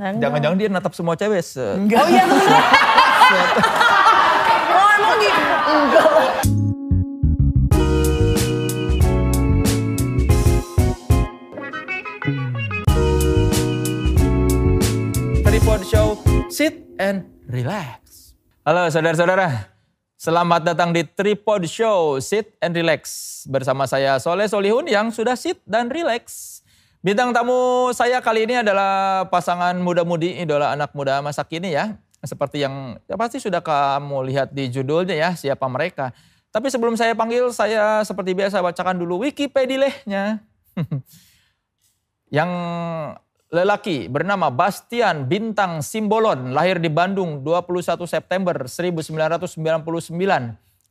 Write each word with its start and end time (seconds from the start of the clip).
Jangan-jangan 0.00 0.56
dia 0.56 0.72
natap 0.72 0.96
semua 0.96 1.12
cewek. 1.12 1.44
se- 1.44 1.60
Oh 1.60 1.76
iya 2.08 2.24
bener. 2.24 2.48
oh 4.72 4.88
emang 4.96 5.16
gitu? 5.20 5.42
Enggak 5.68 6.08
lah. 6.08 6.28
Tripod 15.42 15.82
Show, 15.84 16.16
sit 16.48 16.82
and 16.96 17.26
relax. 17.46 18.32
Halo 18.62 18.86
saudara-saudara, 18.88 19.68
selamat 20.16 20.60
datang 20.64 20.90
di 20.90 21.02
Tripod 21.04 21.64
Show, 21.66 22.18
sit 22.18 22.54
and 22.58 22.72
relax. 22.72 23.02
Bersama 23.46 23.86
saya 23.86 24.16
Soleh 24.18 24.46
Solihun 24.46 24.86
yang 24.86 25.10
sudah 25.10 25.34
sit 25.34 25.58
dan 25.64 25.88
relax. 25.88 26.58
Bintang 27.00 27.32
tamu 27.32 27.88
saya 27.96 28.20
kali 28.20 28.44
ini 28.44 28.60
adalah 28.60 29.24
pasangan 29.32 29.72
muda-mudi 29.80 30.36
idola 30.36 30.76
anak 30.76 30.92
muda 30.92 31.24
masa 31.24 31.40
kini 31.48 31.72
ya. 31.72 31.96
Seperti 32.20 32.60
yang 32.60 33.00
ya 33.08 33.16
pasti 33.16 33.40
sudah 33.40 33.64
kamu 33.64 34.20
lihat 34.28 34.52
di 34.52 34.68
judulnya 34.68 35.16
ya, 35.16 35.32
siapa 35.32 35.64
mereka. 35.72 36.12
Tapi 36.52 36.68
sebelum 36.68 37.00
saya 37.00 37.16
panggil, 37.16 37.48
saya 37.56 38.04
seperti 38.04 38.36
biasa 38.36 38.60
bacakan 38.60 39.00
dulu 39.00 39.24
Wikipedia-nya. 39.24 40.44
yang 42.36 42.52
lelaki 43.48 44.12
bernama 44.12 44.52
Bastian 44.52 45.24
Bintang 45.24 45.80
Simbolon 45.80 46.52
lahir 46.52 46.84
di 46.84 46.92
Bandung 46.92 47.40
21 47.40 47.96
September 48.04 48.68
1999. 48.68 49.56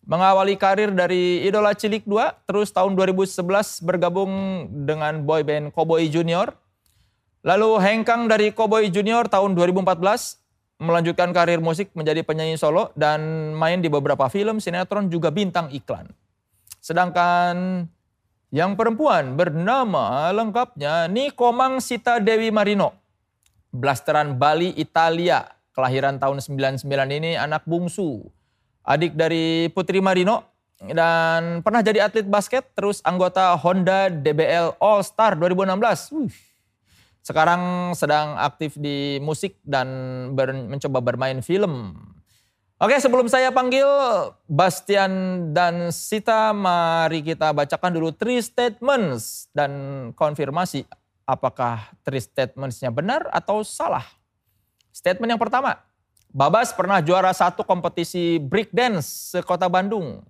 Mengawali 0.08 0.56
karir 0.56 0.92
dari 0.96 1.44
Idola 1.44 1.76
Cilik 1.76 2.08
2, 2.08 2.48
terus 2.48 2.72
tahun 2.72 2.96
2011 2.96 3.84
bergabung 3.84 4.32
dengan 4.88 5.24
boyband 5.24 5.76
Cowboy 5.76 6.08
Junior. 6.08 6.56
Lalu 7.44 7.80
hengkang 7.80 8.28
dari 8.28 8.52
Cowboy 8.52 8.92
Junior 8.92 9.28
tahun 9.28 9.56
2014, 9.56 10.40
melanjutkan 10.80 11.36
karir 11.36 11.60
musik 11.60 11.92
menjadi 11.92 12.24
penyanyi 12.24 12.56
solo 12.56 12.96
dan 12.96 13.52
main 13.56 13.84
di 13.84 13.92
beberapa 13.92 14.32
film, 14.32 14.64
sinetron 14.64 15.12
juga 15.12 15.30
bintang 15.30 15.68
iklan. 15.76 16.08
Sedangkan 16.80 17.86
yang 18.50 18.74
perempuan 18.74 19.38
bernama 19.38 20.34
lengkapnya 20.34 21.06
Nikomang 21.06 21.84
Sita 21.84 22.18
Dewi 22.18 22.50
Marino. 22.50 22.98
Blasteran 23.70 24.42
Bali, 24.42 24.74
Italia. 24.74 25.46
Kelahiran 25.78 26.18
tahun 26.18 26.42
99 26.42 26.82
ini 27.14 27.38
anak 27.38 27.64
bungsu. 27.70 28.26
Adik 28.86 29.16
dari 29.16 29.68
Putri 29.72 30.00
Marino. 30.04 30.46
Dan 30.80 31.60
pernah 31.60 31.84
jadi 31.84 32.08
atlet 32.08 32.28
basket. 32.28 32.72
Terus 32.76 33.04
anggota 33.04 33.56
Honda 33.60 34.08
DBL 34.08 34.80
All 34.80 35.04
Star 35.04 35.36
2016. 35.36 36.16
Wih. 36.16 36.36
Sekarang 37.20 37.94
sedang 37.94 38.40
aktif 38.40 38.80
di 38.80 39.20
musik 39.20 39.60
dan 39.62 39.88
ber- 40.34 40.56
mencoba 40.56 41.04
bermain 41.04 41.44
film. 41.44 41.94
Oke, 42.80 42.96
sebelum 42.96 43.28
saya 43.28 43.52
panggil 43.52 43.84
Bastian 44.48 45.12
dan 45.52 45.92
Sita, 45.92 46.56
mari 46.56 47.20
kita 47.20 47.52
bacakan 47.52 47.92
dulu 47.92 48.16
three 48.16 48.40
statements 48.40 49.52
dan 49.52 49.72
konfirmasi 50.16 50.88
apakah 51.28 51.92
three 52.08 52.24
statements-nya 52.24 52.88
benar 52.88 53.28
atau 53.36 53.68
salah. 53.68 54.08
Statement 54.96 55.36
yang 55.36 55.42
pertama, 55.44 55.76
Babas 56.30 56.70
pernah 56.78 57.02
juara 57.02 57.34
satu 57.34 57.66
kompetisi 57.66 58.38
breakdance 58.38 59.34
se-kota 59.34 59.66
Bandung. 59.66 60.22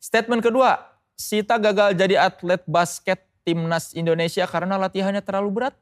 Statement 0.00 0.40
kedua, 0.40 0.80
Sita 1.14 1.60
gagal 1.60 1.94
jadi 1.94 2.18
atlet 2.18 2.64
basket 2.64 3.22
timnas 3.44 3.92
Indonesia 3.92 4.48
karena 4.48 4.80
latihannya 4.80 5.20
terlalu 5.20 5.60
berat. 5.60 5.76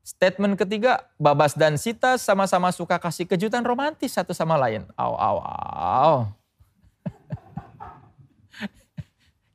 Statement 0.00 0.56
ketiga, 0.56 1.04
Babas 1.20 1.52
dan 1.52 1.76
Sita 1.76 2.16
sama-sama 2.16 2.72
suka 2.72 2.96
kasih 2.96 3.28
kejutan 3.28 3.60
romantis 3.60 4.16
satu 4.16 4.32
sama 4.32 4.56
lain. 4.56 4.88
Aw, 4.96 5.12
aw, 5.12 5.36
aw. 5.44 6.16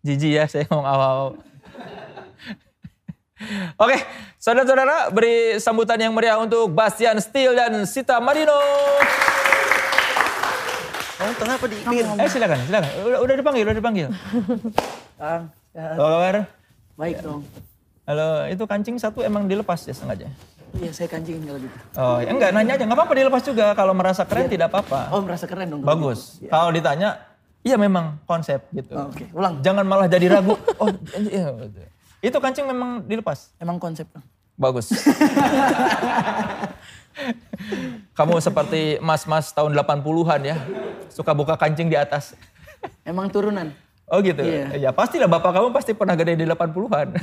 Jijik 0.06 0.38
ya 0.38 0.46
saya 0.46 0.70
ngomong 0.70 0.86
aw, 0.86 1.02
aw. 1.02 1.30
Oke, 3.76 4.00
saudara-saudara 4.40 5.12
beri 5.12 5.60
sambutan 5.60 6.00
yang 6.00 6.16
meriah 6.16 6.40
untuk 6.40 6.72
Bastian 6.72 7.20
Steel 7.20 7.52
dan 7.52 7.84
Sita 7.84 8.16
Marino. 8.24 8.56
Kamu 11.20 11.32
tengah 11.36 11.56
apa 11.60 11.66
di 11.68 11.78
pin? 11.84 12.06
Eh 12.16 12.30
silakan, 12.32 12.60
silakan. 12.64 12.90
Udah, 13.04 13.20
udah 13.20 13.36
dipanggil, 13.36 13.64
udah 13.68 13.76
dipanggil. 13.76 14.08
Kang, 15.20 15.52
sehat. 15.76 15.96
Apa 16.00 16.08
kabar? 16.08 16.36
baik 16.96 17.18
dong. 17.20 17.44
Halo, 18.08 18.48
itu 18.48 18.64
kancing 18.64 18.96
satu 18.96 19.20
emang 19.20 19.52
dilepas 19.52 19.84
ya 19.84 19.92
sengaja? 19.92 20.32
Iya 20.80 20.92
saya 20.96 21.08
kancingin 21.12 21.44
kalau 21.44 21.60
gitu. 21.60 21.76
Oh, 22.00 22.18
ya 22.24 22.32
enggak 22.32 22.52
nanya 22.56 22.80
aja, 22.80 22.84
enggak 22.88 23.00
apa-apa 23.04 23.14
dilepas 23.20 23.44
juga. 23.44 23.66
Kalau 23.76 23.92
merasa 23.92 24.24
keren 24.24 24.48
tidak 24.48 24.72
apa-apa. 24.72 25.12
Oh 25.12 25.20
merasa 25.20 25.44
keren 25.44 25.76
dong. 25.76 25.84
Bagus. 25.84 26.40
Iya. 26.40 26.56
Kalau 26.56 26.72
ditanya, 26.72 27.10
iya 27.68 27.76
memang 27.76 28.16
konsep 28.24 28.64
gitu. 28.72 28.96
Oh, 28.96 29.12
Oke, 29.12 29.28
ulang. 29.36 29.60
Jangan 29.60 29.84
malah 29.84 30.08
jadi 30.08 30.40
ragu. 30.40 30.56
Oh, 30.80 30.88
iya. 31.20 31.52
Itu 32.26 32.42
kancing 32.42 32.66
memang 32.66 33.06
dilepas. 33.06 33.54
Emang 33.62 33.78
konsep. 33.78 34.10
Bagus. 34.58 34.90
Kamu 38.18 38.42
seperti 38.42 38.98
mas-mas 38.98 39.54
tahun 39.54 39.78
80-an 39.78 40.42
ya. 40.42 40.58
Suka 41.14 41.38
buka 41.38 41.54
kancing 41.54 41.86
di 41.86 41.94
atas. 41.94 42.34
Emang 43.06 43.30
turunan. 43.30 43.70
Oh 44.10 44.26
gitu. 44.26 44.42
Iya. 44.42 44.90
Ya 44.90 44.90
pastilah 44.90 45.30
bapak 45.30 45.54
kamu 45.54 45.70
pasti 45.74 45.94
pernah 45.94 46.14
gede 46.18 46.38
di 46.38 46.46
80-an. 46.46 47.08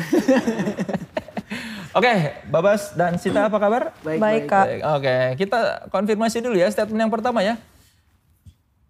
Oke, 1.92 2.12
Babas 2.48 2.96
dan 2.96 3.20
Sita 3.20 3.52
apa 3.52 3.58
kabar? 3.60 3.92
Baik, 4.00 4.16
Baik, 4.16 4.42
Kak. 4.48 4.66
Oke, 4.96 5.16
kita 5.36 5.84
konfirmasi 5.92 6.40
dulu 6.40 6.56
ya 6.56 6.72
statement 6.72 7.04
yang 7.04 7.12
pertama 7.12 7.44
ya. 7.44 7.60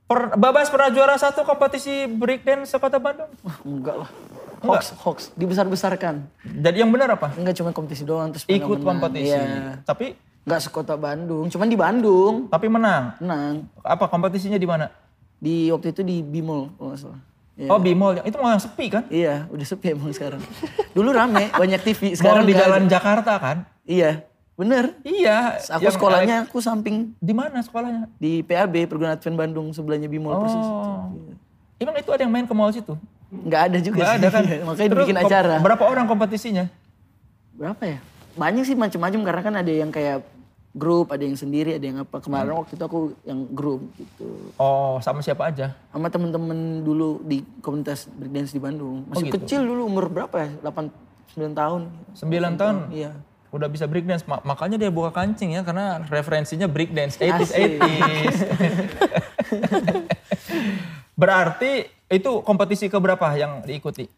Per- 0.06 0.38
Babas 0.38 0.70
pernah 0.70 0.86
juara 0.94 1.18
satu 1.18 1.42
kompetisi 1.42 2.06
breakdance 2.06 2.70
sekota 2.70 3.02
Bandung. 3.02 3.26
Wah, 3.42 3.58
enggak 3.66 3.96
lah. 4.06 4.10
Hoax, 4.62 4.82
hoax. 4.96 5.18
Dibesar-besarkan. 5.34 6.14
Jadi 6.42 6.76
yang 6.78 6.88
benar 6.88 7.12
apa? 7.12 7.34
Enggak 7.34 7.54
cuma 7.54 7.70
kompetisi 7.70 8.02
doang 8.02 8.30
terus 8.30 8.46
Ikut 8.46 8.78
menang. 8.78 8.98
kompetisi. 8.98 9.30
Iya. 9.30 9.82
Tapi 9.82 10.14
Enggak 10.42 10.60
sekota 10.60 10.94
Bandung, 10.94 11.46
cuman 11.46 11.66
di 11.66 11.78
Bandung. 11.78 12.34
tapi 12.48 12.66
menang. 12.66 13.14
Menang. 13.18 13.70
Apa 13.78 14.06
kompetisinya 14.06 14.56
di 14.56 14.66
mana? 14.66 14.90
Di 15.38 15.70
waktu 15.70 15.90
itu 15.90 16.02
di 16.02 16.18
Bimol 16.18 16.70
kalau 16.72 16.90
nggak 16.90 16.98
salah. 16.98 17.20
Iya. 17.52 17.68
Oh, 17.68 17.78
Bimol. 17.78 18.18
Itu 18.22 18.36
mau 18.38 18.48
yang 18.48 18.58
sepi 18.58 18.86
kan? 18.88 19.06
Iya, 19.06 19.46
udah 19.46 19.62
sepi 19.62 19.92
emang 19.92 20.10
sekarang. 20.10 20.42
Dulu 20.90 21.10
rame, 21.10 21.46
banyak 21.52 21.80
TV. 21.82 22.16
Sekarang 22.16 22.42
di 22.42 22.54
jalan 22.54 22.86
ada. 22.86 22.90
Jakarta 22.90 23.32
kan? 23.36 23.56
Iya, 23.82 24.26
bener. 24.52 24.98
Iya. 25.02 25.62
Aku 25.68 25.82
yang 25.82 25.94
sekolahnya 25.94 26.36
aku 26.46 26.58
samping 26.58 27.14
di 27.16 27.30
mana 27.30 27.60
sekolahnya? 27.60 28.10
di 28.16 28.40
PAB 28.40 28.86
Perguruan 28.86 29.14
Advent 29.14 29.36
Bandung 29.36 29.70
sebelahnya 29.70 30.08
Bimol 30.08 30.38
persis. 30.38 30.58
Oh. 30.58 31.06
Emang 31.76 31.94
itu 31.94 32.10
ada 32.10 32.22
yang 32.22 32.30
main 32.30 32.46
ke 32.46 32.54
mall 32.54 32.70
situ? 32.70 32.94
Nggak 33.32 33.62
ada 33.64 33.78
juga 33.80 33.96
Nggak 33.96 34.06
sih. 34.06 34.18
ada 34.20 34.28
kan? 34.28 34.42
Makanya 34.68 34.88
Terus 34.92 35.00
dibikin 35.00 35.16
kom- 35.16 35.26
acara. 35.26 35.54
Berapa 35.58 35.84
orang 35.88 36.04
kompetisinya? 36.04 36.64
Berapa 37.56 37.82
ya? 37.82 37.98
Banyak 38.32 38.64
sih 38.64 38.76
macam-macam 38.76 39.20
karena 39.24 39.42
kan 39.42 39.54
ada 39.56 39.72
yang 39.72 39.88
kayak 39.88 40.20
grup, 40.72 41.12
ada 41.12 41.20
yang 41.20 41.36
sendiri, 41.36 41.76
ada 41.76 41.84
yang 41.84 42.00
apa. 42.00 42.16
Hmm. 42.16 42.24
Kemarin 42.24 42.52
waktu 42.54 42.72
itu 42.76 42.84
aku 42.84 43.00
yang 43.24 43.40
grup 43.48 43.80
gitu. 43.96 44.52
Oh, 44.56 45.00
sama 45.00 45.20
siapa 45.20 45.48
aja? 45.48 45.72
Sama 45.88 46.08
temen-temen 46.08 46.80
dulu 46.80 47.20
di 47.22 47.40
komunitas 47.60 48.04
breakdance 48.06 48.52
di 48.52 48.60
Bandung. 48.60 49.04
Masih 49.08 49.28
gitu. 49.28 49.36
kecil 49.38 49.60
dulu 49.64 49.84
umur 49.84 50.08
berapa 50.08 50.36
ya? 50.38 50.48
8 50.60 50.92
9 51.32 51.56
tahun. 51.56 51.80
9 52.12 52.28
tahun? 52.56 52.76
Iya. 52.88 53.12
Udah 53.48 53.68
bisa 53.68 53.84
breakdance, 53.84 54.24
Ma- 54.24 54.40
makanya 54.42 54.76
dia 54.76 54.88
buka 54.88 55.12
kancing 55.12 55.52
ya 55.52 55.60
karena 55.60 56.00
referensinya 56.08 56.64
breakdance 56.64 57.16
80s 57.16 57.52
Asik. 57.52 57.72
80s. 57.76 58.36
Berarti 61.22 61.86
itu 62.10 62.32
kompetisi 62.42 62.90
keberapa 62.90 63.30
yang 63.38 63.62
diikuti? 63.62 64.10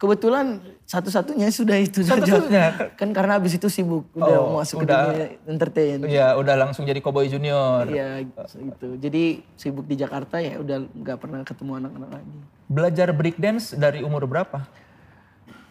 Kebetulan 0.00 0.64
satu-satunya 0.88 1.52
sudah 1.52 1.76
itu 1.76 2.00
saja. 2.00 2.20
Satu-satunya? 2.20 2.96
Kan 2.96 3.12
karena 3.12 3.36
abis 3.36 3.60
itu 3.60 3.68
sibuk 3.68 4.08
udah 4.16 4.36
Oh, 4.40 4.56
masuk 4.56 4.80
udah. 4.80 4.88
ke 4.88 5.04
dunia 5.12 5.28
entertain. 5.44 5.98
Iya, 6.08 6.26
udah 6.40 6.54
langsung 6.56 6.88
jadi 6.88 7.04
Cowboy 7.04 7.28
Junior. 7.28 7.84
Iya 7.84 8.24
gitu. 8.24 8.96
Jadi 8.96 9.44
sibuk 9.60 9.84
di 9.84 10.00
Jakarta 10.00 10.40
ya 10.40 10.56
udah 10.56 10.88
nggak 10.88 11.18
pernah 11.20 11.40
ketemu 11.44 11.84
anak-anak 11.84 12.10
lagi. 12.16 12.32
Belajar 12.64 13.08
breakdance 13.12 13.76
dari 13.76 14.00
umur 14.00 14.24
berapa? 14.24 14.64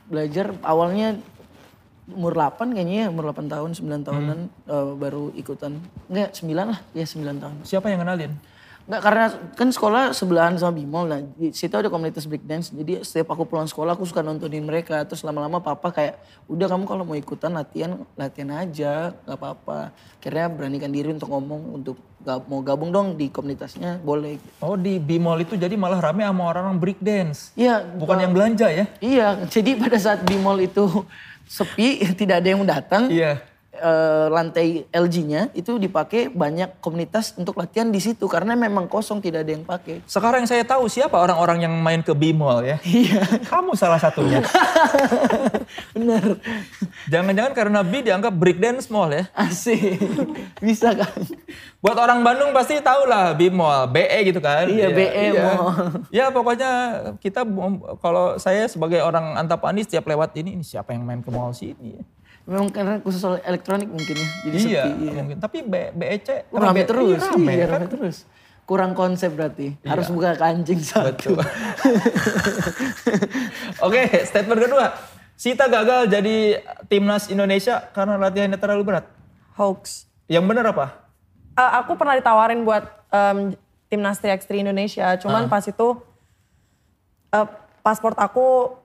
Belajar 0.10 0.54
awalnya 0.62 1.18
umur 2.10 2.34
8 2.38 2.74
kayaknya 2.74 3.06
ya, 3.06 3.08
umur 3.10 3.34
8 3.34 3.50
tahun, 3.50 3.70
9 3.78 4.06
tahunan 4.06 4.40
eh, 4.46 4.92
baru 4.94 5.34
ikutan. 5.38 5.78
Enggak, 6.06 6.38
9 6.38 6.54
lah. 6.70 6.80
Ya 6.94 7.06
9 7.06 7.38
tahun. 7.42 7.56
Siapa 7.66 7.90
yang 7.90 8.06
kenalin? 8.06 8.34
Enggak 8.90 9.02
karena 9.06 9.26
kan 9.54 9.70
sekolah 9.70 10.18
sebelahan 10.18 10.58
sama 10.58 10.74
Bimol 10.74 11.06
nah 11.06 11.22
di 11.22 11.54
situ 11.54 11.70
ada 11.78 11.94
komunitas 11.94 12.26
breakdance. 12.26 12.74
Jadi 12.74 13.06
setiap 13.06 13.38
aku 13.38 13.46
pulang 13.46 13.70
sekolah 13.70 13.94
aku 13.94 14.02
suka 14.02 14.26
nontonin 14.26 14.66
mereka. 14.66 15.06
Terus 15.06 15.22
lama-lama 15.22 15.62
papa 15.62 15.94
kayak 15.94 16.18
udah 16.50 16.66
kamu 16.66 16.90
kalau 16.90 17.06
mau 17.06 17.14
ikutan 17.14 17.54
latihan 17.54 18.02
latihan 18.18 18.50
aja. 18.58 19.14
Nggak 19.30 19.38
apa-apa. 19.38 19.94
Akhirnya 20.18 20.50
beranikan 20.50 20.90
diri 20.90 21.14
untuk 21.14 21.30
ngomong 21.30 21.62
untuk 21.78 22.02
gak, 22.20 22.50
mau 22.50 22.66
gabung 22.66 22.90
dong 22.90 23.14
di 23.14 23.30
komunitasnya. 23.30 24.02
Boleh. 24.02 24.42
Oh 24.58 24.74
di 24.74 24.98
Bimol 24.98 25.46
itu 25.46 25.54
jadi 25.54 25.78
malah 25.78 26.02
rame 26.02 26.26
sama 26.26 26.50
orang-orang 26.50 26.82
breakdance. 26.82 27.54
iya 27.54 27.86
Bukan 27.86 28.18
yang 28.18 28.34
belanja 28.34 28.74
ya? 28.74 28.90
iya 28.98 29.38
jadi 29.46 29.78
pada 29.78 30.02
saat 30.02 30.26
Bimol 30.26 30.66
itu 30.66 31.06
sepi 31.46 32.02
tidak 32.20 32.42
ada 32.42 32.48
yang 32.50 32.66
datang 32.66 33.06
Iya. 33.06 33.38
Eh, 33.80 34.28
lantai 34.28 34.86
LG-nya 34.92 35.56
itu 35.56 35.80
dipakai 35.80 36.28
banyak 36.30 36.84
komunitas 36.84 37.34
untuk 37.40 37.56
latihan 37.56 37.88
di 37.88 37.98
situ 38.04 38.28
karena 38.28 38.54
memang 38.54 38.92
kosong 38.92 39.24
tidak 39.24 39.48
ada 39.48 39.52
yang 39.56 39.66
pakai. 39.66 40.04
Sekarang 40.06 40.44
yang 40.44 40.52
saya 40.52 40.68
tahu 40.68 40.92
siapa 40.92 41.16
orang-orang 41.16 41.66
yang 41.66 41.74
main 41.80 42.04
ke 42.04 42.12
B-Mall 42.12 42.68
ya. 42.68 42.78
Iya. 42.84 43.24
Kamu 43.48 43.74
salah 43.74 43.98
satunya. 43.98 44.44
Bener. 45.96 46.38
Jangan-jangan 47.08 47.54
karena 47.56 47.80
B 47.82 48.04
dianggap 48.04 48.34
breakdance 48.36 48.92
mall 48.92 49.10
ya. 49.10 49.26
Asik. 49.34 49.98
Bisa 50.60 50.94
kan? 50.94 51.16
Buat 51.80 51.98
orang 51.98 52.20
Bandung 52.22 52.52
pasti 52.52 52.78
tahu 52.84 53.08
lah 53.08 53.32
B-Mall, 53.34 53.88
BE 53.90 54.20
gitu 54.30 54.44
kan. 54.44 54.68
Iya, 54.68 54.92
BE 54.92 55.26
Mall. 55.40 55.64
Ya 56.12 56.28
pokoknya 56.30 56.72
kita 57.24 57.48
kalau 58.04 58.36
saya 58.36 58.68
sebagai 58.68 59.00
orang 59.00 59.40
Antapani 59.40 59.86
setiap 59.88 60.06
lewat 60.10 60.36
ini, 60.36 60.60
ini 60.60 60.64
siapa 60.66 60.92
yang 60.92 61.08
main 61.08 61.24
ke 61.24 61.32
mall 61.32 61.56
sini 61.56 61.96
ya. 61.96 62.04
Memang 62.50 62.68
karena 62.74 62.98
khusus 62.98 63.22
soal 63.22 63.38
elektronik 63.46 63.86
mungkin 63.86 64.18
ya. 64.18 64.28
Jadi 64.42 64.58
iya, 64.66 64.84
sepi. 64.90 65.06
Iya. 65.06 65.12
mungkin. 65.22 65.38
Tapi 65.38 65.58
B- 65.62 65.92
BEC 65.94 66.50
Oh, 66.50 66.58
rame 66.58 66.82
terus. 66.82 67.22
Iya, 67.22 67.30
rame, 67.30 67.52
Iya, 67.54 67.64
kan? 67.64 67.72
rame 67.78 67.86
terus. 67.88 68.16
Kurang 68.66 68.92
konsep 68.94 69.30
berarti. 69.32 69.78
Harus 69.86 70.10
Iya. 70.10 70.14
buka 70.14 70.30
kancing 70.34 70.82
satu. 70.82 71.38
Betul. 71.38 71.46
Oke, 73.86 74.02
statement 74.26 74.60
kedua. 74.60 74.86
Sita 75.34 75.66
gagal 75.66 76.10
jadi 76.10 76.62
timnas 76.86 77.30
Indonesia 77.30 77.80
karena 77.90 78.18
latihannya 78.18 78.58
terlalu 78.58 78.82
berat. 78.84 79.06
Hoax. 79.56 80.10
Yang 80.26 80.44
benar 80.46 80.66
apa? 80.68 80.86
Eh, 81.54 81.72
aku 81.78 81.96
pernah 81.96 82.14
ditawarin 82.14 82.62
buat 82.62 82.84
em, 83.08 83.54
timnas 83.88 84.18
3x3 84.18 84.60
Indonesia, 84.60 85.06
cuman 85.18 85.48
pas 85.48 85.64
itu 85.64 85.88
eh, 87.30 87.48
paspor 87.80 88.16
aku 88.16 88.76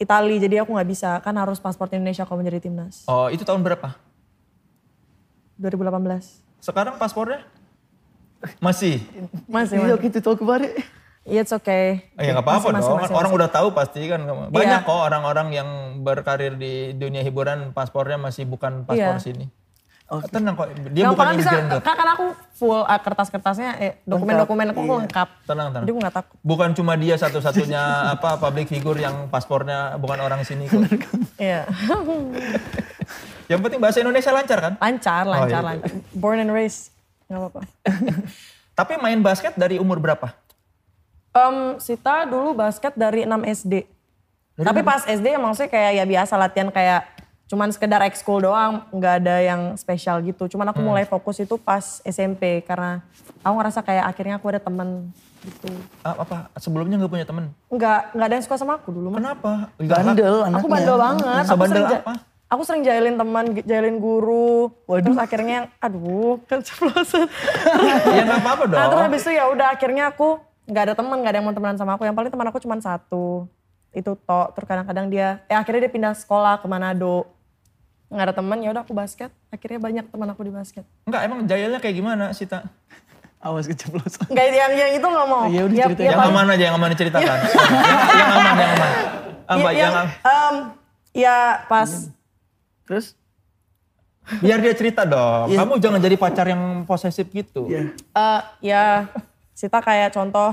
Itali, 0.00 0.40
jadi 0.40 0.64
aku 0.64 0.72
nggak 0.72 0.88
bisa. 0.88 1.20
Kan 1.20 1.36
harus 1.36 1.60
paspor 1.60 1.92
Indonesia 1.92 2.24
kalau 2.24 2.40
menjadi 2.40 2.64
timnas. 2.64 3.04
Oh, 3.04 3.28
itu 3.28 3.44
tahun 3.44 3.60
berapa? 3.60 3.92
2018. 5.60 6.40
Sekarang 6.58 6.96
paspornya? 6.96 7.44
Masih? 8.56 9.04
Masih, 9.44 9.76
Iya, 9.76 9.92
masih. 9.92 10.04
gitu 10.08 10.18
tahu 10.24 10.40
kemarin. 10.40 10.72
Yeah, 11.28 11.44
it's 11.44 11.52
okay. 11.52 12.08
Eh, 12.16 12.24
ya 12.24 12.32
nggak 12.32 12.48
apa-apa 12.48 12.72
Masih, 12.72 12.72
masih, 12.72 12.88
dong. 12.88 13.00
masih, 13.04 13.12
orang 13.12 13.28
masih. 13.28 13.38
udah 13.44 13.50
tahu 13.52 13.68
pasti 13.76 14.00
kan. 14.08 14.20
Banyak 14.48 14.80
Iya. 14.80 14.88
kok 14.88 15.00
orang-orang 15.04 15.48
yang 15.52 15.68
berkarir 16.00 16.56
di 16.56 16.96
dunia 16.96 17.20
hiburan 17.20 17.76
paspornya 17.76 18.16
masih 18.16 18.48
bukan 18.48 18.88
paspor 18.88 19.20
Iya. 19.20 19.20
sini. 19.20 19.46
Tenang 20.10 20.54
kok. 20.54 20.66
Dia 20.90 21.06
Nggak, 21.06 21.12
bukan 21.12 21.22
kan 21.24 21.34
bisa, 21.38 21.50
kok. 21.54 21.80
kan, 21.80 21.94
kan 21.94 22.08
aku 22.10 22.24
full 22.50 22.82
eh, 22.82 22.98
kertas-kertasnya, 22.98 23.70
eh, 23.78 23.92
dokumen-dokumen 24.02 24.66
aku 24.68 24.80
Iya. 24.80 24.90
lengkap. 24.96 25.28
Tenang, 25.44 25.66
tenang. 25.70 25.82
Jadi 25.82 25.90
aku 25.90 26.00
nggak 26.00 26.16
takut. 26.16 26.36
Bukan 26.40 26.68
cuma 26.72 26.92
dia 26.94 27.14
satu-satunya 27.14 27.82
apa 28.14 28.34
public 28.36 28.66
figure 28.66 28.98
yang 28.98 29.26
paspornya 29.26 29.94
bukan 29.96 30.18
orang 30.18 30.42
sini 30.42 30.66
kok. 30.66 30.82
Iya. 31.36 31.62
Yang 33.46 33.60
penting 33.60 33.80
bahasa 33.80 33.98
Indonesia 33.98 34.30
lancar 34.30 34.58
kan? 34.60 34.72
lancar, 34.76 35.22
Oh, 35.22 35.30
lancar, 35.32 35.58
iya. 35.58 35.68
lancar. 35.68 35.90
Born 36.12 36.38
and 36.38 36.50
raised. 36.50 36.94
Nggak 37.26 37.40
apa-apa. 37.40 37.60
Tapi 38.78 38.92
main 38.96 39.18
basket 39.20 39.54
dari 39.54 39.76
umur 39.76 39.98
berapa? 39.98 40.30
Em, 41.32 41.74
Sita 41.76 42.22
dulu 42.24 42.50
basket 42.52 42.94
dari 42.94 43.22
6 43.22 43.42
SD. 43.44 43.74
Tapi 44.56 44.80
pas 44.82 45.02
SD 45.02 45.26
ya 45.28 45.38
maksudnya 45.38 45.66
kayak 45.66 45.92
ya 45.94 46.04
biasa 46.04 46.34
latihan 46.36 46.68
kayak 46.68 47.06
cuman 47.50 47.74
sekedar 47.74 47.98
ekskul 48.06 48.38
doang, 48.38 48.86
nggak 48.94 49.14
ada 49.26 49.36
yang 49.42 49.74
spesial 49.74 50.22
gitu. 50.22 50.46
Cuman 50.46 50.70
aku 50.70 50.78
mulai 50.78 51.02
fokus 51.02 51.42
itu 51.42 51.58
pas 51.58 51.98
SMP 52.06 52.62
karena 52.62 53.02
aku 53.42 53.54
ngerasa 53.58 53.82
kayak 53.82 54.06
akhirnya 54.06 54.38
aku 54.38 54.46
ada 54.54 54.62
temen 54.62 55.10
gitu. 55.42 55.66
Ah, 56.06 56.14
apa? 56.22 56.46
Sebelumnya 56.62 56.94
nggak 57.02 57.10
punya 57.10 57.26
temen? 57.26 57.50
Nggak 57.66 58.14
nggak 58.14 58.26
ada 58.30 58.34
yang 58.38 58.44
suka 58.46 58.54
sama 58.54 58.78
aku 58.78 58.94
dulu. 58.94 59.18
Kenapa? 59.18 59.74
Bandel 59.82 60.46
anaknya. 60.46 60.58
Aku 60.62 60.68
bandel 60.70 60.96
banget. 60.96 61.44
Aku 61.50 61.64
ja- 61.66 62.02
apa? 62.06 62.14
Aku 62.50 62.62
sering 62.66 62.82
jahilin 62.82 63.14
teman, 63.14 63.44
jahilin 63.62 64.02
guru. 64.02 64.74
Terus 64.86 65.18
akhirnya, 65.18 65.70
aduh, 65.78 66.42
keceplosan. 66.50 67.30
ya 68.14 68.22
nggak 68.26 68.42
apa-apa 68.42 68.62
dong. 68.66 68.78
Nah 68.78 68.86
terus 68.90 69.02
habis 69.06 69.22
itu 69.22 69.30
ya 69.38 69.44
udah 69.50 69.66
akhirnya 69.70 70.10
aku 70.10 70.42
nggak 70.66 70.82
ada 70.86 70.94
teman, 70.98 71.22
nggak 71.22 71.30
ada 71.30 71.38
yang 71.38 71.46
mau 71.46 71.54
temenan 71.54 71.78
sama 71.78 71.94
aku. 71.94 72.02
Yang 72.06 72.14
paling 72.18 72.30
teman 72.30 72.46
aku 72.50 72.58
cuma 72.58 72.74
satu. 72.78 73.46
Itu 73.90 74.18
tok. 74.18 74.54
Terus 74.54 74.66
kadang-kadang 74.66 75.06
dia, 75.10 75.42
eh 75.46 75.54
akhirnya 75.54 75.86
dia 75.86 75.92
pindah 75.94 76.14
sekolah 76.14 76.58
ke 76.58 76.66
Manado. 76.66 77.26
Nggak 78.10 78.24
ada 78.24 78.34
teman, 78.34 78.58
ya 78.58 78.68
udah 78.68 78.82
aku 78.82 78.90
basket. 78.90 79.30
Akhirnya 79.48 79.78
banyak 79.78 80.04
teman 80.04 80.28
aku 80.28 80.42
di 80.42 80.50
basket. 80.50 80.82
Enggak, 81.04 81.20
emang 81.24 81.46
jahilnya 81.46 81.78
kayak 81.78 81.94
gimana 81.94 82.24
Sita? 82.32 82.66
Awas 83.38 83.64
keceplosan. 83.64 84.28
Nggak 84.28 84.46
yang 84.50 84.72
yang 84.74 84.90
itu 84.92 85.06
nggak 85.06 85.26
mau. 85.26 85.46
Iya, 85.46 85.62
udah 85.64 85.76
Ya- 85.78 85.88
ya 85.88 86.10
yang 86.10 86.20
aman 86.20 86.46
aja, 86.50 86.62
yang 86.62 86.74
aman 86.74 86.88
diceritakan. 86.90 87.38
yang, 87.40 87.48
yang 88.12 88.30
aman, 88.30 88.54
yang 88.54 88.72
aman. 88.74 88.90
Apa? 89.50 89.58
ya- 89.58 89.72
yang, 89.72 89.92
yang, 89.92 90.06
em, 90.20 90.54
ya 91.12 91.36
pas 91.64 91.90
Terus? 92.84 93.14
biar 94.36 94.58
dia 94.58 94.74
cerita 94.74 95.02
dong. 95.04 95.48
Kamu 95.48 95.78
jangan 95.78 95.98
jadi 95.98 96.14
pacar 96.14 96.46
yang 96.46 96.62
posesif 96.84 97.26
gitu. 97.28 97.66
Iya. 97.66 97.94
eh, 97.96 98.40
ya 98.60 98.84
Sita 99.52 99.78
kayak 99.78 100.10
contoh 100.10 100.52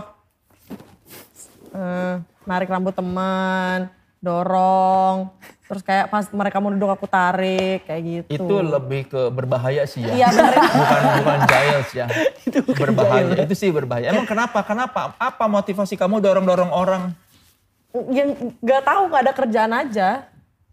eh, 1.69 2.15
narik 2.43 2.69
rambut 2.69 2.93
teman, 2.93 3.91
dorong, 4.17 5.29
terus 5.69 5.85
kayak 5.85 6.09
pas 6.09 6.25
mereka 6.33 6.57
mau 6.57 6.73
duduk 6.73 6.89
aku 6.89 7.05
tarik 7.05 7.85
kayak 7.85 8.01
gitu. 8.01 8.33
Itu 8.33 8.55
lebih 8.65 9.09
ke 9.09 9.21
berbahaya 9.29 9.85
sih 9.85 10.05
ya. 10.05 10.25
Iya 10.25 10.27
bukan 10.81 11.01
bukan 11.21 11.39
sih 11.89 11.97
ya. 12.01 12.07
berbahaya. 12.81 13.33
Itu 13.45 13.53
sih 13.53 13.69
berbahaya. 13.69 14.11
Emang 14.11 14.25
kenapa? 14.25 14.65
Kenapa? 14.65 15.13
Apa 15.21 15.45
motivasi 15.45 15.93
kamu 15.95 16.17
dorong-dorong 16.19 16.73
orang? 16.73 17.03
yang 18.11 18.53
nggak 18.61 18.83
tahu 18.83 19.01
nggak 19.09 19.23
ada 19.25 19.33
kerjaan 19.33 19.73
aja. 19.73 20.09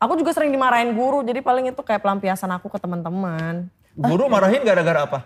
Aku 0.03 0.19
juga 0.21 0.37
sering 0.37 0.53
dimarahin 0.53 0.93
guru, 0.93 1.25
jadi 1.25 1.41
paling 1.41 1.73
itu 1.73 1.81
kayak 1.81 2.03
pelampiasan 2.05 2.51
aku 2.53 2.69
ke 2.69 2.77
teman-teman. 2.77 3.71
Guru 3.95 4.29
marahin 4.29 4.61
gara-gara 4.61 5.07
apa? 5.07 5.19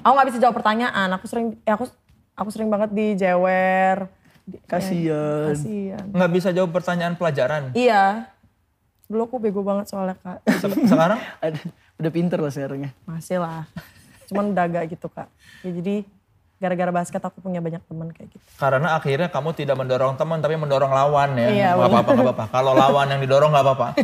Aku 0.00 0.12
nggak 0.16 0.28
bisa 0.32 0.38
jawab 0.40 0.56
pertanyaan. 0.56 1.12
Aku 1.18 1.28
sering, 1.28 1.58
ya 1.66 1.76
aku 1.76 1.90
aku 2.32 2.48
sering 2.48 2.72
banget 2.72 2.94
dijewer. 2.94 4.08
Kasian. 4.64 5.52
Kasian. 5.52 6.04
Nggak 6.10 6.30
bisa 6.32 6.48
jawab 6.50 6.70
pertanyaan 6.70 7.14
pelajaran. 7.14 7.72
Iya. 7.72 8.32
Dulu 9.04 9.24
aku 9.24 9.36
bego 9.38 9.60
banget 9.60 9.88
soalnya 9.88 10.16
kak. 10.16 10.44
Se- 10.56 10.84
Sekarang? 10.90 11.20
Udah 11.96 12.10
pinter 12.10 12.38
lah 12.38 12.48
sekarang 12.48 12.84
ya. 12.84 12.90
Masih 13.04 13.38
lah. 13.38 13.64
Cuman 14.26 14.52
udah 14.52 14.64
agak 14.64 14.88
gitu 14.90 15.08
kak. 15.08 15.28
Ya, 15.60 15.72
jadi 15.72 16.04
gara-gara 16.58 16.90
basket 16.92 17.22
aku 17.22 17.38
punya 17.38 17.58
banyak 17.58 17.80
teman 17.80 18.10
kayak 18.10 18.28
gitu. 18.30 18.44
Karena 18.56 18.92
akhirnya 18.92 19.28
kamu 19.28 19.54
tidak 19.54 19.76
mendorong 19.76 20.14
teman 20.14 20.38
tapi 20.38 20.54
mendorong 20.54 20.90
lawan 20.90 21.36
ya. 21.36 21.48
Iya, 21.48 21.68
Gak 21.72 21.88
apa-apa, 21.88 22.10
gak 22.12 22.26
apa-apa. 22.26 22.44
Kalau 22.50 22.72
lawan 22.74 23.06
yang 23.08 23.20
didorong 23.20 23.50
gak 23.50 23.64
apa-apa. 23.64 23.88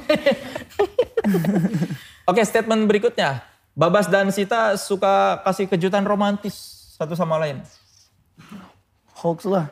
Oke, 2.25 2.41
statement 2.43 2.87
berikutnya. 2.87 3.44
Babas 3.75 4.06
dan 4.06 4.31
Sita 4.31 4.79
suka 4.79 5.43
kasih 5.43 5.67
kejutan 5.67 6.06
romantis 6.06 6.55
satu 6.94 7.13
sama 7.13 7.36
lain. 7.36 7.58
Hoax 9.19 9.44
lah. 9.44 9.69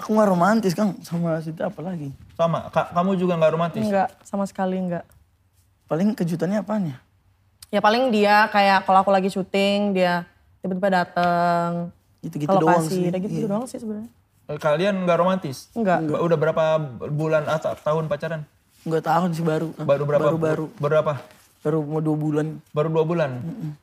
Aku 0.00 0.16
gak 0.16 0.26
romantis 0.26 0.72
Kang 0.72 0.96
sama 1.04 1.36
Sita 1.38 1.68
apalagi. 1.68 2.08
Sama, 2.32 2.72
Ka- 2.72 2.88
kamu 2.90 3.20
juga 3.20 3.36
gak 3.36 3.52
romantis? 3.52 3.84
Enggak, 3.84 4.08
sama 4.24 4.48
sekali 4.48 4.80
enggak. 4.80 5.04
Paling 5.84 6.16
kejutannya 6.16 6.64
apaan 6.64 6.88
ya? 6.88 6.96
Ya 7.68 7.78
paling 7.78 8.08
dia 8.08 8.48
kayak 8.48 8.82
kalau 8.82 9.04
aku 9.04 9.12
lagi 9.12 9.28
syuting 9.28 9.92
dia 9.92 10.24
tiba-tiba 10.58 11.04
dateng 11.04 11.92
Gitu-gitu 12.20 12.48
doang 12.50 12.80
sih. 12.82 13.06
Gitu 13.06 13.44
Iya. 13.44 13.48
doang 13.48 13.64
sih 13.64 13.76
sebenarnya. 13.76 14.08
Kalian 14.50 15.04
gak 15.04 15.18
romantis? 15.20 15.68
Enggak. 15.74 16.00
Ba- 16.02 16.24
Udah 16.24 16.38
berapa 16.38 16.64
bulan 17.06 17.44
atau 17.44 17.76
tahun 17.76 18.08
pacaran? 18.08 18.40
Enggak 18.82 19.04
tahun 19.04 19.30
sih 19.30 19.44
baru. 19.44 19.68
Baru 19.76 20.02
berapa? 20.02 20.24
Baru-baru. 20.26 20.66
Berapa? 20.74 21.12
Baru 21.60 21.84
mau 21.84 22.00
dua 22.00 22.16
bulan. 22.16 22.46
Baru 22.72 22.88
dua 22.88 23.04
bulan? 23.04 23.30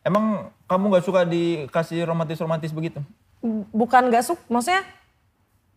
Emang 0.01 0.49
kamu 0.65 0.97
gak 0.97 1.05
suka 1.05 1.21
dikasih 1.23 2.01
romantis-romantis 2.03 2.73
begitu? 2.73 3.05
Bukan 3.69 4.09
gak 4.09 4.25
suka, 4.25 4.41
maksudnya 4.49 4.81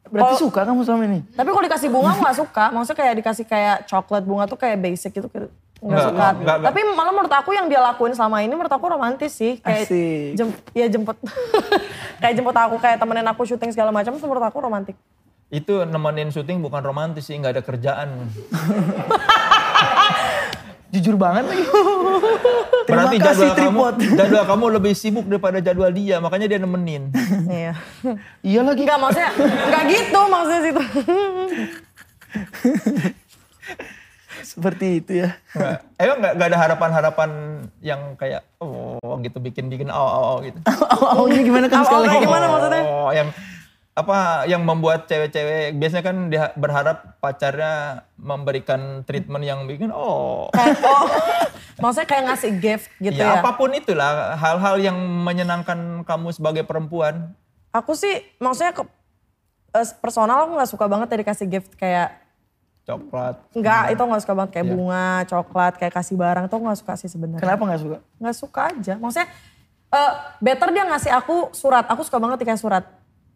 Berarti 0.08 0.34
suka 0.40 0.64
kamu 0.64 0.80
sama 0.82 1.04
ini? 1.04 1.20
Tapi 1.36 1.48
kalau 1.52 1.64
dikasih 1.68 1.88
bunga 1.92 2.16
aku 2.16 2.22
gak 2.24 2.38
suka. 2.40 2.64
Maksudnya 2.72 2.98
kayak 2.98 3.14
dikasih 3.20 3.44
kayak 3.44 3.76
coklat 3.84 4.22
bunga 4.24 4.44
tuh 4.48 4.56
kayak 4.56 4.80
basic 4.80 5.12
gitu. 5.12 5.28
Gak 5.28 5.52
Nggak, 5.80 6.02
suka. 6.02 6.12
nggak, 6.16 6.32
nggak. 6.40 6.56
Tapi 6.72 6.80
malah 6.92 7.12
menurut 7.12 7.32
aku 7.32 7.50
yang 7.52 7.66
dia 7.68 7.80
lakuin 7.80 8.12
selama 8.12 8.40
ini 8.40 8.52
menurut 8.52 8.72
aku 8.72 8.84
romantis 8.84 9.32
sih. 9.32 9.60
Kayak 9.60 9.88
Asik. 9.88 10.28
jem, 10.36 10.48
ya 10.72 10.86
jemput. 10.88 11.16
kayak 12.20 12.34
jemput 12.36 12.56
aku, 12.56 12.76
kayak 12.76 12.96
temenin 12.96 13.28
aku 13.28 13.42
syuting 13.44 13.72
segala 13.72 13.88
macam 13.88 14.12
itu 14.12 14.24
menurut 14.24 14.44
aku 14.44 14.60
romantis. 14.60 14.96
Itu 15.48 15.82
nemenin 15.82 16.30
syuting 16.30 16.60
bukan 16.60 16.78
romantis 16.80 17.26
sih, 17.26 17.34
nggak 17.34 17.58
ada 17.58 17.62
kerjaan. 17.64 18.08
Jujur 20.90 21.14
banget 21.14 21.44
lagi. 21.46 21.64
Terima 22.86 23.06
Berarti 23.06 23.16
kasih 23.22 23.48
jadwal 23.50 23.54
kamu, 23.54 23.78
tripod. 23.78 23.94
jadwal 24.18 24.44
kamu 24.50 24.64
lebih 24.74 24.92
sibuk 24.98 25.26
daripada 25.30 25.58
jadwal 25.62 25.90
dia, 25.94 26.18
makanya 26.18 26.46
dia 26.50 26.58
nemenin. 26.58 27.02
Iya. 27.50 27.74
iya 28.42 28.60
lagi. 28.62 28.82
Enggak 28.82 28.98
maksudnya, 28.98 29.30
enggak 29.38 29.84
gitu 29.90 30.20
maksudnya 30.26 30.60
situ. 30.66 30.82
Seperti 34.40 34.86
itu 34.98 35.12
ya. 35.22 35.30
Nggak, 35.54 35.76
emang 36.00 36.16
nggak 36.18 36.32
nggak 36.34 36.48
ada 36.50 36.58
harapan-harapan 36.58 37.30
yang 37.78 38.00
kayak 38.18 38.42
oh 38.58 38.98
gitu 39.22 39.38
bikin 39.38 39.70
bikin 39.70 39.88
oh, 39.94 40.00
oh, 40.00 40.24
oh 40.26 40.36
gitu. 40.42 40.58
Awalnya 41.14 41.42
gimana 41.46 41.66
kan 41.70 41.86
sekali 41.86 42.06
Awalnya 42.06 42.18
lagi? 42.18 42.26
gimana 42.26 42.46
maksudnya? 42.50 42.82
Oh, 42.88 43.10
yang 43.14 43.28
apa 44.00 44.48
yang 44.48 44.64
membuat 44.64 45.04
cewek-cewek 45.04 45.76
biasanya 45.76 46.04
kan 46.04 46.16
dia 46.32 46.44
berharap 46.56 47.20
pacarnya 47.20 48.04
memberikan 48.16 49.04
treatment 49.04 49.44
yang 49.44 49.68
bikin 49.68 49.92
oh 49.92 50.48
Kayak, 50.56 50.80
oh, 50.80 51.04
maksudnya 51.84 52.08
kayak 52.08 52.24
ngasih 52.32 52.52
gift 52.56 52.86
gitu 52.96 53.20
ya, 53.20 53.36
ya. 53.36 53.40
apa 53.44 53.60
pun 53.60 53.70
itulah 53.76 54.36
hal-hal 54.40 54.80
yang 54.80 54.96
menyenangkan 54.96 56.02
kamu 56.08 56.32
sebagai 56.32 56.64
perempuan 56.64 57.36
Aku 57.70 57.94
sih 57.94 58.26
maksudnya 58.42 58.74
ke, 58.74 58.82
eh, 59.78 59.88
personal 60.02 60.48
aku 60.48 60.58
nggak 60.58 60.70
suka 60.74 60.84
banget 60.90 61.06
ya 61.14 61.16
dikasih 61.22 61.46
gift 61.46 61.78
kayak 61.78 62.18
coklat 62.90 63.38
Enggak, 63.54 63.82
itu 63.94 64.02
nggak 64.02 64.22
suka 64.26 64.34
banget 64.34 64.50
kayak 64.58 64.66
bunga, 64.74 65.10
coklat, 65.30 65.72
kayak 65.78 65.94
kasih 65.94 66.16
barang 66.18 66.44
tuh 66.50 66.58
nggak 66.58 66.78
suka 66.82 66.92
sih 66.98 67.06
sebenarnya. 67.06 67.42
Kenapa 67.44 67.62
nggak 67.70 67.80
suka? 67.86 67.98
Nggak 68.18 68.36
suka 68.36 68.60
aja. 68.74 68.94
Maksudnya 68.98 69.28
eh, 69.94 70.12
better 70.42 70.68
dia 70.74 70.84
ngasih 70.90 71.12
aku 71.14 71.36
surat. 71.54 71.86
Aku 71.86 72.02
suka 72.02 72.18
banget 72.18 72.42
dikasih 72.42 72.62
surat. 72.66 72.84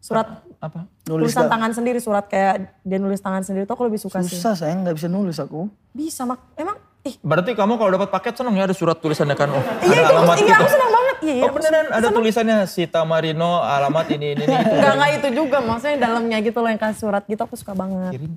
Surat 0.05 0.45
apa 0.61 0.85
Nulis 1.09 1.33
tulisan 1.33 1.49
tangan 1.49 1.73
sendiri, 1.73 1.97
surat 1.97 2.29
kayak 2.29 2.77
dia 2.85 3.01
nulis 3.01 3.17
tangan 3.17 3.41
sendiri 3.41 3.65
tuh 3.65 3.73
aku 3.73 3.89
lebih 3.89 3.97
suka 3.97 4.21
sih. 4.21 4.37
Susah 4.37 4.53
sayang 4.53 4.85
nggak 4.85 5.01
bisa 5.01 5.09
nulis 5.09 5.41
aku. 5.41 5.65
Bisa 5.97 6.29
mak, 6.29 6.53
emang 6.53 6.77
ih 7.05 7.17
berarti 7.21 7.53
kamu 7.53 7.77
kalau 7.77 7.89
dapat 7.97 8.09
paket 8.09 8.33
seneng 8.37 8.57
ya 8.57 8.65
ada 8.65 8.73
surat 8.73 8.97
tulisannya 8.97 9.37
kan 9.37 9.45
oh 9.53 9.61
iya 9.85 10.01
ada 10.01 10.09
itu 10.09 10.13
alamat 10.17 10.35
iya 10.41 10.45
gitu 10.45 10.57
aku 10.57 10.69
senang 10.73 10.91
banget. 10.93 11.15
Iya, 11.15 11.33
iya, 11.33 11.43
oh 11.45 11.51
beneran 11.53 11.85
ada 11.89 12.07
tulisannya 12.09 12.57
Sita 12.65 13.01
Marino 13.05 13.61
alamat 13.61 14.05
ini 14.13 14.37
ini, 14.37 14.43
ini 14.45 14.53
gitu. 14.53 14.73
Enggak, 14.73 14.93
enggak 14.93 15.11
itu 15.13 15.27
juga. 15.33 15.57
Maksudnya 15.61 15.97
dalamnya 16.01 16.37
gitu 16.41 16.57
loh 16.61 16.69
yang 16.69 16.81
kasih 16.81 16.99
surat 17.01 17.23
gitu 17.25 17.41
aku 17.41 17.55
suka 17.57 17.73
banget. 17.73 18.11
kirim 18.13 18.33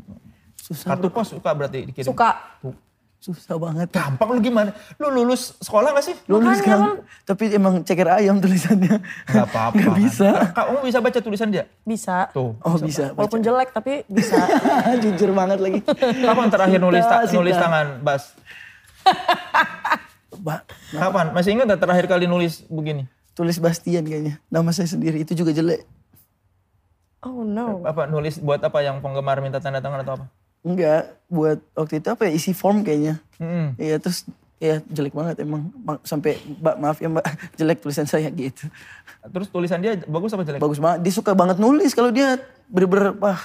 Susah. 0.56 0.88
kartu 0.92 1.08
pos 1.08 1.32
suka 1.32 1.50
berarti 1.56 1.88
dikirim 1.88 2.08
Suka. 2.08 2.60
Susah 3.18 3.58
banget. 3.58 3.90
gampang 3.90 4.30
lu 4.30 4.38
gimana 4.38 4.70
lu 4.94 5.10
lulus 5.10 5.58
sekolah 5.58 5.90
gak 5.90 6.06
sih 6.06 6.14
Lulus 6.26 6.62
kan. 6.62 7.02
Tapi 7.26 7.50
emang 7.50 7.82
ceker 7.82 8.14
ayam 8.14 8.38
tulisannya. 8.38 9.02
Gak 9.26 9.42
apa-apa. 9.44 9.74
Nggak 9.74 9.94
bisa. 9.98 10.28
Kamu 10.54 10.78
bisa 10.80 10.98
baca 11.02 11.18
tulisan 11.18 11.50
dia? 11.50 11.66
Bisa. 11.82 12.30
Tuh. 12.30 12.54
Oh 12.58 12.78
bisa. 12.78 13.10
Walaupun 13.12 13.42
jelek 13.42 13.74
tapi 13.74 14.06
bisa. 14.06 14.38
Jujur 15.02 15.34
banget 15.34 15.58
lagi. 15.58 15.82
Kapan 16.22 16.46
terakhir 16.46 16.78
nulis 16.78 17.02
ta- 17.02 17.26
nulis 17.28 17.54
tangan, 17.54 17.86
Bas? 18.00 18.38
Ba- 20.38 20.62
Kapan? 20.88 21.34
Masih 21.34 21.58
ingat 21.58 21.66
gak 21.68 21.82
terakhir 21.82 22.06
kali 22.06 22.24
nulis 22.24 22.62
begini? 22.66 23.10
tulis 23.34 23.58
Bastian 23.58 24.02
kayaknya. 24.02 24.42
Nama 24.46 24.70
saya 24.70 24.90
sendiri 24.90 25.22
itu 25.22 25.30
juga 25.32 25.50
jelek. 25.50 25.86
Oh 27.20 27.42
no. 27.42 27.82
Apa 27.82 28.06
nulis 28.06 28.38
buat 28.38 28.58
apa 28.58 28.78
yang 28.78 28.98
penggemar 28.98 29.38
minta 29.38 29.58
tanda 29.58 29.78
tangan 29.78 30.02
atau 30.02 30.18
apa? 30.18 30.26
Enggak, 30.68 31.16
buat 31.26 31.58
waktu 31.72 31.98
itu 31.98 32.08
apa 32.12 32.28
ya 32.28 32.32
isi 32.32 32.52
form 32.52 32.84
kayaknya. 32.84 33.16
Iya 33.80 33.96
terus 33.96 34.28
ya 34.58 34.82
jelek 34.84 35.14
banget 35.14 35.38
emang 35.40 35.70
Ma- 35.80 36.02
sampai 36.02 36.34
mbak 36.58 36.76
maaf 36.76 36.98
ya 36.98 37.08
mbak 37.08 37.24
jelek 37.58 37.78
tulisan 37.80 38.04
saya 38.04 38.28
gitu. 38.28 38.68
Terus 39.24 39.48
tulisan 39.48 39.80
dia 39.80 39.96
bagus 40.04 40.34
apa 40.34 40.44
jelek? 40.44 40.60
Bagus 40.60 40.76
banget, 40.76 41.08
dia 41.08 41.12
suka 41.14 41.32
banget 41.32 41.56
nulis 41.56 41.96
kalau 41.96 42.12
dia 42.12 42.36
bener-bener 42.68 43.16
wah 43.16 43.40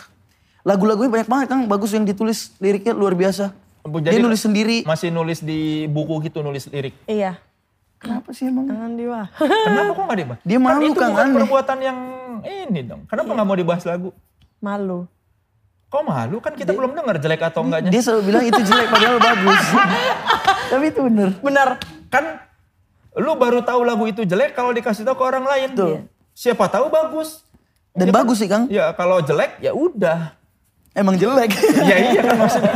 lagu-lagunya 0.64 1.12
banyak 1.12 1.30
banget 1.30 1.48
kan 1.48 1.60
bagus 1.66 1.92
yang 1.92 2.04
ditulis 2.04 2.52
liriknya 2.60 2.92
luar 2.92 3.16
biasa. 3.16 3.56
Jadi 3.84 4.16
dia 4.16 4.24
nulis 4.24 4.42
sendiri. 4.42 4.78
Masih 4.84 5.12
nulis 5.12 5.40
di 5.40 5.86
buku 5.88 6.24
gitu 6.24 6.40
nulis 6.40 6.68
lirik. 6.72 6.96
Iya. 7.04 7.36
Kenapa 8.00 8.36
sih 8.36 8.52
emang? 8.52 8.68
Jangan 8.68 9.00
diwa. 9.00 9.22
Kenapa 9.40 9.92
kok 9.96 10.04
gak 10.04 10.20
dibahas? 10.20 10.40
Dia 10.44 10.60
malu 10.60 10.84
itu 10.84 11.00
kan, 11.00 11.08
bukan 11.12 11.24
aneh. 11.24 11.36
perbuatan 11.40 11.78
yang 11.80 11.98
ini 12.44 12.80
dong. 12.84 13.02
Kenapa 13.08 13.30
nggak 13.32 13.48
mau 13.48 13.56
dibahas 13.56 13.84
lagu? 13.88 14.10
Malu. 14.60 15.08
Kok 15.94 16.02
malu? 16.02 16.42
Kan 16.42 16.58
kita 16.58 16.74
belum 16.74 16.98
dengar 16.98 17.22
jelek 17.22 17.54
atau 17.54 17.62
enggaknya. 17.62 17.94
Dia 17.94 18.02
selalu 18.02 18.34
bilang 18.34 18.44
itu 18.50 18.62
jelek 18.66 18.90
padahal 18.90 19.22
bagus. 19.22 19.62
Tapi 20.74 20.86
itu 20.90 21.00
bener. 21.06 21.30
Bener. 21.38 21.70
Kan 22.10 22.42
lu 23.14 23.38
baru 23.38 23.62
tahu 23.62 23.86
lagu 23.86 24.10
itu 24.10 24.26
jelek 24.26 24.58
kalau 24.58 24.74
dikasih 24.74 25.06
tahu 25.06 25.22
ke 25.22 25.24
orang 25.30 25.46
lain. 25.46 25.70
Tuh. 25.78 26.02
Siapa 26.34 26.66
tahu 26.66 26.90
bagus. 26.90 27.46
Dan 27.94 28.10
bagus 28.10 28.42
sih 28.42 28.50
Kang. 28.50 28.66
Ya 28.74 28.90
kalau 28.98 29.22
jelek 29.22 29.62
ya 29.62 29.70
udah. 29.70 30.34
Emang 30.98 31.14
jelek. 31.14 31.54
ya 31.90 31.98
iya 32.10 32.22
kan 32.26 32.42
maksudnya. 32.42 32.74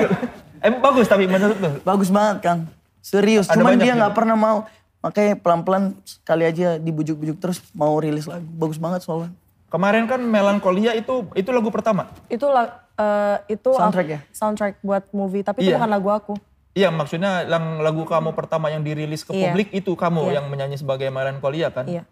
Emang 0.61 0.81
bagus 0.85 1.09
tapi 1.09 1.25
menurut 1.25 1.57
lu. 1.57 1.69
bagus 1.81 2.13
banget 2.13 2.37
Kang. 2.45 2.69
Serius. 3.01 3.49
Ada 3.49 3.57
Cuman 3.57 3.81
dia 3.81 3.97
nggak 3.97 4.13
pernah 4.13 4.37
mau. 4.37 4.69
Makanya 5.01 5.41
pelan-pelan 5.41 5.97
sekali 6.05 6.45
aja 6.45 6.77
dibujuk-bujuk 6.77 7.41
terus 7.41 7.65
mau 7.73 7.97
rilis 7.97 8.29
lagu. 8.29 8.45
Bagus 8.45 8.77
banget 8.77 9.01
soalnya. 9.01 9.33
Kemarin 9.73 10.05
kan 10.05 10.21
Melankolia 10.21 10.93
itu 10.93 11.25
itu 11.33 11.49
lagu 11.49 11.73
pertama. 11.73 12.13
Itu 12.29 12.45
la- 12.53 12.86
eh, 12.97 13.37
itu 13.47 13.69
Soundtrack 13.71 14.05
aku- 14.05 14.15
ya? 14.17 14.19
Soundtrack 14.31 14.73
buat 14.81 15.03
movie, 15.11 15.41
tapi 15.41 15.61
itu 15.61 15.69
Iya. 15.69 15.77
bukan 15.77 15.91
lagu 15.91 16.09
aku. 16.09 16.33
Iya 16.73 16.89
maksudnya 16.89 17.41
yang 17.43 17.81
lagu 17.81 18.05
kamu 18.05 18.33
pertama 18.33 18.69
yang 18.69 18.81
dirilis 18.81 19.21
ke 19.21 19.33
Iya. 19.33 19.49
publik 19.49 19.69
itu 19.71 19.91
kamu 19.93 20.29
Iya. 20.29 20.33
yang 20.37 20.45
menyanyi 20.47 20.77
sebagai 20.77 21.09
Melankolia 21.09 21.69
kan? 21.69 21.85
Iya, 21.85 22.05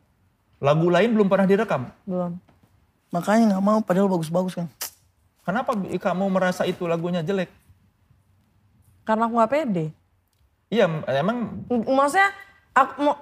Lagu 0.57 0.87
lain 0.87 1.11
belum 1.11 1.27
pernah 1.27 1.45
direkam. 1.45 1.91
belum. 2.03 2.37
Makanya 3.11 3.53
nggak 3.53 3.63
mau 3.63 3.79
padahal 3.79 4.09
bagus-bagus 4.09 4.55
kan. 4.55 4.67
Kenapa 5.41 5.71
kamu 5.77 6.25
merasa 6.27 6.65
itu 6.65 6.83
lagunya 6.83 7.21
jelek? 7.21 7.53
Karena 9.03 9.29
aku 9.29 9.37
nggak 9.37 9.51
pede. 9.51 9.85
Iya 10.67 10.89
emang 11.13 11.61
M- 11.69 11.85
Maksudnya 11.85 12.33
aku 12.73 12.91
mau 12.99 13.15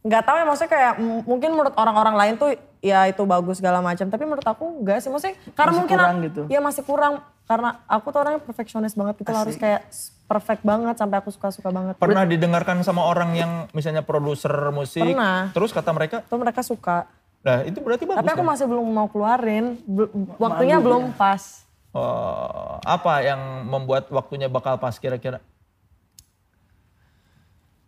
nggak 0.00 0.22
tahu 0.24 0.36
ya 0.36 0.44
maksudnya 0.44 0.70
kayak 0.70 0.92
mungkin 1.22 1.50
menurut 1.52 1.74
orang-orang 1.74 2.14
lain 2.16 2.34
tuh 2.34 2.50
ya 2.78 3.10
itu 3.10 3.22
bagus 3.22 3.58
segala 3.58 3.82
macam 3.82 4.06
tapi 4.06 4.22
menurut 4.22 4.46
aku 4.46 4.64
enggak 4.80 5.02
sih 5.02 5.10
maksudnya 5.10 5.34
karena 5.52 5.70
Masih 5.70 5.80
mungkin 5.82 5.98
kurang 5.98 6.16
gitu. 6.22 6.42
ya 6.46 6.60
masih 6.62 6.82
kurang 6.86 7.14
karena 7.44 7.70
aku 7.84 8.06
tuh 8.08 8.20
orangnya 8.22 8.40
perfeksionis 8.40 8.94
banget 8.94 9.14
gitu 9.18 9.32
harus 9.32 9.56
kayak 9.56 9.82
perfect 10.28 10.62
banget 10.62 10.94
sampai 10.94 11.16
aku 11.18 11.32
suka-suka 11.32 11.72
banget 11.72 11.98
pernah 11.98 12.22
didengarkan 12.22 12.80
sama 12.82 13.02
orang 13.02 13.32
yang 13.32 13.52
misalnya 13.72 14.04
produser 14.04 14.52
musik. 14.70 15.00
Pernah. 15.00 15.48
Terus 15.56 15.72
kata 15.72 15.90
mereka, 15.90 16.16
tuh 16.22 16.38
mereka 16.38 16.60
suka 16.62 17.08
nah 17.38 17.62
itu 17.62 17.78
berarti 17.78 18.02
bagus 18.02 18.18
tapi 18.18 18.34
aku 18.34 18.42
kan? 18.42 18.50
masih 18.50 18.66
belum 18.66 18.86
mau 18.90 19.06
keluarin 19.06 19.78
Bel- 19.86 20.10
waktunya 20.36 20.82
belum 20.82 21.14
pas 21.14 21.62
Oh, 21.88 22.76
apa 22.84 23.24
yang 23.24 23.64
membuat 23.64 24.12
waktunya 24.12 24.44
bakal 24.46 24.76
pas 24.76 24.92
kira-kira? 25.00 25.40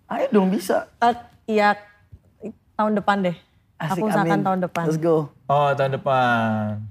Ayo 0.09 0.27
dong 0.33 0.49
bisa. 0.49 0.89
Eh, 0.99 1.15
iya 1.47 1.77
tahun 2.75 2.97
depan 2.97 3.21
deh 3.21 3.37
Asik 3.81 3.97
aku 3.97 4.13
usahakan 4.13 4.29
amin. 4.29 4.45
tahun 4.45 4.61
depan 4.61 4.85
Let's 4.85 5.01
go. 5.01 5.33
Oh 5.49 5.71
tahun 5.73 5.97
depan. 5.97 6.85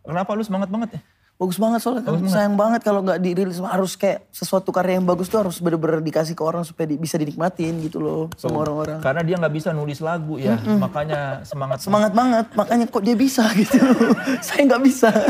Kenapa 0.00 0.30
lu 0.32 0.42
semangat 0.42 0.70
banget 0.70 0.90
ya? 0.94 1.00
Bagus 1.34 1.58
banget 1.58 1.82
soalnya 1.82 2.06
kan. 2.06 2.14
Sayang 2.24 2.54
banget 2.54 2.80
kalau 2.80 3.02
nggak 3.02 3.18
dirilis 3.18 3.58
harus 3.58 3.98
kayak 3.98 4.22
sesuatu 4.30 4.70
karya 4.70 4.96
yang 4.96 5.04
bagus 5.04 5.26
tuh 5.26 5.42
harus 5.42 5.58
bener-bener 5.58 5.98
dikasih 5.98 6.32
ke 6.32 6.40
orang 6.40 6.62
supaya 6.62 6.86
di- 6.86 6.94
bisa 6.94 7.18
dinikmatin 7.18 7.82
gitu 7.82 7.98
loh 7.98 8.30
sama 8.38 8.62
orang-orang. 8.62 9.02
Karena 9.02 9.26
dia 9.26 9.34
nggak 9.34 9.50
bisa 9.52 9.74
nulis 9.74 9.98
lagu 9.98 10.38
ya, 10.38 10.54
makanya 10.78 11.42
semangat. 11.42 11.82
Semangat 11.82 12.14
banget, 12.14 12.46
makanya 12.54 12.86
kok 12.86 13.02
dia 13.02 13.18
bisa 13.18 13.42
gitu. 13.58 13.82
Saya 14.38 14.62
nggak 14.64 14.82
bisa. 14.86 15.10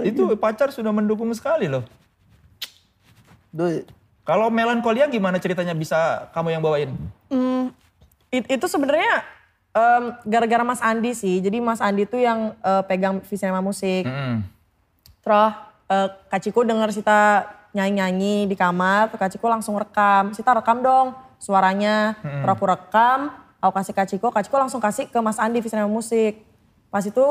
Itu 0.00 0.30
pacar 0.36 0.70
sudah 0.70 0.94
mendukung 0.94 1.30
sekali 1.32 1.66
loh. 1.66 1.82
Duh, 3.50 3.82
Kalau 4.22 4.46
melankolia 4.46 5.10
gimana 5.10 5.42
ceritanya 5.42 5.74
bisa 5.74 6.30
kamu 6.30 6.54
yang 6.54 6.62
bawain? 6.62 6.90
Hmm, 7.26 7.74
it- 8.30 8.48
itu 8.48 8.66
sebenarnya 8.66 9.22
em, 9.70 10.04
gara-gara 10.24 10.62
Mas 10.62 10.80
Andi 10.80 11.12
sih. 11.12 11.38
Jadi 11.38 11.58
Mas 11.58 11.78
Andi 11.78 12.06
tuh 12.06 12.18
yang 12.18 12.54
eh, 12.56 12.82
pegang 12.86 13.22
Visinema 13.22 13.60
Musik. 13.60 14.02
Mm. 14.02 14.42
Terus 15.20 15.52
eh, 15.86 16.08
Kak 16.26 16.40
Ciko 16.40 16.62
denger 16.62 16.90
Sita 16.90 17.46
nyanyi-nyanyi 17.70 18.50
di 18.50 18.56
kamar, 18.58 19.14
Kak 19.14 19.30
Ciko 19.30 19.46
langsung 19.46 19.78
rekam. 19.78 20.34
Sita 20.34 20.50
rekam 20.50 20.80
dong 20.80 21.14
suaranya. 21.38 22.18
Terus 22.22 22.52
aku 22.52 22.64
rekam, 22.66 23.18
aku 23.58 23.72
kasih 23.74 23.94
Kak 23.94 24.06
Ciko, 24.06 24.28
Kak 24.28 24.42
Ciko 24.42 24.56
langsung 24.56 24.78
kasih 24.78 25.06
ke 25.06 25.18
Mas 25.18 25.38
Andi 25.38 25.58
Visinema 25.58 25.86
Musik. 25.86 26.42
Pas 26.90 27.02
itu 27.02 27.22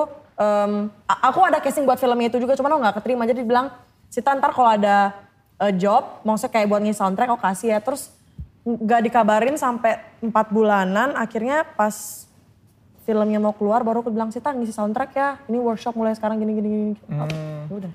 a- 1.03 1.21
aku 1.25 1.43
ada 1.43 1.59
casing 1.59 1.83
buat 1.83 1.99
filmnya 1.99 2.31
itu 2.31 2.39
juga, 2.39 2.55
cuman 2.55 2.71
aku 2.71 2.79
gak 2.81 2.95
keterima. 3.03 3.27
Jadi 3.27 3.43
dibilang, 3.43 3.67
Sita 4.07 4.31
ntar 4.31 4.49
kalau 4.49 4.71
ada 4.71 5.11
eh, 5.59 5.75
job, 5.75 6.23
maksudnya 6.23 6.55
kayak 6.55 6.67
buat 6.67 6.79
ngisi 6.79 6.95
soundtrack, 6.97 7.29
aku 7.29 7.41
kasih 7.43 7.75
ya. 7.75 7.79
Terus 7.83 8.07
gak 8.77 9.01
dikabarin 9.01 9.55
sampai 9.55 9.93
empat 10.19 10.47
bulanan, 10.47 11.13
akhirnya 11.13 11.63
pas 11.69 12.25
filmnya 13.01 13.37
mau 13.37 13.51
keluar 13.51 13.81
baru 13.81 13.99
aku 13.99 14.09
bilang 14.09 14.29
Sita 14.29 14.49
ngisi 14.49 14.69
soundtrack 14.69 15.11
ya 15.11 15.29
ini 15.45 15.57
workshop 15.57 15.93
mulai 15.93 16.13
sekarang 16.13 16.37
gini 16.37 16.53
gini 16.53 16.67
gini 16.67 16.93
Hmm. 17.07 17.65
Ya 17.65 17.75
udah 17.79 17.93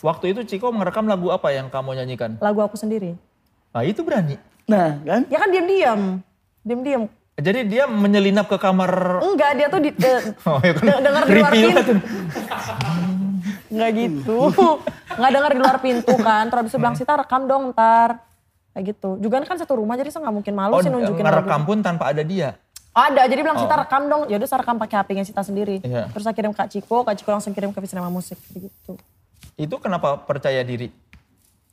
Waktu 0.00 0.24
itu 0.28 0.40
Ciko 0.46 0.70
merekam 0.70 1.04
lagu 1.04 1.28
apa 1.28 1.50
yang 1.50 1.68
kamu 1.68 1.92
nyanyikan? 1.94 2.38
lagu 2.38 2.56
aku 2.58 2.72
sendiri 2.74 3.20
Nah 3.68 3.82
itu 3.82 4.00
berani. 4.00 4.40
nah 4.64 4.96
kan? 4.98 5.22
ya 5.26 5.36
kan 5.36 5.48
diam 5.48 5.66
diam 5.66 6.00
diam 6.62 6.80
diam 6.80 7.02
Jadi 7.36 7.60
dia 7.66 7.84
menyelinap 7.84 8.46
ke 8.46 8.56
kamar. 8.56 9.20
enggak 9.22 9.50
dia 9.54 9.66
tuh 9.66 9.78
di, 9.78 9.90
de- 9.90 10.24
Oh, 10.46 10.56
ya 10.58 10.72
kan. 10.72 10.84
de- 10.84 11.00
denger 11.02 11.22
di 11.22 11.32
luar 11.34 11.52
pintu 11.52 11.92
enggak 13.70 13.90
gitu 13.94 14.38
nggak 15.10 15.30
denger 15.30 15.50
di 15.50 15.60
luar 15.60 15.76
pintu 15.78 16.14
kan 16.18 16.44
terus 16.46 16.72
bilang 16.72 16.94
Sita 16.94 17.14
rekam 17.14 17.44
dong 17.44 17.70
ntar 17.70 18.18
kayak 18.72 18.84
gitu 18.88 19.18
juga 19.18 19.42
kan 19.42 19.56
satu 19.56 19.76
rumah 19.76 19.94
jadi 19.94 20.08
saya 20.08 20.22
nggak 20.22 20.36
mungkin 20.36 20.54
malu 20.54 20.72
Oh, 20.72 20.80
sih 20.80 20.88
nunjukin 20.88 21.20
ngerekam 21.20 21.62
pun 21.62 21.78
tanpa 21.80 22.08
ada 22.08 22.22
dia. 22.22 22.54
ada 22.90 23.22
jadi 23.22 23.38
bilang 23.38 23.54
Sita 23.56 23.76
rekam 23.76 24.06
dong 24.06 24.22
ya 24.26 24.34
udah 24.34 24.46
saya 24.46 24.60
rekam 24.60 24.76
pakai 24.76 24.96
HP-nya 24.98 25.22
Sita 25.22 25.42
sendiri 25.42 25.78
Iya. 25.80 26.06
terus 26.08 26.22
saya 26.22 26.32
kirim 26.32 26.50
Kak 26.50 26.68
Ciko 26.68 27.02
Kak 27.02 27.14
Ciko 27.14 27.30
langsung 27.30 27.50
kirim 27.50 27.68
ke 27.68 27.78
Visinema 27.78 28.08
Musik 28.08 28.34
gitu 28.48 28.98
Itu 29.54 29.76
kenapa 29.76 30.16
percaya 30.18 30.60
diri? 30.60 30.88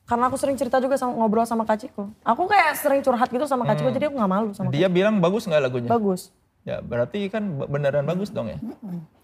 Karena 0.03 0.27
aku 0.27 0.35
sering 0.35 0.55
cerita 0.55 0.77
juga 0.77 0.95
sama, 0.95 1.15
ngobrol 1.15 1.43
sama 1.43 1.63
Kak 1.63 1.79
Ciko. 1.79 2.07
Aku 2.21 2.45
kayak 2.45 2.75
sering 2.75 2.99
curhat 2.99 3.27
gitu 3.27 3.43
sama 3.43 3.63
Kak 3.63 3.75
Ciko, 3.75 3.89
jadi 3.89 4.07
aku 4.07 4.15
gak 4.15 4.27
malu 4.29 4.49
sama 4.51 4.69
Dia 4.69 4.87
bilang 4.87 5.19
bagus 5.19 5.43
nggak 5.43 5.59
lagunya? 5.59 5.89
Bagus. 5.89 6.31
Ya 6.63 6.79
berarti 6.79 7.27
kan 7.27 7.43
beneran 7.61 8.03
bagus 8.03 8.27
dong 8.29 8.47
ya. 8.47 8.59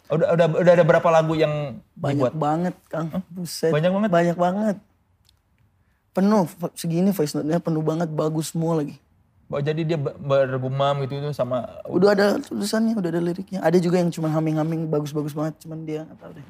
Udah 0.10 0.27
udah 0.30 0.46
udah 0.53 0.74
ada 0.74 0.86
berapa 0.86 1.08
lagu 1.10 1.34
yang 1.34 1.80
Banyak 1.94 2.15
dibuat? 2.18 2.34
banget 2.34 2.75
Kang. 2.88 3.08
Buset. 3.27 3.72
Banyak 3.72 3.92
banget? 3.92 4.10
Banyak 4.12 4.38
banget. 4.38 4.75
Penuh, 6.13 6.46
segini 6.77 7.10
voice 7.10 7.34
note-nya 7.34 7.58
penuh 7.58 7.82
banget, 7.82 8.05
bagus 8.08 8.53
semua 8.53 8.77
lagi. 8.77 9.01
Oh, 9.50 9.62
jadi 9.62 9.82
dia 9.86 9.98
ber- 9.98 10.17
bergumam 10.17 11.05
gitu 11.05 11.17
itu 11.17 11.29
sama 11.29 11.82
Udah 11.86 12.13
ada 12.13 12.27
tulisannya, 12.38 12.98
udah 12.98 13.10
ada 13.10 13.22
liriknya. 13.22 13.62
Ada 13.62 13.77
juga 13.77 14.01
yang 14.01 14.10
cuma 14.10 14.29
humming-humming 14.29 14.89
bagus-bagus 14.89 15.34
banget, 15.34 15.62
cuman 15.62 15.86
dia 15.86 16.05
nggak 16.05 16.17
tahu 16.17 16.32
deh. 16.34 16.46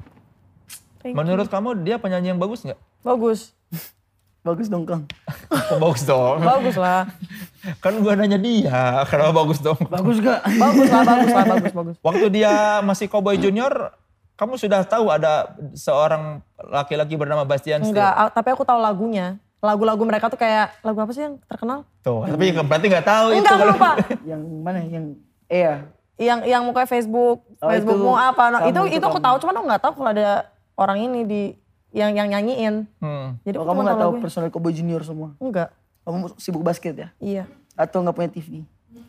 Menurut 1.12 1.48
kamu 1.48 1.84
dia 1.84 2.00
penyanyi 2.00 2.32
yang 2.32 2.40
bagus 2.40 2.64
nggak? 2.64 2.80
Bagus. 3.00 3.52
Bagus 4.44 4.68
dong 4.68 4.84
Kang. 4.84 5.08
Oh, 5.72 5.80
bagus 5.80 6.04
dong. 6.04 6.44
Bagus 6.44 6.76
lah. 6.76 7.08
Kan 7.82 7.96
gua 8.04 8.12
nanya 8.12 8.36
dia, 8.36 9.00
kenapa 9.08 9.32
bagus 9.32 9.56
dong? 9.56 9.80
Bagus 9.88 10.20
gak? 10.20 10.44
Bagus 10.44 10.88
lah, 10.92 11.00
bagus 11.00 11.32
lah, 11.32 11.44
bagus, 11.48 11.72
bagus. 11.72 11.96
Waktu 12.04 12.26
dia 12.28 12.52
masih 12.84 13.08
Cowboy 13.08 13.40
Junior, 13.40 13.96
kamu 14.36 14.60
sudah 14.60 14.84
tahu 14.84 15.08
ada 15.08 15.56
seorang 15.72 16.44
laki-laki 16.60 17.16
bernama 17.16 17.48
Bastian 17.48 17.80
Steele? 17.80 17.96
Enggak, 17.96 18.36
tapi 18.36 18.48
aku 18.52 18.68
tahu 18.68 18.76
lagunya. 18.76 19.40
Lagu-lagu 19.64 20.02
mereka 20.04 20.28
tuh 20.28 20.36
kayak, 20.36 20.76
lagu 20.80 21.00
apa 21.00 21.10
sih 21.10 21.24
yang 21.24 21.40
terkenal? 21.42 21.88
Tuh, 22.00 22.28
tapi 22.28 22.52
berarti 22.52 22.86
nggak 22.86 23.06
tahu 23.06 23.26
itu. 23.30 23.40
Enggak, 23.40 23.48
aku 23.50 23.58
kalau- 23.58 23.72
lupa. 23.72 23.90
yang 24.22 24.42
mana? 24.60 24.78
Yang 24.84 25.04
Ea. 25.46 25.74
Yang 26.14 26.38
yang 26.46 26.62
mukanya 26.62 26.86
Facebook, 26.86 27.38
Oh, 27.58 27.66
Facebookmu 27.66 28.12
itu 28.12 28.20
apa? 28.22 28.44
Nah, 28.46 28.60
itu 28.64 28.80
itu 28.86 29.00
itu 29.00 29.04
aku 29.04 29.18
tahu, 29.18 29.36
cuman 29.40 29.54
aku 29.56 29.66
nggak 29.66 29.82
tahu 29.82 29.92
kalau 29.96 30.10
ada 30.12 30.28
orang 30.74 30.98
ini 31.00 31.20
di 31.24 31.42
yang 31.90 32.12
yang 32.12 32.28
nyanyiin. 32.28 32.84
Hmm. 32.98 33.40
Jadi 33.40 33.56
Oh, 33.56 33.64
kamu 33.64 33.80
nggak 33.82 33.96
tahu 33.96 34.10
lagunya. 34.12 34.22
personel 34.22 34.50
Cowboy 34.50 34.70
Junior 34.70 35.00
semua? 35.00 35.32
Enggak. 35.38 35.72
Kamu 36.02 36.36
sibuk 36.36 36.60
basket 36.60 36.94
ya? 36.94 37.08
Iya. 37.16 37.44
Atau 37.72 38.04
nggak 38.04 38.12
punya 38.12 38.28
TV? 38.28 38.62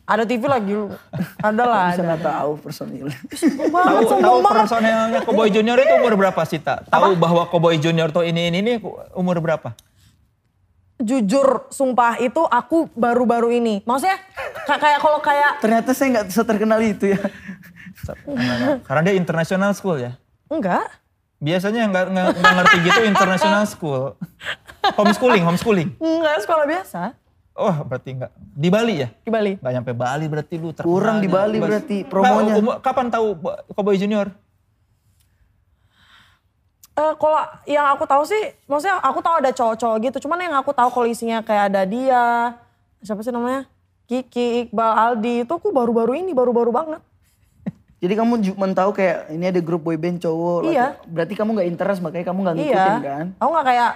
Ada 0.04 0.22
TV 0.24 0.46
lagi 0.46 0.72
lu. 0.72 0.90
Ada 1.40 1.64
lah. 1.64 1.88
Bisa 1.92 2.06
nggak 2.06 2.24
tahu 2.24 2.52
personil. 2.58 3.06
Tahu 3.10 4.00
tahu 4.16 4.38
personelnya 4.42 5.20
Cowboy 5.22 5.50
Junior 5.50 5.78
itu 5.78 5.94
umur 5.96 6.14
berapa 6.16 6.42
sih, 6.44 6.58
Tak? 6.58 6.88
Tahu 6.88 7.14
bahwa 7.16 7.46
Cowboy 7.46 7.78
Junior 7.78 8.10
tuh 8.10 8.22
ini 8.22 8.50
ini 8.50 8.62
ini 8.62 8.74
umur 9.14 9.38
berapa? 9.40 9.74
Jujur, 10.96 11.68
sumpah 11.68 12.16
itu 12.18 12.40
aku 12.42 12.88
baru-baru 12.92 13.52
ini. 13.52 13.84
Maksudnya 13.84 14.16
ka- 14.64 14.80
kayak 14.80 15.00
kalau 15.00 15.20
kayak 15.20 15.60
Ternyata 15.60 15.92
saya 15.92 16.08
nggak 16.14 16.26
terkenal 16.32 16.80
itu 16.80 17.12
ya. 17.12 17.20
Karena 18.82 19.02
dia 19.04 19.16
international 19.16 19.72
school 19.74 20.00
ya. 20.00 20.16
enggak. 20.46 20.88
Biasanya 21.36 21.84
yang 21.84 21.92
nggak 21.92 22.08
ngerti 22.32 22.78
gitu 22.82 23.02
international 23.04 23.64
school. 23.66 24.16
Homeschooling, 24.96 25.44
homeschooling. 25.44 25.90
Enggak, 25.98 26.42
sekolah 26.42 26.64
biasa 26.64 27.02
Oh, 27.56 27.72
berarti 27.84 28.12
enggak. 28.12 28.32
Di 28.36 28.68
Bali 28.68 28.96
ya? 29.00 29.08
di 29.16 29.32
Bali. 29.32 29.52
Nggak 29.56 29.74
nyampe 29.74 29.92
Bali 29.92 30.26
berarti 30.28 30.56
lu 30.56 30.72
terkenalnya. 30.72 30.92
Kurang 30.92 31.18
di 31.20 31.28
Bali 31.28 31.58
berarti 31.58 31.98
promonya. 32.04 32.56
Kapan 32.80 33.08
tahu 33.08 33.36
Cowboy 33.72 33.96
Junior? 33.96 34.28
Eh 36.96 37.14
kalau 37.16 37.44
yang 37.68 37.92
aku 37.92 38.04
tahu 38.04 38.24
sih, 38.24 38.40
maksudnya 38.66 38.96
aku 39.00 39.20
tahu 39.20 39.36
ada 39.38 39.52
cowok-cowok 39.52 39.98
gitu. 40.02 40.18
Cuman 40.24 40.40
yang 40.40 40.56
aku 40.56 40.72
tahu 40.72 40.88
kalau 40.90 41.04
isinya 41.06 41.44
kayak 41.44 41.68
ada 41.68 41.84
dia, 41.84 42.56
siapa 43.00 43.20
sih 43.20 43.30
namanya? 43.30 43.68
Kiki, 44.06 44.64
Iqbal, 44.64 44.92
Aldi, 44.94 45.44
itu 45.44 45.52
aku 45.52 45.70
baru-baru 45.70 46.16
ini, 46.16 46.32
baru-baru 46.32 46.72
banget. 46.72 47.02
Jadi 48.00 48.14
kamu 48.14 48.34
cuma 48.46 48.70
tahu 48.70 48.92
kayak 48.94 49.28
ini 49.30 49.50
ada 49.50 49.60
grup 49.60 49.82
boyband 49.82 50.22
cowok. 50.22 50.68
Iya. 50.68 50.94
laki- 50.94 51.10
Berarti 51.10 51.34
kamu 51.34 51.50
nggak 51.52 51.68
interest 51.68 52.00
makanya 52.00 52.26
kamu 52.26 52.40
nggak 52.40 52.56
ngikutin 52.56 52.94
iya. 52.94 53.02
kan? 53.02 53.26
Aku 53.36 53.50
nggak 53.50 53.66
kayak, 53.66 53.92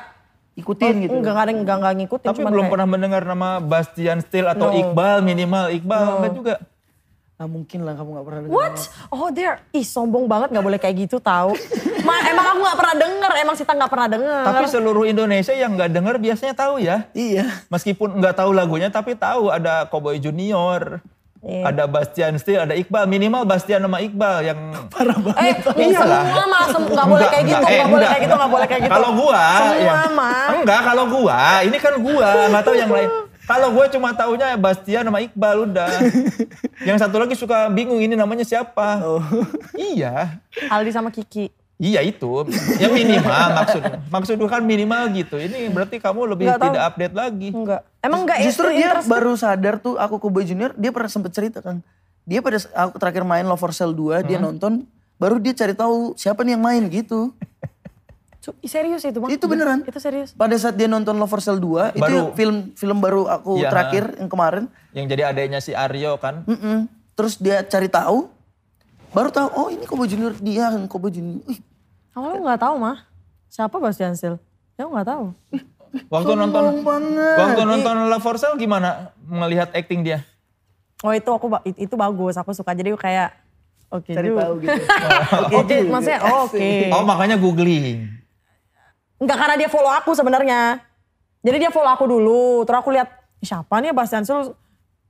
Ikutin 0.58 0.94
gitu. 1.00 1.14
enggak, 1.14 1.34
enggak, 1.38 1.56
enggak, 1.56 1.78
enggak 1.78 1.94
ngikutin. 1.96 2.28
Tapi 2.28 2.36
cuman 2.36 2.52
belum 2.52 2.64
kayak, 2.64 2.74
pernah 2.74 2.88
mendengar 2.90 3.22
nama 3.24 3.50
Bastian 3.62 4.20
Steele 4.20 4.50
atau 4.50 4.68
No. 4.68 4.76
Iqbal 4.76 5.18
minimal. 5.22 5.66
Iqbal 5.72 6.04
enggak 6.20 6.34
juga. 6.36 6.56
Nggak 7.40 7.56
mungkin 7.56 7.80
lah 7.88 7.96
kamu 7.96 8.10
nggak 8.12 8.26
pernah 8.28 8.42
dengar. 8.44 8.56
What? 8.60 8.78
Oh 9.16 9.32
there, 9.32 9.64
ih 9.72 9.88
sombong 9.88 10.28
banget 10.28 10.52
gak 10.52 10.60
boleh 10.60 10.76
kayak 10.76 11.08
gitu 11.08 11.24
tahu. 11.24 11.56
Ma, 12.04 12.20
emang 12.28 12.52
aku 12.52 12.60
gak 12.68 12.76
pernah 12.76 12.96
denger, 13.00 13.32
emang 13.40 13.56
Sita 13.56 13.72
gak 13.72 13.88
pernah 13.88 14.12
denger. 14.12 14.44
Tapi 14.44 14.64
seluruh 14.68 15.08
Indonesia 15.08 15.56
yang 15.56 15.72
nggak 15.72 15.88
dengar 15.88 16.20
biasanya 16.20 16.52
tahu 16.52 16.84
ya. 16.84 17.08
Iya. 17.16 17.64
Meskipun 17.72 18.20
nggak 18.20 18.36
tahu 18.36 18.52
lagunya 18.52 18.92
tapi 18.92 19.16
tahu 19.16 19.48
ada 19.48 19.88
Cowboy 19.88 20.20
Junior. 20.20 21.00
Iya. 21.40 21.72
Ada 21.72 21.88
Bastian 21.88 22.36
Steele, 22.36 22.68
ada 22.68 22.76
Iqbal. 22.76 23.08
Minimal 23.08 23.48
Bastian 23.48 23.88
sama 23.88 24.04
Iqbal 24.04 24.44
yang 24.44 24.60
Parah 24.92 25.16
banget. 25.16 25.64
Eh, 25.80 25.96
Iyalah. 25.96 26.24
semua 26.28 26.44
mah 26.44 26.64
sem- 26.68 26.92
gak 26.92 27.08
boleh 27.08 27.28
kayak 27.32 27.44
gitu, 27.48 27.56
enggak, 27.56 27.72
eh, 27.72 27.80
gak 27.80 27.88
boleh 27.88 27.96
enggak. 27.96 28.12
kayak 28.12 28.24
gitu, 28.28 28.36
gak 28.36 28.52
boleh 28.52 28.68
kayak 28.68 28.82
gitu. 28.84 28.92
Kalau 28.92 29.10
gua 29.16 29.44
Semua 29.56 29.80
yang- 29.80 30.12
mah. 30.12 30.48
Enggak, 30.60 30.82
kalau 30.84 31.04
gua, 31.08 31.40
ini 31.64 31.78
kan 31.80 31.94
gua, 32.04 32.30
nggak 32.52 32.64
tahu 32.68 32.76
yang 32.76 32.92
lain. 32.92 33.10
Kalau 33.50 33.74
gua 33.74 33.90
cuma 33.90 34.14
taunya 34.14 34.54
Bastian 34.54 35.10
sama 35.10 35.26
Iqbal 35.26 35.66
udah. 35.66 35.90
yang 36.88 37.02
satu 37.02 37.18
lagi 37.18 37.34
suka 37.34 37.66
bingung 37.74 37.98
ini 37.98 38.14
namanya 38.14 38.46
siapa. 38.46 39.02
Oh. 39.02 39.26
Iya. 39.74 40.38
Aldi 40.70 40.94
sama 40.94 41.10
Kiki. 41.10 41.50
Iya 41.80 42.06
itu. 42.06 42.46
Ya 42.78 42.92
minimal 42.94 43.46
maksud. 43.58 43.82
Maksud 44.14 44.38
kan 44.46 44.62
minimal 44.62 45.10
gitu. 45.16 45.42
Ini 45.42 45.72
berarti 45.74 45.98
kamu 45.98 46.30
lebih 46.36 46.46
Nggak 46.52 46.60
tahu. 46.60 46.68
tidak 46.70 46.84
update 46.94 47.16
lagi. 47.16 47.50
Enggak. 47.56 47.82
Emang 48.06 48.20
enggak 48.28 48.38
Justru 48.46 48.68
dia 48.76 49.00
baru 49.08 49.34
sadar 49.34 49.82
tuh 49.82 49.96
aku 49.98 50.22
Cowboy 50.22 50.46
Junior, 50.46 50.76
dia 50.76 50.92
pernah 50.94 51.10
sempet 51.10 51.32
cerita 51.34 51.64
kan. 51.64 51.82
Dia 52.28 52.44
pada 52.46 52.62
aku 52.62 53.00
terakhir 53.02 53.24
main 53.26 53.48
Love 53.48 53.58
for 53.58 53.74
Sale 53.74 53.96
2, 53.96 54.28
dia 54.28 54.38
nonton, 54.38 54.86
baru 55.18 55.42
dia 55.42 55.56
cari 55.58 55.74
tahu 55.74 56.14
siapa 56.14 56.46
nih 56.46 56.54
yang 56.60 56.62
main 56.62 56.84
gitu. 56.92 57.34
Serius 58.62 59.04
itu 59.04 59.20
bang? 59.20 59.30
Itu 59.30 59.46
beneran. 59.46 59.84
Itu 59.84 60.00
serius. 60.00 60.32
Pada 60.32 60.56
saat 60.56 60.74
dia 60.74 60.88
nonton 60.88 61.12
Love 61.14 61.28
for 61.28 61.40
Sale 61.40 61.60
2, 61.60 61.92
itu 61.92 62.00
Baru- 62.00 62.32
film 62.34 62.72
film 62.74 62.98
baru 62.98 63.28
aku 63.28 63.60
Iya. 63.60 63.68
terakhir 63.70 64.16
yang 64.16 64.28
kemarin. 64.28 64.64
Yang 64.90 65.06
jadi 65.12 65.24
adanya 65.28 65.60
si 65.60 65.72
Aryo 65.72 66.16
kan. 66.16 66.48
Mm-mm. 66.48 66.88
Terus 67.14 67.36
dia 67.36 67.60
cari 67.62 67.86
tahu, 67.86 68.32
baru 69.12 69.28
tahu 69.28 69.48
oh 69.50 69.68
ini 69.68 69.84
Cowboy 69.84 70.08
Junior 70.08 70.32
dia 70.34 70.72
yang 70.72 70.88
Cowboy 70.88 71.12
Junior. 71.12 71.44
Ih, 71.46 71.60
Awalnya 72.10 72.40
gak 72.50 72.62
tahu 72.64 72.76
mah. 72.80 72.98
Siapa 73.46 73.76
Bastian 73.76 74.16
Steele? 74.16 74.40
Ya 74.74 74.88
gak 74.88 75.04
tahu. 75.06 75.36
Waktu 76.08 76.32
nonton 76.34 76.62
sombong 76.64 76.80
banget. 76.86 77.36
waktu 77.36 77.62
nonton 77.66 77.96
Love 78.08 78.22
for 78.22 78.38
Sale 78.38 78.56
gimana 78.56 79.10
melihat 79.20 79.74
acting 79.74 80.00
dia? 80.00 80.22
Oh 81.02 81.10
itu 81.10 81.26
aku 81.26 81.50
itu 81.76 81.96
bagus, 81.98 82.36
aku 82.36 82.54
suka. 82.54 82.72
Jadi 82.72 82.94
kayak 82.94 83.34
oke 83.90 84.06
cari 84.08 84.30
juga. 84.30 84.42
tahu 84.44 84.54
gitu. 84.62 84.82
Oke, 85.60 85.76
maksudnya 85.84 86.20
oh, 86.22 86.46
oke. 86.46 86.70
Oh 86.94 87.02
makanya 87.02 87.36
googling. 87.36 88.19
Enggak 89.20 89.38
karena 89.38 89.56
dia 89.60 89.70
follow 89.70 89.92
aku 89.92 90.16
sebenarnya. 90.16 90.80
Jadi 91.44 91.58
dia 91.60 91.72
follow 91.72 91.92
aku 91.92 92.08
dulu, 92.08 92.64
terus 92.64 92.80
aku 92.80 92.92
lihat 92.96 93.12
"Ih, 93.40 93.48
siapa 93.48 93.80
nih 93.80 93.92
Bastian 93.92 94.24
Sul? 94.24 94.56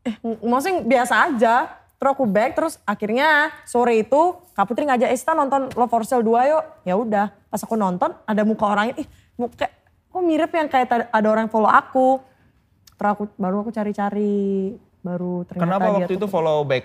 Eh, 0.05 0.17
maksudnya 0.41 0.81
biasa 0.85 1.13
aja. 1.29 1.55
Terus 1.99 2.11
aku 2.15 2.23
back, 2.23 2.55
terus 2.55 2.79
akhirnya 2.87 3.51
sore 3.67 3.99
itu 3.99 4.39
Kak 4.55 4.71
Putri 4.71 4.87
ngajak 4.87 5.11
Esta 5.11 5.35
nonton 5.35 5.67
Love 5.75 5.91
for 5.91 6.07
Sale 6.07 6.23
2 6.23 6.47
yuk. 6.47 6.63
Ya 6.87 6.95
udah, 6.95 7.27
pas 7.51 7.59
aku 7.59 7.75
nonton 7.75 8.15
ada 8.23 8.41
muka 8.47 8.65
orangnya, 8.71 8.95
ih 9.03 9.07
muka 9.35 9.67
kok 10.09 10.23
mirip 10.23 10.49
yang 10.55 10.71
kayak 10.71 11.11
ada 11.11 11.27
orang 11.27 11.45
yang 11.45 11.53
follow 11.53 11.67
aku. 11.67 12.23
Terus 12.95 13.09
aku 13.13 13.23
baru 13.35 13.67
aku 13.67 13.71
cari-cari, 13.75 14.79
baru 15.03 15.43
ternyata 15.43 15.63
Kenapa 15.67 15.85
dia 15.91 15.95
waktu 16.07 16.13
itu 16.15 16.27
follow 16.31 16.63
back? 16.63 16.83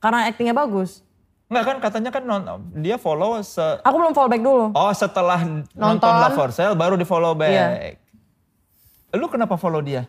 Karena 0.00 0.18
actingnya 0.32 0.56
bagus. 0.56 1.04
Enggak 1.50 1.64
kan 1.66 1.76
katanya 1.82 2.10
kan 2.10 2.22
non- 2.22 2.46
dia 2.72 2.94
follow 2.94 3.42
se 3.42 3.58
Aku 3.82 3.98
belum 3.98 4.14
follow 4.14 4.30
back 4.30 4.38
dulu. 4.38 4.70
Oh 4.70 4.92
setelah 4.94 5.42
nonton, 5.42 5.98
Nonton. 5.98 6.12
Love 6.14 6.36
for 6.36 6.50
Sale 6.50 6.72
baru 6.72 6.94
di 6.94 7.02
follow 7.02 7.34
back. 7.34 7.50
Iya. 7.50 7.66
Lu 9.12 9.26
kenapa 9.26 9.58
follow 9.58 9.82
dia? 9.82 10.06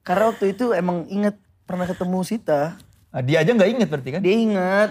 Karena 0.00 0.30
waktu 0.30 0.54
itu 0.54 0.70
emang 0.70 1.04
inget 1.06 1.34
pernah 1.66 1.84
ketemu 1.84 2.22
Sita, 2.22 2.78
Ah, 3.10 3.18
dia 3.18 3.42
aja 3.42 3.50
nggak 3.50 3.66
inget 3.68 3.88
berarti 3.90 4.10
kan? 4.12 4.20
dia 4.22 4.36
inget. 4.36 4.90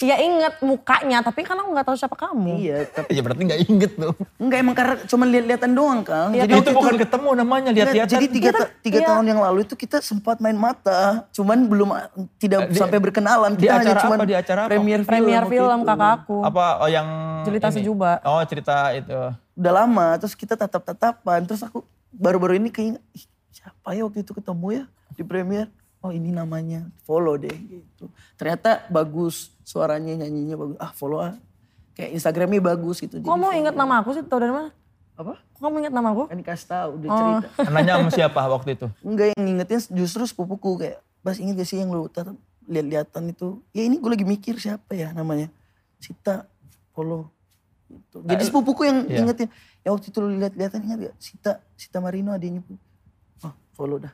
Iya 0.00 0.16
inget 0.16 0.54
mukanya, 0.64 1.20
tapi 1.20 1.44
kan 1.44 1.60
aku 1.60 1.76
nggak 1.76 1.86
tahu 1.92 1.96
siapa 2.00 2.16
kamu. 2.16 2.56
Iya, 2.56 2.88
tapi 2.88 3.12
Ya 3.12 3.20
berarti 3.20 3.42
nggak 3.44 3.60
inget 3.68 3.92
tuh. 4.00 4.16
enggak 4.40 4.58
emang 4.64 4.72
karena 4.72 4.94
cuma 5.04 5.24
lihat-lihatan 5.28 5.70
doang 5.76 6.00
Kang. 6.00 6.32
Iya, 6.32 6.48
Jadi 6.48 6.52
itu 6.56 6.60
waktu 6.64 6.72
bukan 6.72 6.94
ketemu 7.04 7.28
namanya 7.36 7.70
lihat-lihatan. 7.76 8.12
Jadi 8.16 8.26
tiga, 8.32 8.48
ta- 8.56 8.72
tiga 8.80 8.98
iya. 9.04 9.08
tahun 9.12 9.24
yang 9.28 9.40
lalu 9.44 9.68
itu 9.68 9.76
kita 9.76 10.00
sempat 10.00 10.40
main 10.40 10.56
mata, 10.56 11.28
cuman 11.36 11.68
belum 11.68 11.88
tidak 12.40 12.72
Di- 12.72 12.80
sampai 12.80 12.96
berkenalan. 12.96 13.52
di 13.52 13.68
Kita 13.68 13.76
hanya 13.76 13.92
acara 13.92 14.00
cuman 14.08 14.16
apa? 14.16 14.24
Di 14.24 14.34
acara 14.40 14.60
apa? 14.64 14.70
Premier 14.72 15.00
film. 15.04 15.10
Premier 15.12 15.44
film 15.44 15.78
itu. 15.84 15.88
kakak 15.92 16.12
aku. 16.24 16.36
apa 16.48 16.64
oh, 16.80 16.88
yang 16.88 17.08
Jelita 17.44 17.68
ini? 17.68 17.76
Sejuba. 17.76 18.10
Oh 18.24 18.40
cerita 18.48 18.76
itu. 18.96 19.18
Udah 19.52 19.72
lama, 19.84 20.06
terus 20.16 20.32
kita 20.32 20.56
tatap-tatapan, 20.56 21.44
terus 21.44 21.60
aku 21.60 21.84
baru-baru 22.08 22.56
ini 22.56 22.72
keinget, 22.72 23.04
"Ih, 23.12 23.28
siapa 23.52 23.92
ya 23.92 24.08
waktu 24.08 24.24
itu 24.24 24.32
ketemu 24.32 24.66
ya 24.72 24.84
di 25.12 25.22
Premier? 25.28 25.68
Oh 26.00 26.08
ini 26.08 26.32
namanya, 26.32 26.88
follow 27.04 27.36
deh 27.36 27.52
gitu. 27.52 28.08
Ternyata 28.40 28.88
bagus, 28.88 29.52
suaranya 29.68 30.16
nyanyinya 30.16 30.56
bagus. 30.56 30.76
Ah 30.80 30.92
follow 30.96 31.20
ah. 31.20 31.36
Kayak 31.92 32.16
Instagramnya 32.16 32.60
bagus 32.64 33.04
gitu. 33.04 33.20
Kok 33.20 33.28
kamu 33.28 33.60
inget 33.60 33.76
nama 33.76 34.00
aku 34.00 34.16
sih? 34.16 34.24
Tau 34.24 34.40
dari 34.40 34.48
mana? 34.48 34.72
Apa? 35.20 35.36
Kok 35.36 35.60
kamu 35.60 35.76
inget 35.84 35.92
nama 35.92 36.08
aku? 36.16 36.24
Kan 36.32 36.40
dikasih 36.40 36.68
tahu, 36.72 36.90
udah 36.96 37.08
Oh. 37.12 37.18
cerita. 37.20 37.48
Nanya 37.76 37.92
sama 38.00 38.10
siapa 38.16 38.40
waktu 38.48 38.70
itu? 38.80 38.86
Enggak 39.04 39.26
yang 39.36 39.42
ngingetin 39.44 39.80
justru 39.92 40.24
sepupuku 40.24 40.70
kayak, 40.80 41.04
Bas 41.20 41.36
inget 41.36 41.60
gak 41.60 41.68
sih 41.68 41.76
yang 41.76 41.92
lu 41.92 42.08
lihat-lihatan 42.64 43.22
itu? 43.28 43.60
Ya 43.76 43.84
ini 43.84 44.00
gue 44.00 44.08
lagi 44.08 44.24
mikir 44.24 44.56
siapa 44.56 44.96
ya 44.96 45.12
namanya. 45.12 45.52
Sita, 46.00 46.48
follow. 46.96 47.28
Gitu. 47.92 48.24
Jadi 48.24 48.42
sepupuku 48.48 48.88
yang 48.88 49.04
iya. 49.04 49.20
ingetin. 49.20 49.52
Ya 49.84 49.92
waktu 49.92 50.08
itu 50.08 50.18
lu 50.24 50.32
lihat-lihatan 50.40 50.80
ingat 50.88 50.98
gak? 51.12 51.16
Sita, 51.20 51.52
Sita 51.76 52.00
Marino 52.00 52.32
adanya. 52.32 52.64
Oh 53.44 53.52
follow 53.76 54.00
dah. 54.00 54.12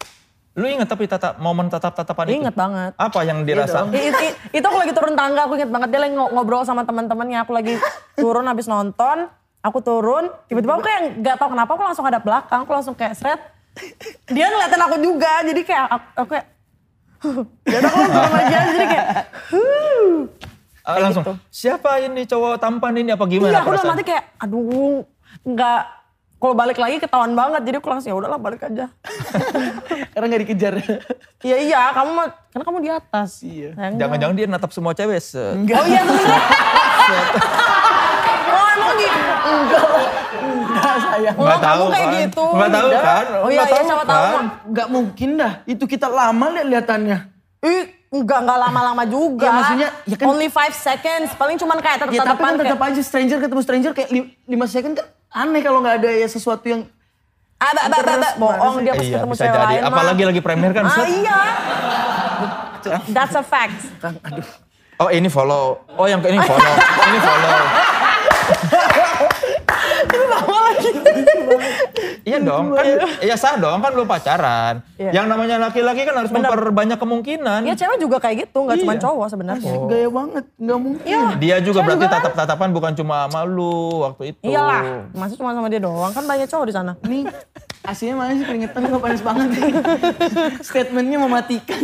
Lu 0.57 0.65
inget 0.65 0.89
tapi 0.89 1.05
tatap, 1.05 1.37
momen 1.37 1.69
tatap-tatapan 1.69 2.25
itu? 2.27 2.37
Ingat 2.41 2.55
banget. 2.57 2.93
Apa 2.97 3.21
yang 3.23 3.45
dirasa? 3.45 3.85
I- 3.93 4.09
i- 4.09 4.37
itu 4.51 4.65
aku 4.65 4.81
lagi 4.81 4.97
turun 4.97 5.13
tangga, 5.13 5.45
aku 5.45 5.55
inget 5.55 5.69
banget 5.69 5.93
dia 5.93 6.01
lagi 6.01 6.17
ngo- 6.17 6.33
ngobrol 6.33 6.65
sama 6.65 6.81
teman-temannya. 6.83 7.45
Aku 7.45 7.53
lagi 7.53 7.77
turun 8.17 8.49
habis 8.49 8.65
nonton, 8.65 9.29
aku 9.61 9.79
turun, 9.81 10.33
tiba-tiba 10.49 10.73
aku 10.75 10.83
kayak 10.83 11.21
nggak 11.21 11.37
tahu 11.37 11.53
kenapa 11.53 11.71
aku 11.71 11.83
langsung 11.85 12.05
hadap 12.05 12.25
belakang, 12.25 12.65
aku 12.65 12.73
langsung 12.73 12.97
kayak 12.97 13.15
seret. 13.15 13.41
Dia 14.27 14.49
ngeliatin 14.49 14.81
aku 14.81 14.97
juga, 14.97 15.33
jadi 15.45 15.61
kayak 15.61 15.85
aku, 15.87 16.07
aku 16.17 16.29
kayak 16.33 16.47
dan 17.63 17.81
aku 17.83 17.97
langsung 17.99 18.37
aja, 18.39 18.59
jadi 18.71 18.87
kayak 18.87 19.07
huh. 19.53 20.15
Ah, 20.87 21.03
langsung, 21.03 21.25
gitu. 21.27 21.35
siapa 21.51 21.99
ini 21.99 22.23
cowok 22.25 22.57
tampan 22.57 22.95
ini 22.95 23.11
apa 23.11 23.27
gimana 23.27 23.51
Iya, 23.51 23.59
aku 23.61 23.75
perasaan? 23.75 23.93
hati 23.93 24.05
kayak 24.07 24.25
aduh, 24.39 25.03
nggak 25.43 25.81
kalau 26.37 26.53
balik 26.53 26.77
lagi 26.77 26.97
ketahuan 26.99 27.33
banget, 27.33 27.63
jadi 27.63 27.77
aku 27.77 27.89
langsung 27.89 28.09
ya 28.09 28.17
udahlah 28.17 28.37
balik 28.37 28.61
aja. 28.63 28.93
Karena 30.13 30.27
gak 30.27 30.43
dikejar. 30.43 30.75
Iya 31.41 31.57
iya, 31.59 31.81
kamu 31.91 32.13
karena 32.51 32.65
kamu 32.65 32.79
di 32.79 32.91
atas. 32.91 33.31
Iya. 33.41 33.71
Sayang 33.73 33.95
Jangan-jangan 33.97 34.35
dia 34.35 34.47
natap 34.47 34.71
semua 34.71 34.93
cewek. 34.93 35.19
se- 35.19 35.37
Enggak. 35.55 35.77
Oh 35.77 35.87
iya 35.87 36.01
oh 38.47 38.67
emang 38.71 38.97
gitu. 38.97 39.81
Enggak 40.37 40.97
sayang. 40.99 41.37
Oh, 41.37 41.45
Nggak 41.45 41.59
kamu 41.59 41.67
tahu 41.67 41.85
kayak 41.87 42.07
kan? 42.07 42.17
gitu. 42.19 42.45
Nggak 42.47 42.71
tahu 42.71 42.89
kan? 42.91 43.25
Oh 43.27 43.49
iya, 43.49 43.57
Nggak 43.57 43.67
iya 43.67 43.75
tahu 43.75 43.85
siapa 43.87 44.05
tahu. 44.05 44.25
kan? 44.27 44.45
Enggak 44.65 44.87
mungkin 44.89 45.31
dah. 45.37 45.53
Itu 45.65 45.85
kita 45.87 46.07
lama 46.07 46.47
lihat-lihatannya. 46.51 47.19
Ih, 47.63 47.85
enggak 48.11 48.39
enggak 48.39 48.59
lama-lama 48.59 49.03
juga. 49.05 49.43
Ya, 49.43 49.53
maksudnya, 49.53 49.89
ya 50.05 50.17
kan- 50.17 50.27
only 50.27 50.49
5 50.49 50.73
seconds, 50.73 51.29
paling 51.35 51.57
cuman 51.57 51.79
kayak 51.79 51.99
tetap 52.01 52.13
Ya 52.13 52.23
tapi 52.23 52.41
kan 52.41 52.55
tetap 52.57 52.79
aja 52.79 53.01
stranger 53.03 53.39
ketemu 53.39 53.61
stranger 53.63 53.93
kayak 53.93 54.09
5 54.13 54.25
second 54.67 54.93
kan 54.95 55.07
aneh 55.37 55.61
kalau 55.61 55.85
nggak 55.85 56.01
ada 56.01 56.11
ya 56.17 56.25
sesuatu 56.25 56.65
yang 56.65 56.89
ba, 57.61 57.89
ba, 57.89 58.17
ba. 58.21 58.31
bohong 58.37 58.85
dia 58.85 58.93
pas 58.93 59.05
Iya 59.05 59.17
ketemu 59.21 59.33
bisa 59.33 59.45
cewek 59.49 59.61
lain. 59.65 59.81
Apalagi 59.85 60.23
lagi 60.29 60.41
premier 60.45 60.73
kan. 60.77 60.85
Ah 60.89 61.07
iya. 61.09 61.41
That's 63.13 63.37
a 63.37 63.45
fact. 63.45 63.81
kan 64.01 64.17
aduh. 64.25 64.45
Oh 64.97 65.13
ini 65.13 65.29
follow. 65.29 65.85
Oh 65.97 66.07
yang 66.09 66.25
ini 66.25 66.41
follow. 66.41 66.75
ini 67.09 67.19
follow. 67.21 67.53
Iya 72.27 72.43
dong, 72.43 72.75
kan 72.75 72.83
iya 73.23 73.39
sah 73.39 73.55
dong, 73.55 73.79
kan 73.79 73.95
belum 73.95 74.11
pacaran. 74.11 74.83
Iya. 74.99 75.23
Yang 75.23 75.27
namanya 75.31 75.57
laki-laki 75.63 76.03
kan 76.03 76.15
harus 76.19 76.35
memperbanyak 76.35 76.99
kemungkinan. 76.99 77.63
Ya 77.63 77.79
cewek 77.79 78.03
juga 78.03 78.19
kayak 78.19 78.51
gitu, 78.51 78.67
nggak 78.67 78.83
cuma 78.83 78.99
Iya. 78.99 79.03
cowok 79.07 79.27
sebenarnya. 79.31 79.73
Gaya 79.87 80.09
banget, 80.11 80.45
nggak 80.59 80.81
mungkin. 80.83 81.07
Iya. 81.07 81.23
Dia 81.39 81.57
juga 81.63 81.87
Cewek 81.87 81.87
berarti 81.95 82.07
kan? 82.11 82.15
tatap-tatapan 82.19 82.69
bukan 82.75 82.93
cuma 82.99 83.31
malu 83.31 84.03
waktu 84.03 84.35
itu. 84.35 84.43
Iyalah, 84.43 85.07
masa 85.15 85.39
cuma 85.39 85.55
sama 85.55 85.71
dia 85.71 85.79
doang 85.79 86.11
kan 86.11 86.27
banyak 86.27 86.51
cowok 86.51 86.67
di 86.67 86.75
sana. 86.75 86.93
Ini 87.07 87.31
aslinya 87.87 88.15
mana 88.19 88.35
sih 88.35 88.43
keringetan 88.43 88.83
kok 88.91 88.99
panas 88.99 89.23
banget. 89.23 89.49
Statementnya 90.67 91.19
mematikan. 91.23 91.79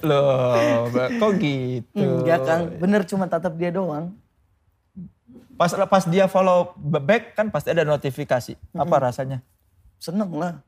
Loh, 0.00 0.88
kok 0.88 1.32
gitu? 1.36 2.00
Enggak 2.24 2.48
Kang, 2.48 2.62
bener 2.80 3.04
cuma 3.04 3.28
tatap 3.28 3.60
dia 3.60 3.68
doang. 3.68 4.16
Pas 5.60 5.68
pas 5.76 6.04
dia 6.08 6.24
follow 6.24 6.72
back 6.80 7.36
kan 7.36 7.52
pasti 7.52 7.68
ada 7.68 7.84
notifikasi. 7.84 8.56
Apa 8.72 8.96
rasanya? 8.96 9.44
Seneng 10.00 10.32
lah. 10.32 10.64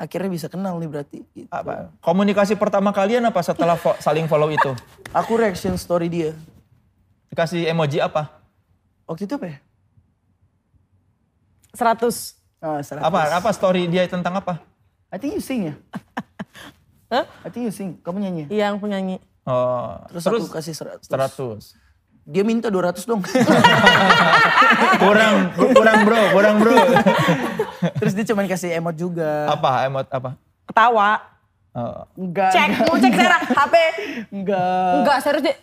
Akhirnya 0.00 0.32
bisa 0.32 0.48
kenal 0.48 0.80
nih 0.80 0.88
berarti. 0.88 1.20
Gitu. 1.36 1.52
Apa? 1.52 1.92
Komunikasi 2.00 2.56
pertama 2.56 2.96
kalian 2.96 3.28
apa 3.28 3.44
setelah 3.44 3.76
fo- 3.76 3.92
saling 4.00 4.24
follow 4.24 4.48
itu? 4.48 4.72
Aku 5.20 5.36
reaction 5.36 5.76
story 5.76 6.08
dia. 6.08 6.32
Dikasih 7.28 7.68
emoji 7.68 8.00
apa? 8.00 8.32
Waktu 9.04 9.28
itu 9.28 9.36
apa 9.36 9.46
ya? 9.52 9.58
100. 11.76 12.40
Ah, 12.64 12.80
100. 12.80 13.04
Apa 13.04 13.20
apa 13.36 13.50
story 13.52 13.84
dia 13.92 14.08
tentang 14.08 14.40
apa? 14.40 14.64
I 15.12 15.20
think 15.20 15.36
you 15.36 15.44
sing 15.44 15.68
ya? 15.68 15.74
Hah? 17.12 17.28
I 17.44 17.52
think 17.52 17.68
you 17.68 17.74
sing. 17.76 18.00
Kamu 18.00 18.16
nyanyi. 18.16 18.48
Iya 18.48 18.72
yang 18.72 18.80
penyanyi. 18.80 19.20
Oh, 19.44 20.00
Terus, 20.08 20.24
terus, 20.24 20.40
aku 20.48 20.56
kasih 20.56 20.72
100. 20.72 21.04
100. 21.04 21.81
Dia 22.22 22.42
minta 22.42 22.70
200 22.70 23.02
dong. 23.02 23.18
kurang 25.02 25.34
kurang 25.56 25.98
bro, 26.02 26.22
kurang 26.30 26.56
bro. 26.58 26.76
Terus 27.98 28.12
dia 28.14 28.24
cuma 28.24 28.46
kasih 28.46 28.78
emot 28.78 28.94
juga. 28.94 29.50
apa 29.50 29.70
emot 29.84 30.06
apa? 30.06 30.30
Ketawa. 30.64 31.18
Oh. 31.72 32.04
Enggak. 32.14 32.52
Cek, 32.52 32.68
mau 32.84 32.94
cek 32.94 33.10
sekarang 33.10 33.42
HP. 33.58 33.74
Enggak. 34.30 34.92
Enggak, 34.94 35.16
serius 35.18 35.42
deh. 35.42 35.56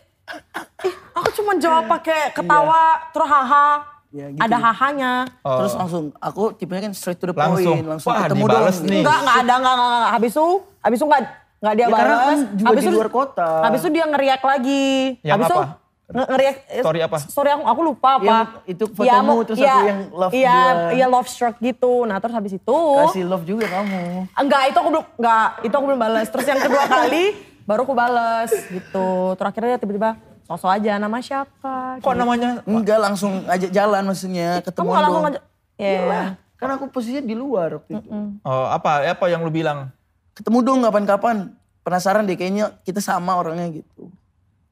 Ih, 0.83 0.93
aku 1.11 1.29
cuma 1.33 1.53
jawab 1.55 1.85
pakai 1.87 2.33
ketawa, 2.33 2.83
terus 3.09 3.25
haha. 3.25 3.67
Ya, 4.09 4.25
gitu. 4.27 4.41
Ada 4.41 4.57
hahanya. 4.59 5.11
Oh. 5.39 5.61
Terus 5.61 5.73
langsung, 5.75 6.03
aku 6.17 6.49
tipenya 6.51 6.81
kan 6.83 6.93
straight 6.93 7.17
to 7.17 7.29
the 7.29 7.33
Langsung. 7.33 7.77
point. 7.77 7.85
Langsung 7.87 8.09
Wah, 8.09 8.25
ketemu 8.25 8.45
dong. 8.47 8.63
nih. 8.83 8.99
Enggak, 8.99 9.17
enggak 9.21 9.37
ada, 9.37 9.53
enggak, 9.55 9.73
enggak, 9.75 9.87
enggak. 9.87 10.11
Habis 10.11 10.31
itu, 10.33 10.47
habis 10.81 10.97
itu 10.97 11.05
enggak, 11.05 11.21
enggak 11.61 11.73
dia 11.73 11.79
Ya, 11.79 11.87
karena 11.87 12.09
balas. 12.11 12.25
kan 12.25 12.37
juga 12.51 12.67
habis 12.67 12.81
di 12.81 12.89
itu- 12.89 12.97
luar 12.97 13.09
kota. 13.11 13.49
Habis 13.63 13.79
itu 13.79 13.89
dia 13.91 14.05
ngeriak 14.07 14.41
lagi. 14.43 14.87
Yang 15.21 15.29
habis 15.31 15.45
itu 15.45 15.55
apa? 15.55 15.61
nge- 15.63 15.77
ngeriak. 16.09 16.55
eh, 16.67 16.81
Story 16.81 16.99
apa? 16.99 17.17
Story 17.21 17.49
aku, 17.51 17.63
aku 17.63 17.81
lupa 17.83 18.09
apa. 18.17 18.25
Yang 18.25 18.41
itu 18.67 18.83
Iya, 18.87 18.95
fotomu, 19.15 19.29
mau- 19.31 19.43
terus 19.43 19.57
iya, 19.57 19.69
aku 19.69 19.85
yang 19.85 19.99
love 20.11 20.31
Iya, 20.31 20.51
dia. 20.51 20.73
iya 20.91 21.05
love 21.05 21.29
stroke 21.29 21.59
gitu. 21.59 21.93
Nah 22.03 22.17
terus 22.17 22.33
habis 22.33 22.53
itu. 22.53 22.77
Kasih 22.99 23.23
love 23.23 23.43
juga 23.43 23.65
kamu. 23.67 24.25
Enggak, 24.33 24.61
itu 24.67 24.77
aku 24.77 24.89
belum, 24.89 25.05
enggak, 25.15 25.47
itu 25.61 25.73
aku 25.73 25.85
belum 25.85 25.99
balas. 25.99 26.27
Terus 26.27 26.45
yang 26.45 26.59
kedua 26.59 26.83
kali, 26.83 27.23
baru 27.63 27.81
aku 27.83 27.93
balas 27.93 28.49
gitu. 28.51 29.07
Terakhirnya 29.35 29.69
dia 29.71 29.79
tiba-tiba, 29.79 30.09
sosok 30.43 30.69
aja, 30.71 30.97
nama 30.97 31.17
siapa? 31.19 32.01
Kok 32.01 32.13
namanya? 32.13 32.49
Enggak 32.63 32.99
langsung 32.99 33.45
ajak 33.45 33.69
jalan 33.69 34.01
maksudnya. 34.03 34.49
Kamu 34.57 34.65
Ketemu 34.65 34.87
nggak 34.87 35.03
langsung 35.03 35.23
aja? 35.25 35.39
Iya. 35.77 36.21
Kan 36.55 36.69
aku 36.73 36.89
posisinya 36.89 37.21
di 37.21 37.31
luar 37.33 37.77
waktu 37.77 37.95
itu. 37.95 38.09
Oh, 38.41 38.67
apa? 38.67 39.05
Apa 39.07 39.29
yang 39.29 39.39
lu 39.39 39.49
bilang? 39.49 39.93
Ketemu 40.33 40.57
dong 40.59 40.79
kapan-kapan. 40.81 41.53
Penasaran 41.79 42.25
deh 42.25 42.35
kayaknya 42.35 42.75
kita 42.81 42.99
sama 42.99 43.31
orangnya 43.33 43.69
gitu. 43.71 44.11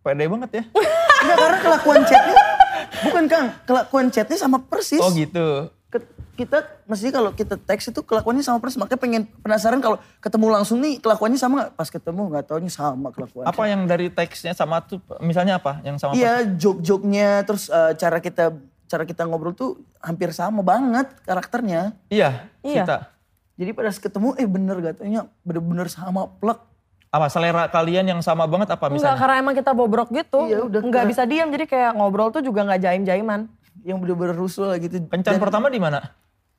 Pede 0.02 0.26
banget 0.26 0.52
ya. 0.52 0.63
Enggak 1.17 1.38
karena 1.38 1.58
kelakuan 1.60 2.01
chatnya. 2.03 2.41
Bukan 2.99 3.23
Kang, 3.27 3.47
kelakuan 3.63 4.08
chatnya 4.08 4.38
sama 4.38 4.58
persis. 4.60 4.97
Oh 4.97 5.10
gitu. 5.10 5.69
Ke- 5.88 6.06
kita 6.36 6.62
mesti 6.86 7.10
kalau 7.10 7.32
kita 7.32 7.58
teks 7.58 7.89
itu 7.89 7.99
kelakuannya 7.99 8.41
sama 8.41 8.58
persis 8.58 8.77
makanya 8.77 8.99
pengen 8.99 9.23
penasaran 9.36 9.80
kalau 9.80 9.97
ketemu 10.19 10.45
langsung 10.51 10.77
nih 10.77 10.97
kelakuannya 10.97 11.34
sama 11.36 11.53
nggak 11.58 11.71
pas 11.73 11.89
ketemu 11.89 12.21
nggak 12.30 12.43
taunya 12.45 12.69
sama 12.69 13.10
kelakuan 13.10 13.41
Apa 13.43 13.65
yang 13.65 13.82
dari 13.84 14.08
teksnya 14.08 14.53
sama 14.53 14.77
tuh 14.80 15.01
misalnya 15.17 15.58
apa? 15.58 15.82
Yang 15.82 15.97
sama 15.97 16.13
iya 16.13 16.45
joke-joknya 16.45 17.41
terus 17.41 17.67
eh, 17.67 17.97
cara 17.97 18.19
kita 18.19 18.53
cara 18.86 19.03
kita 19.03 19.25
ngobrol 19.25 19.51
tuh 19.51 19.82
hampir 19.97 20.30
sama 20.30 20.62
banget 20.62 21.10
karakternya 21.23 21.97
Iya, 22.08 22.45
Iya. 22.62 22.86
Sita. 22.86 22.97
jadi 23.58 23.73
pada 23.73 23.89
ketemu 23.89 24.38
eh 24.38 24.45
bener 24.45 24.77
katanya 24.84 25.21
bener-bener 25.41 25.89
sama 25.89 26.30
plek 26.30 26.62
Apa 27.17 27.27
selera 27.27 27.65
kalian 27.65 28.06
yang 28.08 28.21
sama 28.21 28.45
banget 28.45 28.69
apa 28.69 28.86
Enggak, 28.86 28.95
misalnya? 28.95 29.17
karena 29.17 29.36
emang 29.38 29.56
kita 29.56 29.71
bobrok 29.71 30.10
gitu. 30.12 30.39
Iya, 30.43 30.62
udah 30.63 30.80
Enggak 30.80 31.06
bisa 31.08 31.23
diam, 31.23 31.49
jadi 31.49 31.65
kayak 31.65 31.91
ngobrol 31.93 32.30
tuh 32.30 32.39
juga 32.39 32.62
nggak 32.63 32.80
jaim-jaiman. 32.80 33.49
yang 33.80 33.97
bener-bener 33.97 34.36
rusuh 34.36 34.67
lah 34.67 34.77
gitu 34.77 34.99
Kencan 35.01 35.34
Dan 35.34 35.39
pertama 35.39 35.67
di 35.67 35.80
mana? 35.80 36.12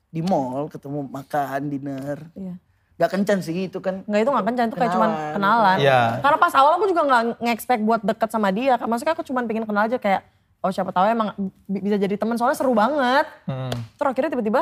di 0.09 0.19
mall 0.19 0.65
ketemu 0.67 1.05
makan 1.05 1.61
dinner 1.65 2.17
Iya. 2.33 2.53
Gak 2.97 3.09
kencan 3.13 3.39
sih 3.39 3.55
itu 3.63 3.77
kan 3.77 4.01
Enggak 4.03 4.19
itu 4.19 4.29
nggak 4.29 4.45
kencan, 4.45 4.65
itu 4.65 4.75
kayak 4.75 4.91
cuman 4.91 5.09
Kenalan. 5.31 5.77
Iya. 5.77 6.01
Karena 6.19 6.37
pas 6.37 6.53
awal 6.53 6.71
aku 6.73 6.85
juga 6.85 7.01
nggak 7.01 7.21
nge-expect 7.39 7.81
buat 7.81 8.01
deket 8.01 8.27
sama 8.27 8.49
dia. 8.49 8.75
Maksudnya 8.75 9.13
aku 9.13 9.23
cuman 9.23 9.45
pengen 9.45 9.63
kenal 9.63 9.85
aja 9.85 9.95
kayak, 9.95 10.25
oh 10.59 10.67
siapa 10.67 10.89
tahu 10.89 11.05
emang 11.05 11.31
bi- 11.63 11.79
bisa 11.79 11.95
jadi 11.95 12.15
teman 12.15 12.35
soalnya 12.35 12.57
seru 12.57 12.73
banget. 12.73 13.23
Hmm. 13.45 13.71
Terus 13.93 14.09
akhirnya 14.09 14.31
tiba-tiba, 14.31 14.61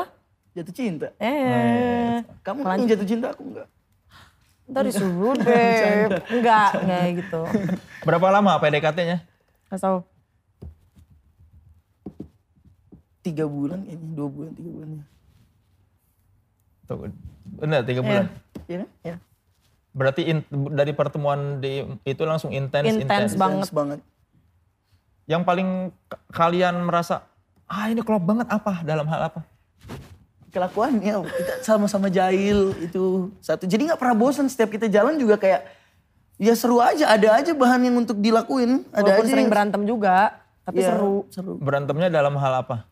jatuh 0.52 0.70
cinta 0.72 1.08
eh, 1.16 2.22
kamu 2.40 2.60
kan 2.60 2.76
yang 2.76 2.88
jatuh 2.88 3.06
cinta 3.06 3.26
aku 3.28 3.42
enggak 3.44 3.66
ntar 4.68 4.84
disuruh 4.84 5.32
deh. 5.40 6.20
Enggak, 6.28 6.68
enggak 6.78 7.02
gitu. 7.18 7.40
Berapa 8.06 8.26
lama 8.30 8.56
PDKT-nya? 8.58 9.24
Gak 9.68 9.80
tau. 9.80 10.04
tiga 13.20 13.44
bulan 13.44 13.84
kayaknya 13.84 14.08
dua 14.14 14.28
bulan 14.30 14.52
tiga 14.54 14.70
bulan 14.72 14.88
ya 14.88 15.04
Tuh, 16.88 16.96
bener 17.60 17.80
tiga 17.84 18.00
bulan. 18.00 18.24
Iya 18.64 18.76
kan? 18.78 18.88
Ya. 19.04 19.16
Berarti 19.92 20.22
in- 20.24 20.48
dari 20.72 20.92
pertemuan 20.92 21.60
di 21.60 21.84
itu 22.02 22.22
langsung 22.24 22.48
intens, 22.48 22.88
Intens 22.88 23.04
intens. 23.04 23.32
banget. 23.36 23.56
Intens 23.60 23.72
banget 23.74 24.00
Yang 25.26 25.42
paling 25.44 25.68
kalian 26.30 26.80
merasa 26.80 27.28
ah 27.68 27.84
ini 27.84 28.00
klop 28.00 28.24
banget 28.24 28.48
apa 28.48 28.80
dalam 28.80 29.04
hal 29.04 29.28
apa? 29.28 29.44
Kelakuannya 30.48 31.12
kita 31.24 31.52
sama-sama 31.60 32.08
jahil 32.08 32.72
itu 32.78 33.28
satu 33.38 33.64
jadi 33.64 33.84
nggak 33.86 33.98
pernah 33.98 34.16
bosan 34.16 34.46
setiap 34.46 34.68
kita 34.68 34.86
jalan 34.86 35.14
juga 35.14 35.36
kayak 35.36 35.64
ya 36.36 36.52
seru 36.52 36.78
aja 36.78 37.04
ada 37.06 37.34
aja 37.34 37.52
bahan 37.52 37.82
yang 37.82 37.96
untuk 37.98 38.16
dilakuin 38.16 38.86
ada 38.90 39.04
Walaupun 39.06 39.22
aja 39.22 39.30
sering 39.30 39.44
yang- 39.44 39.52
berantem 39.52 39.82
juga, 39.82 40.16
tapi 40.62 40.78
Iya, 40.78 40.94
seru. 40.94 41.14
seru 41.28 41.52
Berantemnya 41.56 42.08
dalam 42.08 42.34
hal 42.34 42.54
apa? 42.60 42.88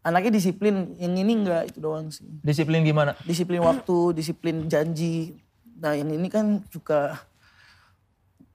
anaknya 0.00 0.32
disiplin 0.32 0.96
yang 0.96 1.12
ini 1.12 1.32
enggak 1.36 1.68
itu 1.68 1.78
doang 1.78 2.08
sih 2.08 2.24
Disiplin 2.40 2.80
gimana? 2.80 3.12
disiplin 3.22 3.60
waktu 3.60 3.96
disiplin 4.14 4.64
janji 4.64 5.36
nah 5.76 5.92
yang 5.92 6.08
ini 6.08 6.26
kan 6.26 6.64
suka 6.66 7.20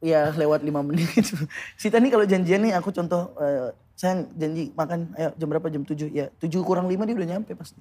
ya 0.02 0.34
lewat 0.34 0.60
lima 0.62 0.82
menit 0.82 1.08
gitu. 1.16 1.38
Sita 1.74 1.96
nih 1.96 2.10
kalau 2.10 2.26
janjian 2.26 2.60
nih 2.60 2.74
aku 2.74 2.90
contoh 2.90 3.32
eh, 3.38 3.72
saya 3.94 4.26
janji 4.32 4.70
makan 4.72 5.14
ayo 5.14 5.30
jam 5.34 5.48
berapa 5.48 5.68
jam 5.68 5.82
7 5.82 6.10
ya 6.10 6.26
7 6.36 6.50
kurang 6.62 6.86
5 6.86 6.98
dia 7.02 7.16
udah 7.16 7.30
nyampe 7.30 7.54
pasti 7.54 7.80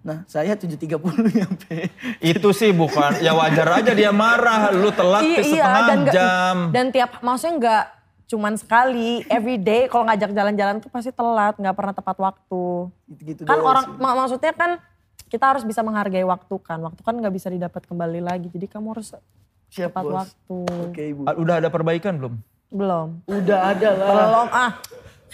Nah 0.00 0.22
saya 0.24 0.54
7.30 0.54 1.02
nyampe. 1.34 1.90
Itu 2.20 2.54
sih 2.54 2.70
bukan, 2.70 3.18
ya 3.18 3.34
wajar 3.34 3.66
aja 3.74 3.90
dia 3.90 4.14
marah. 4.14 4.70
Lu 4.70 4.94
telat 4.94 5.18
Iya, 5.20 5.34
ke 5.34 5.42
setengah 5.44 5.82
dan 5.82 5.98
nggak- 5.98 6.14
jam. 6.14 6.56
Dan 6.70 6.86
tiap 6.88 7.10
maksudnya 7.20 7.54
nggak 7.58 7.84
cuman 8.26 8.54
sekali, 8.54 9.10
every 9.26 9.58
day 9.58 9.86
kalau 9.86 10.06
ngajak 10.06 10.30
jalan-jalan 10.30 10.78
tuh 10.78 10.90
pasti 10.90 11.10
telat, 11.10 11.54
nggak 11.54 11.74
pernah 11.74 11.90
tepat 11.90 12.16
waktu. 12.16 12.64
Gitu-gitu 13.08 13.42
Kan 13.42 13.58
doang 13.58 13.66
orang 13.66 13.84
sih. 13.84 13.98
mak- 13.98 14.16
maksudnya 14.16 14.52
kan 14.52 14.70
kita 15.26 15.44
harus 15.44 15.64
bisa 15.64 15.82
menghargai 15.82 16.22
waktu 16.24 16.54
kan. 16.56 16.78
Waktu 16.80 17.00
kan 17.02 17.14
nggak 17.16 17.34
bisa 17.34 17.48
didapat 17.48 17.82
kembali 17.82 18.20
lagi. 18.20 18.46
Jadi 18.46 18.66
kamu 18.68 18.86
harus 18.94 19.10
Siap 19.68 19.90
tepat 19.90 20.02
bos. 20.04 20.14
waktu. 20.14 20.58
Oke 20.86 21.02
ibu. 21.08 21.22
Ah, 21.24 21.34
Udah 21.34 21.58
ada 21.58 21.66
perbaikan 21.66 22.14
belum? 22.14 22.38
Belum. 22.68 23.08
Udah 23.26 23.74
ada 23.74 23.90
lah. 23.92 24.06
Belum 24.08 24.48
ah. 24.54 24.70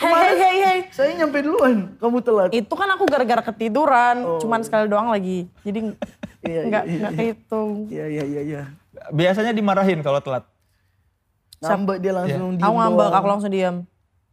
Hei 0.03 0.13
hei 0.13 0.35
hei 0.35 0.57
hei. 0.59 0.79
Saya 0.91 1.15
nyampe 1.15 1.39
duluan, 1.41 1.95
kamu 2.03 2.19
telat. 2.21 2.51
Itu 2.51 2.75
kan 2.75 2.91
aku 2.91 3.07
gara-gara 3.07 3.43
ketiduran, 3.47 4.27
cuman 4.43 4.61
sekali 4.67 4.91
doang 4.91 5.15
lagi. 5.15 5.47
Jadi 5.63 5.81
Oh. 6.43 6.51
Iya, 6.51 6.61
nggak 6.67 6.85
iya, 6.91 6.99
nggak 6.99 7.13
iya. 7.15 7.19
kehitung. 7.23 7.71
Iya 7.87 8.05
iya 8.11 8.25
iya 8.27 8.43
iya. 8.43 8.63
Biasanya 9.15 9.55
dimarahin 9.55 10.03
kalau 10.03 10.19
telat. 10.19 10.43
Ngambek 11.63 12.03
dia 12.03 12.11
langsung 12.11 12.59
diem 12.59 12.67
Aku 12.67 12.75
ngambek, 12.75 13.11
aku 13.15 13.27
langsung 13.31 13.51
diam. 13.55 13.77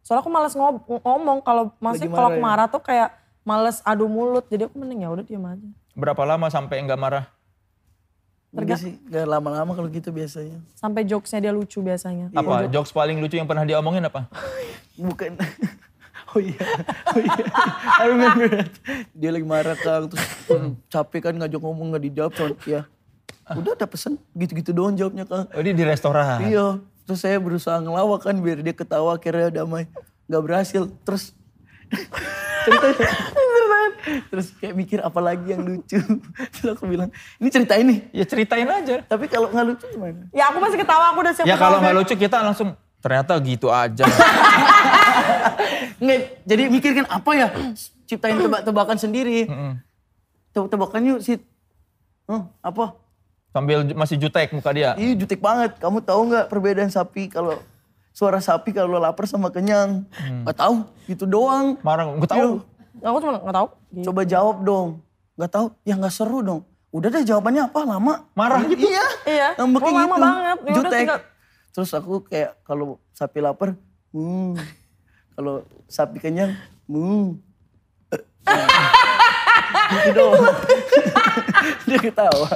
Soalnya 0.01 0.21
aku 0.25 0.31
males 0.33 0.53
ngob- 0.57 0.81
ngomong 0.89 1.45
kalau 1.45 1.69
masih 1.77 2.09
kalau 2.09 2.33
aku 2.33 2.33
marah 2.33 2.33
ya? 2.33 2.41
marah 2.41 2.65
tuh 2.65 2.81
kayak 2.81 3.09
males 3.45 3.77
adu 3.85 4.09
mulut. 4.09 4.41
Jadi 4.49 4.65
aku 4.65 4.81
mending 4.81 5.05
ya 5.05 5.13
udah 5.13 5.21
diam 5.21 5.45
aja. 5.45 5.69
Berapa 5.93 6.25
lama 6.25 6.49
sampai 6.49 6.81
enggak 6.81 6.97
marah? 6.97 7.29
Enggak 8.49 8.81
sih, 8.81 8.97
gak 9.05 9.29
lama-lama 9.29 9.77
kalau 9.77 9.85
gitu 9.93 10.09
biasanya. 10.09 10.57
Sampai 10.73 11.05
jokesnya 11.05 11.49
dia 11.49 11.53
lucu 11.53 11.85
biasanya. 11.85 12.33
Apa 12.33 12.65
jokes 12.65 12.89
paling 12.89 13.21
lucu 13.21 13.37
yang 13.37 13.45
pernah 13.45 13.61
diomongin 13.61 14.01
apa? 14.05 14.25
Bukan. 14.97 15.37
Oh 16.29 16.37
iya, 16.37 16.61
oh 17.09 17.17
iya. 17.17 17.41
I 17.97 18.05
remember 18.05 18.45
that. 18.53 18.69
Dia 19.17 19.33
lagi 19.33 19.41
marah 19.41 19.73
kang, 19.73 20.13
terus 20.13 20.21
"Hmm, 20.45 20.77
capek 20.85 21.25
kan 21.25 21.33
ngajak 21.33 21.57
ngomong 21.57 21.97
gak 21.97 22.05
dijawab. 22.05 22.31
Cuman, 22.37 22.53
ya 22.69 22.85
udah 23.57 23.73
ada 23.73 23.89
pesen, 23.89 24.13
gitu-gitu 24.37 24.69
doang 24.69 24.93
jawabnya 24.93 25.25
kang. 25.25 25.49
Oh, 25.49 25.57
ini 25.57 25.73
di 25.73 25.81
restoran. 25.81 26.45
Iya, 26.45 26.77
terus 27.09 27.25
saya 27.25 27.41
berusaha 27.41 27.81
ngelawak 27.81 28.29
kan 28.29 28.37
biar 28.45 28.61
dia 28.61 28.77
ketawa 28.77 29.17
akhirnya 29.17 29.49
damai. 29.49 29.89
Gak 30.29 30.41
berhasil, 30.45 30.85
terus 31.01 31.33
ceritanya. 32.65 33.09
terus 34.29 34.47
kayak 34.57 34.73
mikir 34.77 34.99
apa 35.01 35.19
lagi 35.19 35.53
yang 35.53 35.61
lucu. 35.65 35.99
Terus 36.53 36.69
aku 36.77 36.85
bilang, 36.89 37.09
ini 37.41 37.49
cerita 37.49 37.73
ini. 37.77 38.05
Ya 38.13 38.25
ceritain 38.25 38.65
aja. 38.65 39.01
Tapi 39.05 39.25
kalau 39.29 39.49
nggak 39.49 39.65
lucu 39.65 39.85
gimana? 39.91 40.25
Ya 40.33 40.49
aku 40.49 40.57
masih 40.61 40.77
ketawa, 40.81 41.13
aku 41.13 41.19
udah 41.25 41.33
siap 41.33 41.45
Ya 41.45 41.55
kalau 41.57 41.77
nggak 41.81 41.95
lucu 41.97 42.13
kita 42.15 42.37
langsung 42.41 42.73
ternyata 42.99 43.37
gitu 43.41 43.67
aja. 43.71 44.05
Nggak, 45.99 46.19
jadi 46.47 46.63
mikir 46.71 46.91
kan 46.95 47.05
apa 47.11 47.31
ya? 47.35 47.47
Ciptain 48.07 48.39
tebak-tebakan 48.47 48.95
sendiri. 48.95 49.51
Tebak-tebakan 50.55 51.01
yuk 51.15 51.19
sih. 51.19 51.37
Oh, 52.29 52.47
apa? 52.63 52.95
Sambil 53.51 53.83
masih 53.97 54.15
jutek 54.15 54.53
muka 54.53 54.71
dia. 54.71 54.95
Ih 54.95 55.17
jutek 55.17 55.41
banget. 55.43 55.75
Kamu 55.81 55.99
tahu 56.05 56.31
nggak 56.31 56.47
perbedaan 56.47 56.91
sapi 56.93 57.27
kalau 57.27 57.59
suara 58.19 58.43
sapi 58.43 58.75
kalau 58.75 58.99
lapar 58.99 59.23
sama 59.23 59.47
kenyang? 59.47 60.03
Nggak 60.43 60.59
tahu. 60.59 60.83
Gitu 61.07 61.23
doang. 61.23 61.79
Marah, 61.79 62.03
gue 62.11 62.27
tahu. 62.27 62.51
Aku 62.99 63.17
cuma 63.23 63.39
nggak 63.39 63.55
tahu. 63.55 63.67
Gitu. 63.95 64.05
Coba 64.11 64.21
jawab 64.27 64.57
dong. 64.59 64.87
Nggak 65.39 65.51
tahu. 65.55 65.65
Ya 65.87 65.95
nggak 65.95 66.11
seru 66.11 66.43
dong. 66.43 66.67
Udah 66.91 67.07
deh 67.07 67.23
jawabannya 67.23 67.71
apa? 67.71 67.79
Lama. 67.87 68.27
Marah 68.35 68.59
gitu. 68.67 68.83
Iya. 68.83 69.05
Iya. 69.23 69.47
Ngambeknya 69.55 69.87
Oh, 69.87 69.95
lama 69.95 70.03
gitu. 70.11 70.19
banget. 70.19 70.57
Ya 70.59 70.59
udah 70.59 70.75
Jutek. 70.83 70.99
tinggal- 70.99 71.23
Terus 71.69 71.89
aku 71.95 72.13
kayak 72.27 72.51
kalau 72.67 72.99
sapi 73.15 73.39
lapar, 73.39 73.77
hmm. 74.11 74.57
Kalau 75.31 75.63
sapi 75.87 76.19
kenyang, 76.19 76.51
hmm. 76.91 77.39
gitu 79.95 80.09
doang. 80.11 80.43
Dia 81.87 81.99
ketawa. 82.01 82.49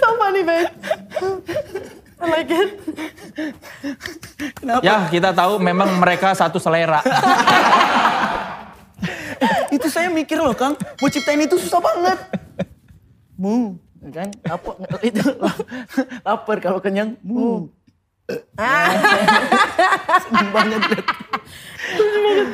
so 0.00 0.08
funny, 0.18 0.42
babe. 0.42 0.68
I 2.20 2.24
like 2.30 2.50
it. 2.50 2.70
Kenapa? 4.66 4.82
Ya 4.82 5.06
kita 5.06 5.30
tahu 5.30 5.62
memang 5.62 5.94
mereka 6.02 6.34
satu 6.34 6.58
selera. 6.58 6.98
Itu 9.70 9.86
saya 9.86 10.10
mikir 10.10 10.42
loh 10.42 10.58
Kang, 10.58 10.74
mau 10.74 11.06
ciptain 11.06 11.38
itu 11.38 11.54
susah 11.54 11.78
banget. 11.78 12.18
Mu, 13.36 13.76
kan? 14.10 14.32
Apa 14.48 14.74
itu 15.04 15.20
lapar 16.24 16.56
kalau 16.58 16.80
kenyang, 16.80 17.14
mu. 17.20 17.68
Sedih 20.26 20.50
banget. 20.50 20.82
liat. 21.86 22.48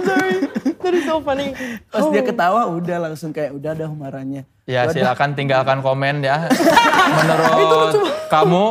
Sorry. 0.00 0.36
That 0.80 0.94
is 0.96 1.04
so 1.04 1.20
funny. 1.20 1.52
Pas 1.92 2.04
dia 2.08 2.22
ketawa 2.24 2.72
udah 2.72 2.98
langsung 3.10 3.36
kayak 3.36 3.52
udah 3.52 3.76
dah 3.76 3.90
marahnya. 3.92 4.48
Ya 4.64 4.88
silakan 4.88 5.36
tinggalkan 5.36 5.84
komen 5.84 6.24
ya. 6.24 6.48
Menurut 7.20 8.16
kamu 8.32 8.64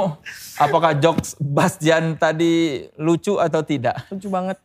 apakah 0.60 0.91
jokes 0.93 1.34
Bastian 1.39 2.13
tadi 2.15 2.84
lucu 2.95 3.36
atau 3.36 3.63
tidak? 3.63 4.04
Lucu 4.12 4.28
banget. 4.28 4.60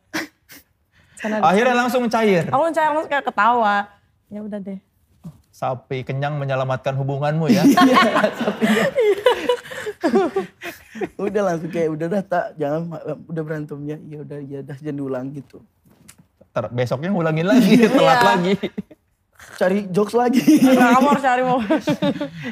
Sana 1.15 1.39
Akhirnya 1.41 1.73
langsung 1.73 2.05
cair. 2.05 2.45
Aku 2.51 2.61
mencari 2.61 2.85
langsung 2.91 3.07
kayak 3.07 3.25
ketawa. 3.25 3.87
Ya 4.27 4.43
udah 4.43 4.59
deh. 4.59 4.79
Sapi 5.49 6.03
kenyang 6.03 6.35
menyelamatkan 6.35 6.91
hubunganmu 6.93 7.47
ya. 7.47 7.63
Udah 11.15 11.41
langsung 11.43 11.71
kayak 11.71 11.89
udah 11.91 12.07
dah 12.07 12.23
tak 12.23 12.45
jangan 12.55 12.87
udah 13.27 13.43
berantemnya. 13.43 13.97
Ya 14.05 14.17
udah 14.21 14.39
ya 14.39 14.59
dah 14.61 14.77
jangan 14.79 14.95
diulang 14.95 15.25
gitu. 15.31 15.59
Ter- 16.51 16.71
besoknya 16.71 17.11
ngulangin 17.11 17.47
lagi, 17.47 17.83
telat 17.83 18.15
Iya. 18.15 18.27
lagi. 18.31 18.53
Cari 19.55 19.87
jokes 19.87 20.17
lagi. 20.17 20.41
Nah, 20.65 20.99
kamu 20.99 21.07
harus 21.15 21.23
cari 21.23 21.41
mau. 21.45 21.59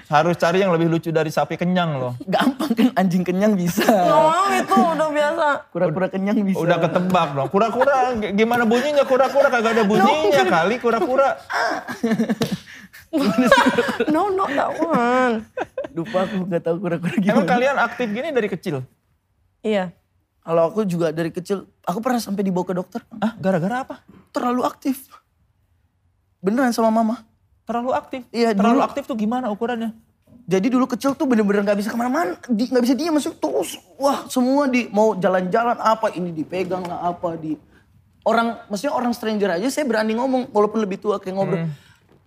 Harus 0.08 0.36
cari 0.40 0.58
yang 0.64 0.72
lebih 0.72 0.88
lucu 0.88 1.12
dari 1.12 1.28
sapi 1.34 1.60
kenyang 1.60 2.00
loh. 2.00 2.14
Gampang 2.24 2.72
kan 2.72 2.90
anjing 2.96 3.28
kenyang 3.28 3.58
bisa. 3.58 3.84
Gak 3.84 4.08
mau 4.08 4.48
itu 4.54 4.78
udah 4.78 5.10
biasa. 5.12 5.48
Kura-kura 5.74 6.08
kenyang 6.08 6.40
bisa. 6.48 6.64
Udah 6.64 6.78
ketebak 6.80 7.30
dong. 7.36 7.50
Kura-kura 7.52 8.16
gimana 8.32 8.64
bunyinya? 8.64 9.04
Kura-kura 9.04 9.52
kagak 9.52 9.76
ada 9.76 9.84
bunyinya 9.84 10.44
kali 10.48 10.76
kura-kura. 10.80 11.36
No, 14.08 14.32
not 14.32 14.50
that 14.56 14.72
one. 14.80 15.44
Lupa 15.92 16.24
aku 16.24 16.48
nggak 16.48 16.62
tahu 16.64 16.76
kura-kura 16.80 17.16
gimana. 17.20 17.36
Emang 17.44 17.50
kalian 17.50 17.78
aktif 17.84 18.08
gini 18.10 18.32
dari 18.32 18.48
kecil? 18.48 18.80
Iya. 19.60 19.92
Kalau 20.44 20.72
aku 20.72 20.84
juga 20.84 21.16
dari 21.16 21.32
kecil, 21.32 21.64
aku 21.88 22.04
pernah 22.04 22.20
sampai 22.20 22.44
dibawa 22.44 22.68
ke 22.68 22.76
dokter. 22.76 23.00
Ah, 23.24 23.32
gara-gara 23.40 23.88
apa? 23.88 23.96
Terlalu 24.36 24.68
aktif. 24.68 25.08
Beneran 26.44 26.76
sama 26.76 26.92
mama. 26.92 27.24
Terlalu 27.64 27.96
aktif. 27.96 28.22
Iya, 28.30 28.52
Terlalu 28.52 28.78
dulu- 28.78 28.86
aktif 28.86 29.04
tuh 29.08 29.16
gimana 29.16 29.48
ukurannya? 29.48 29.96
Jadi 30.44 30.68
dulu 30.68 30.84
kecil 30.86 31.16
tuh 31.16 31.24
bener-bener 31.24 31.64
gak 31.64 31.80
bisa 31.80 31.88
ke 31.88 31.96
mana-mana. 31.96 32.36
Di- 32.52 32.68
Gak 32.68 32.84
bisa 32.84 32.92
diam 32.92 33.16
masuk 33.16 33.40
terus. 33.40 33.80
Wah 33.96 34.28
semua 34.28 34.68
di 34.68 34.92
mau 34.92 35.16
jalan-jalan 35.16 35.80
apa 35.80 36.12
ini 36.12 36.36
dipegang 36.36 36.84
lah 36.84 37.10
apa 37.10 37.40
di. 37.40 37.56
Orang, 38.24 38.60
maksudnya 38.68 38.92
orang 38.92 39.12
stranger 39.12 39.48
aja 39.50 39.68
saya 39.68 39.88
berani 39.88 40.12
ngomong. 40.14 40.52
Walaupun 40.52 40.84
lebih 40.84 41.00
tua 41.00 41.16
kayak 41.16 41.32
ngobrol. 41.34 41.72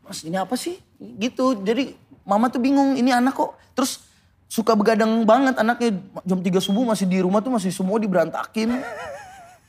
Mas 0.00 0.24
ini 0.24 0.34
apa 0.34 0.56
sih? 0.56 0.80
Gitu. 0.96 1.60
Jadi 1.60 1.92
mama 2.22 2.48
tuh 2.48 2.56
bingung 2.58 2.96
ini 2.96 3.12
anak 3.12 3.36
kok. 3.36 3.52
Terus 3.72 4.00
suka 4.48 4.72
begadang 4.72 5.12
banget 5.22 5.52
anaknya. 5.54 6.00
Jam 6.22 6.40
3 6.40 6.56
subuh 6.58 6.84
masih 6.86 7.04
di 7.04 7.20
rumah 7.20 7.40
tuh 7.40 7.52
masih 7.52 7.68
semua 7.68 8.00
diberantakin. 8.00 8.80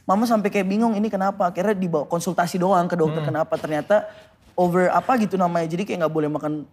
Mama 0.08 0.24
sampai 0.24 0.48
kayak 0.48 0.66
bingung 0.66 0.96
ini 0.96 1.08
kenapa. 1.08 1.52
Akhirnya 1.52 1.76
dibawa 1.76 2.08
konsultasi 2.08 2.56
doang 2.56 2.88
ke 2.88 2.96
dokter 2.96 3.20
kenapa. 3.22 3.54
Ternyata 3.54 4.08
over 4.56 4.88
apa 4.88 5.20
gitu 5.20 5.36
namanya. 5.36 5.68
Jadi 5.68 5.84
kayak 5.84 6.08
gak 6.08 6.16
boleh 6.16 6.32
makan 6.32 6.64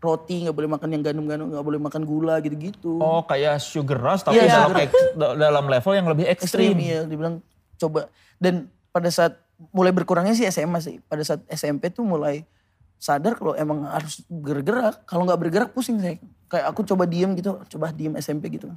roti, 0.00 0.48
nggak 0.48 0.56
boleh 0.56 0.70
makan 0.70 0.88
yang 0.90 1.02
gandum-gandum, 1.04 1.52
nggak 1.52 1.60
boleh 1.60 1.76
makan 1.78 2.02
gula 2.02 2.40
gitu-gitu. 2.40 2.96
Oh 2.96 3.20
kayak 3.20 3.60
sugar 3.60 4.00
rush 4.00 4.24
tapi 4.24 4.40
Iya, 4.40 4.64
dalam, 4.64 4.72
ek- 4.80 5.12
da- 5.12 5.36
dalam 5.36 5.64
level 5.68 5.92
yang 5.92 6.08
lebih 6.08 6.24
ekstrim 6.24 6.72
ekstrim. 6.72 6.80
ya, 6.80 7.00
dibilang 7.04 7.44
coba. 7.76 8.08
Dan 8.40 8.64
pada 8.88 9.12
saat 9.12 9.36
mulai 9.70 9.92
berkurangnya 9.92 10.32
sih 10.32 10.48
SMA 10.48 10.80
sih. 10.80 11.04
Pada 11.04 11.20
saat 11.20 11.44
SMP 11.52 11.92
tuh 11.92 12.00
mulai 12.00 12.48
sadar 12.96 13.36
kalau 13.36 13.52
emang 13.52 13.84
harus 13.84 14.24
bergerak. 14.24 15.04
Kalau 15.04 15.28
nggak 15.28 15.36
bergerak 15.38 15.70
pusing 15.70 16.00
saya. 16.00 16.16
Kayak 16.48 16.72
aku 16.72 16.80
coba 16.82 17.04
diem 17.04 17.36
gitu, 17.36 17.60
coba 17.68 17.92
diem 17.92 18.16
SMP 18.16 18.48
gitu. 18.50 18.72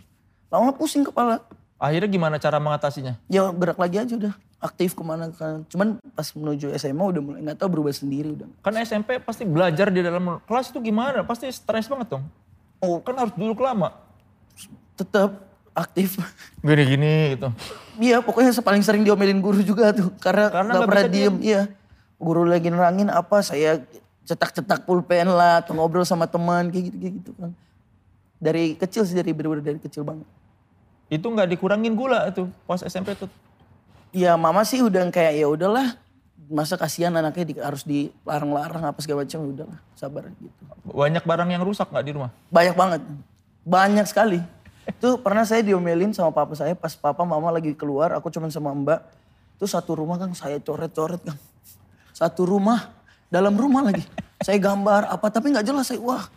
Lama 0.51 0.75
pusing 0.75 1.07
kepala. 1.07 1.39
Akhirnya 1.81 2.09
gimana 2.09 2.35
cara 2.39 2.57
mengatasinya? 2.63 3.19
Ya 3.27 3.49
gerak 3.51 3.75
lagi 3.75 3.97
aja 3.99 4.13
udah. 4.15 4.33
Aktif 4.63 4.95
ke 4.95 5.03
mana 5.03 5.27
kan. 5.35 5.67
Cuman 5.67 5.99
pas 6.15 6.27
menuju 6.31 6.71
SMA 6.79 7.03
udah 7.03 7.21
mulai 7.21 7.39
nggak 7.43 7.59
tahu 7.59 7.79
berubah 7.79 7.91
sendiri 7.91 8.31
udah. 8.31 8.47
Kan 8.63 8.79
SMP 8.79 9.19
pasti 9.19 9.43
belajar 9.43 9.91
di 9.91 9.99
dalam 9.99 10.39
kelas 10.47 10.71
itu 10.71 10.79
gimana? 10.79 11.27
Pasti 11.27 11.51
stres 11.51 11.91
banget 11.91 12.15
dong. 12.15 12.23
Oh 12.79 13.03
Kan 13.03 13.19
harus 13.19 13.35
duduk 13.35 13.59
lama. 13.59 13.91
tetap 14.93 15.49
aktif. 15.73 16.21
Gini-gini 16.61 17.33
gitu. 17.35 17.49
Iya 17.97 18.21
pokoknya 18.21 18.53
paling 18.61 18.85
sering 18.85 19.01
diomelin 19.01 19.41
guru 19.41 19.59
juga 19.65 19.89
tuh. 19.89 20.13
Karena, 20.21 20.53
Karena 20.53 20.71
nggak 20.77 20.79
nggak 20.85 20.91
pernah 20.93 21.09
diem. 21.09 21.35
Iya. 21.41 21.61
Guru 22.21 22.45
lagi 22.47 22.69
nerangin 22.69 23.09
apa 23.09 23.41
saya 23.41 23.81
cetak-cetak 24.23 24.87
pulpen 24.87 25.27
lah 25.27 25.59
atau 25.59 25.75
ngobrol 25.75 26.07
sama 26.07 26.29
teman 26.29 26.71
kayak 26.71 26.93
gitu-gitu 26.93 27.35
kan. 27.35 27.51
Dari 28.39 28.77
kecil 28.79 29.03
sih 29.03 29.17
dari 29.17 29.35
bener-bener 29.35 29.75
dari 29.75 29.79
kecil 29.81 30.07
banget. 30.07 30.27
Itu 31.13 31.29
nggak 31.29 31.53
dikurangin 31.53 31.93
gula 31.93 32.33
itu 32.33 32.49
pas 32.65 32.81
SMP 32.81 33.13
tuh. 33.13 33.29
Ya 34.09 34.33
mama 34.33 34.65
sih 34.65 34.81
udah 34.81 35.05
kayak 35.13 35.37
ya 35.37 35.45
udahlah 35.45 35.97
masa 36.49 36.73
kasihan 36.73 37.13
anaknya 37.13 37.45
di- 37.53 37.61
harus 37.61 37.85
dilarang-larang 37.85 38.81
apa 38.81 38.99
segala 39.01 39.21
macam 39.21 39.39
ya 39.45 39.49
udahlah 39.61 39.79
sabar 39.93 40.25
gitu. 40.33 40.61
Banyak 40.89 41.23
barang 41.23 41.49
yang 41.53 41.61
rusak 41.61 41.89
nggak 41.93 42.05
di 42.05 42.11
rumah? 42.17 42.33
Banyak 42.49 42.75
banget. 42.75 43.01
Banyak 43.61 44.05
sekali. 44.09 44.41
Itu 44.83 45.21
pernah 45.21 45.45
saya 45.45 45.61
diomelin 45.61 46.11
sama 46.11 46.33
papa 46.33 46.57
saya 46.57 46.73
pas 46.73 46.97
papa 46.97 47.23
mama 47.23 47.53
lagi 47.53 47.71
keluar, 47.77 48.11
aku 48.17 48.33
cuman 48.33 48.49
sama 48.49 48.73
mbak. 48.73 48.99
Itu 49.55 49.69
satu 49.69 49.95
rumah 49.95 50.17
kan 50.17 50.33
saya 50.33 50.59
coret-coret 50.59 51.21
kan. 51.23 51.37
Satu 52.11 52.43
rumah, 52.43 52.91
dalam 53.31 53.55
rumah 53.55 53.85
lagi. 53.85 54.03
Saya 54.43 54.59
gambar 54.59 55.07
apa 55.07 55.31
tapi 55.31 55.55
nggak 55.55 55.65
jelas 55.65 55.87
saya 55.87 56.03
wah 56.03 56.27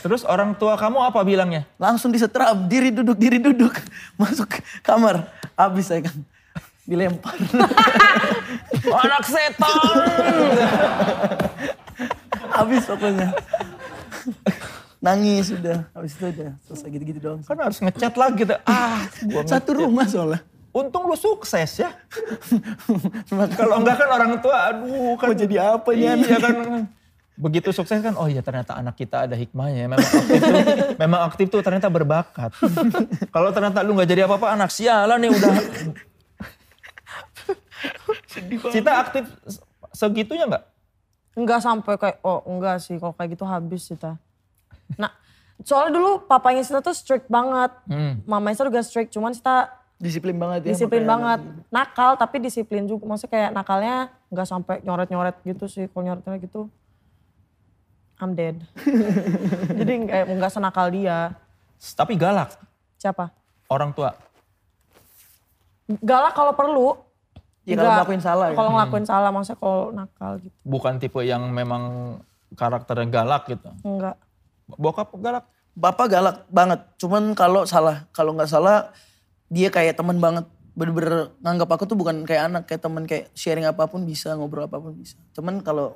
Terus 0.00 0.24
orang 0.24 0.56
tua 0.56 0.80
kamu 0.80 0.98
apa 1.12 1.20
bilangnya? 1.20 1.68
langsung 1.76 2.08
disetrap 2.08 2.56
diri 2.66 2.88
duduk 2.88 3.20
diri 3.20 3.36
duduk. 3.36 3.72
Masuk 4.20 4.48
kamar. 4.80 5.28
Habis 5.56 5.92
saya 5.92 6.08
kan? 6.08 6.16
Dilempar. 6.88 7.36
Anak 9.04 9.24
setan! 9.28 9.76
habis 12.56 12.82
pokoknya. 12.88 13.28
Nangis 15.00 15.52
udah. 15.52 15.86
Habis 15.96 16.12
itu 16.16 16.24
udah 16.28 16.50
selesai 16.68 16.88
gitu-gitu 16.92 17.20
doang 17.20 17.40
kan 17.44 17.56
harus 17.56 17.78
ngechat 17.80 18.14
lagi 18.16 18.42
tuh. 18.44 18.60
Ah, 18.68 19.04
gua 19.28 19.44
satu 19.48 19.84
rumah 19.84 20.04
soalnya. 20.08 20.40
Untung 20.70 21.10
lu 21.10 21.16
sukses 21.18 21.82
ya. 21.82 21.90
Kalau 23.58 23.82
enggak 23.82 23.96
kan 23.98 24.08
orang 24.12 24.38
tua, 24.38 24.70
aduh 24.70 25.18
kan 25.18 25.34
Mau 25.34 25.36
jadi 25.36 25.56
apa 25.58 25.88
nih 25.90 26.14
iya 26.14 26.38
kan. 26.38 26.86
Begitu 27.40 27.72
sukses 27.72 28.04
kan, 28.04 28.12
oh 28.20 28.28
iya 28.28 28.44
ternyata 28.44 28.76
anak 28.76 29.00
kita 29.00 29.24
ada 29.24 29.32
hikmahnya. 29.32 29.88
Memang 29.88 30.04
aktif 30.04 30.40
tuh, 30.44 30.60
memang 31.02 31.20
aktif 31.24 31.46
tuh 31.48 31.60
ternyata 31.64 31.88
berbakat. 31.88 32.52
Kalau 33.34 33.48
ternyata 33.48 33.80
lu 33.80 33.96
nggak 33.96 34.10
jadi 34.12 34.28
apa-apa, 34.28 34.52
anak 34.52 34.68
sialan 34.68 35.16
nih 35.24 35.32
udah. 35.32 35.54
Cita 38.68 38.92
aktif 39.00 39.24
segitunya 39.96 40.44
nggak? 40.44 40.64
Enggak 41.40 41.60
sampai 41.64 41.94
kayak, 41.96 42.16
oh 42.20 42.44
enggak 42.44 42.82
sih 42.84 43.00
kalau 43.00 43.16
kayak 43.16 43.32
gitu 43.38 43.48
habis 43.48 43.88
Sita. 43.88 44.20
Nah, 45.00 45.08
soalnya 45.64 45.96
dulu 45.96 46.26
papanya 46.28 46.60
Sita 46.60 46.84
tuh 46.84 46.92
strict 46.92 47.30
banget. 47.32 47.72
Hmm. 47.88 48.20
Mamanya 48.28 48.60
Sita 48.60 48.68
juga 48.68 48.84
strict, 48.84 49.14
cuman 49.16 49.32
Sita 49.32 49.72
disiplin 50.00 50.32
banget 50.40 50.64
ya 50.64 50.72
disiplin 50.72 51.04
makanya. 51.04 51.40
banget. 51.40 51.40
Nakal 51.72 52.10
tapi 52.20 52.36
disiplin 52.42 52.84
juga. 52.84 53.08
Maksudnya 53.08 53.32
kayak 53.32 53.50
nakalnya 53.56 53.96
enggak 54.28 54.46
sampai 54.48 54.76
nyoret-nyoret 54.84 55.36
gitu 55.46 55.64
sih. 55.70 55.88
Kalau 55.88 56.02
nyoret-nyoret 56.04 56.40
gitu, 56.44 56.68
I'm 58.20 58.36
dead. 58.36 58.60
Jadi 59.80 59.92
kayak 60.06 60.26
enggak 60.28 60.52
senakal 60.52 60.92
dia. 60.92 61.34
Tapi 61.80 62.12
galak 62.14 62.52
Siapa? 63.00 63.32
orang 63.72 63.96
tua. 63.96 64.12
Galak 65.88 66.36
kalau 66.36 66.52
perlu. 66.52 66.88
Ya, 67.64 67.76
kalau 67.76 67.92
ngelakuin 67.96 68.22
salah 68.22 68.46
ya. 68.52 68.56
Kalau 68.56 68.70
ngelakuin 68.76 69.06
salah, 69.06 69.30
maksudnya 69.32 69.58
kalau 69.58 69.80
nakal 69.94 70.32
gitu. 70.42 70.56
Bukan 70.64 71.00
tipe 71.00 71.20
yang 71.22 71.48
memang 71.48 71.82
karakternya 72.54 73.08
galak 73.08 73.48
gitu. 73.48 73.70
Enggak. 73.82 74.20
Bokap 74.68 75.10
galak. 75.18 75.46
bapak 75.70 76.06
galak 76.10 76.36
banget 76.50 76.82
cuman 76.98 77.30
kalau 77.32 77.62
salah 77.62 78.04
kalau 78.10 78.34
nggak 78.34 78.50
salah 78.50 78.90
dia 79.46 79.70
kayak 79.70 79.94
teman 79.94 80.18
banget 80.18 80.42
bener-bener 80.74 81.30
nganggap 81.40 81.70
aku 81.78 81.86
tuh 81.86 81.94
bukan 81.94 82.26
kayak 82.26 82.50
anak 82.50 82.62
kayak 82.66 82.82
teman 82.82 83.06
kayak 83.06 83.30
sharing 83.38 83.62
apa 83.62 83.86
pun 83.86 84.02
bisa 84.02 84.34
ngobrol 84.34 84.66
apa 84.66 84.82
pun 84.82 84.98
bisa 84.98 85.14
cuman 85.30 85.62
kalau 85.62 85.94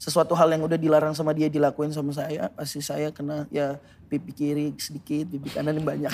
sesuatu 0.00 0.32
hal 0.32 0.48
yang 0.48 0.64
udah 0.64 0.80
dilarang 0.80 1.12
sama 1.12 1.36
dia 1.36 1.52
dilakuin 1.52 1.92
sama 1.92 2.16
saya 2.16 2.48
pasti 2.56 2.80
saya 2.80 3.12
kena 3.12 3.44
ya 3.52 3.76
pipi 4.08 4.32
kiri 4.32 4.72
sedikit 4.80 5.28
pipi 5.28 5.52
kanan 5.52 5.76
yang 5.76 5.84
banyak 5.84 6.08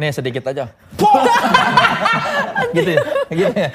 Nih 0.00 0.08
sedikit 0.08 0.40
aja. 0.48 0.72
gitu 2.72 2.90
ya? 2.96 3.00
Gitu 3.28 3.52
ya? 3.52 3.70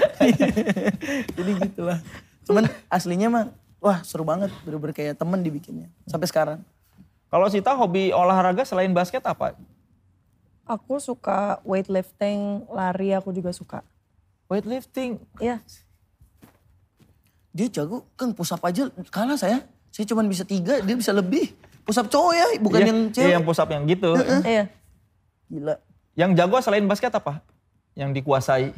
jadi 1.37 1.51
gitulah 1.61 2.01
cuman 2.49 2.65
aslinya 2.89 3.29
mah 3.29 3.45
wah 3.77 4.01
seru 4.01 4.25
banget 4.25 4.49
bener-bener 4.65 4.97
kayak 4.97 5.13
temen 5.13 5.45
dibikinnya 5.45 5.93
sampai 6.09 6.25
sekarang 6.25 6.59
Kalau 7.27 7.43
Sita 7.51 7.75
hobi 7.75 8.15
olahraga 8.15 8.63
selain 8.63 8.87
basket 8.95 9.19
apa? 9.27 9.51
Aku 10.63 10.95
suka 10.95 11.59
weightlifting, 11.67 12.63
lari 12.71 13.11
aku 13.11 13.35
juga 13.35 13.51
suka. 13.51 13.83
Weightlifting. 14.47 15.19
Iya. 15.35 15.59
Dia 17.57 17.67
jago 17.73 18.05
kan 18.13 18.29
pusap 18.31 18.61
aja 18.61 18.85
kalah 19.09 19.33
saya 19.33 19.65
saya 19.89 20.05
cuma 20.05 20.21
bisa 20.21 20.45
tiga 20.45 20.77
dia 20.77 20.93
bisa 20.93 21.09
lebih 21.09 21.49
pusap 21.81 22.05
cowok 22.05 22.31
ya 22.31 22.47
bukan 22.59 22.77
Iya, 22.77 22.85
yang 22.85 22.99
iya, 23.01 23.13
cewek 23.15 23.31
yang 23.33 23.43
push 23.43 23.57
up 23.57 23.69
yang 23.71 23.83
gitu. 23.83 24.09
Iya. 24.45 24.63
gila 25.47 25.75
Yang 26.13 26.31
jago 26.35 26.57
selain 26.59 26.83
basket 26.83 27.13
apa? 27.13 27.41
Yang 27.93 28.09
dikuasai. 28.15 28.73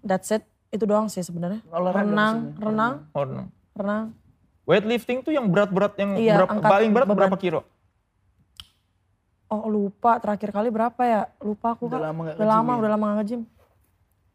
That's 0.00 0.28
it. 0.30 0.42
Itu 0.68 0.84
doang 0.84 1.08
sih 1.08 1.20
sebenarnya. 1.20 1.60
Olahraga 1.68 2.00
Renang, 2.02 2.36
renang, 2.56 2.94
Oh, 3.12 3.24
no. 3.24 3.48
renang. 3.72 4.12
Weightlifting 4.64 5.20
tuh 5.20 5.32
yang 5.32 5.48
berat-berat 5.48 5.96
yang 5.96 6.12
Iya, 6.14 6.34
berapa, 6.38 6.52
angkat 6.54 6.70
paling 6.70 6.90
berat 6.92 7.06
beban. 7.06 7.18
berapa 7.24 7.36
kilo? 7.36 7.60
Oh 9.48 9.64
lupa 9.66 10.16
terakhir 10.16 10.48
kali 10.48 10.68
berapa 10.68 11.00
ya? 11.00 11.20
Lupa 11.40 11.72
aku 11.72 11.88
Udah 11.88 11.96
Kak. 11.96 12.04
lama 12.04 12.20
nggak 12.22 12.36
Udah 12.36 12.48
lama, 12.50 12.68
ya? 12.70 12.76
udah 12.76 12.90
lama 12.90 13.04
nggak 13.06 13.16
nge-gym. 13.18 13.42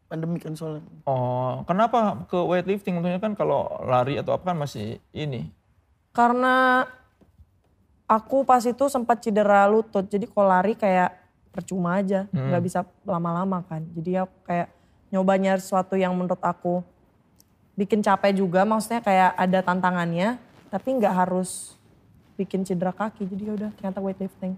Pandemi 0.08 0.38
kan 0.38 0.54
soalnya 0.54 0.84
Oh, 1.08 1.64
kenapa 1.66 2.28
ke 2.28 2.38
weightlifting? 2.38 3.00
Tentunya 3.00 3.20
kan 3.20 3.34
kalau 3.34 3.80
lari 3.84 4.20
atau 4.20 4.36
apa 4.36 4.52
kan 4.52 4.58
masih 4.60 5.00
ini. 5.10 5.50
Karena 6.14 6.86
aku 8.06 8.46
pas 8.46 8.62
itu 8.62 8.86
sempat 8.86 9.24
cedera 9.24 9.66
lutut. 9.66 10.06
Jadi 10.06 10.28
kalau 10.30 10.48
lari 10.48 10.78
kayak 10.78 11.12
percuma 11.50 11.98
aja. 11.98 12.26
Hmm. 12.30 12.50
nggak 12.52 12.62
bisa 12.64 12.80
lama-lama 13.06 13.64
kan. 13.66 13.82
Jadi 13.94 14.10
ya 14.20 14.24
kayak 14.46 14.68
nyoba 15.10 15.32
nyari 15.38 15.60
sesuatu 15.62 15.94
yang 15.98 16.14
menurut 16.14 16.40
aku 16.40 16.84
bikin 17.74 18.04
capek 18.04 18.38
juga. 18.38 18.62
Maksudnya 18.62 19.02
kayak 19.02 19.34
ada 19.34 19.58
tantangannya. 19.64 20.38
Tapi 20.70 20.88
nggak 21.00 21.14
harus 21.14 21.74
bikin 22.38 22.62
cedera 22.62 22.94
kaki. 22.94 23.26
Jadi 23.26 23.42
ya 23.50 23.52
udah 23.54 23.70
ternyata 23.78 23.98
weightlifting. 23.98 24.54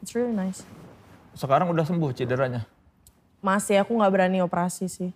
It's 0.00 0.14
really 0.14 0.32
nice. 0.32 0.62
Sekarang 1.34 1.68
udah 1.70 1.84
sembuh 1.84 2.14
cederanya. 2.14 2.77
Masih 3.38 3.78
aku 3.78 3.94
nggak 3.94 4.12
berani 4.12 4.42
operasi 4.42 4.90
sih. 4.90 5.10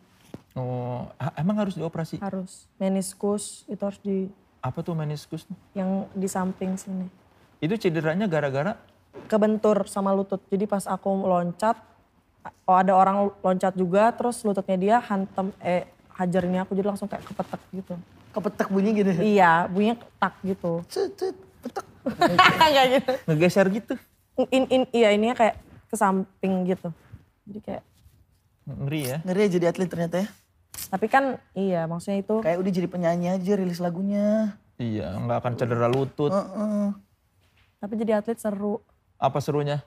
Oh, 0.52 1.08
emang 1.34 1.64
harus 1.64 1.74
dioperasi? 1.74 2.20
Harus 2.20 2.68
meniskus 2.76 3.64
itu 3.66 3.80
harus 3.80 3.96
di 4.04 4.28
Apa 4.60 4.84
tuh 4.84 4.92
meniskus? 4.94 5.48
yang 5.72 6.06
di 6.12 6.28
samping 6.28 6.76
sini. 6.76 7.08
Itu 7.58 7.74
cederanya 7.74 8.28
gara-gara 8.28 8.76
Kebentur 9.28 9.84
sama 9.88 10.12
lutut. 10.12 10.40
Jadi 10.48 10.64
pas 10.64 10.84
aku 10.88 11.08
loncat, 11.24 11.76
oh 12.64 12.76
ada 12.76 12.96
orang 12.96 13.28
loncat 13.40 13.76
juga 13.76 14.08
terus 14.12 14.40
lututnya 14.40 14.76
dia 14.76 14.96
hantem 15.00 15.52
eh 15.60 15.84
hajarnya 16.16 16.64
aku 16.64 16.72
jadi 16.72 16.86
langsung 16.92 17.08
kayak 17.08 17.24
kepetek 17.24 17.60
gitu. 17.72 17.94
kepetek 18.32 18.68
bunyi 18.72 18.90
gitu 18.96 19.10
iya, 19.20 19.68
bunyinya 19.68 20.00
tak 20.16 20.40
gitu. 20.40 20.80
Cet, 20.88 21.12
cet, 21.20 21.36
petek 21.60 21.84
Kayak 22.60 22.84
gitu. 22.96 23.12
ngegeser 23.28 23.66
gitu. 23.68 23.94
In, 24.48 24.64
in, 24.72 24.82
iya 24.92 25.12
ininya 25.12 25.36
kayak 25.36 25.60
ke 25.88 25.96
samping 25.96 26.64
gitu. 26.64 26.88
Jadi 27.44 27.60
kayak 27.60 27.82
Ngeri 28.64 29.00
ya. 29.04 29.16
ngeri 29.22 29.40
ya 29.40 29.48
jadi 29.50 29.66
atlet 29.68 29.86
ternyata 29.86 30.16
ya 30.18 30.28
tapi 30.88 31.06
kan 31.06 31.24
iya 31.52 31.84
maksudnya 31.84 32.20
itu 32.20 32.40
kayak 32.40 32.58
udah 32.58 32.72
jadi 32.72 32.88
penyanyi 32.88 33.26
aja 33.30 33.52
rilis 33.54 33.78
lagunya 33.78 34.56
Iya, 34.74 35.14
nggak 35.16 35.38
akan 35.38 35.52
cedera 35.54 35.86
lutut. 35.86 36.28
Heeh. 36.28 36.90
tapi 37.76 37.92
jadi 37.94 38.18
atlet 38.18 38.34
seru. 38.34 38.82
Apa 39.16 39.38
serunya? 39.38 39.84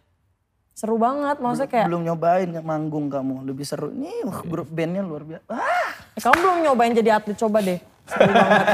Seru 0.71 0.95
banget 0.95 1.35
maksudnya 1.37 1.67
kayak 1.67 1.87
belum 1.87 2.03
nyobain 2.05 2.47
manggung 2.61 3.07
kamu 3.07 3.43
lebih 3.43 3.63
seru 3.63 3.89
nih 3.89 4.23
wah, 4.23 4.39
grup 4.41 4.67
bandnya 4.67 5.01
luar 5.01 5.23
biasa 5.25 5.47
ah, 5.49 5.89
eh, 6.11 6.21
kamu 6.21 6.35
belum 6.37 6.57
nyobain 6.63 6.93
jadi 6.93 7.09
atlet 7.13 7.35
coba 7.35 7.59
deh. 7.59 7.79
Seru 8.05 8.29
banget. 8.29 8.65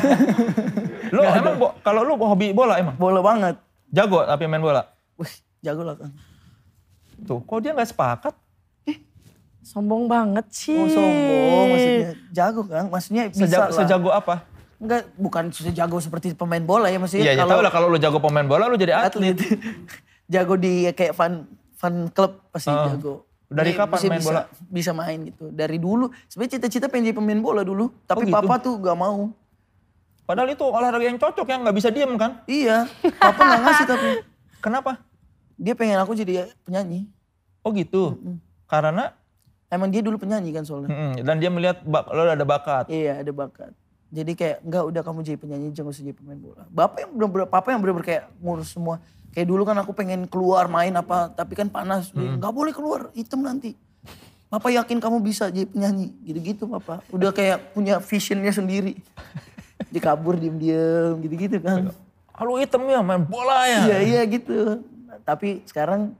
Lu 1.11 1.21
emang 1.23 1.55
bo- 1.57 1.75
kalau 1.79 2.01
lu 2.01 2.13
hobi 2.15 2.51
bola 2.51 2.77
emang? 2.77 2.95
bola 2.95 3.19
banget 3.19 3.55
Jago 3.87 4.23
tapi 4.23 4.45
main 4.45 4.59
bola. 4.59 4.87
wih 5.15 5.31
jago 5.59 5.81
lah 5.81 5.93
kan 5.93 6.11
Tuh, 7.21 7.37
kok 7.39 7.59
dia 7.59 7.71
nggak 7.71 7.85
sepakat? 7.87 8.33
Sombong 9.71 10.03
banget 10.11 10.45
sih. 10.51 10.75
oh 10.75 10.83
sombong 10.85 11.65
maksudnya 11.71 12.11
jago 12.29 12.61
kan 12.67 12.85
maksudnya 12.91 13.23
bisa 13.31 13.47
Sejago, 13.47 13.63
lah 13.63 13.77
sejago 13.79 14.09
apa? 14.11 14.35
Enggak, 14.75 15.01
bukan 15.15 15.43
sejago 15.47 15.97
seperti 15.97 16.35
pemain 16.35 16.59
bola 16.59 16.91
ya 16.91 16.99
maksudnya 16.99 17.23
Iya, 17.23 17.33
ya 17.39 17.45
tahu 17.47 17.61
lah 17.63 17.71
kalau 17.71 17.87
lu 17.87 17.95
jago 17.95 18.19
pemain 18.19 18.43
bola 18.43 18.67
lu 18.67 18.75
jadi 18.75 18.99
atlet. 18.99 19.31
atlet 19.31 19.37
jago 20.33 20.59
di 20.59 20.91
kayak 20.91 21.15
fan 21.15 21.47
fan 21.79 22.11
club 22.11 22.43
pasti 22.51 22.67
Oh. 22.67 22.83
jago. 22.85 23.13
Dari 23.47 23.75
kapan 23.75 23.99
main 24.07 24.19
bisa, 24.19 24.27
bola? 24.31 24.41
Bisa 24.71 24.91
main 24.95 25.19
gitu. 25.27 25.51
Dari 25.51 25.75
dulu. 25.75 26.07
Sebenarnya 26.25 26.55
cita-cita 26.55 26.87
pengen 26.87 27.11
jadi 27.11 27.17
pemain 27.19 27.35
bola 27.35 27.67
dulu. 27.67 27.91
Tapi 28.07 28.27
gitu? 28.27 28.31
papa 28.31 28.55
tuh 28.59 28.79
gak 28.79 28.95
mau. 28.95 29.27
Padahal 30.23 30.47
itu 30.47 30.63
olahraga 30.63 31.03
yang 31.03 31.19
cocok 31.19 31.43
yang 31.43 31.59
nggak 31.67 31.75
bisa 31.75 31.91
diem 31.91 32.15
kan? 32.15 32.39
Iya. 32.47 32.87
Papa 33.19 33.41
gak 33.43 33.59
ngasih 33.59 33.85
tapi. 33.91 34.09
Kenapa? 34.63 35.03
Dia 35.59 35.75
pengen 35.75 35.99
aku 35.99 36.15
jadi 36.15 36.47
penyanyi. 36.63 37.11
Oh 37.59 37.75
gitu. 37.75 38.15
Karena 38.71 39.11
Emang 39.71 39.87
dia 39.87 40.03
dulu 40.03 40.19
penyanyi 40.19 40.51
kan 40.51 40.67
soalnya. 40.67 40.91
mm, 40.91 41.23
dan 41.23 41.39
dia 41.39 41.47
melihat 41.47 41.79
bak, 41.87 42.11
lo 42.11 42.27
ada 42.27 42.43
bakat. 42.43 42.91
Iya 42.91 43.23
ada 43.23 43.31
bakat. 43.31 43.71
Jadi 44.11 44.35
kayak 44.35 44.67
enggak 44.67 44.83
udah 44.91 45.01
kamu 45.07 45.19
jadi 45.23 45.39
penyanyi 45.39 45.67
jangan 45.71 45.95
usah 45.95 46.03
jadi 46.03 46.15
pemain 46.19 46.35
bola. 46.35 46.67
Bapak 46.67 47.07
yang 47.07 47.11
bener-bener 47.15 47.47
papa 47.47 47.67
yang 47.71 47.79
bener-bener 47.79 48.03
kayak 48.03 48.23
ngurus 48.43 48.75
semua. 48.75 48.99
Kayak 49.31 49.47
dulu 49.47 49.63
kan 49.63 49.79
aku 49.79 49.95
pengen 49.95 50.27
keluar 50.27 50.67
main 50.67 50.91
apa 50.91 51.31
tapi 51.31 51.55
kan 51.55 51.71
panas. 51.71 52.11
Enggak 52.11 52.51
boleh 52.51 52.75
keluar, 52.75 53.15
hitam 53.15 53.39
nanti. 53.47 53.79
Papa 54.51 54.67
yakin 54.67 54.99
kamu 54.99 55.23
bisa 55.23 55.47
jadi 55.47 55.63
penyanyi. 55.63 56.11
Gitu-gitu 56.27 56.67
papa. 56.67 56.99
Udah 57.07 57.31
kayak 57.31 57.71
punya 57.71 58.03
visionnya 58.03 58.51
sendiri. 58.51 58.99
Dikabur 59.95 60.35
diem-diem 60.35 61.15
gitu-gitu 61.23 61.63
kan. 61.63 61.95
Halo 62.35 62.59
hitam 62.59 62.83
ya 62.91 62.99
main 62.99 63.23
bola 63.23 63.63
ya. 63.71 63.87
Iya 63.87 63.97
iya 64.03 64.21
gitu. 64.27 64.83
Tapi 65.23 65.63
sekarang 65.63 66.11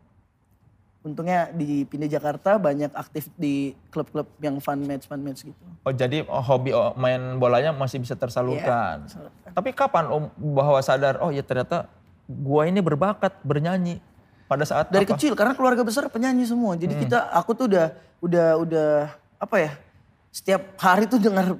untungnya 1.02 1.49
di 1.49 1.82
pindah 1.89 2.06
Jakarta 2.06 2.62
banyak 2.62 2.93
aktif 2.93 3.26
di 3.34 3.74
klub-klub 3.89 4.30
yang 4.38 4.62
fun 4.62 4.86
match 4.86 5.10
fun 5.10 5.22
match 5.22 5.41
gitu. 5.49 5.64
Oh 5.82 5.89
jadi 5.89 6.22
oh, 6.30 6.43
hobi 6.45 6.78
oh, 6.78 6.93
main 6.93 7.41
bolanya 7.41 7.74
masih 7.74 7.97
bisa 7.97 8.14
tersalurkan. 8.14 9.10
Tapi 9.52 9.70
kapan 9.74 10.06
Om 10.08 10.24
bahwa 10.54 10.78
sadar 10.86 11.18
oh 11.26 11.34
ya 11.34 11.41
ternyata 11.41 11.89
gua 12.30 12.70
ini 12.70 12.86
berbakat 12.86 13.34
bernyanyi 13.41 13.97
pada 14.45 14.62
saat 14.62 14.93
Dari 14.93 15.10
apa? 15.10 15.18
kecil 15.18 15.34
karena 15.34 15.58
keluarga 15.58 15.82
besar 15.82 16.06
penyanyi 16.14 16.45
semua. 16.45 16.78
Jadi 16.78 16.93
kita 17.02 17.34
aku 17.34 17.58
tuh 17.58 17.66
udah 17.66 17.88
udah 18.22 18.47
udah 18.62 18.89
apa 19.41 19.56
ya? 19.58 19.72
Setiap 20.30 20.78
hari 20.78 21.10
tuh 21.10 21.18
dengar 21.18 21.58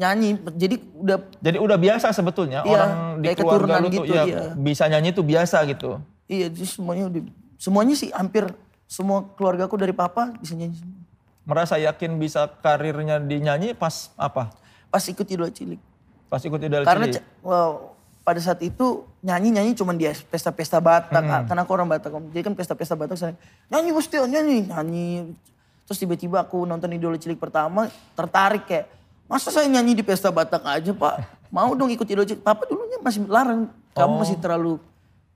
nyanyi. 0.00 0.40
Jadi 0.56 0.80
udah 0.96 1.20
Jadi 1.44 1.58
udah 1.60 1.76
biasa 1.76 2.08
sebetulnya 2.16 2.64
Iya, 2.64 2.72
orang 2.72 2.90
di 3.20 3.28
keluarga 3.36 3.74
lu 3.84 3.88
tuh 3.92 4.04
gitu, 4.08 4.12
ya 4.16 4.24
iya. 4.24 4.42
bisa 4.56 4.88
nyanyi 4.88 5.12
tuh 5.12 5.24
biasa 5.28 5.60
gitu. 5.68 6.00
iya 6.32 6.48
jadi 6.48 6.64
semuanya 6.64 7.04
udah 7.12 7.22
semuanya 7.60 7.94
sih 7.94 8.10
hampir 8.10 8.48
semua 8.92 9.24
keluarga 9.32 9.64
aku 9.64 9.80
dari 9.80 9.96
papa 9.96 10.36
bisa 10.36 10.52
nyanyi 10.52 10.76
semua. 10.76 11.00
Merasa 11.48 11.80
yakin 11.80 12.20
bisa 12.20 12.44
karirnya 12.60 13.16
di 13.16 13.40
nyanyi 13.40 13.72
pas 13.72 14.12
apa? 14.14 14.52
Pas 14.92 15.00
ikut 15.08 15.24
idola 15.24 15.48
cilik. 15.48 15.80
Pas 16.28 16.40
ikut 16.40 16.56
Idol 16.56 16.88
Karena 16.88 17.12
Cilik. 17.12 17.20
ca- 17.20 17.28
wow, 17.44 17.92
pada 18.24 18.40
saat 18.40 18.56
itu 18.64 19.04
nyanyi-nyanyi 19.20 19.76
cuman 19.76 20.00
di 20.00 20.08
pesta-pesta 20.32 20.80
Batak. 20.80 21.44
Karena 21.44 21.60
aku 21.60 21.72
orang 21.76 21.92
Batak. 21.92 22.08
Jadi 22.32 22.40
kan 22.40 22.56
pesta-pesta 22.56 22.96
Batak 22.96 23.20
saya 23.20 23.36
nyanyi 23.68 23.92
Gusti, 23.92 24.16
nyanyi, 24.16 24.64
nyanyi. 24.72 25.36
Terus 25.84 26.00
tiba-tiba 26.00 26.40
aku 26.40 26.64
nonton 26.64 26.88
Idola 26.88 27.20
Cilik 27.20 27.36
pertama 27.36 27.92
tertarik 28.16 28.64
kayak 28.64 28.88
masa 29.28 29.52
saya 29.52 29.68
nyanyi 29.68 29.92
di 29.92 30.00
pesta 30.00 30.32
Batak 30.32 30.64
aja 30.64 30.88
pak? 30.96 31.20
Mau 31.52 31.76
dong 31.76 31.92
ikut 31.92 32.08
Idola 32.08 32.24
Cilik. 32.24 32.40
Papa 32.40 32.64
dulunya 32.64 32.96
masih 33.04 33.28
larang. 33.28 33.68
Kamu 33.92 34.24
masih 34.24 34.40
terlalu 34.40 34.80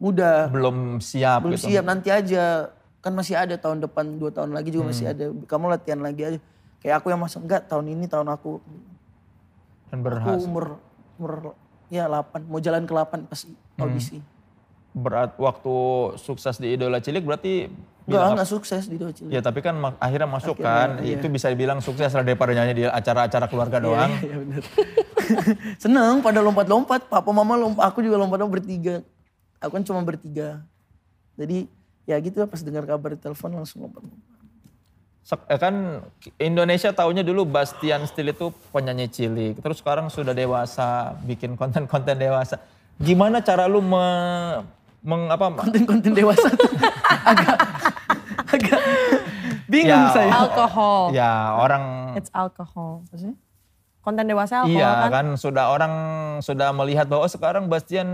muda. 0.00 0.48
belum 0.48 0.96
siap 0.96 1.44
Belum 1.44 1.60
gitu. 1.60 1.68
siap 1.68 1.84
nanti 1.84 2.08
aja. 2.08 2.72
Kan 3.06 3.14
masih 3.14 3.38
ada 3.38 3.54
tahun 3.54 3.78
depan, 3.80 4.18
dua 4.18 4.34
tahun 4.34 4.50
lagi 4.50 4.74
juga 4.74 4.90
masih 4.90 5.06
ada. 5.06 5.30
Kamu 5.46 5.70
latihan 5.70 6.02
lagi 6.02 6.26
aja. 6.26 6.38
Kayak 6.82 6.98
aku 6.98 7.14
yang 7.14 7.22
masuk 7.22 7.46
enggak 7.46 7.70
tahun 7.70 7.86
ini 7.86 8.10
tahun 8.10 8.26
aku. 8.26 8.58
Dan 9.86 9.98
Aku 9.98 10.06
berhasil. 10.10 10.42
umur 10.42 10.82
umur 11.14 11.54
ya 11.86 12.10
8, 12.10 12.50
mau 12.50 12.58
jalan 12.58 12.82
ke 12.82 12.90
8 12.90 13.30
pas 13.30 13.40
audisi. 13.78 14.18
Berat 14.90 15.38
waktu 15.38 15.74
sukses 16.18 16.58
di 16.58 16.74
Idola 16.74 16.98
Cilik 16.98 17.22
berarti 17.22 17.70
Enggak, 18.06 18.38
enggak 18.38 18.50
sukses 18.50 18.90
di 18.90 18.98
Idola 18.98 19.14
Cilik. 19.14 19.30
Ya 19.30 19.38
tapi 19.38 19.62
kan 19.62 19.78
mak- 19.78 19.98
akhirnya 19.98 20.26
masuk 20.26 20.58
Akhirnya, 20.58 20.98
kan, 20.98 21.06
iya. 21.06 21.14
itu 21.14 21.26
bisa 21.28 21.46
dibilang 21.46 21.78
sukses 21.78 22.10
lah 22.10 22.26
daripada 22.26 22.50
nyanyi 22.50 22.74
di 22.74 22.84
acara-acara 22.84 23.46
keluarga 23.46 23.78
doang. 23.78 24.10
Iya 24.18 24.36
benar. 24.42 24.62
Seneng 25.82 26.18
pada 26.18 26.42
lompat-lompat, 26.42 27.06
papa 27.06 27.30
mama 27.30 27.54
lompat, 27.54 27.86
aku 27.86 28.02
juga 28.02 28.18
lompat-lompat 28.18 28.62
bertiga. 28.62 29.06
Aku 29.58 29.70
kan 29.70 29.82
cuma 29.86 30.02
bertiga. 30.02 30.66
Jadi 31.36 31.70
ya 32.06 32.16
gitu 32.16 32.46
pas 32.46 32.58
dengar 32.58 32.86
kabar 32.86 33.12
di 33.12 33.20
telepon 33.20 33.50
langsung 33.52 33.84
lompat. 33.84 34.02
Sek- 35.20 35.42
eh, 35.44 35.58
kan 35.58 35.74
Indonesia 36.38 36.94
taunya 36.94 37.20
dulu 37.20 37.42
Bastian 37.42 38.06
Steel 38.06 38.30
itu 38.30 38.54
penyanyi 38.70 39.06
cilik, 39.06 39.58
terus 39.58 39.82
sekarang 39.82 40.06
sudah 40.06 40.30
dewasa, 40.30 41.18
bikin 41.20 41.58
konten-konten 41.58 42.14
dewasa. 42.14 42.62
Gimana 42.96 43.42
cara 43.42 43.66
lu 43.66 43.82
me, 43.82 44.06
meng, 45.02 45.26
apa, 45.26 45.50
Konten-konten 45.58 46.14
dewasa 46.14 46.46
tuh 46.48 46.70
agak 47.30 47.58
agak 48.46 48.80
bingung 49.66 49.90
Ya, 50.06 50.14
saya. 50.14 50.30
Alkohol. 50.32 51.02
ya 51.10 51.32
orang 51.58 52.14
It's 52.14 52.30
alcohol. 52.30 53.02
Konten 54.06 54.22
dewasa 54.30 54.62
alkohol 54.62 54.78
Iya 54.78 54.90
kan? 55.02 55.10
kan 55.10 55.26
sudah 55.34 55.64
orang 55.74 55.94
sudah 56.38 56.70
melihat 56.70 57.10
bahwa 57.10 57.26
oh, 57.26 57.32
sekarang 57.32 57.66
Bastian 57.66 58.06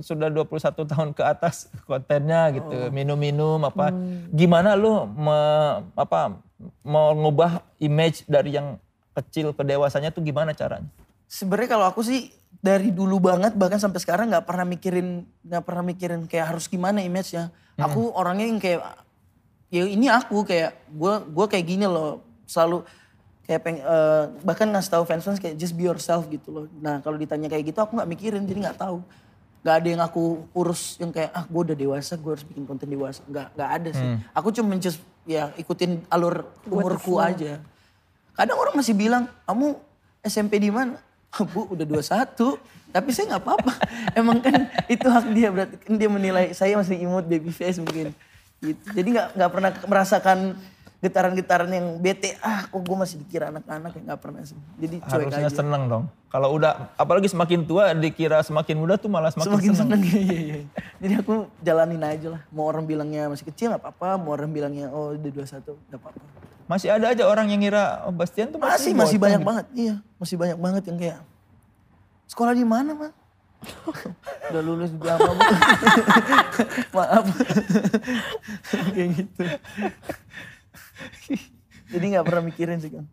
sudah 0.00 0.32
21 0.32 0.88
tahun 0.88 1.12
ke 1.12 1.20
atas 1.20 1.68
kontennya 1.84 2.48
gitu, 2.56 2.88
minum-minum 2.88 3.60
apa. 3.60 3.92
Gimana 4.32 4.72
lu 4.72 5.04
me- 5.04 5.84
apa 5.92 6.40
mengubah 6.80 7.60
image 7.76 8.24
dari 8.24 8.56
yang 8.56 8.80
kecil 9.12 9.52
ke 9.52 9.60
dewasanya 9.68 10.16
tuh 10.16 10.24
gimana 10.24 10.56
caranya? 10.56 10.88
Sebenarnya 11.28 11.76
kalau 11.76 11.86
aku 11.92 12.00
sih 12.00 12.32
dari 12.64 12.88
dulu 12.88 13.20
banget 13.20 13.52
bahkan 13.52 13.76
sampai 13.76 14.00
sekarang 14.00 14.32
nggak 14.32 14.48
pernah 14.48 14.64
mikirin 14.64 15.28
nggak 15.44 15.60
pernah 15.60 15.84
mikirin 15.84 16.24
kayak 16.24 16.56
harus 16.56 16.72
gimana 16.72 17.04
image-nya. 17.04 17.52
Aku 17.76 18.16
orangnya 18.16 18.48
yang 18.48 18.56
kayak 18.56 18.80
ya 19.68 19.84
ini 19.84 20.08
aku 20.08 20.48
kayak 20.48 20.88
gue 20.88 21.14
gue 21.36 21.46
kayak 21.52 21.66
gini 21.68 21.84
loh 21.84 22.24
selalu 22.48 22.80
kayak 23.48 23.60
peng, 23.64 23.80
eh, 23.80 24.24
bahkan 24.44 24.68
ngasih 24.68 24.92
tahu 24.92 25.02
fans 25.08 25.24
fans 25.24 25.40
kayak 25.40 25.56
just 25.56 25.72
be 25.72 25.88
yourself 25.88 26.28
gitu 26.28 26.52
loh. 26.52 26.64
Nah 26.84 27.00
kalau 27.00 27.16
ditanya 27.16 27.48
kayak 27.48 27.72
gitu 27.72 27.80
aku 27.80 27.96
nggak 27.96 28.10
mikirin 28.12 28.44
jadi 28.44 28.68
nggak 28.68 28.78
tahu. 28.78 29.00
Gak 29.58 29.82
ada 29.82 29.88
yang 29.90 30.02
aku 30.04 30.46
urus 30.54 31.00
yang 31.02 31.10
kayak 31.10 31.34
ah 31.34 31.42
gue 31.42 31.60
udah 31.72 31.76
dewasa 31.76 32.14
gue 32.14 32.30
harus 32.30 32.44
bikin 32.44 32.68
konten 32.68 32.86
dewasa. 32.86 33.24
Nggak 33.24 33.56
nggak 33.56 33.70
ada 33.72 33.90
sih. 33.96 34.08
Aku 34.36 34.52
cuma 34.52 34.76
just 34.76 35.00
ya 35.24 35.48
ikutin 35.56 36.04
alur 36.12 36.44
umurku 36.68 37.16
aja. 37.16 37.58
Kadang 38.38 38.54
orang 38.54 38.78
masih 38.78 38.94
bilang, 38.94 39.26
kamu 39.42 39.74
SMP 40.22 40.62
di 40.62 40.70
mana? 40.70 40.94
Bu 41.52 41.68
udah 41.74 41.84
21, 41.84 42.56
tapi 42.94 43.10
saya 43.10 43.34
nggak 43.34 43.42
apa-apa. 43.42 43.72
Emang 44.20 44.38
kan 44.38 44.70
itu 44.86 45.04
hak 45.10 45.26
dia, 45.34 45.50
berarti 45.50 45.74
kan 45.76 45.92
dia 45.98 46.08
menilai 46.08 46.54
saya 46.54 46.78
masih 46.78 47.02
imut 47.02 47.26
baby 47.26 47.50
face 47.50 47.82
mungkin. 47.82 48.14
Gitu. 48.62 48.80
Jadi 48.94 49.08
nggak 49.10 49.28
nggak 49.34 49.50
pernah 49.50 49.70
merasakan 49.90 50.38
getaran-getaran 50.98 51.70
yang 51.70 52.02
bete, 52.02 52.34
ah 52.42 52.66
kok 52.66 52.82
gue 52.82 52.96
masih 52.98 53.22
dikira 53.22 53.54
anak-anak 53.54 53.94
ya 53.94 54.00
nggak 54.02 54.20
pernah 54.20 54.42
sih. 54.42 54.58
Jadi 54.82 54.98
cuek 54.98 55.10
Harusnya 55.30 55.46
aja. 55.46 55.58
seneng 55.62 55.82
dong. 55.86 56.04
Kalau 56.26 56.48
udah 56.52 56.90
apalagi 56.98 57.30
semakin 57.30 57.62
tua 57.62 57.94
dikira 57.94 58.42
semakin 58.42 58.74
muda 58.74 58.98
tuh 58.98 59.06
malah 59.06 59.30
semakin, 59.30 59.54
Semakin 59.54 59.72
seneng. 59.78 60.00
seneng, 60.02 60.22
iya, 60.26 60.38
iya. 60.42 60.56
Jadi 60.98 61.14
aku 61.22 61.34
jalanin 61.62 62.02
aja 62.02 62.28
lah. 62.34 62.42
Mau 62.50 62.66
orang 62.66 62.82
bilangnya 62.82 63.30
masih 63.30 63.46
kecil 63.46 63.70
nggak 63.70 63.78
apa-apa, 63.80 64.18
mau 64.18 64.34
orang 64.34 64.50
bilangnya 64.50 64.90
oh 64.90 65.14
udah 65.14 65.30
21 65.30 65.62
nggak 65.70 66.00
apa-apa. 66.02 66.20
Masih 66.66 66.88
ada 66.90 67.06
aja 67.14 67.24
orang 67.24 67.46
yang 67.48 67.62
ngira 67.62 68.02
oh, 68.04 68.12
Bastian 68.12 68.50
tuh 68.50 68.58
Masih, 68.58 68.90
masih 68.90 68.92
masih 68.92 69.18
banyak 69.22 69.40
gitu. 69.40 69.48
banget. 69.48 69.66
Iya, 69.72 69.94
masih 70.18 70.36
banyak 70.36 70.58
banget 70.58 70.82
yang 70.90 70.98
kayak 70.98 71.18
sekolah 72.26 72.52
di 72.52 72.66
mana, 72.66 72.90
Mas? 72.92 73.14
Udah 74.50 74.62
lulus 74.62 74.90
di 74.92 75.06
apa? 75.06 75.30
Maaf. 76.94 77.24
kayak 78.92 79.08
gitu. 79.14 79.42
Jadi 81.88 82.04
nggak 82.10 82.24
pernah 82.24 82.42
mikirin 82.44 82.78
sih, 82.78 82.90
Kang. 82.90 83.08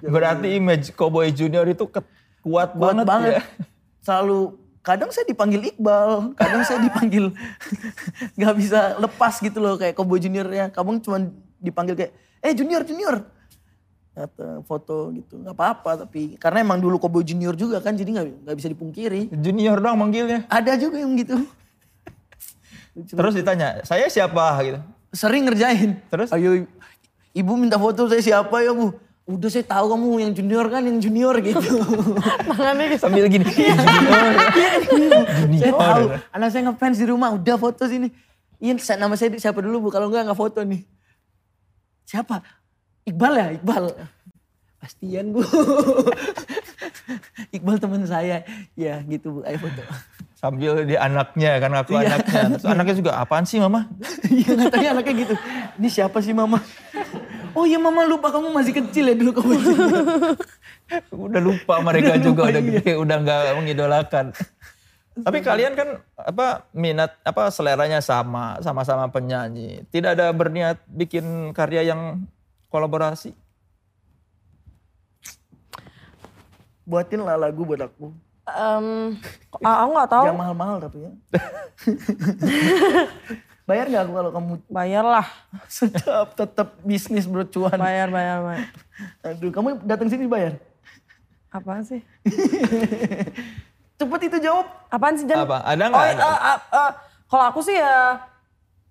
Berarti 0.00 0.54
image 0.54 0.92
Cowboy 0.92 1.28
Junior 1.30 1.64
itu 1.64 1.84
ke- 1.84 2.04
kuat, 2.40 2.72
Kuat 2.72 2.76
banget, 2.76 3.04
banget. 3.04 3.32
ya. 3.34 3.42
Selalu 4.00 4.38
kadang 4.80 5.08
saya 5.08 5.24
dipanggil 5.24 5.60
Iqbal, 5.66 6.32
kadang 6.34 6.62
saya 6.62 6.80
dipanggil 6.80 7.32
nggak 8.36 8.54
bisa 8.54 8.96
lepas 8.96 9.36
gitu 9.38 9.58
loh 9.58 9.76
kayak 9.76 9.92
Kobo 9.92 10.16
Juniornya. 10.16 10.68
Kamu 10.68 11.00
cuma 11.00 11.20
dipanggil 11.56 11.94
kayak, 11.94 12.12
eh 12.40 12.52
Junior, 12.52 12.80
Junior. 12.82 13.20
Kata 14.10 14.60
foto 14.62 15.14
gitu, 15.14 15.38
nggak 15.38 15.54
apa-apa 15.54 16.04
tapi 16.04 16.34
karena 16.36 16.60
emang 16.60 16.76
dulu 16.76 16.96
Kobo 16.96 17.20
Junior 17.20 17.54
juga 17.54 17.78
kan 17.78 17.94
jadi 17.94 18.10
nggak 18.10 18.26
nggak 18.44 18.56
bisa 18.56 18.68
dipungkiri. 18.68 19.28
Junior 19.30 19.76
dong 19.78 19.96
manggilnya. 19.96 20.44
Ada 20.46 20.76
juga 20.76 20.96
yang 20.96 21.12
gitu. 21.14 21.44
Terus 23.06 23.32
ditanya, 23.32 23.80
saya 23.82 24.08
siapa 24.08 24.44
gitu. 24.60 24.80
Sering 25.12 25.46
ngerjain. 25.46 26.02
Terus? 26.08 26.28
Ayo 26.30 26.66
ibu 27.32 27.52
minta 27.54 27.76
foto 27.76 28.06
saya 28.06 28.20
siapa 28.20 28.62
ya 28.62 28.72
bu? 28.72 28.90
Udah 29.30 29.46
saya 29.46 29.62
tahu 29.62 29.94
kamu 29.94 30.26
yang 30.26 30.32
junior 30.34 30.66
kan 30.66 30.82
yang 30.82 30.98
junior 30.98 31.38
gitu. 31.38 31.62
Tangannya 32.50 32.84
gitu. 32.90 33.02
Sambil 33.06 33.30
gini, 33.30 33.46
"Ih, 33.46 33.74
junior. 34.90 35.22
saya 35.54 35.72
tahu. 35.72 36.02
Anak 36.34 36.48
saya 36.50 36.62
ngefans 36.66 36.96
di 36.98 37.06
rumah 37.06 37.30
udah 37.30 37.54
foto 37.54 37.86
sini. 37.86 38.10
Iya 38.58 38.74
nama 38.98 39.14
saya 39.14 39.30
siapa 39.38 39.62
dulu 39.62 39.86
bu? 39.86 39.88
Kalau 39.94 40.10
enggak 40.10 40.26
nggak 40.26 40.36
foto 40.38 40.60
nih. 40.66 40.82
Siapa? 42.04 42.42
Iqbal 43.06 43.32
ya 43.38 43.46
Iqbal. 43.54 43.84
Pastian 44.82 45.30
bu. 45.30 45.46
Iqbal 47.56 47.76
teman 47.78 48.02
saya. 48.04 48.42
Ya 48.74 48.98
gitu 49.06 49.38
bu 49.38 49.46
ayo 49.46 49.58
foto. 49.62 49.82
Sambil 50.34 50.88
di 50.88 50.96
anaknya 50.96 51.60
kan 51.60 51.72
aku 51.76 52.00
Iya. 52.00 52.16
anaknya. 52.16 52.42
Terus 52.56 52.66
anaknya 52.66 52.94
juga 52.96 53.12
apaan 53.16 53.44
sih 53.44 53.60
mama? 53.60 53.86
Iya 54.30 54.56
katanya 54.56 54.88
anaknya 54.98 55.14
gitu. 55.22 55.34
Ini 55.78 55.88
siapa 55.88 56.18
sih 56.18 56.32
mama? 56.32 56.58
Oh 57.54 57.66
iya 57.66 57.78
mama 57.80 58.06
lupa 58.06 58.30
kamu 58.30 58.52
masih 58.54 58.72
kecil 58.76 59.10
ya 59.10 59.14
dulu 59.16 59.32
kamu. 59.36 59.52
Udah 61.30 61.42
lupa 61.42 61.74
mereka 61.82 62.14
Udah 62.18 62.22
juga 62.22 62.42
lupa, 62.46 62.50
udah 62.50 62.62
iya. 62.62 62.70
gede, 62.82 62.92
udah 62.98 63.16
nggak 63.22 63.42
mengidolakan. 63.62 64.26
Tapi 65.20 65.38
kalian 65.42 65.74
kan 65.78 65.88
apa 66.18 66.66
minat 66.74 67.14
apa 67.22 67.50
seleranya 67.50 68.00
sama, 68.02 68.58
sama-sama 68.62 69.06
penyanyi. 69.10 69.82
Tidak 69.90 70.10
ada 70.18 70.32
berniat 70.34 70.82
bikin 70.90 71.54
karya 71.54 71.82
yang 71.94 72.26
kolaborasi. 72.70 73.34
Buatin 76.86 77.22
lah 77.22 77.38
lagu 77.38 77.62
buat 77.62 77.86
aku. 77.86 78.10
Ah, 78.50 78.82
aku 79.62 79.90
nggak 79.94 80.10
tahu. 80.10 80.24
Yang 80.26 80.40
mahal-mahal 80.42 80.76
tapi 80.82 81.06
ya. 81.06 81.12
Bayar 83.70 83.86
nggak 83.86 84.02
aku 84.02 84.12
kalau 84.12 84.30
kamu 84.32 84.52
Bayarlah, 84.66 85.26
sedap 85.70 86.34
tetap 86.34 86.74
bisnis 86.82 87.22
bro 87.24 87.44
cuan. 87.44 87.78
bayar, 87.78 88.10
bayar, 88.10 88.38
bayar. 88.42 88.66
Aduh, 89.24 89.48
kamu 89.48 89.78
datang 89.80 90.08
sini 90.08 90.26
bayar. 90.26 90.58
Apaan 91.48 91.82
sih? 91.82 92.02
Cepet 93.94 94.20
itu 94.26 94.38
jawab. 94.40 94.66
Apaan 94.88 95.14
sih 95.14 95.24
Jan? 95.24 95.44
Apa? 95.44 95.62
Ada 95.62 95.82
Oh, 95.84 95.88
nggak? 95.88 96.02
eh, 96.02 96.10
Ada. 96.10 96.24
eh, 96.24 96.58
eh, 96.74 96.90
kalau 97.26 97.44
aku 97.46 97.60
sih 97.60 97.76
ya, 97.76 98.26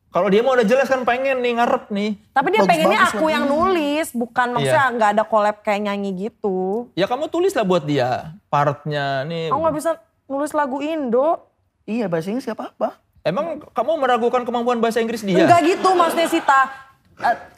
Kalau 0.07 0.25
dia 0.25 0.41
mau 0.41 0.57
udah 0.57 0.63
jelas 0.63 0.87
kan 0.87 1.03
pengen 1.03 1.37
nih 1.37 1.53
ngarep 1.53 1.91
nih. 1.91 2.17
tapi 2.31 2.49
dia 2.49 2.59
Bagus-bagus 2.59 2.81
pengennya 2.81 3.01
aku 3.03 3.15
lagunya. 3.19 3.33
yang 3.35 3.45
nulis, 3.45 4.07
bukan 4.11 4.47
maksudnya 4.49 4.85
nggak 4.89 5.09
ada 5.11 5.23
collab 5.23 5.57
kayak 5.59 5.81
nyanyi 5.83 6.09
gitu. 6.23 6.89
Ya 6.93 7.05
kamu 7.05 7.27
tulis 7.27 7.51
lah 7.51 7.61
buat 7.61 7.83
dia 7.83 8.09
partnya 8.47 9.21
nih. 9.23 9.53
Aku 9.53 9.59
nggak 9.59 9.75
bisa 9.75 9.91
nulis 10.25 10.49
lagu 10.51 10.79
Indo. 10.79 11.45
Iya 11.83 12.05
bahasa 12.05 12.25
Inggris 12.27 12.41
siapa 12.43 12.71
apa? 12.71 12.97
Emang 13.21 13.61
kamu 13.71 13.91
meragukan 13.99 14.41
kemampuan 14.41 14.79
bahasa 14.79 14.99
Inggris 14.99 15.21
dia? 15.21 15.43
Enggak 15.43 15.61
gitu 15.67 15.89
maksudnya 15.91 16.27
Sita. 16.27 16.61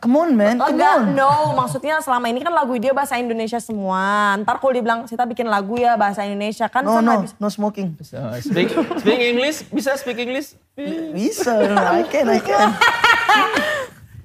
Come 0.02 0.18
on 0.18 0.30
man, 0.34 0.58
come 0.58 0.74
Enggak, 0.74 0.98
on. 0.98 1.14
no. 1.14 1.54
Maksudnya 1.54 2.02
selama 2.02 2.26
ini 2.26 2.42
kan 2.42 2.50
lagu 2.50 2.74
dia 2.82 2.92
bahasa 2.92 3.22
Indonesia 3.22 3.62
semua. 3.62 4.34
Ntar 4.42 4.58
kalau 4.58 4.74
dia 4.74 4.82
bilang 4.82 5.06
Sita 5.06 5.22
bikin 5.22 5.46
lagu 5.46 5.78
ya 5.78 5.94
bahasa 5.94 6.26
Indonesia 6.26 6.66
kan 6.66 6.82
No 6.82 6.98
sama 6.98 7.06
no, 7.06 7.14
bisa. 7.22 7.36
no 7.38 7.48
smoking. 7.48 7.94
So, 8.02 8.18
speak, 8.42 8.74
speak 8.74 9.22
English? 9.22 9.70
Bisa 9.70 9.94
speak 10.02 10.18
English? 10.18 10.58
Bisa, 11.14 11.54
I 11.94 12.02
can, 12.10 12.26
I 12.26 12.42
can. 12.42 12.74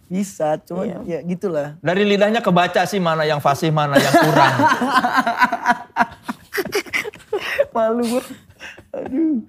Bisa, 0.08 0.56
cuman 0.62 1.04
ya 1.04 1.20
gitulah. 1.20 1.76
Dari 1.84 2.08
lidahnya 2.08 2.40
kebaca 2.40 2.80
sih 2.88 2.96
mana 2.96 3.28
yang 3.28 3.36
fasih, 3.36 3.68
mana 3.68 4.00
yang 4.00 4.14
kurang. 4.16 4.56
Malu 7.76 8.02
gue. 8.08 8.24
Aduh. 8.94 9.44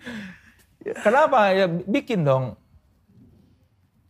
Kenapa? 0.95 1.51
Ya 1.51 1.65
bikin 1.67 2.21
dong. 2.21 2.55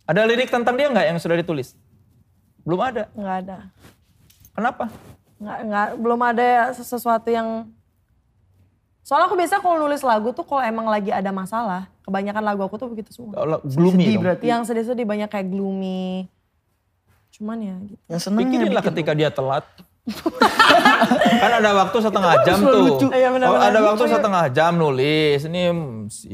Ada 0.03 0.23
lirik 0.23 0.47
tentang 0.47 0.73
dia 0.73 0.87
nggak 0.87 1.05
yang 1.05 1.17
sudah 1.17 1.35
ditulis? 1.35 1.75
Belum 2.61 2.79
ada. 2.79 3.07
Enggak 3.11 3.37
ada. 3.43 3.57
Kenapa? 4.51 4.83
Enggak, 5.37 5.57
enggak, 5.61 5.87
belum 5.97 6.19
ada 6.21 6.47
ses- 6.71 6.87
sesuatu 6.87 7.27
yang... 7.27 7.67
Soalnya 9.01 9.27
aku 9.27 9.35
biasa 9.35 9.59
kalau 9.59 9.79
nulis 9.79 10.01
lagu 10.01 10.31
tuh 10.31 10.43
kalau 10.43 10.59
emang 10.59 10.87
lagi 10.87 11.11
ada 11.11 11.31
masalah. 11.31 11.87
Kebanyakan 12.03 12.43
lagu 12.43 12.61
aku 12.61 12.75
tuh 12.75 12.87
begitu 12.87 13.11
semua. 13.11 13.35
Kalau 13.35 13.59
gloomy 13.63 14.03
Sedih 14.03 14.15
dong. 14.15 14.23
berarti. 14.23 14.45
Yang 14.45 14.61
sedih-sedih 14.67 15.05
banyak 15.05 15.29
kayak 15.29 15.47
gloomy. 15.47 16.27
Cuman 17.31 17.57
ya 17.61 17.75
gitu. 17.83 18.03
Yang 18.07 18.21
senengnya 18.21 18.43
Pikirinlah 18.59 18.83
bikin 18.83 18.91
ketika 18.95 19.11
dia 19.13 19.29
telat. 19.31 19.63
kan 21.43 21.51
ada 21.53 21.71
waktu 21.77 21.97
setengah 21.99 22.33
jam 22.43 22.57
selalu 22.57 22.71
tuh. 22.71 22.83
lucu. 22.83 23.07
Iya, 23.11 23.29
benar, 23.29 23.47
Oh, 23.47 23.53
benar. 23.55 23.67
ada 23.69 23.79
waktu 23.85 24.03
ya. 24.03 24.11
setengah 24.11 24.43
jam 24.49 24.71
nulis. 24.75 25.39
Ini 25.45 25.61
hmm, 25.67 25.91
si 26.07 26.27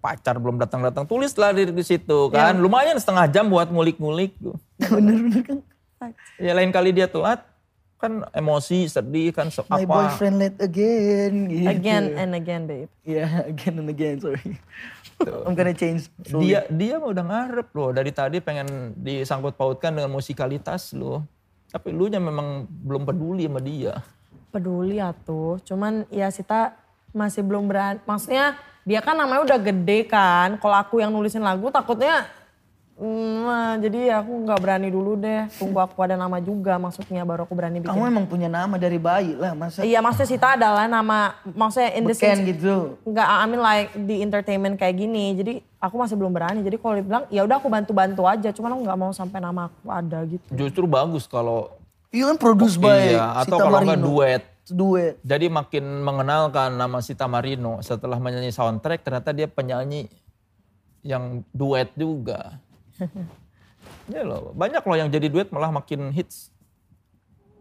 pacar 0.00 0.40
belum 0.40 0.56
datang-datang. 0.56 1.04
Tulislah 1.04 1.52
di, 1.52 1.68
di 1.68 1.84
situ 1.84 2.32
kan. 2.32 2.56
Iya. 2.56 2.62
Lumayan 2.64 2.96
setengah 2.96 3.28
jam 3.28 3.46
buat 3.52 3.68
ngulik-ngulik 3.68 4.34
tuh. 4.40 4.56
Bener-bener 4.80 5.44
kan. 5.44 5.58
Ya 6.40 6.56
lain 6.56 6.72
kali 6.72 6.96
dia 6.96 7.04
telat 7.06 7.44
kan 8.00 8.24
emosi, 8.32 8.88
sedih 8.88 9.28
kan 9.36 9.52
so, 9.52 9.60
My 9.68 9.84
apa. 9.84 9.92
boyfriend 9.92 10.40
late 10.40 10.58
again. 10.64 11.52
Gitu. 11.52 11.68
Again 11.68 12.04
and 12.16 12.32
again 12.32 12.64
babe. 12.64 12.88
Iya, 13.04 13.28
again 13.52 13.76
and 13.76 13.92
again, 13.92 14.16
sorry. 14.16 14.56
I'm 15.20 15.52
gonna 15.52 15.76
change. 15.76 16.08
slowly. 16.24 16.56
Dia 16.56 16.64
dia 16.72 16.96
udah 16.96 17.20
ngarep 17.20 17.68
loh 17.76 17.92
dari 17.92 18.08
tadi 18.08 18.40
pengen 18.40 18.96
disangkut 18.96 19.52
pautkan 19.52 19.92
dengan 19.92 20.08
musikalitas 20.16 20.96
loh. 20.96 21.28
Tapi 21.68 21.92
lu 21.92 22.08
nya 22.08 22.16
memang 22.18 22.64
belum 22.66 23.04
peduli 23.04 23.44
sama 23.44 23.60
dia. 23.60 24.00
peduli 24.50 24.98
ya 24.98 25.12
tuh. 25.12 25.60
Cuman 25.62 26.08
ya 26.10 26.32
Sita 26.32 26.74
masih 27.12 27.44
belum 27.44 27.68
berani. 27.68 28.00
Maksudnya 28.08 28.58
dia 28.84 29.00
kan 29.04 29.16
namanya 29.16 29.44
udah 29.44 29.58
gede 29.60 30.08
kan. 30.08 30.56
Kalau 30.56 30.76
aku 30.76 31.00
yang 31.00 31.12
nulisin 31.12 31.44
lagu 31.44 31.68
takutnya 31.68 32.28
hmm, 33.00 33.80
jadi 33.80 34.20
aku 34.20 34.32
nggak 34.44 34.60
berani 34.60 34.88
dulu 34.92 35.16
deh. 35.16 35.48
Tunggu 35.56 35.80
aku 35.80 35.98
ada 36.04 36.14
nama 36.20 36.36
juga 36.38 36.76
maksudnya 36.76 37.24
baru 37.24 37.48
aku 37.48 37.56
berani 37.56 37.80
bikin. 37.80 37.90
Kamu 37.90 38.04
emang 38.04 38.26
punya 38.28 38.46
nama 38.52 38.76
dari 38.76 39.00
bayi 39.00 39.32
lah, 39.34 39.56
masa 39.56 39.80
Iya 39.82 40.04
maksudnya 40.04 40.28
Sita 40.28 40.48
adalah 40.54 40.84
nama 40.84 41.34
maksudnya 41.48 41.96
in 41.96 42.04
the 42.04 42.14
sense 42.14 42.44
gitu. 42.44 43.00
Enggak, 43.08 43.26
I 43.26 43.44
mean 43.48 43.62
like 43.64 43.90
di 43.96 44.20
entertainment 44.20 44.76
kayak 44.76 45.00
gini. 45.00 45.32
Jadi 45.34 45.52
aku 45.80 45.96
masih 45.96 46.14
belum 46.20 46.30
berani. 46.36 46.60
Jadi 46.60 46.76
kalau 46.76 46.94
dibilang 47.00 47.24
ya 47.32 47.40
udah 47.48 47.56
aku 47.56 47.72
bantu-bantu 47.72 48.22
aja. 48.28 48.52
Cuman 48.52 48.76
aku 48.76 48.80
nggak 48.84 49.00
mau 49.00 49.12
sampai 49.16 49.40
nama 49.40 49.72
aku 49.72 49.88
ada 49.88 50.18
gitu. 50.28 50.46
Justru 50.52 50.84
bagus 50.84 51.24
kalau 51.24 51.79
Iya 52.10 52.34
kan 52.34 52.36
produce 52.42 52.74
by 52.74 53.14
iya 53.14 53.38
atau 53.46 53.58
Sita 53.58 53.64
kalau 53.70 53.78
nggak 53.86 54.02
duet. 54.02 54.42
Duet. 54.70 55.14
Jadi 55.22 55.46
makin 55.46 56.02
mengenalkan 56.02 56.74
nama 56.74 56.98
Sita 56.98 57.30
Marino 57.30 57.78
setelah 57.82 58.18
menyanyi 58.18 58.50
soundtrack 58.50 59.06
ternyata 59.06 59.30
dia 59.30 59.46
penyanyi 59.46 60.10
yang 61.06 61.46
duet 61.54 61.94
juga. 61.94 62.58
ya 64.14 64.26
loh, 64.26 64.50
banyak 64.52 64.82
loh 64.82 64.96
yang 64.98 65.10
jadi 65.10 65.30
duet 65.30 65.54
malah 65.54 65.70
makin 65.70 66.10
hits. 66.10 66.50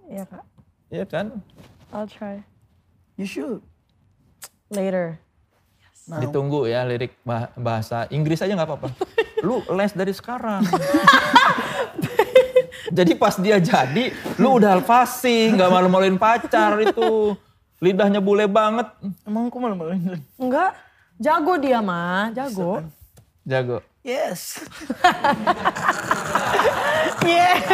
Iya 0.10 0.26
kak. 0.26 0.46
Iya 0.90 1.06
kan? 1.06 1.26
I'll 1.94 2.10
try. 2.10 2.42
You 3.22 3.30
should. 3.30 3.62
Later. 4.74 5.22
Nah. 6.10 6.26
Ditunggu 6.26 6.66
ya 6.66 6.82
lirik 6.90 7.14
bah- 7.22 7.54
bahasa 7.54 8.10
Inggris 8.10 8.42
aja 8.42 8.58
nggak 8.58 8.66
apa-apa. 8.66 8.90
Lu 9.46 9.62
les 9.78 9.94
dari 9.94 10.10
sekarang. 10.10 10.66
jadi 12.92 13.12
pas 13.16 13.36
dia 13.38 13.58
jadi, 13.58 14.14
lu 14.38 14.60
udah 14.60 14.78
alfasi, 14.82 15.54
nggak 15.56 15.70
malu-maluin 15.70 16.18
pacar 16.18 16.78
itu. 16.82 17.34
Lidahnya 17.80 18.20
bule 18.20 18.44
banget. 18.44 18.92
Emang 19.24 19.48
aku 19.48 19.58
malu 19.58 19.76
maluin. 19.80 20.20
Enggak, 20.36 20.76
jago 21.16 21.56
dia 21.56 21.80
mah, 21.80 22.28
jago. 22.36 22.84
Jago. 23.48 23.80
Yes. 24.00 24.64
Yes. 27.20 27.68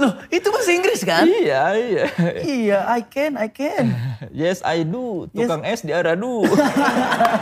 Loh, 0.00 0.18
itu 0.32 0.48
bahasa 0.48 0.72
Inggris 0.72 1.04
kan? 1.04 1.28
Iya, 1.28 1.62
iya. 1.76 2.04
iya, 2.40 2.78
I 2.88 3.04
can, 3.04 3.36
I 3.36 3.52
can. 3.52 3.92
Yes, 4.32 4.64
I 4.64 4.88
do. 4.88 5.28
Tukang 5.30 5.62
es 5.68 5.84
di 5.84 5.92
Aradu. 5.92 6.48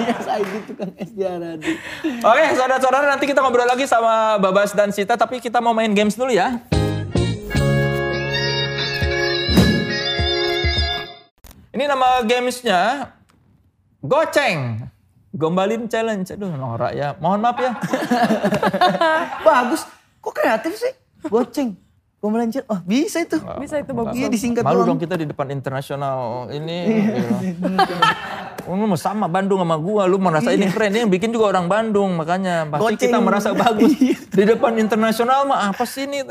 yes, 0.03 0.27
I 0.27 0.43
do 0.43 0.59
tukang 0.67 0.93
es 0.99 1.11
di 1.15 1.23
Aradi. 1.23 1.79
Oke, 2.21 2.45
saudara-saudara 2.59 3.07
nanti 3.07 3.25
kita 3.31 3.39
ngobrol 3.39 3.71
lagi 3.71 3.87
sama 3.87 4.37
Babas 4.43 4.75
dan 4.75 4.91
Sita. 4.91 5.15
Tapi 5.15 5.39
kita 5.39 5.63
mau 5.63 5.71
main 5.71 5.95
games 5.95 6.19
dulu 6.19 6.35
ya. 6.35 6.59
Ini 11.71 11.85
nama 11.87 12.21
gamesnya 12.27 13.15
Goceng. 14.03 14.90
Gombalin 15.31 15.87
challenge. 15.87 16.35
Aduh, 16.35 16.51
norak 16.51 16.93
ya. 16.93 17.15
Mohon 17.23 17.41
maaf 17.47 17.59
ya. 17.63 17.73
Bagus. 19.47 19.87
Kok 20.19 20.35
kreatif 20.35 20.75
sih? 20.75 20.93
Goceng. 21.31 21.79
Gombalan 22.21 22.53
chat. 22.53 22.69
Oh, 22.69 22.77
bisa 22.85 23.25
itu. 23.25 23.41
Bisa 23.57 23.81
itu 23.81 23.97
bagus. 23.97 24.13
Iya, 24.13 24.29
disingkat 24.29 24.61
Malu 24.61 24.85
doang. 24.85 24.93
dong 24.93 25.01
kita 25.01 25.17
di 25.17 25.25
depan 25.25 25.49
internasional 25.49 26.53
ini. 26.53 27.09
gitu. 27.41 27.65
Lu 28.71 28.87
mau 28.87 28.95
sama 28.95 29.27
Bandung 29.27 29.59
sama 29.59 29.75
gua, 29.81 30.07
lu 30.07 30.15
merasa 30.21 30.55
ini 30.55 30.71
keren. 30.71 30.95
Ini 30.95 31.03
yang 31.03 31.11
bikin 31.11 31.35
juga 31.35 31.51
orang 31.51 31.67
Bandung, 31.67 32.15
makanya 32.15 32.69
pasti 32.71 32.83
Goceng. 32.87 33.03
kita 33.03 33.19
merasa 33.19 33.51
bagus. 33.51 33.91
Di 34.31 34.45
depan 34.47 34.79
internasional 34.79 35.43
mah 35.43 35.75
apa 35.75 35.83
sih 35.83 36.07
ini? 36.07 36.23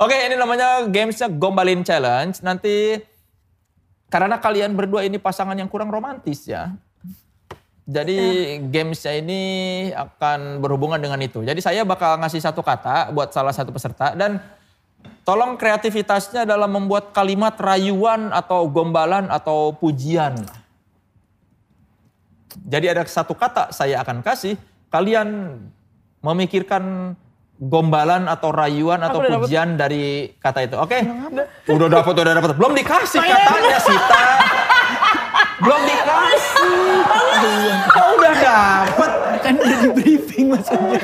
Oke, 0.00 0.16
ini 0.16 0.36
namanya 0.36 0.86
gamesnya 0.88 1.28
Gombalin 1.28 1.84
Challenge. 1.84 2.40
Nanti 2.40 2.96
karena 4.16 4.40
kalian 4.40 4.72
berdua 4.72 5.04
ini 5.04 5.20
pasangan 5.20 5.52
yang 5.52 5.68
kurang 5.68 5.92
romantis 5.92 6.48
ya. 6.48 6.72
Jadi 7.84 8.16
gamesnya 8.72 9.12
ini 9.20 9.40
akan 9.92 10.64
berhubungan 10.64 10.96
dengan 10.96 11.20
itu. 11.20 11.44
Jadi 11.44 11.60
saya 11.60 11.84
bakal 11.84 12.16
ngasih 12.24 12.40
satu 12.40 12.64
kata 12.64 13.12
buat 13.12 13.36
salah 13.36 13.52
satu 13.52 13.76
peserta 13.76 14.16
dan 14.16 14.40
tolong 15.20 15.60
kreativitasnya 15.60 16.48
dalam 16.48 16.72
membuat 16.72 17.12
kalimat 17.12 17.60
rayuan 17.60 18.32
atau 18.32 18.64
gombalan 18.72 19.28
atau 19.28 19.76
pujian. 19.76 20.48
Jadi 22.64 22.86
ada 22.88 23.04
satu 23.04 23.36
kata 23.36 23.68
saya 23.68 24.00
akan 24.00 24.24
kasih, 24.24 24.56
kalian 24.88 25.60
memikirkan 26.24 27.12
gombalan 27.56 28.28
atau 28.28 28.52
rayuan 28.52 29.00
atau 29.00 29.24
udah 29.24 29.30
dapet. 29.32 29.48
pujian 29.48 29.68
dari 29.80 30.28
kata 30.36 30.68
itu. 30.68 30.76
Oke? 30.76 31.00
Udah 31.72 31.88
dapat, 31.88 32.12
udah 32.12 32.34
dapat. 32.36 32.52
Belum 32.60 32.72
dikasih 32.76 33.20
katanya 33.20 33.78
Sita. 33.80 34.24
Belum 35.64 35.80
dikasih. 35.88 36.76
Kok 37.88 38.08
udah 38.20 38.34
dapat? 38.36 39.10
Kan 39.40 39.54
udah 39.56 39.76
di 39.80 39.90
briefing 39.96 40.46
maksudnya. 40.52 41.00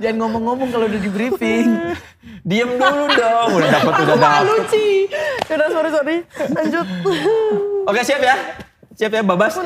Jangan 0.00 0.16
ngomong-ngomong 0.26 0.68
kalau 0.70 0.86
udah 0.86 1.00
di 1.02 1.10
briefing. 1.10 1.66
Diem 2.46 2.70
dulu 2.78 3.06
dong. 3.10 3.48
Udah 3.58 3.68
dapat, 3.68 3.92
udah 3.98 4.16
dapat. 4.16 4.42
Malu 4.46 4.56
Ci. 4.70 4.86
Udah 5.50 5.68
sorry 5.68 5.90
sorry. 5.90 6.16
Lanjut. 6.54 6.86
Oke 7.90 8.00
siap 8.06 8.22
ya? 8.22 8.36
Siap 8.94 9.10
ya 9.10 9.22
Babas? 9.26 9.58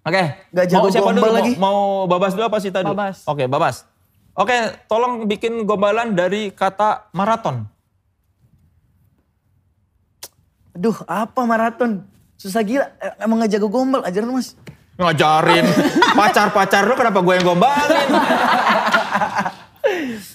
Oke. 0.00 0.22
Gak 0.50 0.66
jago 0.66 0.82
mau 0.82 0.90
siapa 0.90 1.10
dulu? 1.10 1.22
Mau- 1.22 1.34
lagi. 1.34 1.52
Mau, 1.56 1.78
Babas 2.06 2.32
dulu 2.32 2.44
apa 2.46 2.58
Sita 2.58 2.80
dulu? 2.80 2.96
Babas. 2.96 3.16
Oke 3.24 3.44
Babas. 3.44 3.76
Oke, 4.32 4.56
tolong 4.86 5.26
bikin 5.26 5.64
gombalan 5.64 6.14
dari 6.14 6.48
kata 6.48 7.10
maraton. 7.12 7.68
Aduh, 10.72 10.96
apa 11.04 11.40
maraton? 11.44 12.06
Susah 12.34 12.62
gila. 12.62 12.88
Eh, 12.96 13.12
Emang 13.20 13.36
gak 13.38 13.52
jago 13.52 13.68
gombal, 13.68 14.00
ajaran 14.00 14.32
mas. 14.32 14.56
Ngajarin 14.96 15.64
pacar-pacar 16.18 16.84
lu 16.84 16.94
kenapa 16.94 17.20
gue 17.20 17.34
yang 17.34 17.46
gombalin? 17.46 18.08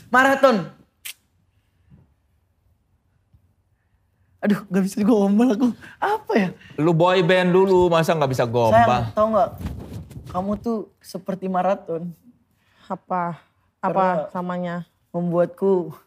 Maraton. 0.09 0.74
Aduh, 4.45 4.61
gak 4.69 4.83
bisa 4.85 5.01
gombal 5.01 5.57
aku. 5.57 5.67
Apa 5.97 6.31
ya? 6.37 6.49
Lu 6.77 6.93
boy 6.93 7.25
band 7.25 7.49
dulu, 7.49 7.89
masa 7.89 8.13
nggak 8.13 8.29
bisa 8.29 8.45
Sayang, 8.45 8.53
gombal? 8.53 9.01
tau 9.09 9.27
gak? 9.33 9.49
Kamu 10.29 10.51
tuh 10.61 10.77
seperti 11.01 11.49
maraton. 11.49 12.13
Apa? 12.85 13.41
Karena- 13.81 14.21
Apa 14.21 14.29
samanya? 14.29 14.75
Membuatku 15.09 15.97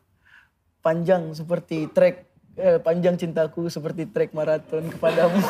panjang 0.78 1.34
seperti 1.34 1.90
trek. 1.90 2.30
Eh, 2.54 2.78
panjang 2.78 3.18
cintaku 3.18 3.66
seperti 3.66 4.06
trek 4.06 4.30
maraton 4.30 4.86
kepadamu. 4.86 5.42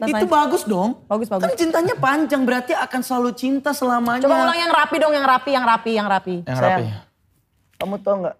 Itu 0.00 0.26
bagus 0.26 0.62
dong. 0.64 1.04
Bagus, 1.04 1.28
bagus. 1.28 1.44
Kan 1.44 1.52
cintanya 1.56 1.96
panjang, 1.96 2.44
berarti 2.44 2.72
akan 2.72 3.00
selalu 3.00 3.30
cinta 3.32 3.72
selamanya. 3.72 4.24
Coba 4.24 4.44
ulang 4.44 4.58
yang 4.58 4.72
rapi 4.72 4.96
dong, 4.96 5.12
yang 5.12 5.24
rapi, 5.24 5.50
yang 5.52 5.64
rapi, 5.64 5.90
yang 5.96 6.08
rapi. 6.08 6.36
Yang 6.44 6.58
Sayang, 6.60 6.80
rapi. 6.80 6.84
Kamu 7.80 7.94
tau 8.00 8.14
gak 8.24 8.36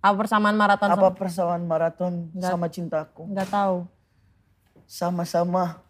Apa 0.00 0.16
persamaan 0.16 0.56
maraton 0.56 0.88
apa 0.88 0.96
sama? 0.96 1.12
persamaan 1.12 1.62
maraton 1.62 2.12
sama 2.34 2.66
cintaku? 2.72 3.28
Enggak 3.28 3.52
tahu. 3.52 3.84
Sama-sama 4.88 5.84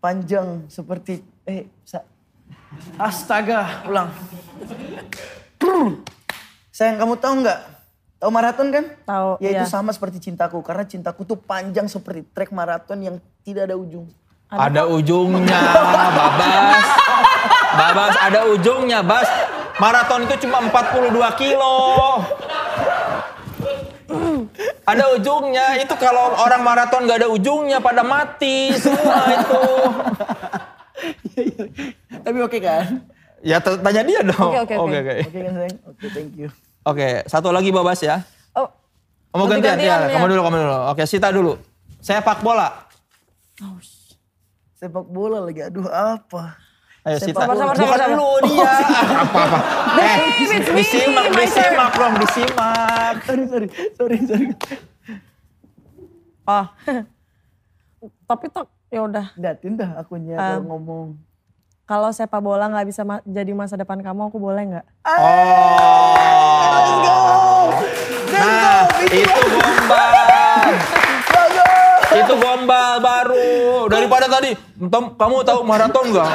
panjang 0.00 0.64
seperti 0.66 1.20
eh 1.44 1.68
sa- 1.84 2.08
astaga 2.96 3.84
ulang. 3.84 4.08
Sayang 6.72 6.96
kamu 6.96 7.14
tahu 7.20 7.34
nggak? 7.44 7.60
Tahu 8.18 8.30
maraton 8.32 8.68
kan? 8.72 8.84
Tahu, 9.04 9.30
Ya 9.38 9.50
itu 9.52 9.62
iya. 9.62 9.68
sama 9.68 9.92
seperti 9.92 10.18
cintaku 10.18 10.64
karena 10.64 10.82
cintaku 10.82 11.22
tuh 11.22 11.36
panjang 11.36 11.86
seperti 11.86 12.26
trek 12.32 12.50
maraton 12.50 12.98
yang 12.98 13.16
tidak 13.44 13.68
ada 13.68 13.76
ujung. 13.76 14.08
Ada 14.48 14.88
ujungnya, 14.88 15.60
Babas. 16.16 16.86
Babas, 17.76 18.14
ada 18.16 18.40
ujungnya, 18.48 19.04
Bas. 19.04 19.28
Maraton 19.76 20.24
itu 20.24 20.48
cuma 20.48 20.64
42 20.64 21.12
kilo. 21.36 21.76
Ada 24.88 25.04
ujungnya, 25.14 25.76
itu 25.76 25.94
kalau 25.94 26.32
orang 26.34 26.64
maraton 26.64 27.04
gak 27.04 27.20
ada 27.20 27.28
ujungnya 27.28 27.76
pada 27.78 28.00
mati 28.00 28.72
semua 28.74 29.20
itu. 29.36 29.62
Tapi 32.08 32.38
oke 32.40 32.58
kan? 32.58 33.04
Ya 33.38 33.60
tanya 33.60 34.02
dia 34.02 34.20
dong. 34.24 34.50
Oke, 34.50 34.74
oke, 34.74 34.74
oke. 34.74 34.98
oke. 34.98 35.14
Oke 35.22 35.38
kan 35.38 35.52
sayang? 35.54 35.78
Oke 35.86 36.06
thank 36.10 36.32
you. 36.34 36.48
Oke, 36.82 37.08
satu 37.28 37.52
lagi 37.52 37.68
Babas 37.68 38.00
ya. 38.00 38.24
Oh, 38.52 38.64
Kamu 39.28 39.44
gantian, 39.46 39.76
Ganti-gantian, 39.76 39.98
ya. 40.00 40.08
ya. 40.08 40.14
Kamu 40.16 40.26
dulu, 40.26 40.40
kamu 40.42 40.56
dulu. 40.58 40.76
Oke, 40.88 41.02
Sita 41.04 41.28
dulu. 41.28 41.52
Sepak 42.00 42.40
bola. 42.40 42.68
Sepak 44.74 45.04
bola 45.04 45.38
lagi, 45.42 45.60
aduh 45.60 45.84
apa? 45.84 46.56
Ayo 47.04 47.20
Sepak 47.20 47.44
Sita. 47.44 47.44
bola. 47.44 47.54
Sabar, 47.54 47.74
sabar, 47.74 47.76
Bukan 47.76 47.98
sabar. 48.00 48.16
lu 48.16 48.30
dia. 48.48 48.72
Eh, 49.28 49.48
Babe, 49.94 50.24
it's 50.38 50.68
me, 50.68 50.80
disimak, 50.80 51.26
disimak 51.30 51.92
dong, 51.92 52.14
disimak. 52.16 53.14
Sorry 53.22 53.44
sorry 53.46 53.68
sorry 53.94 54.16
sorry. 54.24 54.46
oh. 56.46 56.66
Tapi 58.24 58.44
tuh 58.48 58.64
ya 58.88 59.00
udah. 59.02 59.26
Datin 59.34 59.74
dah 59.74 59.90
akunya 59.96 60.36
kalau 60.36 60.62
ngomong. 60.66 61.06
Kalau 61.84 62.10
sepak 62.10 62.38
bola 62.38 62.68
nggak 62.68 62.84
bisa 62.84 63.00
ma- 63.00 63.24
jadi 63.24 63.52
masa 63.52 63.74
depan 63.74 63.96
kamu, 63.98 64.28
aku 64.28 64.36
boleh 64.36 64.60
nggak? 64.66 64.86
Oh. 65.08 65.18
Nah, 68.30 68.84
itu 69.08 69.24
gombal. 69.50 70.68
itu 72.10 72.34
gombal 72.36 72.92
baru. 72.98 73.88
Daripada 73.88 74.28
tadi, 74.28 74.52
Tom, 74.86 75.16
kamu 75.16 75.36
tahu 75.42 75.60
maraton 75.64 76.12
nggak? 76.12 76.28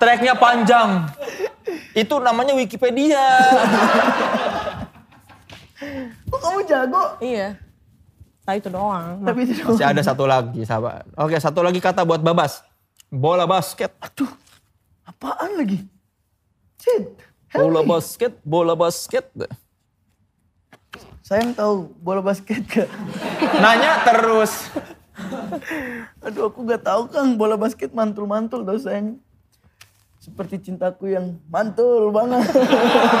Treknya 0.00 0.32
panjang. 0.32 1.04
Itu 1.92 2.16
namanya 2.18 2.56
Wikipedia. 2.56 3.20
Kok 6.32 6.40
kamu 6.40 6.60
jago? 6.64 7.04
Iya. 7.20 7.60
Nah 8.48 8.54
itu 8.56 8.68
doang. 8.72 9.20
Tapi 9.22 9.38
itu 9.44 9.62
Masih 9.62 9.84
ada 9.84 10.02
satu 10.02 10.24
lagi, 10.24 10.64
sahabat. 10.64 11.04
Oke, 11.14 11.36
satu 11.36 11.60
lagi 11.60 11.78
kata 11.78 12.02
buat 12.08 12.24
Babas. 12.24 12.64
Bola 13.12 13.44
basket. 13.44 13.92
Aduh, 14.00 14.30
apaan 15.04 15.60
lagi? 15.60 15.84
Shit. 16.80 17.20
Bola 17.52 17.82
basket, 17.84 18.32
bola 18.46 18.74
basket. 18.78 19.26
Sayang 21.26 21.54
tahu 21.54 21.94
bola 22.02 22.22
basket 22.24 22.62
gak? 22.66 22.90
Nanya 23.62 24.02
terus. 24.02 24.66
Aduh 26.26 26.50
aku 26.50 26.66
gak 26.66 26.82
tahu 26.82 27.06
Kang 27.06 27.38
bola 27.38 27.54
basket 27.54 27.94
mantul-mantul 27.94 28.66
tau 28.66 28.78
sayang. 28.78 29.22
Seperti 30.30 30.70
cintaku 30.70 31.10
yang 31.10 31.42
mantul 31.50 32.14
banget. 32.14 32.46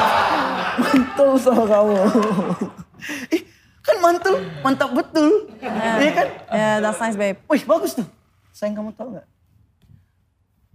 mantul 0.86 1.34
sama 1.42 1.66
kamu. 1.66 1.94
Ih, 3.34 3.42
kan 3.82 3.96
mantul, 3.98 4.38
mantap 4.62 4.94
betul. 4.94 5.50
Iya 5.58 6.10
kan? 6.14 6.28
Yeah, 6.54 6.74
that's 6.78 7.02
nice 7.02 7.18
babe. 7.18 7.42
Wih 7.50 7.66
bagus 7.66 7.98
tuh. 7.98 8.06
Sayang 8.54 8.78
kamu 8.78 8.94
tahu 8.94 9.18
nggak? 9.18 9.26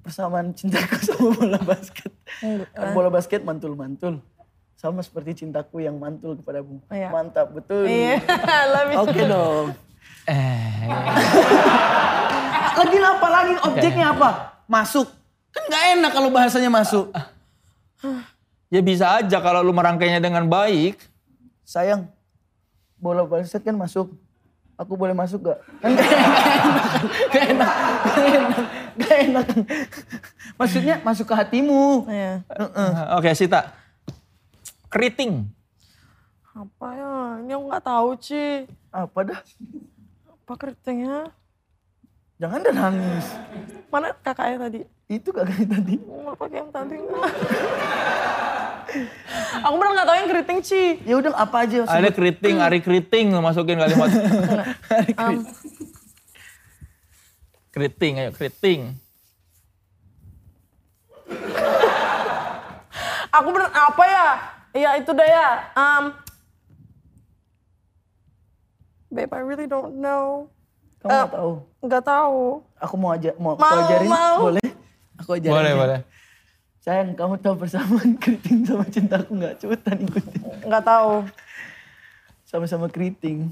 Persamaan 0.04 0.52
cintaku 0.52 1.00
sama 1.08 1.28
bola 1.40 1.60
basket. 1.64 2.12
Kan 2.76 2.88
bola 2.92 3.08
basket 3.08 3.42
mantul-mantul. 3.48 4.20
Sama 4.76 5.00
seperti 5.00 5.48
cintaku 5.48 5.88
yang 5.88 5.96
mantul 5.96 6.36
kepadamu. 6.36 6.84
Iya. 6.92 7.16
Mantap 7.16 7.48
betul. 7.56 7.88
Iya, 7.88 8.20
I 8.28 8.66
love 8.76 8.92
you. 8.92 8.98
Oke 9.08 9.22
dong. 9.24 9.68
Eh, 10.28 10.84
Lagi 12.76 12.98
apa 13.00 13.28
lagi? 13.32 13.54
Objeknya 13.64 14.12
apa? 14.12 14.60
Masuk. 14.68 15.08
Nggak 15.66 15.84
enak 15.98 16.12
kalau 16.14 16.30
bahasanya 16.30 16.70
masuk. 16.70 17.10
ya 18.70 18.82
bisa 18.82 19.22
aja 19.22 19.38
kalau 19.42 19.66
lu 19.66 19.74
merangkainya 19.74 20.22
dengan 20.22 20.46
baik. 20.46 21.00
Sayang, 21.66 22.06
bola 23.02 23.26
basket 23.26 23.66
kan 23.66 23.74
masuk. 23.74 24.14
Aku 24.76 25.00
boleh 25.00 25.16
masuk 25.16 25.40
gak? 25.40 25.60
Kan 25.80 25.96
gak 25.98 26.04
enak. 26.04 26.36
Gak 27.32 27.46
enak. 27.48 27.74
Gak 28.04 28.28
enak. 28.28 28.66
Gak 29.00 29.18
enak. 29.24 29.46
Maksudnya 30.60 30.96
masuk 31.00 31.32
ke 31.32 31.36
hatimu. 31.36 32.04
Iya. 32.12 32.44
Oke, 33.16 33.32
Sita. 33.32 33.72
Keriting. 34.92 35.48
Apa 36.56 36.88
ya? 36.92 37.14
Ini 37.44 37.52
aku 37.56 37.64
nggak 37.72 37.86
tahu 37.88 38.10
Ci. 38.20 38.68
Apa 38.92 39.20
dah? 39.28 39.40
Apa 40.28 40.54
keritingnya? 40.56 41.32
Jangan 42.40 42.64
dah 42.64 42.76
nangis. 42.76 43.28
Mana 43.88 44.12
kakaknya 44.24 44.68
tadi? 44.68 44.80
Itu 45.06 45.30
kakak 45.30 45.70
tadi. 45.70 46.02
Mau 46.02 46.34
pakai 46.34 46.58
yang 46.66 46.72
tadi 46.74 46.98
Aku 49.66 49.76
bener 49.76 49.92
nggak 49.92 50.08
tahu 50.08 50.16
yang 50.16 50.30
keriting 50.32 50.60
Ci. 50.64 50.84
Ya 51.04 51.16
udah 51.20 51.32
apa 51.36 51.68
aja. 51.68 51.84
Ada 51.84 52.10
keriting, 52.10 52.64
Ari 52.64 52.80
keriting 52.80 53.34
lu 53.34 53.42
masukin 53.44 53.76
kalimat. 53.76 54.08
keriting, 57.76 58.24
ayo 58.24 58.32
keriting. 58.32 58.96
Aku 63.36 63.48
bener 63.52 63.68
apa 63.68 64.04
ya? 64.08 64.28
Iya 64.72 64.90
itu 65.00 65.12
deh 65.12 65.28
ya. 65.28 65.50
Um, 65.76 66.04
babe, 69.12 69.32
I 69.36 69.44
really 69.44 69.68
don't 69.68 70.00
know. 70.00 70.48
Kamu 71.04 71.12
nggak 71.12 71.32
tahu. 71.32 71.52
Nggak 71.84 72.04
tahu. 72.04 72.44
Aku 72.80 72.96
mau 72.96 73.12
aja 73.12 73.32
mau, 73.36 73.60
Mau, 73.60 73.76
ajarin. 73.84 74.08
mau. 74.08 74.38
Boleh? 74.40 74.75
Aku 75.26 75.42
ajarin. 75.42 75.58
Boleh, 75.58 75.74
ya. 75.74 75.82
boleh. 75.82 76.00
Sayang, 76.86 77.18
kamu 77.18 77.42
tahu 77.42 77.58
persamaan 77.58 78.14
keriting 78.22 78.62
sama 78.62 78.86
cintaku 78.86 79.42
nggak? 79.42 79.58
Cepetan 79.58 80.06
ikutin. 80.06 80.70
Nggak 80.70 80.86
tahu. 80.86 81.26
Sama-sama 82.46 82.86
keriting. 82.94 83.50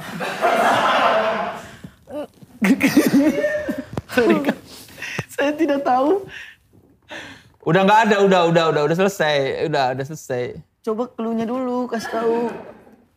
Saya 5.36 5.52
tidak 5.52 5.84
tahu. 5.84 6.24
Udah 7.68 7.84
nggak 7.84 8.08
ada, 8.08 8.24
udah, 8.24 8.48
udah, 8.48 8.64
udah, 8.72 8.82
udah 8.88 8.96
selesai, 8.96 9.68
udah, 9.68 9.92
udah 9.92 10.04
selesai. 10.08 10.56
Coba 10.80 11.12
clue-nya 11.12 11.44
dulu, 11.44 11.84
kasih 11.92 12.08
tahu. 12.08 12.48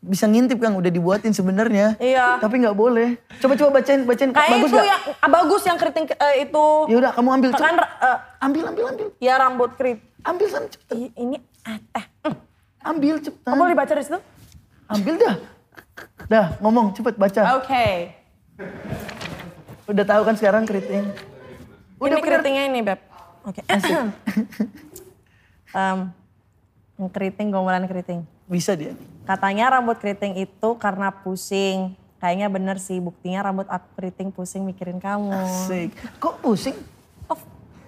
Bisa 0.04 0.28
ngintip 0.28 0.60
Kang, 0.60 0.76
udah 0.76 0.92
dibuatin 0.92 1.32
sebenarnya. 1.32 1.96
Iya. 1.96 2.36
Tapi 2.44 2.60
nggak 2.60 2.76
boleh. 2.76 3.16
Coba-coba 3.40 3.80
bacain, 3.80 4.04
bacain. 4.04 4.36
Kayak 4.36 4.52
bagus 4.60 4.68
itu 4.68 4.76
nggak? 4.76 4.88
yang 4.92 5.02
ah, 5.16 5.30
bagus 5.32 5.62
yang 5.64 5.78
keriting 5.80 6.06
eh, 6.12 6.36
itu. 6.44 6.66
Ya 6.92 6.96
udah, 7.00 7.12
kamu 7.16 7.30
ambil. 7.40 7.50
Kan 7.56 7.80
eh, 7.80 8.18
Ambil, 8.44 8.64
ambil, 8.68 8.84
ambil. 8.92 9.08
ya 9.24 9.34
rambut 9.40 9.72
kerip. 9.80 10.04
Ambil 10.28 10.48
sana 10.52 10.68
cepetan. 10.68 11.08
Ini 11.16 11.40
eh, 11.40 11.80
eh, 11.96 12.06
mm. 12.28 12.36
Ambil 12.84 13.16
cepetan. 13.24 13.48
Kamu 13.56 13.64
boleh 13.64 13.78
baca 13.80 13.94
di 13.96 14.04
situ? 14.04 14.20
Ambil 14.92 15.16
dah. 15.16 15.36
Dah, 16.28 16.46
ngomong 16.60 16.92
cepet 16.92 17.16
baca. 17.16 17.42
Oke. 17.64 18.12
Udah 19.88 20.04
tahu 20.04 20.22
kan 20.28 20.36
sekarang 20.36 20.68
keriting. 20.68 21.16
ini 22.04 22.20
keritingnya 22.20 22.64
ini, 22.68 22.80
Beb. 22.84 23.00
Oke. 23.48 23.64
Em, 25.74 26.00
yang 27.00 27.10
keriting, 27.10 27.48
gombalan 27.56 27.88
keriting. 27.88 28.28
Bisa 28.52 28.76
dia. 28.76 28.94
Katanya 29.24 29.72
rambut 29.72 29.98
keriting 29.98 30.36
itu 30.38 30.70
karena 30.76 31.14
pusing. 31.14 31.96
Kayaknya 32.18 32.48
bener 32.48 32.78
sih, 32.78 33.00
buktinya 33.00 33.42
rambut 33.42 33.68
aku 33.68 33.88
keriting 33.96 34.32
pusing 34.32 34.64
mikirin 34.64 34.98
kamu. 34.98 35.32
Asik. 35.32 35.92
Kok 36.18 36.40
pusing? 36.40 36.76
Oh, 37.28 37.38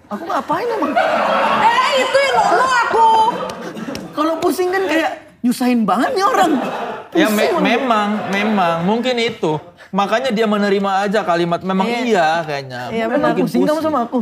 Aku 0.06 0.22
ngapain 0.22 0.64
emang? 0.64 0.92
eh 0.92 1.90
itu 1.98 2.16
yang 2.16 2.34
ngomong 2.38 2.72
aku. 2.80 3.06
Kalau 4.12 4.34
pusing 4.38 4.68
kan 4.70 4.82
kayak 4.84 5.10
nyusahin 5.40 5.82
banget 5.82 6.14
nih 6.14 6.22
orang. 6.22 6.50
Ya 7.12 7.26
me- 7.28 7.56
memang, 7.58 8.08
memang 8.28 8.74
mungkin 8.84 9.16
itu. 9.16 9.56
Makanya 9.88 10.30
dia 10.30 10.44
menerima 10.44 10.90
aja 11.02 11.20
kalimat 11.20 11.60
memang 11.60 11.84
iya, 11.88 12.40
kayaknya. 12.44 12.80
Iya, 12.92 13.04
Mungkin 13.06 13.12
benar. 13.12 13.28
mungkin 13.32 13.44
Pusing 13.44 13.60
kamu 13.64 13.80
sama 13.80 13.98
aku. 14.04 14.20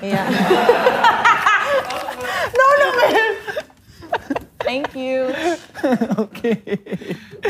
Iya. 0.00 0.22
no, 2.56 2.64
no, 2.66 2.86
man. 2.92 3.30
Thank 4.64 4.96
you. 4.96 5.28
Oke. 6.24 6.56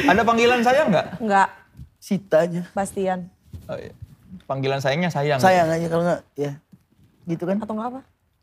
Ada 0.05 0.27
panggilan 0.27 0.61
sayang 0.67 0.91
nggak? 0.91 1.23
Enggak, 1.23 1.49
Sitanya. 2.03 2.67
Bastian. 2.75 3.31
Oh, 3.71 3.79
iya. 3.79 3.95
Panggilan 4.45 4.83
sayangnya 4.83 5.09
sayang. 5.09 5.41
Sayang 5.41 5.71
aja 5.71 5.87
kalau 5.89 6.05
nggak 6.05 6.21
ya. 6.37 6.53
Gitu 7.25 7.45
kan? 7.47 7.57
Atau 7.63 7.79
enggak 7.79 7.89
apa? 7.97 8.01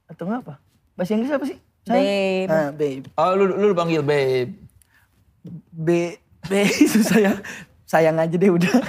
Atau 0.09 0.23
nggak 0.25 0.39
apa? 0.47 0.53
Bahasa 0.97 1.13
Inggris 1.13 1.35
apa 1.35 1.45
sih? 1.45 1.57
Babe. 1.85 2.49
Ah, 2.49 2.69
babe. 2.71 3.05
Oh, 3.19 3.35
lu, 3.35 3.53
lu 3.53 3.75
panggil 3.75 4.01
babe. 4.01 4.55
B, 5.73 6.15
B 6.47 6.51
susah 6.95 7.19
ya. 7.19 7.33
Sayang 7.85 8.17
aja 8.17 8.33
deh 8.33 8.49
udah. 8.49 8.71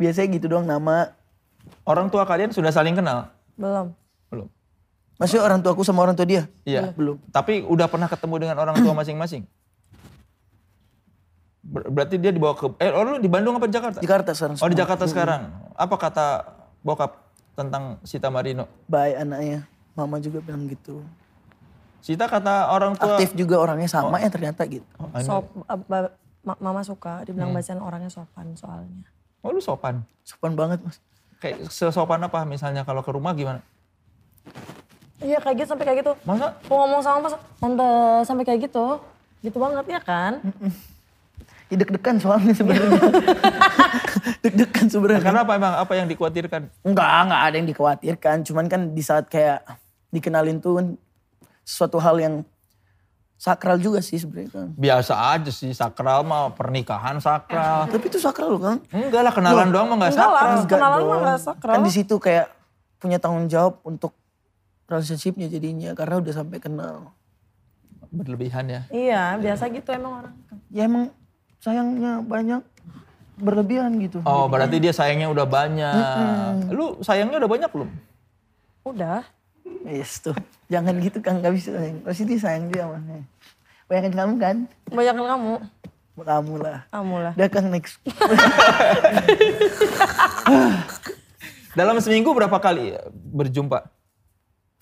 Biasanya 0.00 0.28
gitu 0.40 0.48
doang 0.48 0.64
nama. 0.64 1.12
Orang 1.84 2.08
tua 2.08 2.24
kalian 2.24 2.54
sudah 2.54 2.72
saling 2.72 2.96
kenal? 2.96 3.28
Belum. 3.60 3.92
Maksudnya 5.20 5.44
orang 5.44 5.60
tua 5.60 5.76
aku 5.76 5.84
sama 5.84 6.00
orang 6.00 6.16
tua 6.16 6.24
dia? 6.24 6.48
Iya. 6.64 6.96
Belum. 6.96 7.20
Tapi 7.28 7.60
udah 7.62 7.86
pernah 7.86 8.08
ketemu 8.08 8.34
dengan 8.40 8.56
orang 8.56 8.74
tua 8.74 8.96
masing-masing? 9.00 9.44
Ber- 11.60 11.92
berarti 11.92 12.16
dia 12.16 12.32
dibawa 12.32 12.56
ke... 12.56 12.72
Eh, 12.80 12.88
oh, 12.88 13.04
lu 13.04 13.20
di 13.20 13.28
Bandung 13.28 13.52
apa 13.54 13.68
di 13.68 13.74
Jakarta? 13.76 14.00
Jakarta 14.00 14.32
sekarang. 14.32 14.56
Oh, 14.56 14.66
di. 14.66 14.74
Jakarta 14.74 15.04
sekarang. 15.04 15.40
Apa 15.76 15.94
kata 15.94 16.26
bokap 16.80 17.20
tentang 17.52 18.00
Sita 18.00 18.32
Marino? 18.32 18.64
Baik 18.88 19.20
anaknya. 19.20 19.68
Mama 19.92 20.16
juga 20.18 20.40
bilang 20.40 20.64
gitu. 20.64 21.04
Sita 22.00 22.24
kata 22.24 22.72
orang 22.72 22.96
tua... 22.96 23.20
Aktif 23.20 23.36
juga 23.36 23.60
orangnya 23.60 23.92
sama 23.92 24.16
ya 24.16 24.32
ternyata 24.32 24.64
gitu. 24.64 24.88
Oh, 24.96 25.12
Sop, 25.20 25.44
eh, 25.68 25.78
ba- 25.84 26.16
ma- 26.40 26.56
mama 26.58 26.80
suka, 26.80 27.28
dibilang 27.28 27.52
Bastian 27.52 27.76
orangnya 27.78 28.08
sopan 28.08 28.56
soalnya. 28.56 29.04
oh, 29.44 29.52
lu 29.52 29.60
sopan. 29.60 30.00
Sopan 30.24 30.56
banget 30.56 30.80
mas. 30.80 30.96
Kayak 31.44 31.68
sesopan 31.68 32.24
apa 32.24 32.40
misalnya 32.44 32.84
kalau 32.84 33.04
ke 33.04 33.12
rumah 33.12 33.36
gimana? 33.36 33.60
Iya 35.20 35.38
kayak 35.40 35.56
gitu 35.60 35.68
sampai 35.76 35.84
kayak 35.84 35.98
gitu. 36.00 36.12
Masa? 36.24 36.56
Aku 36.64 36.74
ngomong 36.74 37.00
sama 37.04 37.18
pas, 37.28 37.34
tante 37.60 37.90
sampai 38.24 38.44
kayak 38.48 38.60
gitu. 38.72 38.86
Gitu 39.44 39.56
banget 39.60 39.84
ya 39.88 40.00
kan? 40.00 40.40
Ya 41.70 41.76
deg-degan 41.78 42.16
soalnya 42.18 42.52
sebenarnya. 42.56 42.98
deg-degan 44.44 44.86
sebenarnya. 44.90 45.22
Kenapa 45.22 45.50
emang? 45.54 45.76
Apa 45.76 45.92
yang 45.94 46.08
dikhawatirkan? 46.08 46.66
Enggak, 46.82 47.08
enggak 47.28 47.40
ada 47.46 47.54
yang 47.54 47.68
dikhawatirkan. 47.68 48.36
Cuman 48.48 48.66
kan 48.66 48.80
di 48.96 49.02
saat 49.04 49.28
kayak 49.28 49.62
dikenalin 50.10 50.58
tuh 50.58 50.80
kan 50.80 50.86
sesuatu 51.62 52.02
hal 52.02 52.18
yang 52.18 52.34
sakral 53.40 53.80
juga 53.80 54.04
sih 54.04 54.20
sebenarnya 54.20 54.50
kan. 54.52 54.68
Biasa 54.76 55.12
aja 55.36 55.48
sih, 55.48 55.72
sakral 55.72 56.20
mah 56.28 56.52
pernikahan 56.52 57.16
sakral. 57.24 57.88
Tapi 57.88 58.04
itu 58.12 58.20
sakral 58.20 58.52
loh 58.52 58.60
kan. 58.60 58.76
Enggak 58.92 59.22
lah, 59.24 59.32
kenalan 59.32 59.68
doang 59.72 59.86
mah 59.88 59.96
enggak 59.96 60.12
Enggak 60.12 60.28
lah, 60.28 60.42
sakral. 60.60 60.68
Kenalan 60.68 61.00
mah 61.00 61.16
enggak 61.24 61.40
sakral. 61.40 61.74
Kan 61.76 61.82
di 61.88 61.92
situ 61.92 62.14
kayak 62.20 62.46
punya 63.00 63.16
tanggung 63.16 63.48
jawab 63.48 63.80
untuk 63.80 64.12
relationship-nya 64.90 65.46
jadinya 65.46 65.94
karena 65.94 66.18
udah 66.18 66.34
sampai 66.34 66.58
kenal. 66.58 67.14
Berlebihan 68.10 68.66
ya. 68.66 68.82
Iya, 68.90 69.38
biasa 69.38 69.70
gitu 69.70 69.94
emang 69.94 70.26
orang. 70.26 70.34
Ya 70.74 70.90
emang 70.90 71.14
sayangnya 71.62 72.18
banyak 72.26 72.62
berlebihan 73.38 73.94
gitu. 74.02 74.18
Oh, 74.26 74.50
berarti 74.50 74.82
dia 74.82 74.90
sayangnya 74.90 75.30
udah 75.30 75.46
banyak. 75.46 76.74
Lu 76.74 76.98
sayangnya 77.06 77.38
udah 77.38 77.50
banyak 77.50 77.70
belum? 77.70 77.90
Udah. 78.82 79.22
Yes 79.86 80.18
tuh. 80.18 80.34
Jangan 80.66 80.98
gitu 80.98 81.22
kan 81.22 81.38
nggak 81.38 81.54
bisa. 81.54 81.70
Pasti 82.02 82.26
dia 82.26 82.42
sayang 82.42 82.66
dia 82.68 82.90
mah. 82.90 82.98
Bayangin 83.86 84.14
kamu 84.14 84.34
kan? 84.42 84.56
Kebanyakan 84.90 85.26
kamu. 85.30 85.54
Kamu 86.20 86.54
lah. 86.60 86.84
Kamu 86.92 87.16
lah. 87.16 87.32
Udah 87.38 87.48
kang 87.48 87.72
next. 87.72 87.96
Dalam 91.78 92.02
seminggu 92.02 92.34
berapa 92.34 92.58
kali 92.58 92.98
berjumpa? 93.30 93.86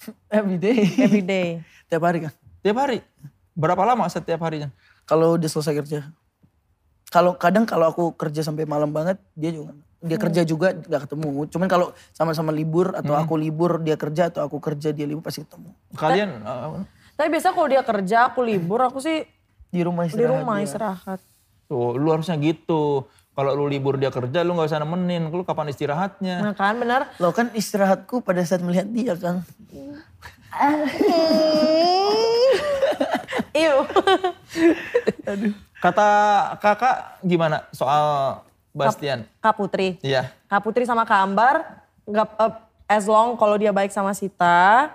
Every 0.38 0.58
day. 0.60 0.78
Every 0.98 1.24
day. 1.24 1.48
Tiap 1.88 2.02
hari 2.04 2.28
kan. 2.28 2.32
Tiap 2.62 2.76
hari. 2.78 2.98
Berapa 3.58 3.82
lama 3.82 4.06
setiap 4.06 4.38
harinya? 4.46 4.70
Kalau 5.08 5.34
udah 5.34 5.48
selesai 5.50 5.74
kerja. 5.84 6.00
Kalau 7.08 7.34
kadang 7.40 7.64
kalau 7.64 7.88
aku 7.88 8.12
kerja 8.14 8.44
sampai 8.44 8.68
malam 8.68 8.92
banget, 8.92 9.16
dia 9.32 9.50
juga 9.50 9.72
dia 9.98 10.14
kerja 10.14 10.46
juga 10.46 10.76
nggak 10.76 11.08
ketemu. 11.08 11.28
Cuman 11.50 11.66
kalau 11.66 11.86
sama-sama 12.14 12.54
libur 12.54 12.94
atau 12.94 13.18
aku 13.18 13.34
libur 13.34 13.82
dia 13.82 13.98
kerja 13.98 14.30
atau 14.30 14.46
aku 14.46 14.62
kerja 14.62 14.94
dia 14.94 15.08
libur 15.08 15.24
pasti 15.24 15.42
ketemu. 15.42 15.74
Kalian 15.96 16.44
uh, 16.44 16.84
Tapi 17.18 17.28
biasa 17.34 17.50
kalau 17.50 17.66
dia 17.66 17.82
kerja, 17.82 18.30
aku 18.30 18.46
libur, 18.46 18.78
aku 18.78 19.02
sih 19.02 19.26
Di 19.74 19.82
rumah 19.82 20.06
di 20.06 20.14
istirahat. 20.14 20.38
rumah 20.38 20.56
dia. 20.62 20.66
istirahat. 20.70 21.20
tuh, 21.66 21.98
lu 21.98 22.08
harusnya 22.14 22.38
gitu. 22.38 23.10
Kalau 23.38 23.54
lu 23.54 23.70
libur 23.70 23.94
dia 24.02 24.10
kerja, 24.10 24.42
lu 24.42 24.58
nggak 24.58 24.66
usah 24.66 24.82
nemenin. 24.82 25.30
Lu 25.30 25.46
kapan 25.46 25.70
istirahatnya? 25.70 26.42
Nah 26.42 26.58
kan 26.58 26.74
bener. 26.74 27.06
Loh 27.22 27.30
kan 27.30 27.54
istirahatku 27.54 28.18
pada 28.18 28.42
saat 28.42 28.66
melihat 28.66 28.90
dia 28.90 29.14
kan. 29.14 29.46
Iu. 33.62 33.86
Kata 35.78 36.08
kakak 36.58 37.22
gimana 37.22 37.62
soal 37.70 38.42
Bastian? 38.74 39.22
Kak 39.38 39.54
Putri. 39.54 40.02
Iya. 40.02 40.34
Kak 40.50 40.66
Putri 40.66 40.82
sama 40.82 41.06
Kak 41.06 41.22
Ambar, 41.22 41.86
nggak 42.10 42.26
eh, 42.42 42.52
as 42.90 43.06
long 43.06 43.38
kalau 43.38 43.54
dia 43.54 43.70
baik 43.70 43.94
sama 43.94 44.18
Sita, 44.18 44.90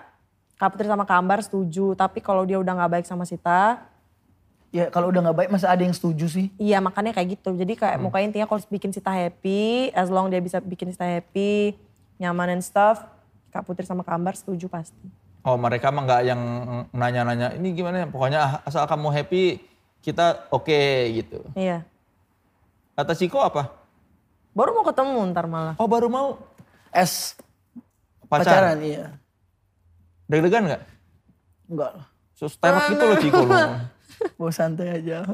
Kak 0.59 0.75
Putri 0.75 0.91
sama 0.91 1.07
Kak 1.07 1.15
Ambar 1.15 1.39
setuju. 1.39 1.95
Tapi 1.95 2.19
kalau 2.19 2.43
dia 2.43 2.59
udah 2.59 2.75
nggak 2.75 2.91
baik 2.99 3.07
sama 3.07 3.23
Sita, 3.23 3.79
Ya 4.74 4.89
kalau 4.89 5.13
udah 5.13 5.21
nggak 5.21 5.38
baik 5.38 5.49
masa 5.53 5.69
ada 5.69 5.86
yang 5.86 5.93
setuju 5.93 6.26
sih? 6.26 6.49
iya 6.57 6.82
makanya 6.82 7.13
kayak 7.13 7.38
gitu. 7.38 7.53
Jadi 7.53 7.78
kayak 7.78 8.01
mukanya 8.01 8.34
intinya 8.34 8.49
kalau 8.49 8.57
bikin 8.74 8.89
Sita 8.89 9.13
happy, 9.13 9.93
as 9.93 10.09
long 10.09 10.34
dia 10.34 10.41
bisa 10.41 10.57
bikin 10.57 10.89
Sita 10.89 11.05
happy, 11.05 11.78
nyaman 12.17 12.57
and 12.57 12.65
stuff, 12.65 13.05
Kak 13.53 13.69
Putri 13.69 13.86
sama 13.86 14.01
Kak 14.01 14.17
Ambar 14.17 14.34
setuju 14.34 14.65
pasti. 14.65 15.05
Oh 15.45 15.61
mereka 15.61 15.93
mah 15.93 16.01
nggak 16.09 16.21
yang 16.26 16.41
nanya-nanya 16.89 17.53
ini 17.53 17.78
gimana 17.78 18.01
ya? 18.01 18.07
Pokoknya 18.09 18.65
asal 18.65 18.89
kamu 18.89 19.13
happy 19.13 19.61
kita 20.01 20.49
oke 20.49 20.82
gitu. 21.21 21.45
Iya. 21.53 21.86
Kata 22.97 23.13
Ciko 23.13 23.45
apa? 23.45 23.69
Baru 24.57 24.74
mau 24.74 24.86
ketemu 24.89 25.21
ntar 25.30 25.45
malah. 25.45 25.78
Oh 25.78 25.86
baru 25.86 26.09
mau 26.09 26.41
Es 26.89 27.38
pacaran. 28.26 28.74
pacaran 28.74 28.78
iya. 28.82 29.05
Deg-degan 30.26 30.65
nggak? 30.65 30.82
Enggak 31.69 31.91
lah. 31.93 32.05
Sus 32.34 32.57
terap 32.57 32.89
gitu 32.89 33.05
loh 33.05 33.17
Ciko 33.21 33.41
lu. 33.45 33.53
Mau 34.39 34.51
santai 34.51 35.01
aja. 35.01 35.24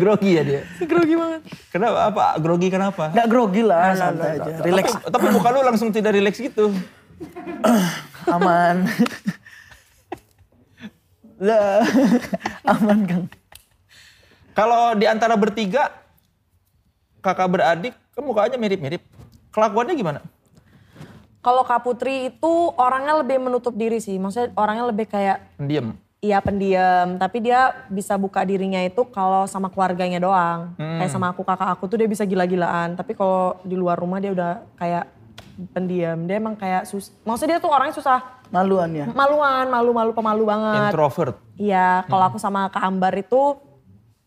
Grogi 0.00 0.30
ya 0.34 0.42
dia. 0.42 0.62
Grogi 0.82 1.14
banget. 1.14 1.42
Kenapa? 1.70 2.10
Apa? 2.10 2.24
Grogi 2.42 2.68
kenapa? 2.70 3.10
Enggak 3.14 3.28
grogi 3.30 3.62
lah, 3.62 3.94
santai 3.94 4.40
aja. 4.40 4.52
Relax, 4.64 4.86
Tapi, 4.98 5.12
tapi 5.12 5.26
muka 5.30 5.48
lu 5.54 5.62
langsung 5.62 5.92
tidak 5.94 6.12
rileks 6.18 6.40
gitu. 6.40 6.74
aman. 8.34 8.86
lah, 11.46 11.86
aman 12.74 12.98
Kang. 13.06 13.26
Kalau 14.58 14.98
di 14.98 15.06
antara 15.06 15.38
bertiga, 15.38 15.94
kakak 17.22 17.46
beradik, 17.46 17.94
kan 18.10 18.22
mukanya 18.26 18.58
mirip-mirip. 18.58 19.02
Kelakuannya 19.54 19.94
gimana? 19.94 20.18
Kalau 21.38 21.62
Kak 21.62 21.80
Putri 21.80 22.28
itu 22.28 22.52
orangnya 22.74 23.14
lebih 23.16 23.38
menutup 23.38 23.72
diri 23.72 23.98
sih. 23.98 24.16
Maksudnya 24.16 24.50
orangnya 24.54 24.84
lebih 24.86 25.06
kayak 25.06 25.54
Pendiam. 25.56 25.94
Iya 26.18 26.42
pendiam, 26.42 27.14
tapi 27.14 27.38
dia 27.38 27.70
bisa 27.86 28.18
buka 28.18 28.42
dirinya 28.42 28.82
itu 28.82 29.06
kalau 29.06 29.46
sama 29.46 29.70
keluarganya 29.70 30.18
doang. 30.18 30.74
Kayak 30.74 31.14
sama 31.14 31.30
aku 31.30 31.46
kakak 31.46 31.70
aku 31.70 31.86
tuh 31.86 31.94
dia 31.94 32.10
bisa 32.10 32.26
gila-gilaan. 32.26 32.98
Tapi 32.98 33.14
kalau 33.14 33.54
di 33.62 33.78
luar 33.78 33.94
rumah 33.94 34.18
dia 34.18 34.34
udah 34.34 34.66
kayak 34.74 35.06
pendiam. 35.70 36.26
Dia 36.26 36.42
emang 36.42 36.58
kayak 36.58 36.90
sus, 36.90 37.14
maksudnya 37.22 37.54
dia 37.54 37.62
tuh 37.62 37.70
orangnya 37.70 37.94
susah 37.94 38.18
Maluan 38.48 38.90
ya. 38.90 39.06
maluan, 39.12 39.70
malu-malu 39.70 40.10
pemalu 40.10 40.42
banget. 40.42 40.90
Introvert. 40.90 41.38
Iya, 41.54 42.02
kalau 42.08 42.24
aku 42.26 42.38
sama 42.42 42.66
Kak 42.66 42.82
Ambar 42.82 43.14
itu 43.14 43.54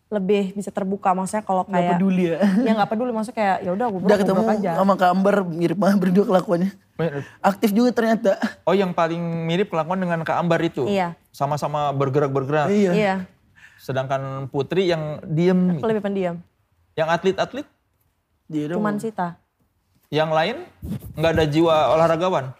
lebih 0.08 0.52
bisa 0.52 0.68
terbuka. 0.68 1.12
Maksudnya 1.12 1.42
kalau 1.42 1.64
Nggak 1.64 1.76
kayak 1.76 1.92
peduli 1.92 2.24
ya. 2.24 2.38
ya 2.62 2.72
nggak 2.72 2.88
peduli, 2.88 3.10
maksudnya 3.10 3.36
kayak 3.36 3.56
ya 3.64 3.70
udah 3.72 3.86
Udah 3.90 4.16
ketemu 4.16 4.42
aja. 4.48 4.70
sama 4.76 4.94
Kak 4.96 5.10
Ambar 5.10 5.36
mirip 5.44 5.76
banget 5.76 5.96
berdua 6.00 6.24
kelakuannya. 6.24 6.72
Aktif 7.42 7.70
juga 7.74 7.90
ternyata. 7.94 8.38
Oh 8.68 8.74
yang 8.76 8.94
paling 8.94 9.20
mirip 9.48 9.72
kelakuan 9.72 9.98
dengan 9.98 10.22
Kak 10.22 10.38
Ambar 10.38 10.60
itu? 10.62 10.86
Iya. 10.86 11.18
Sama-sama 11.34 11.90
bergerak-bergerak. 11.96 12.68
Iya. 12.70 12.92
Iya. 12.92 13.14
Sedangkan 13.80 14.46
Putri 14.46 14.90
yang 14.90 15.18
diem. 15.26 15.78
Aku 15.78 15.88
lebih 15.90 16.04
pendiam. 16.04 16.36
Yang 16.92 17.08
atlet-atlet, 17.08 17.66
Dia 18.46 18.76
Cuman 18.76 19.00
Sita. 19.00 19.40
yang 20.12 20.28
lain 20.28 20.68
nggak 21.16 21.32
ada 21.40 21.44
jiwa 21.48 21.96
olahragawan. 21.96 22.52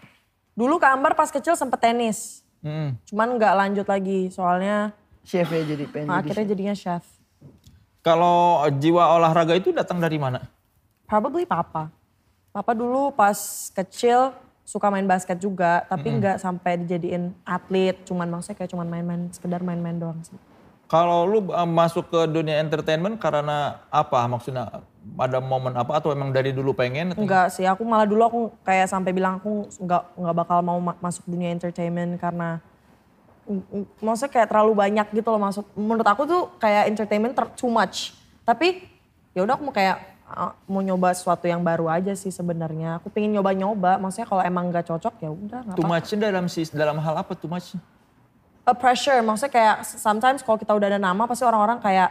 Dulu 0.57 0.81
Kak 0.81 0.97
Ambar 0.97 1.13
pas 1.13 1.29
kecil 1.29 1.53
sempet 1.53 1.77
tenis. 1.77 2.41
Hmm. 2.65 2.97
Cuman 3.05 3.37
nggak 3.37 3.53
lanjut 3.53 3.85
lagi 3.85 4.33
soalnya 4.33 4.95
chef 5.23 5.47
ya 5.51 5.63
jadi 5.63 5.83
pengen 5.87 6.07
nah, 6.11 6.19
jadi 6.19 6.33
akhirnya 6.33 6.45
jadinya 6.49 6.75
chef. 6.75 7.03
Kalau 8.03 8.59
jiwa 8.67 9.15
olahraga 9.15 9.55
itu 9.55 9.71
datang 9.71 10.03
dari 10.03 10.19
mana? 10.19 10.43
Probably 11.07 11.47
papa. 11.47 11.87
Papa 12.53 12.71
dulu 12.71 13.09
pas 13.09 13.33
kecil 13.73 14.29
suka 14.63 14.87
main 14.87 15.03
basket 15.03 15.35
juga, 15.35 15.81
tapi 15.83 16.13
nggak 16.21 16.37
sampai 16.37 16.77
dijadiin 16.77 17.33
atlet, 17.43 17.97
cuman 18.05 18.29
maksudnya 18.29 18.55
kayak 18.55 18.69
cuman 18.69 18.87
main-main, 18.87 19.21
sekedar 19.27 19.59
main-main 19.59 19.97
doang 19.97 20.21
sih. 20.21 20.37
Kalau 20.85 21.25
lu 21.25 21.49
uh, 21.49 21.65
masuk 21.65 22.05
ke 22.07 22.29
dunia 22.29 22.61
entertainment 22.61 23.17
karena 23.17 23.81
apa? 23.89 24.29
Maksudnya 24.29 24.85
ada 25.17 25.41
momen 25.41 25.73
apa 25.73 25.97
atau 25.97 26.13
emang 26.13 26.29
dari 26.29 26.53
dulu 26.53 26.71
pengen? 26.71 27.11
atau- 27.11 27.25
Enggak 27.25 27.49
sih, 27.49 27.65
aku 27.65 27.81
malah 27.81 28.05
dulu 28.05 28.21
aku 28.21 28.39
kayak 28.61 28.85
sampai 28.85 29.09
bilang 29.09 29.41
aku 29.41 29.73
nggak 29.73 30.03
nggak 30.13 30.35
bakal 30.37 30.61
mau 30.61 30.77
ma- 30.77 30.99
masuk 31.01 31.25
dunia 31.25 31.49
entertainment 31.49 32.21
karena 32.21 32.61
mm, 33.49 33.61
mm, 33.73 33.85
maksudnya 33.99 34.29
kayak 34.31 34.47
terlalu 34.53 34.77
banyak 34.77 35.07
gitu 35.09 35.27
loh 35.27 35.41
masuk. 35.41 35.65
Menurut 35.73 36.05
aku 36.05 36.29
tuh 36.29 36.41
kayak 36.61 36.85
entertainment 36.85 37.33
ter- 37.33 37.53
too 37.57 37.73
much. 37.73 38.13
Tapi 38.45 38.85
ya 39.33 39.41
udah 39.41 39.57
aku 39.57 39.65
mau 39.65 39.73
kayak 39.73 40.12
mau 40.65 40.81
nyoba 40.81 41.13
sesuatu 41.13 41.45
yang 41.45 41.61
baru 41.61 41.87
aja 41.87 42.13
sih 42.13 42.29
sebenarnya. 42.29 42.97
Aku 42.99 43.07
pengen 43.09 43.33
nyoba-nyoba. 43.33 43.97
Maksudnya 43.97 44.27
kalau 44.27 44.41
emang 44.41 44.69
nggak 44.69 44.89
cocok 44.89 45.13
ya 45.21 45.29
udah 45.29 45.59
Too 45.73 45.85
much 45.85 46.09
dalam 46.15 46.45
sis 46.49 46.69
dalam 46.69 46.97
hal 46.97 47.15
apa 47.17 47.33
too 47.33 47.47
much? 47.47 47.77
A 48.63 48.71
pressure, 48.71 49.19
maksudnya 49.19 49.51
kayak 49.51 49.75
sometimes 49.83 50.39
kalau 50.39 50.55
kita 50.55 50.71
udah 50.71 50.87
ada 50.87 50.99
nama 50.99 51.27
pasti 51.27 51.43
orang-orang 51.43 51.83
kayak 51.83 52.09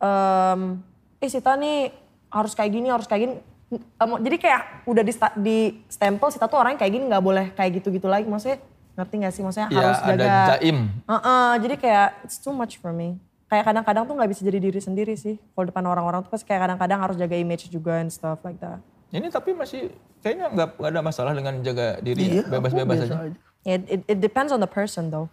em 0.00 0.78
eh 1.20 1.28
Sita 1.28 1.52
nih 1.58 1.92
harus 2.32 2.54
kayak 2.54 2.70
gini, 2.70 2.88
harus 2.88 3.04
kayak 3.04 3.20
gini. 3.28 3.34
Em, 3.70 4.10
jadi 4.24 4.36
kayak 4.38 4.62
udah 4.86 5.02
di, 5.02 5.12
di 5.42 5.58
stempel 5.86 6.30
Sita 6.30 6.46
tuh 6.46 6.58
orangnya 6.58 6.80
kayak 6.80 6.92
gini 6.94 7.04
nggak 7.10 7.24
boleh 7.24 7.46
kayak 7.52 7.82
gitu-gitu 7.82 8.06
lagi. 8.06 8.24
Maksudnya 8.26 8.58
ngerti 8.94 9.14
gak 9.20 9.32
sih? 9.34 9.42
Maksudnya 9.42 9.68
Ya 9.70 9.78
harus 9.84 10.00
ada 10.02 10.14
jaga. 10.14 10.44
jaim. 10.56 10.78
Heeh, 11.06 11.50
jadi 11.62 11.74
kayak 11.78 12.08
it's 12.24 12.38
too 12.38 12.54
much 12.54 12.78
for 12.78 12.90
me. 12.90 13.18
Kayak 13.50 13.64
kadang-kadang 13.66 14.04
tuh 14.06 14.14
nggak 14.14 14.30
bisa 14.30 14.42
jadi 14.42 14.58
diri 14.58 14.78
sendiri 14.78 15.14
sih. 15.14 15.34
Kalau 15.52 15.66
depan 15.66 15.82
orang-orang 15.82 16.22
tuh 16.22 16.30
pasti 16.30 16.46
kayak 16.46 16.62
kadang-kadang 16.64 16.98
harus 17.02 17.16
jaga 17.18 17.34
image 17.34 17.66
juga 17.66 17.98
and 17.98 18.08
stuff 18.08 18.38
like 18.40 18.56
that. 18.56 18.78
Ini 19.10 19.26
tapi 19.26 19.50
masih 19.50 19.90
kayaknya 20.22 20.46
nggak 20.48 20.78
ada 20.78 21.00
masalah 21.02 21.34
dengan 21.34 21.58
jaga 21.60 21.98
diri 21.98 22.30
Iya, 22.30 22.34
ya, 22.38 22.42
bebas-bebas 22.46 22.96
aku 22.96 23.06
aja. 23.10 23.14
aja. 23.26 23.38
It, 23.66 23.82
it, 23.90 24.00
it 24.06 24.18
depends 24.18 24.54
on 24.54 24.62
the 24.62 24.70
person 24.70 25.10
though. 25.10 25.26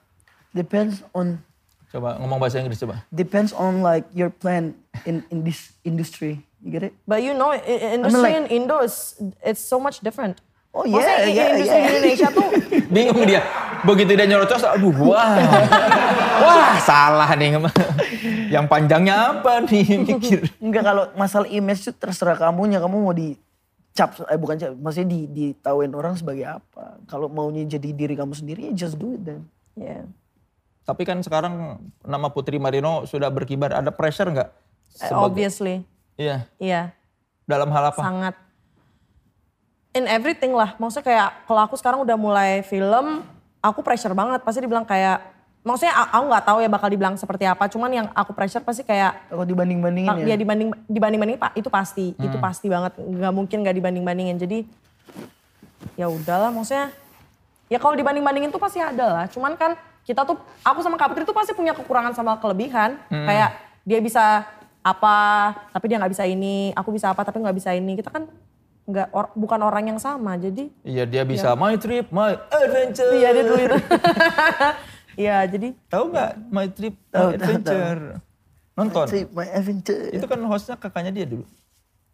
Depends 0.49 1.05
on 1.13 1.45
Coba 1.87 2.17
ngomong 2.17 2.41
bahasa 2.41 2.59
Inggris 2.59 2.81
coba. 2.81 3.05
depends 3.07 3.53
on 3.53 3.79
like 3.79 4.03
your 4.11 4.27
plan 4.27 4.73
in 5.05 5.21
in 5.29 5.45
this 5.45 5.71
industry. 5.85 6.41
You 6.59 6.73
get 6.73 6.83
it? 6.83 6.97
But 7.05 7.21
you 7.21 7.31
know, 7.31 7.53
i- 7.53 7.61
i- 7.61 7.95
industry 7.95 8.33
like- 8.33 8.49
in 8.49 8.65
Indo 8.65 8.81
is 8.81 9.13
it's 9.39 9.61
so 9.61 9.77
much 9.77 10.01
different. 10.01 10.41
Oh, 10.77 10.85
Maksudnya 10.85 11.17
yeah, 11.17 11.25
i- 11.25 11.33
yeah, 11.33 11.47
industri 11.49 11.73
yeah. 11.73 11.89
Indonesia 11.89 12.27
tuh 12.29 12.47
Bingung 12.93 13.25
dia. 13.25 13.41
Begitu 13.79 14.11
dia 14.13 14.25
nyerocos, 14.25 14.61
aduh 14.61 14.93
wah. 15.01 15.37
wah 16.43 16.77
salah 16.79 17.29
nih. 17.33 17.57
Yang 18.47 18.65
panjangnya 18.67 19.15
apa 19.33 19.63
nih 19.63 19.85
mikir. 20.07 20.39
Enggak 20.57 20.83
kalau 20.85 21.03
masalah 21.13 21.47
image 21.47 21.81
itu 21.81 21.91
terserah 21.91 22.35
kamunya. 22.35 22.77
Kamu 22.77 22.95
mau 22.95 23.11
dicap, 23.11 24.21
eh 24.23 24.35
bukan 24.35 24.55
cap, 24.55 24.71
maksudnya 24.71 25.07
di, 25.07 25.19
ditauin 25.27 25.91
orang 25.91 26.13
sebagai 26.13 26.45
apa. 26.47 27.01
Kalau 27.05 27.25
maunya 27.27 27.65
jadi 27.67 27.89
diri 27.91 28.13
kamu 28.13 28.33
sendiri, 28.33 28.69
ya 28.69 28.77
just 28.77 28.95
do 28.95 29.11
it 29.11 29.21
then. 29.23 29.41
yeah. 29.73 30.05
Tapi 30.83 31.03
kan 31.03 31.19
sekarang 31.19 31.77
nama 31.99 32.29
Putri 32.29 32.55
Marino 32.55 33.03
sudah 33.03 33.27
berkibar. 33.27 33.73
Ada 33.73 33.89
pressure 33.89 34.29
nggak? 34.29 34.49
Eh, 34.95 35.05
Sebagai- 35.05 35.25
obviously. 35.25 35.75
Iya. 36.15 36.47
Iya, 36.57 36.81
Dalam 37.43 37.67
hal 37.67 37.91
apa? 37.91 37.99
sangat 37.99 38.35
in 39.97 40.05
everything 40.05 40.53
lah. 40.53 40.77
Maksudnya 40.77 41.05
kayak 41.05 41.29
kalau 41.49 41.61
aku 41.65 41.75
sekarang 41.75 41.99
udah 42.05 42.13
mulai 42.13 42.61
film, 42.61 43.25
aku 43.59 43.81
pressure 43.81 44.13
banget. 44.13 44.45
Pasti 44.45 44.61
dibilang 44.61 44.85
kayak 44.85 45.33
maksudnya 45.65 45.97
aku 46.13 46.23
nggak 46.31 46.45
tahu 46.47 46.57
ya 46.61 46.69
bakal 46.69 46.87
dibilang 46.93 47.15
seperti 47.17 47.49
apa. 47.49 47.65
Cuman 47.65 47.89
yang 47.89 48.07
aku 48.13 48.31
pressure 48.37 48.61
pasti 48.61 48.85
kayak 48.85 49.33
Kalau 49.33 49.43
dibanding-bandingin 49.43 50.23
ya. 50.23 50.33
ya 50.33 50.35
dibanding 50.37 50.69
dibanding 50.85 51.19
banding 51.19 51.39
pak 51.41 51.51
itu 51.57 51.69
pasti 51.73 52.13
itu 52.13 52.37
pasti 52.37 52.69
banget 52.69 52.95
nggak 53.01 53.33
mungkin 53.33 53.57
nggak 53.65 53.75
dibanding 53.75 54.03
bandingin 54.05 54.37
jadi 54.37 54.63
ya 55.97 56.07
udahlah 56.07 56.53
maksudnya 56.53 56.93
ya 57.67 57.81
kalau 57.81 57.97
dibanding 57.97 58.23
bandingin 58.23 58.53
tuh 58.53 58.61
pasti 58.61 58.79
ada 58.79 59.05
lah 59.11 59.25
cuman 59.27 59.57
kan 59.57 59.75
kita 60.07 60.23
tuh 60.23 60.39
aku 60.63 60.79
sama 60.79 60.95
Kak 60.95 61.11
Putri 61.11 61.27
tuh 61.27 61.35
pasti 61.35 61.51
punya 61.51 61.75
kekurangan 61.75 62.15
sama 62.15 62.39
kelebihan 62.39 62.95
kayak 63.11 63.49
dia 63.83 63.99
bisa 63.99 64.47
apa 64.79 65.51
tapi 65.75 65.91
dia 65.91 65.99
nggak 65.99 66.13
bisa 66.15 66.23
ini 66.23 66.71
aku 66.71 66.95
bisa 66.95 67.11
apa 67.11 67.27
tapi 67.27 67.43
nggak 67.43 67.57
bisa 67.59 67.75
ini 67.75 67.99
kita 67.99 68.07
kan 68.07 68.23
nggak 68.87 69.07
or- 69.11 69.35
bukan 69.35 69.59
orang 69.61 69.83
yang 69.85 69.99
sama 69.99 70.35
jadi 70.35 70.71
Iya 70.81 71.03
dia 71.03 71.23
bisa 71.23 71.51
my 71.53 71.75
trip, 71.75 72.07
my 72.07 72.39
adventure. 72.47 73.11
iya 73.11 73.29
dia 73.29 73.43
dulu 73.43 73.59
itu 73.61 73.77
iya 75.21 75.37
jadi 75.43 75.67
Tahu 75.85 76.03
nggak 76.07 76.31
my 76.47 76.67
trip, 76.69 76.95
my 76.95 77.11
Tahu, 77.11 77.27
tahu, 77.27 77.35
adventure? 77.35 78.01
Nonton. 78.73 79.05
Say, 79.09 79.25
my 79.27 79.47
adventure. 79.49 79.97
Itu 80.07 80.23
kan 80.23 80.37
hostnya 80.45 80.77
kakaknya 80.77 81.09
dia 81.11 81.25
dulu. 81.25 81.41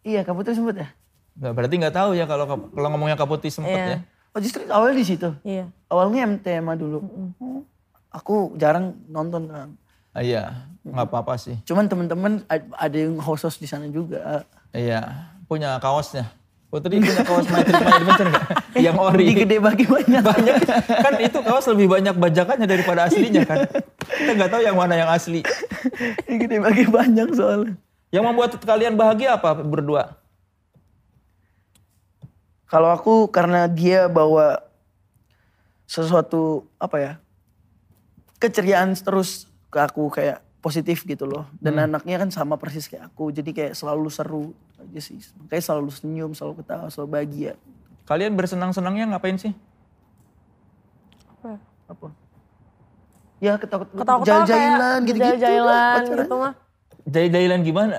Iya, 0.00 0.24
kamu 0.24 0.40
tuh 0.42 0.56
sempet 0.56 0.80
ya? 0.80 0.88
Nggak, 1.34 1.52
berarti 1.52 1.74
nggak 1.76 1.94
tahu 1.94 2.10
ya 2.12 2.24
kalau 2.24 2.44
kalau 2.48 2.88
ngomongnya 2.88 3.14
Kak 3.14 3.28
Putih 3.28 3.52
sempet 3.52 3.70
Iya. 3.70 3.86
ya. 3.86 3.98
Oh 4.32 4.40
justru 4.40 4.64
awal 4.66 4.90
di 4.90 5.04
situ. 5.04 5.28
iya 5.42 5.68
Awalnya 5.86 6.24
MTMA 6.26 6.74
dulu. 6.74 6.98
Oh, 7.38 7.62
Aku 8.10 8.56
jarang 8.56 8.96
nonton 9.06 9.46
kan. 9.46 9.68
Ah, 10.10 10.22
iya, 10.22 10.70
nggak 10.80 11.06
apa-apa 11.06 11.34
sih. 11.36 11.58
Cuman 11.62 11.84
temen-temen 11.84 12.46
ad- 12.46 12.70
ada 12.72 12.96
yang 12.96 13.14
host 13.16 13.46
di 13.54 13.66
sana 13.66 13.84
juga. 13.86 14.46
Iya, 14.70 15.02
punya 15.44 15.76
kaosnya. 15.76 16.30
Putri 16.74 16.98
punya 16.98 17.22
kaos 17.22 17.46
My 17.54 17.62
Trip 17.62 17.86
My 17.86 17.92
Adventure 18.02 18.28
nggak? 18.34 18.46
Yang 18.90 18.96
ori. 18.98 19.26
Di 19.30 19.34
gede 19.46 19.56
bagi 19.62 19.86
banyak. 19.86 20.22
Banyak. 20.26 20.56
Kan 21.06 21.14
itu 21.22 21.38
kaos 21.46 21.70
lebih 21.70 21.86
banyak 21.86 22.18
bajakannya 22.18 22.66
daripada 22.66 23.06
aslinya 23.06 23.46
kan. 23.46 23.70
Kita 24.02 24.30
nggak 24.34 24.50
tahu 24.50 24.62
yang 24.66 24.74
mana 24.74 24.98
yang 24.98 25.06
asli. 25.06 25.46
Di 26.26 26.34
gede 26.34 26.58
bagi 26.58 26.90
banyak 26.90 27.30
soalnya. 27.30 27.78
Yang 28.10 28.24
membuat 28.26 28.58
kalian 28.58 28.98
bahagia 28.98 29.38
apa 29.38 29.54
berdua? 29.54 30.18
Kalau 32.66 32.90
aku 32.90 33.30
karena 33.30 33.70
dia 33.70 34.10
bawa 34.10 34.58
sesuatu 35.86 36.66
apa 36.82 36.96
ya 36.98 37.12
keceriaan 38.42 38.98
terus 38.98 39.46
ke 39.70 39.78
aku 39.78 40.10
kayak 40.10 40.42
positif 40.58 41.06
gitu 41.06 41.22
loh. 41.22 41.46
Dan 41.62 41.78
anaknya 41.78 42.26
kan 42.26 42.34
sama 42.34 42.58
persis 42.58 42.90
kayak 42.90 43.14
aku. 43.14 43.30
Jadi 43.30 43.54
kayak 43.54 43.78
selalu 43.78 44.10
seru 44.10 44.50
aja 44.76 45.00
sih. 45.00 45.16
Makanya 45.36 45.62
selalu 45.62 45.90
senyum, 45.90 46.30
selalu 46.32 46.54
ketawa, 46.60 46.86
selalu 46.88 47.08
bahagia. 47.10 47.52
Kalian 48.04 48.32
bersenang-senangnya 48.34 49.10
ngapain 49.10 49.36
sih? 49.36 49.52
apa? 51.30 51.60
Apa? 51.86 52.06
Ya 53.38 53.56
ketawa 53.56 53.84
ketawa-ketawa 53.84 54.24
jalan-jalan 54.24 54.98
kayak 55.04 55.08
gitu-gitu. 55.08 55.64
pacaran. 55.64 56.04
gitu 56.24 56.34
mah 56.34 56.52
Jahil-jahilan 57.04 57.60
gimana? 57.60 57.96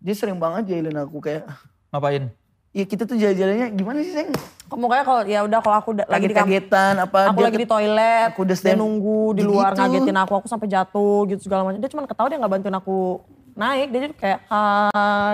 Dia 0.00 0.14
sering 0.16 0.40
banget 0.40 0.72
jailin 0.72 0.96
aku 0.96 1.20
kayak 1.20 1.44
Ngapain? 1.92 2.32
ya 2.72 2.88
kita 2.88 3.04
tuh 3.04 3.20
jalan-jalannya 3.20 3.68
gimana 3.76 4.00
sih 4.00 4.16
Seng? 4.16 4.32
Kok 4.64 4.80
Pokoknya 4.80 5.04
kalau 5.04 5.20
ya 5.28 5.40
udah 5.44 5.60
kalau 5.60 5.76
aku 5.76 5.90
da- 5.92 6.08
lagi 6.08 6.24
di 6.24 6.32
Kaget-kagetan 6.32 6.94
apa 6.98 7.18
aku 7.28 7.36
dia 7.36 7.44
lagi 7.44 7.58
di 7.60 7.68
toilet, 7.68 8.24
aku 8.32 8.40
udah 8.40 8.56
dia 8.56 8.64
stand- 8.64 8.80
nunggu 8.80 9.20
di 9.36 9.42
luar 9.44 9.70
gitu. 9.70 9.80
ngagetin 9.84 10.16
aku, 10.16 10.32
aku 10.40 10.46
sampai 10.48 10.66
jatuh 10.66 11.28
gitu 11.28 11.40
segala 11.44 11.68
macam. 11.68 11.76
Dia 11.76 11.90
cuma 11.92 12.08
ketawa 12.08 12.32
dia 12.32 12.40
nggak 12.40 12.52
bantuin 12.56 12.72
aku 12.72 13.20
naik, 13.52 13.88
dia 13.92 14.00
jadi 14.08 14.14
kayak 14.16 14.38
ha 14.48 14.62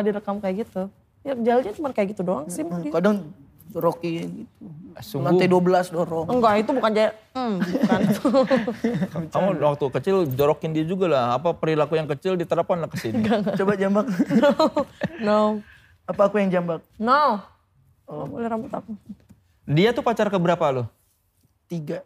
direkam 0.03 0.37
kayak 0.43 0.67
gitu. 0.67 0.83
Ya 1.27 1.33
jalannya 1.35 1.75
cuma 1.75 1.89
kayak 1.93 2.09
gitu 2.15 2.23
doang 2.25 2.47
sih. 2.49 2.65
dia. 2.65 2.93
kadang 2.93 3.31
dorokin 3.69 4.45
gitu. 4.45 4.65
Sungguh. 4.99 5.31
Lantai 5.31 5.47
12 5.47 5.95
dorong. 5.95 6.27
Enggak 6.27 6.55
itu 6.59 6.71
bukan 6.75 6.91
jaya, 6.91 7.11
hmm, 7.39 7.57
bukan. 7.63 8.01
Kamu 9.31 9.49
waktu 9.63 9.87
kecil 9.95 10.17
jorokin 10.35 10.75
dia 10.75 10.83
juga 10.83 11.07
lah. 11.07 11.25
Apa 11.39 11.55
perilaku 11.55 11.95
yang 11.95 12.11
kecil 12.11 12.35
diterapkan 12.35 12.83
lah 12.83 12.91
ke 12.91 12.99
sini. 12.99 13.23
Coba 13.55 13.79
jambak. 13.79 14.11
no, 15.27 15.63
apa 16.03 16.23
aku 16.27 16.43
yang 16.43 16.51
jambak? 16.51 16.83
no. 16.99 17.39
Oh, 18.09 18.25
boleh 18.25 18.49
rambut 18.49 18.73
aku. 18.73 18.97
Dia 19.69 19.93
tuh 19.93 20.01
pacar 20.01 20.33
keberapa 20.33 20.65
lo? 20.73 20.89
Tiga. 21.69 22.01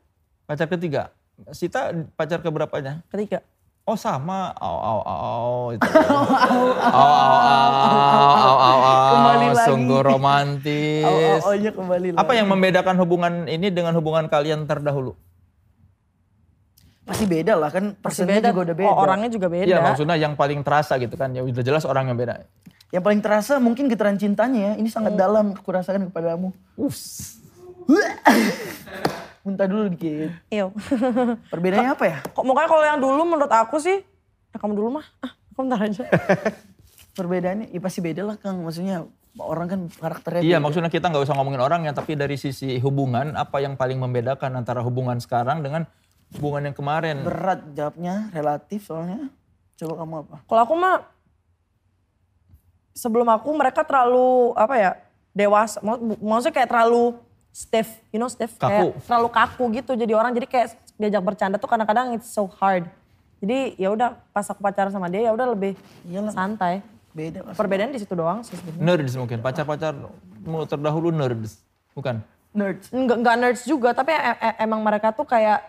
Pacar 0.51 0.67
ketiga. 0.67 1.15
Sita 1.55 1.95
pacar 2.19 2.43
keberapanya? 2.43 3.07
Ketiga. 3.07 3.47
Oh 3.83 3.99
sama. 3.99 4.55
Au 4.57 4.77
au 4.79 5.01
au. 5.03 5.63
Itu. 5.75 5.83
Au 5.83 6.23
au 6.23 6.71
au 6.87 7.51
au 7.75 8.55
au 8.55 8.79
au. 8.79 9.11
Kembali 9.11 9.47
lagi. 9.49 9.67
Sungguh 9.67 10.01
romantis. 10.07 11.03
Oh, 11.03 11.51
oh, 11.51 11.55
nya 11.55 11.71
kembali 11.71 12.07
Apa 12.15 12.23
lagi. 12.25 12.39
yang 12.39 12.49
membedakan 12.49 12.95
hubungan 12.97 13.33
ini 13.47 13.69
dengan 13.69 13.91
hubungan 13.93 14.27
kalian 14.27 14.65
terdahulu? 14.65 15.19
Pasti 17.03 17.27
beda 17.27 17.59
lah 17.59 17.69
kan 17.69 17.99
Pasti 17.99 18.23
personnya 18.23 18.39
beda. 18.39 18.49
juga 18.55 18.61
udah 18.63 18.77
beda. 18.79 18.87
Oh, 18.87 18.97
orangnya 18.97 19.27
juga 19.29 19.51
beda. 19.51 19.67
Iya 19.67 19.83
maksudnya 19.83 20.15
yang 20.15 20.39
paling 20.39 20.63
terasa 20.63 20.95
gitu 20.97 21.19
kan. 21.19 21.35
Ya 21.35 21.43
udah 21.43 21.63
jelas 21.63 21.83
orang 21.83 22.07
yang 22.07 22.15
beda. 22.15 22.47
Yang 22.95 23.03
paling 23.03 23.19
terasa 23.19 23.59
mungkin 23.59 23.91
getaran 23.91 24.15
cintanya 24.15 24.61
ya. 24.63 24.79
Ini 24.79 24.87
Hmm. 24.87 24.95
sangat 24.95 25.19
dalam 25.19 25.59
aku 25.59 25.69
rasakan 25.69 26.07
kepadamu. 26.07 26.55
Muntah 29.43 29.67
dulu 29.67 29.91
dikit. 29.91 30.31
Iya. 30.49 30.71
Perbedaannya 31.53 31.93
apa 31.93 32.05
ya? 32.07 32.19
Kok 32.25 32.45
makanya 32.45 32.69
kalau 32.69 32.85
yang 32.85 32.99
dulu 32.99 33.23
menurut 33.27 33.51
aku 33.51 33.77
sih 33.77 33.99
Eh, 34.53 34.59
kamu 34.61 34.77
dulu 34.77 35.01
mah. 35.01 35.07
Ah, 35.19 35.33
kamu 35.51 35.65
ntar 35.67 35.81
aja. 35.83 36.05
Perbedaannya 37.19 37.67
ya 37.69 37.81
pasti 37.81 37.99
beda 37.99 38.23
lah 38.23 38.37
Kang. 38.37 38.61
Maksudnya 38.61 39.03
orang 39.35 39.67
kan 39.67 39.81
karakternya 39.89 40.41
Iya 40.41 40.57
beda. 40.57 40.63
maksudnya 40.63 40.91
kita 40.91 41.09
nggak 41.09 41.25
usah 41.25 41.35
ngomongin 41.35 41.59
orang 41.59 41.81
ya, 41.83 41.93
tapi 41.93 42.15
dari 42.15 42.37
sisi 42.37 42.77
hubungan 42.79 43.33
apa 43.33 43.59
yang 43.59 43.75
paling 43.75 43.97
membedakan 43.97 44.53
antara 44.55 44.81
hubungan 44.81 45.17
sekarang 45.19 45.61
dengan 45.61 45.89
hubungan 46.37 46.69
yang 46.69 46.77
kemarin? 46.77 47.25
Berat 47.25 47.65
jawabnya, 47.73 48.29
relatif 48.31 48.85
soalnya. 48.85 49.33
Coba 49.75 49.99
kamu 49.99 50.15
apa? 50.21 50.37
Kalau 50.45 50.61
aku 50.63 50.75
mah 50.77 50.97
sebelum 52.93 53.25
aku 53.27 53.49
mereka 53.51 53.83
terlalu 53.83 54.53
apa 54.53 54.75
ya 54.77 54.91
dewasa, 55.33 55.81
Mak- 55.81 56.21
maksudnya 56.21 56.55
kayak 56.55 56.71
terlalu 56.71 57.17
stiff, 57.53 58.01
you 58.09 58.17
know 58.17 58.27
stiff, 58.27 58.57
Kaku. 58.57 58.97
kayak 58.97 59.05
terlalu 59.05 59.29
kaku 59.29 59.65
gitu 59.77 59.93
jadi 59.93 60.13
orang 60.17 60.33
jadi 60.33 60.49
kayak 60.49 60.69
diajak 60.97 61.23
bercanda 61.23 61.57
tuh 61.57 61.69
kadang-kadang 61.69 62.17
it's 62.17 62.27
so 62.27 62.49
hard. 62.49 62.89
Jadi 63.39 63.77
ya 63.77 63.91
udah 63.91 64.17
pas 64.31 64.47
aku 64.47 64.63
pacaran 64.63 64.89
sama 64.89 65.07
dia 65.07 65.29
ya 65.29 65.33
udah 65.35 65.53
lebih 65.53 65.77
Iyalah. 66.07 66.33
santai. 66.33 66.81
Beda. 67.13 67.45
Perbedaan 67.53 67.93
di 67.93 68.01
situ 68.01 68.17
doang 68.17 68.41
sih. 68.41 68.57
Nerds 68.81 69.13
mungkin, 69.15 69.45
pacar-pacar 69.45 69.93
mu 70.43 70.65
terdahulu 70.65 71.13
nerds, 71.13 71.61
bukan? 71.93 72.25
Nerds. 72.57 72.89
Enggak, 72.89 73.17
enggak 73.21 73.37
nerds 73.37 73.63
juga 73.69 73.93
tapi 73.93 74.17
e- 74.17 74.41
e- 74.41 74.59
emang 74.65 74.81
mereka 74.81 75.13
tuh 75.13 75.29
kayak 75.29 75.61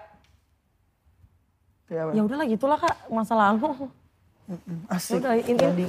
ya 1.92 2.08
udahlah 2.16 2.48
gitulah 2.48 2.80
kak 2.80 2.96
masa 3.12 3.34
lalu. 3.36 3.92
Asik. 4.88 5.20
Udah, 5.20 5.36
in- 5.36 5.46
in- 5.52 5.60
Jadi 5.60 5.88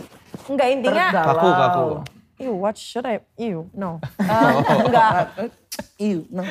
enggak 0.50 0.68
intinya. 0.74 1.06
Kaku 1.12 1.48
kaku. 1.48 1.86
Ew, 2.34 2.54
what 2.58 2.74
should 2.74 3.06
I? 3.06 3.22
Ew, 3.38 3.70
no. 3.70 4.02
Eh, 4.18 4.52
enggak. 4.82 5.12
Iu, 5.94 6.26
no. 6.26 6.42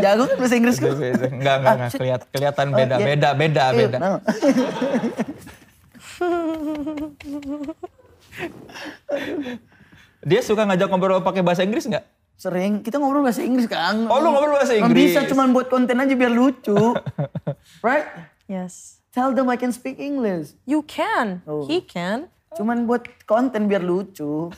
Jago 0.00 0.24
kan 0.24 0.36
bahasa 0.40 0.56
Inggris 0.56 0.80
kan? 0.80 0.96
Enggak 0.96 1.54
enggak 1.60 1.74
enggak 1.76 1.90
Kelihat, 1.92 2.20
kelihatan 2.32 2.66
beda 2.72 2.94
iya. 2.96 3.04
beda 3.04 3.28
beda 3.36 3.64
Iu, 3.68 3.78
beda. 3.84 3.96
no. 4.00 4.12
Dia 10.24 10.40
suka 10.42 10.66
ngajak 10.66 10.88
ngobrol 10.88 11.20
pakai 11.22 11.44
bahasa 11.44 11.62
Inggris 11.62 11.86
nggak? 11.86 12.04
Sering, 12.38 12.86
kita 12.86 13.02
ngobrol 13.02 13.26
bahasa 13.26 13.42
Inggris 13.42 13.66
Kang. 13.66 14.06
Oh, 14.06 14.22
lu 14.22 14.30
ngobrol 14.30 14.62
bahasa 14.62 14.72
Nggak 14.72 14.94
Inggris? 14.94 15.10
bisa 15.10 15.20
cuman 15.26 15.50
buat 15.50 15.66
konten 15.66 15.98
aja 15.98 16.14
biar 16.14 16.30
lucu. 16.30 16.94
right? 17.86 18.06
Yes. 18.46 19.02
Tell 19.10 19.34
them 19.34 19.50
I 19.50 19.58
can 19.58 19.74
speak 19.74 19.98
English. 19.98 20.54
You 20.62 20.86
can. 20.86 21.42
Oh. 21.50 21.66
He 21.66 21.82
can. 21.82 22.30
Cuman 22.54 22.86
buat 22.86 23.04
konten 23.26 23.66
biar 23.66 23.82
lucu. 23.82 24.54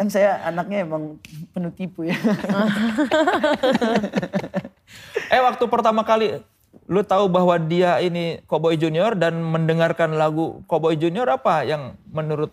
Kan 0.00 0.08
saya 0.08 0.40
anaknya 0.48 0.88
emang 0.88 1.20
penuh 1.52 1.68
tipu 1.76 2.08
ya. 2.08 2.16
Eh 5.30 5.38
waktu 5.38 5.62
pertama 5.70 6.02
kali 6.02 6.42
lu 6.90 7.04
tahu 7.06 7.30
bahwa 7.30 7.54
dia 7.60 8.00
ini 8.02 8.42
Cowboy 8.48 8.74
Junior 8.74 9.14
dan 9.14 9.38
mendengarkan 9.38 10.16
lagu 10.18 10.64
Cowboy 10.66 10.98
Junior 10.98 11.28
apa 11.28 11.62
yang 11.62 11.94
menurut 12.10 12.50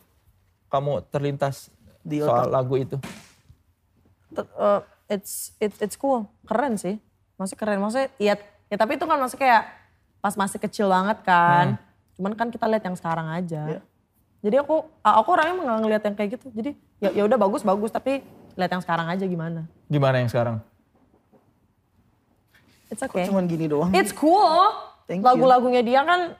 kamu 0.70 1.08
terlintas 1.10 1.74
Di 2.06 2.22
soal 2.22 2.52
lagu 2.54 2.78
itu? 2.78 3.00
T- 4.36 4.52
uh, 4.60 4.86
it's 5.10 5.56
it, 5.58 5.74
it's 5.82 5.98
cool. 5.98 6.30
Keren 6.46 6.78
sih. 6.78 7.02
Maksudnya 7.40 7.58
keren. 7.58 7.80
Maksudnya 7.82 8.12
ya, 8.22 8.36
ya 8.70 8.76
tapi 8.78 9.00
itu 9.00 9.10
kan 9.10 9.18
maksudnya 9.18 9.42
kayak 9.42 9.64
pas 10.22 10.36
masih 10.38 10.60
kecil 10.62 10.92
banget 10.92 11.18
kan. 11.26 11.82
Cuman 12.20 12.38
kan 12.38 12.52
kita 12.54 12.70
lihat 12.70 12.84
yang 12.86 12.94
sekarang 13.00 13.32
aja. 13.32 13.82
Jadi 14.42 14.56
aku 14.62 14.86
aku 15.02 15.30
orangnya 15.34 15.54
nggak 15.66 15.80
ngeliat 15.82 16.04
yang 16.06 16.16
kayak 16.16 16.30
gitu. 16.38 16.48
Jadi 16.54 16.72
ya 17.02 17.10
ya 17.14 17.24
udah 17.26 17.38
bagus 17.38 17.62
bagus 17.66 17.92
tapi 17.92 18.22
lihat 18.58 18.72
yang 18.72 18.84
sekarang 18.84 19.08
aja 19.10 19.26
gimana. 19.26 19.66
Gimana 19.90 20.22
yang 20.22 20.30
sekarang? 20.30 20.58
It's 22.88 23.04
okay. 23.04 23.28
cuman 23.28 23.46
gini 23.50 23.68
doang. 23.68 23.92
It's 23.92 24.16
cool. 24.16 24.72
Thank 25.10 25.22
you. 25.22 25.28
Lagu-lagunya 25.28 25.84
dia 25.84 26.02
kan 26.08 26.40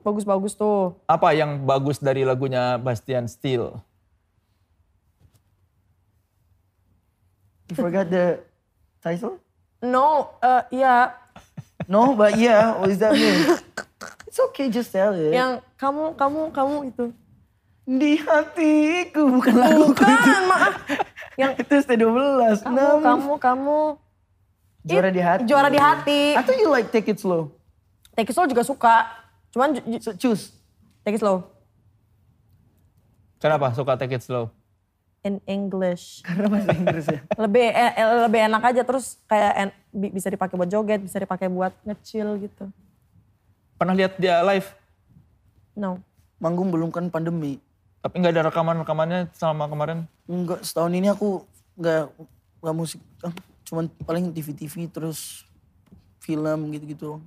bagus-bagus 0.00 0.56
tuh. 0.56 0.96
Apa 1.04 1.36
yang 1.36 1.66
bagus 1.68 2.00
dari 2.00 2.24
lagunya 2.24 2.80
Bastian 2.80 3.28
Steel? 3.28 3.76
You 7.68 7.74
forgot 7.74 8.08
the 8.08 8.40
title? 9.02 9.42
No, 9.82 10.38
uh, 10.40 10.64
ya 10.70 11.26
No, 11.88 12.14
but 12.18 12.38
yeah, 12.38 12.74
what 12.78 12.90
does 12.90 12.98
that 12.98 13.14
mean? 13.14 13.58
It's 14.36 14.44
okay, 14.44 14.68
just 14.68 14.92
tell 14.92 15.16
it. 15.16 15.32
yang 15.32 15.64
kamu 15.80 16.12
kamu 16.12 16.52
kamu 16.52 16.76
itu. 16.92 17.04
Di 17.88 18.20
hatiku, 18.20 19.32
bukan 19.32 19.54
lagu 19.56 19.88
Bukan, 19.88 20.42
maaf. 20.44 20.76
Yang 21.40 21.52
itu 21.64 21.72
ST12. 21.80 22.04
kamu 22.60 22.76
Nam- 22.76 23.00
kamu 23.00 23.32
kamu 23.40 23.78
Juara 24.84 25.08
di 25.08 25.22
hati. 25.24 25.48
Juara 25.48 25.72
di 25.72 25.80
hati. 25.80 26.36
I 26.36 26.44
thought 26.44 26.60
you 26.60 26.68
like 26.68 26.92
Take 26.92 27.08
It 27.08 27.16
Slow. 27.16 27.48
Take 28.12 28.28
it 28.28 28.36
slow 28.36 28.44
juga 28.44 28.60
suka. 28.60 29.08
Cuman 29.48 29.72
So, 30.04 30.12
choose. 30.12 30.52
take 31.00 31.16
it 31.16 31.24
slow. 31.24 31.48
Kenapa 33.40 33.72
suka 33.72 33.96
Take 33.96 34.12
It 34.12 34.22
Slow? 34.22 34.52
In 35.24 35.40
English. 35.48 36.20
Karena 36.20 36.52
bahasa 36.52 36.76
Inggris 36.76 37.08
ya. 37.08 37.24
Lebih 37.48 37.66
e- 37.66 37.94
e- 37.94 38.20
lebih 38.20 38.40
enak 38.44 38.62
aja 38.62 38.84
terus 38.84 39.16
kayak 39.24 39.52
en- 39.56 39.76
bi- 39.90 40.12
bisa 40.12 40.28
dipakai 40.28 40.54
buat 40.54 40.68
joget, 40.68 41.00
bisa 41.00 41.16
dipakai 41.16 41.48
buat 41.48 41.72
ngecil 41.82 42.36
gitu. 42.44 42.68
Pernah 43.76 43.92
lihat 43.92 44.16
dia 44.16 44.40
live? 44.40 44.72
No. 45.76 46.00
Manggung 46.40 46.72
belum 46.72 46.88
kan 46.88 47.12
pandemi. 47.12 47.60
Tapi 48.00 48.24
nggak 48.24 48.32
ada 48.32 48.42
rekaman-rekamannya 48.48 49.28
selama 49.36 49.68
kemarin? 49.68 49.98
Enggak, 50.24 50.64
setahun 50.64 50.92
ini 50.96 51.12
aku 51.12 51.44
nggak 51.76 52.08
nggak 52.64 52.76
musik. 52.76 53.00
ah, 53.20 53.32
Cuman 53.68 53.92
paling 54.08 54.32
TV-TV 54.32 54.88
terus 54.88 55.44
film 56.24 56.72
gitu-gitu. 56.72 57.20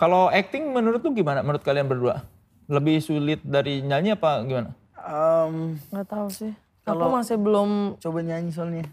Kalau 0.00 0.32
acting 0.32 0.72
menurut 0.72 1.04
tuh 1.04 1.12
gimana? 1.12 1.44
Menurut 1.44 1.60
kalian 1.60 1.84
berdua? 1.84 2.24
Lebih 2.70 3.04
sulit 3.04 3.44
dari 3.44 3.84
nyanyi 3.84 4.16
apa 4.16 4.40
gimana? 4.46 4.72
Um, 4.96 5.76
Nggak 5.92 6.08
tahu 6.08 6.28
sih. 6.32 6.52
Aku 6.88 7.06
masih 7.12 7.36
belum 7.36 8.00
coba 8.00 8.18
nyanyi 8.24 8.48
soalnya. 8.48 8.86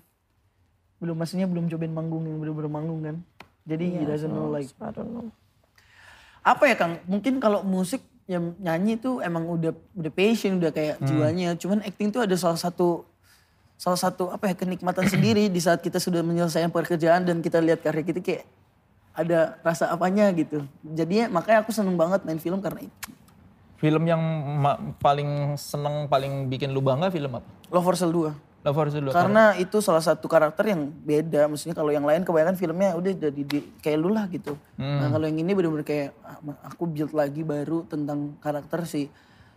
Belum 1.00 1.16
maksudnya 1.16 1.48
belum 1.48 1.72
cobain 1.72 1.94
manggung 1.96 2.28
yang 2.28 2.44
bener-bener 2.44 2.72
manggung 2.72 3.00
kan. 3.06 3.16
Jadi 3.64 3.86
he 3.96 4.04
doesn't 4.04 4.34
know 4.34 4.52
like 4.52 4.68
I 4.84 4.92
don't 4.92 5.16
know. 5.16 5.28
Apa 6.44 6.64
ya 6.70 6.76
Kang? 6.76 7.00
Mungkin 7.06 7.40
kalau 7.42 7.62
musik 7.62 8.02
yang 8.28 8.54
nyanyi 8.60 9.00
itu 9.00 9.24
emang 9.24 9.48
udah 9.48 9.72
udah 9.96 10.12
passion, 10.12 10.60
udah 10.60 10.72
kayak 10.76 11.00
jiwanya. 11.00 11.56
Cuman 11.56 11.80
acting 11.82 12.12
tuh 12.12 12.28
ada 12.28 12.36
salah 12.36 12.60
satu 12.60 13.08
salah 13.78 14.00
satu 14.00 14.34
apa 14.34 14.52
ya 14.52 14.56
kenikmatan 14.58 15.08
sendiri 15.14 15.48
di 15.48 15.62
saat 15.64 15.80
kita 15.80 16.02
sudah 16.02 16.26
menyelesaikan 16.26 16.74
pekerjaan 16.74 17.24
dan 17.24 17.40
kita 17.40 17.64
lihat 17.64 17.86
karya 17.86 18.04
kita 18.04 18.20
kayak 18.20 18.44
ada 19.18 19.58
rasa 19.66 19.90
apanya 19.90 20.30
gitu. 20.36 20.62
Jadinya 20.86 21.42
makanya 21.42 21.66
aku 21.66 21.74
seneng 21.74 21.98
banget 21.98 22.22
main 22.22 22.38
film 22.38 22.62
karena 22.62 22.86
itu. 22.86 23.10
Film 23.78 24.10
yang 24.10 24.22
paling 24.98 25.54
seneng, 25.54 26.10
paling 26.10 26.50
bikin 26.50 26.74
lu 26.74 26.82
bangga 26.82 27.14
film 27.14 27.38
apa? 27.38 27.46
Love 27.70 27.86
for 27.86 27.96
Sale 27.98 28.14
2. 28.14 28.47
Love 28.68 28.92
Sale 28.92 29.06
2. 29.08 29.16
Karena 29.16 29.44
itu 29.56 29.78
salah 29.80 30.04
satu 30.04 30.28
karakter 30.28 30.68
yang 30.68 30.92
beda. 30.92 31.48
Maksudnya 31.48 31.72
kalau 31.72 31.90
yang 31.90 32.04
lain 32.04 32.22
kebanyakan 32.22 32.56
filmnya 32.56 32.92
udah 32.94 33.12
jadi 33.14 33.42
di- 33.42 33.68
kayak 33.80 33.98
lu 33.98 34.12
lah 34.12 34.28
gitu. 34.28 34.60
Nah 34.76 35.08
kalau 35.10 35.24
yang 35.24 35.40
ini 35.40 35.52
bener-bener 35.52 35.88
kayak 35.88 36.12
ah, 36.22 36.38
aku 36.68 36.84
build 36.86 37.16
lagi 37.16 37.42
baru 37.42 37.88
tentang 37.88 38.36
karakter 38.38 38.84
sih. 38.84 39.08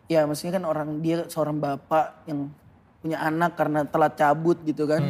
Ya 0.06 0.22
maksudnya 0.24 0.58
kan 0.58 0.64
orang 0.64 1.02
dia 1.02 1.26
seorang 1.26 1.58
bapak 1.58 2.22
yang 2.24 2.54
punya 3.00 3.18
anak 3.18 3.56
karena 3.56 3.82
telat 3.82 4.14
cabut 4.14 4.62
gitu 4.62 4.86
kan. 4.86 5.02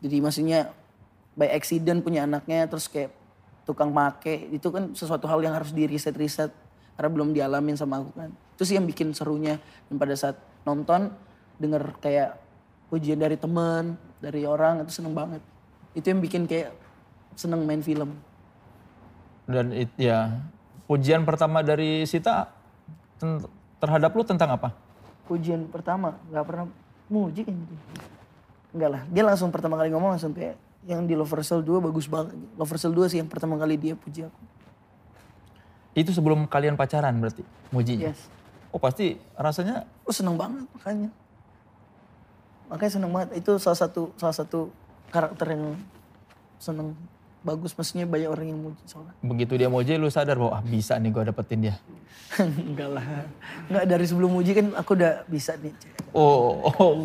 Jadi 0.00 0.16
maksudnya 0.18 0.74
by 1.32 1.46
accident 1.48 2.02
punya 2.02 2.26
anaknya 2.26 2.66
terus 2.66 2.90
kayak 2.90 3.14
tukang 3.62 3.94
make. 3.94 4.50
Itu 4.50 4.74
kan 4.74 4.90
sesuatu 4.92 5.30
hal 5.30 5.38
yang 5.40 5.54
harus 5.54 5.70
di 5.70 5.86
riset-riset 5.86 6.50
karena 6.92 7.08
belum 7.08 7.30
dialamin 7.30 7.78
sama 7.78 8.02
aku 8.02 8.10
kan. 8.12 8.34
Itu 8.52 8.66
sih 8.66 8.74
yang 8.74 8.84
bikin 8.84 9.14
serunya. 9.14 9.62
Dan 9.86 9.96
pada 9.96 10.18
saat 10.18 10.34
nonton 10.66 11.14
denger 11.56 11.94
kayak 12.02 12.41
pujian 12.92 13.16
dari 13.16 13.40
teman, 13.40 13.96
dari 14.20 14.44
orang 14.44 14.84
itu 14.84 15.00
seneng 15.00 15.16
banget. 15.16 15.40
Itu 15.96 16.12
yang 16.12 16.20
bikin 16.20 16.44
kayak 16.44 16.76
seneng 17.32 17.64
main 17.64 17.80
film. 17.80 18.12
Dan 19.48 19.72
it, 19.72 19.88
ya 19.96 20.44
pujian 20.84 21.24
pertama 21.24 21.64
dari 21.64 22.04
Sita 22.04 22.52
terhadap 23.80 24.12
lu 24.12 24.20
tentang 24.28 24.52
apa? 24.60 24.76
Pujian 25.24 25.72
pertama 25.72 26.20
nggak 26.28 26.44
pernah 26.44 26.68
muji 27.08 27.48
kan 27.48 27.56
gitu. 27.56 27.74
Enggak 28.76 28.90
lah, 28.92 29.02
dia 29.08 29.24
langsung 29.24 29.48
pertama 29.48 29.80
kali 29.80 29.88
ngomong 29.88 30.20
langsung 30.20 30.36
kayak 30.36 30.60
yang 30.84 31.08
di 31.08 31.16
Lover 31.16 31.40
Cell 31.40 31.64
2 31.64 31.88
bagus 31.88 32.12
banget. 32.12 32.36
Lover 32.60 32.76
Cell 32.76 32.92
2 32.92 33.08
sih 33.08 33.18
yang 33.24 33.30
pertama 33.32 33.56
kali 33.56 33.80
dia 33.80 33.96
puji 33.96 34.28
aku. 34.28 34.40
Itu 35.96 36.12
sebelum 36.12 36.44
kalian 36.44 36.76
pacaran 36.76 37.16
berarti 37.16 37.40
mujinya? 37.72 38.12
Yes. 38.12 38.28
Oh 38.72 38.80
pasti 38.80 39.16
rasanya 39.36 39.84
Oh 40.04 40.12
seneng 40.12 40.36
banget 40.36 40.64
makanya. 40.76 41.08
Makanya 42.72 42.92
seneng 42.96 43.12
banget. 43.12 43.28
Itu 43.36 43.60
salah 43.60 43.76
satu 43.76 44.16
salah 44.16 44.32
satu 44.32 44.72
karakter 45.12 45.52
yang 45.52 45.76
seneng 46.56 46.96
bagus. 47.44 47.76
Maksudnya 47.76 48.08
banyak 48.08 48.32
orang 48.32 48.46
yang 48.48 48.60
muji 48.64 48.82
soalnya. 48.88 49.12
begitu 49.20 49.60
dia 49.60 49.68
muji 49.68 50.00
lu 50.00 50.08
sadar 50.08 50.40
bahwa 50.40 50.56
ah, 50.56 50.64
bisa 50.64 50.96
nih 50.96 51.12
gue 51.12 51.22
dapetin 51.28 51.60
dia. 51.68 51.76
Enggak 52.72 52.88
lah. 52.96 53.04
Enggak 53.68 53.84
dari 53.84 54.04
sebelum 54.08 54.32
muji 54.32 54.56
kan 54.56 54.66
aku 54.72 54.96
udah 54.96 55.28
bisa 55.28 55.52
nih. 55.60 55.76
Oh, 56.16 56.72
oh, 56.80 56.96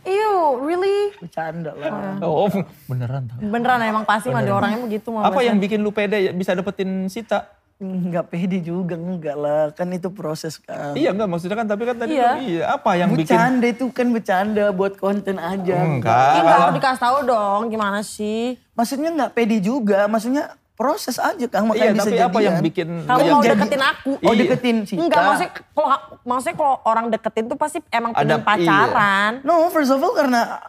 Ew, 0.00 0.64
really? 0.64 1.12
Bercanda 1.20 1.76
lah. 1.76 2.16
oh, 2.24 2.48
beneran 2.88 3.28
tau. 3.28 3.36
Beneran 3.36 3.80
emang 3.84 4.04
pasti 4.08 4.32
mah 4.32 4.40
ada 4.40 4.56
orangnya 4.56 4.80
begitu 4.80 5.12
mah. 5.12 5.28
Apa 5.28 5.44
yang 5.44 5.60
bikin 5.60 5.84
lu 5.84 5.92
pede 5.92 6.28
ya 6.28 6.32
bisa 6.32 6.56
dapetin 6.56 7.08
Sita? 7.12 7.59
Nggak 7.80 8.28
pede 8.28 8.60
juga, 8.60 8.92
enggak 8.92 9.32
lah. 9.34 9.72
Kan 9.72 9.88
itu 9.88 10.12
proses 10.12 10.60
kan. 10.60 10.92
Iya 10.92 11.10
enggak 11.10 11.26
maksudnya 11.26 11.56
kan 11.56 11.64
tapi 11.64 11.82
kan 11.82 11.96
tadi 11.96 12.12
Iya. 12.12 12.24
kan 12.26 12.36
iya 12.38 12.64
apa 12.70 12.90
yang 12.92 13.08
bikin 13.10 13.24
bercanda 13.24 13.66
itu 13.66 13.84
kan 13.88 14.06
bercanda 14.06 14.64
buat 14.68 14.94
konten 14.94 15.36
aja. 15.36 15.76
enggak 15.80 16.30
Ih, 16.36 16.40
nggak 16.42 16.76
dikasih 16.76 17.00
tahu 17.00 17.18
dong 17.24 17.60
gimana 17.68 18.04
sih? 18.04 18.60
Maksudnya 18.72 19.08
nggak 19.10 19.32
pede 19.32 19.58
juga, 19.58 20.04
maksudnya 20.06 20.52
proses 20.76 21.16
aja 21.16 21.40
Kang. 21.46 21.66
Makanya 21.66 21.80
Iya, 21.82 21.92
bisa 21.94 22.02
tapi 22.02 22.12
jadian. 22.14 22.28
apa 22.28 22.38
yang 22.38 22.56
bikin 22.60 22.88
Kamu 23.02 23.16
yang 23.18 23.32
mau 23.32 23.40
jadi- 23.40 23.52
deketin 23.56 23.82
aku? 23.82 24.10
Oh 24.18 24.28
Iya. 24.30 24.40
deketin 24.42 24.76
sih. 24.84 24.96
Enggak, 24.96 25.20
maksudnya 25.22 25.50
kalau 25.72 25.96
maksudnya 26.22 26.56
kalau 26.56 26.74
orang 26.84 27.06
deketin 27.08 27.44
tuh 27.46 27.56
pasti 27.56 27.78
emang 27.88 28.12
Ada- 28.12 28.20
pengen 28.20 28.40
pacaran. 28.44 29.32
No, 29.40 29.68
first 29.68 29.88
of 29.88 29.98
all 29.98 30.12
karena 30.12 30.60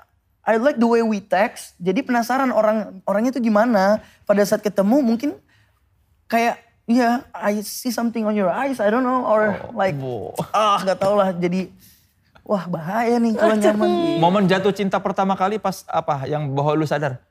I 0.41 0.55
like 0.55 0.76
the 0.76 0.88
way 0.88 0.99
we 0.99 1.20
text. 1.20 1.76
Jadi 1.78 2.01
penasaran 2.01 2.49
orang 2.49 3.03
orangnya 3.03 3.30
tuh 3.30 3.39
gimana. 3.39 3.99
Pada 4.24 4.39
saat 4.41 4.59
ketemu 4.59 4.97
mungkin 4.97 5.36
kayak 6.26 6.70
ya 6.93 7.23
I 7.31 7.59
see 7.61 7.89
something 7.89 8.23
on 8.23 8.35
your 8.35 8.47
eyes, 8.47 8.77
I 8.77 8.87
don't 8.87 9.01
know 9.01 9.23
or 9.23 9.55
like 9.71 9.95
Oh. 9.97 10.35
ah 10.51 10.79
nggak 10.79 10.97
tau 10.97 11.15
lah. 11.15 11.31
Jadi 11.31 11.71
wah 12.41 12.65
bahaya 12.65 13.15
nih 13.15 13.33
kalau 13.33 13.55
nyaman. 13.55 13.89
momen 14.17 14.43
jatuh 14.45 14.71
cinta 14.71 14.97
pertama 14.97 15.33
kali 15.33 15.55
pas 15.55 15.85
apa 15.85 16.25
yang 16.25 16.51
bahwa 16.51 16.73
lu 16.73 16.83
sadar 16.83 17.21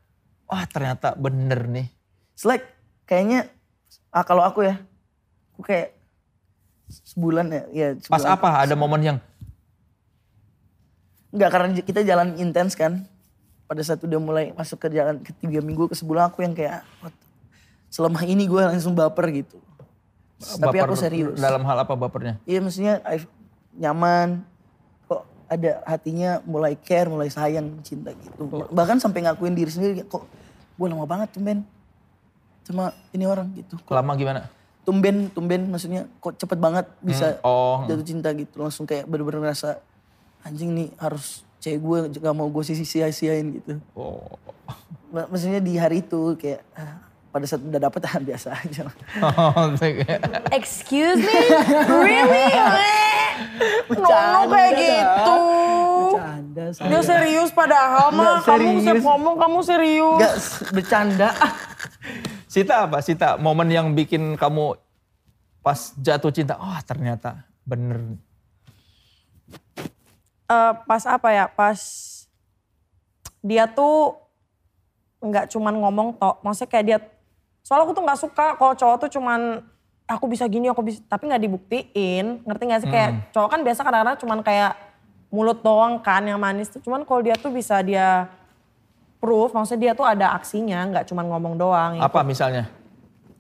wah 0.46 0.62
ternyata 0.64 1.12
bener 1.14 1.66
nih 1.66 1.86
It's 2.32 2.46
like 2.46 2.64
kayaknya 3.04 3.50
ah 4.08 4.22
kalau 4.22 4.40
aku 4.42 4.64
ya, 4.64 4.78
aku 5.52 5.62
kayak 5.62 5.92
sebulan 6.88 7.46
ya, 7.50 7.62
ya 7.70 7.88
pas 8.06 8.22
sebulan. 8.22 8.34
apa 8.34 8.48
ada 8.62 8.74
momen 8.74 9.02
yang 9.02 9.18
Enggak 11.30 11.50
karena 11.54 11.66
kita 11.78 12.00
jalan 12.02 12.34
intens 12.36 12.74
kan. 12.74 13.06
Pada 13.70 13.86
saat 13.86 14.02
udah 14.02 14.18
mulai 14.18 14.50
masuk 14.50 14.82
ke 14.82 14.90
jalan 14.90 15.22
ke 15.22 15.30
tiga 15.38 15.62
minggu 15.62 15.86
ke 15.86 15.94
sebulan 15.94 16.26
aku 16.26 16.42
yang 16.42 16.58
kayak 16.58 16.82
"What? 16.98 17.14
Selama 17.90 18.22
ini 18.22 18.46
gue 18.46 18.62
langsung 18.62 18.94
baper 18.94 19.26
gitu. 19.34 19.58
Tapi 20.40 20.80
baper 20.80 20.88
aku 20.88 20.96
serius. 20.96 21.36
dalam 21.36 21.60
hal 21.60 21.84
apa 21.84 21.92
bapernya 21.92 22.40
Iya 22.42 22.58
maksudnya 22.58 23.04
I 23.04 23.20
nyaman. 23.76 24.40
Kok 25.04 25.20
ada 25.46 25.84
hatinya 25.84 26.40
mulai 26.42 26.72
care, 26.74 27.06
mulai 27.06 27.28
sayang, 27.28 27.82
cinta 27.82 28.14
gitu. 28.14 28.48
Bahkan 28.48 28.96
sampai 28.96 29.20
ngakuin 29.22 29.52
diri 29.52 29.68
sendiri 29.68 30.00
kok 30.02 30.24
gue 30.74 30.86
lama 30.86 31.04
banget 31.04 31.34
tumben 31.34 31.60
sama 32.62 32.94
ini 33.10 33.26
orang 33.26 33.52
gitu. 33.52 33.76
Kok 33.76 33.92
lama 33.92 34.14
gimana 34.14 34.40
tumben, 34.80 35.28
tumben 35.28 35.68
maksudnya 35.68 36.08
kok 36.18 36.34
cepet 36.34 36.56
banget 36.56 36.88
bisa 36.98 37.36
Hmm, 37.36 37.44
oh. 37.44 37.76
jatuh 37.84 38.06
cinta 38.06 38.32
gitu. 38.32 38.54
Langsung 38.56 38.88
kayak 38.88 39.04
bener-bener 39.04 39.44
ngerasa 39.44 39.76
anjing 40.40 40.72
nih 40.72 40.88
harus 40.96 41.44
cewek 41.60 41.78
gue 41.78 41.98
gak 42.16 42.32
mau 42.32 42.48
gue 42.48 42.64
sia-siain 42.64 43.60
gitu. 43.60 43.76
oh 43.92 44.24
Mak- 45.12 45.28
Maksudnya 45.28 45.60
di 45.60 45.76
hari 45.76 46.00
itu 46.00 46.32
kayak 46.34 46.64
ah, 46.72 46.96
pada 47.30 47.44
saat 47.46 47.62
udah 47.62 47.80
dapet 47.80 48.00
ah, 48.06 48.14
biasa 48.28 48.48
aja. 48.54 48.84
Excuse 50.58 51.20
me? 51.22 51.40
really? 51.88 52.46
Nono 54.02 54.40
kayak 54.50 54.72
gitu. 54.76 55.36
Bercanda 56.10 56.64
saya. 56.74 56.88
Dia 56.90 57.00
serius 57.02 57.50
padahal 57.54 58.06
mah. 58.12 58.42
Kamu 58.42 58.58
serius. 58.58 58.82
siap 58.84 58.96
ngomong 59.02 59.34
kamu 59.38 59.58
serius. 59.62 60.20
Gak 60.20 60.36
bercanda. 60.74 61.28
Ah, 61.38 61.52
Sita 62.50 62.74
apa 62.90 62.98
Sita 63.00 63.38
momen 63.38 63.70
yang 63.70 63.94
bikin 63.94 64.34
kamu 64.34 64.74
pas 65.60 65.92
jatuh 66.00 66.32
cinta 66.34 66.56
oh 66.56 66.78
ternyata 66.82 67.46
bener 67.62 68.18
Eh, 70.50 70.72
pas 70.82 71.02
apa 71.06 71.28
ya? 71.30 71.46
Pas 71.46 71.78
dia 73.38 73.70
tuh 73.70 74.18
nggak 75.22 75.46
cuman 75.54 75.74
ngomong 75.78 76.08
tok. 76.18 76.42
Maksudnya 76.42 76.70
kayak 76.74 76.86
dia, 76.90 76.98
soalnya 77.60 77.84
aku 77.86 77.92
tuh 77.94 78.04
nggak 78.04 78.20
suka 78.20 78.46
kalau 78.56 78.74
cowok 78.74 78.96
tuh 79.06 79.10
cuman 79.20 79.62
aku 80.10 80.26
bisa 80.26 80.42
gini, 80.50 80.66
aku 80.66 80.82
bisa, 80.82 80.98
tapi 81.06 81.30
nggak 81.30 81.42
dibuktiin. 81.46 82.42
Ngerti 82.42 82.62
nggak 82.66 82.80
sih? 82.82 82.90
Kayak 82.90 83.30
cowok 83.30 83.48
kan 83.48 83.60
biasa 83.62 83.80
kadang-kadang 83.86 84.18
cuman 84.18 84.38
kayak 84.42 84.72
mulut 85.30 85.62
doang 85.62 86.02
kan 86.02 86.26
yang 86.26 86.42
manis 86.42 86.66
tuh. 86.66 86.82
Cuman 86.82 87.06
kalau 87.06 87.22
dia 87.22 87.38
tuh 87.38 87.54
bisa 87.54 87.78
dia 87.78 88.26
proof, 89.22 89.54
maksudnya 89.54 89.80
dia 89.80 89.92
tuh 89.94 90.02
ada 90.02 90.34
aksinya, 90.34 90.82
nggak 90.90 91.06
cuman 91.06 91.24
ngomong 91.30 91.54
doang. 91.54 91.92
apa 92.02 92.26
misalnya 92.26 92.66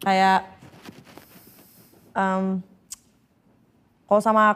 Kayak 0.00 0.46
em, 2.14 2.62
kalau 4.06 4.22
sama 4.22 4.54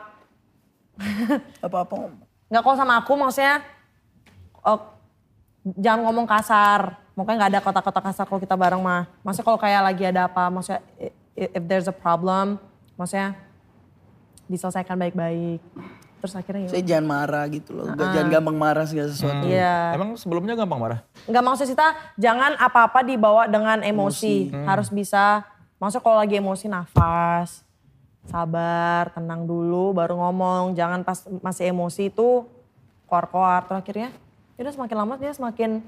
Apa-apa 1.67 1.95
ngomong. 1.99 2.23
nggak 2.47 2.63
kalau 2.63 2.77
sama 2.79 2.95
aku 3.03 3.13
maksudnya 3.19 3.59
oh, 4.63 4.79
jangan 5.75 6.07
ngomong 6.07 6.27
kasar 6.31 7.03
makanya 7.15 7.47
nggak 7.47 7.53
ada 7.55 7.61
kota-kota 7.63 8.01
kasar 8.03 8.25
kalau 8.27 8.43
kita 8.43 8.59
bareng 8.59 8.83
mah. 8.83 9.07
Maksudnya 9.23 9.47
kalau 9.47 9.59
kayak 9.59 9.83
lagi 9.83 10.05
ada 10.07 10.27
apa 10.27 10.51
maksudnya 10.51 10.83
if 11.35 11.63
there's 11.67 11.87
a 11.91 11.95
problem 11.95 12.59
maksudnya 12.99 13.39
diselesaikan 14.51 14.99
baik-baik. 14.99 15.63
Terus 16.25 16.41
akhirnya 16.41 16.61
ya 16.65 16.71
Saya 16.73 16.85
jangan 16.89 17.07
marah 17.07 17.45
gitu 17.53 17.77
loh. 17.77 17.85
Gak, 17.93 18.17
Jangan 18.17 18.29
gampang 18.33 18.57
marah 18.57 18.85
segala 18.89 19.09
sesuatu. 19.13 19.45
iya. 19.45 19.93
Emang 19.93 20.17
sebelumnya 20.17 20.57
gampang 20.57 20.81
marah? 20.81 21.01
Nggak 21.29 21.45
maksud 21.45 21.67
kita 21.69 21.89
jangan 22.17 22.57
apa-apa 22.57 23.05
dibawa 23.05 23.45
dengan 23.45 23.85
emosi, 23.85 24.49
harus 24.65 24.89
bisa 24.89 25.45
maksudnya 25.77 26.05
kalau 26.05 26.19
lagi 26.25 26.41
emosi 26.41 26.67
nafas 26.73 27.61
sabar 28.25 29.13
tenang 29.13 29.45
dulu 29.45 29.93
baru 29.93 30.17
ngomong. 30.17 30.73
Jangan 30.73 31.05
pas 31.05 31.29
masih 31.45 31.71
emosi 31.71 32.09
itu 32.09 32.49
koar-koar 33.05 33.69
terus 33.69 33.85
akhirnya 33.85 34.09
ya 34.57 34.65
udah 34.65 34.75
semakin 34.75 34.97
lama 34.97 35.15
dia 35.21 35.33
semakin 35.37 35.85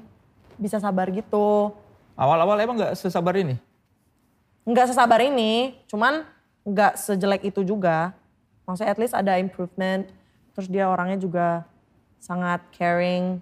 bisa 0.56 0.80
sabar 0.80 1.08
gitu. 1.12 1.72
Awal-awal 2.16 2.56
emang 2.60 2.76
nggak 2.80 2.96
sesabar 2.96 3.36
ini? 3.36 3.56
Nggak 4.66 4.92
sesabar 4.92 5.20
ini 5.22 5.76
cuman 5.86 6.24
nggak 6.66 6.98
sejelek 6.98 7.46
itu 7.46 7.62
juga. 7.62 8.16
Maksudnya 8.66 8.90
at 8.90 8.98
least 8.98 9.14
ada 9.14 9.38
improvement. 9.38 10.08
Terus 10.56 10.66
dia 10.66 10.88
orangnya 10.88 11.20
juga 11.20 11.68
sangat 12.18 12.64
caring 12.74 13.38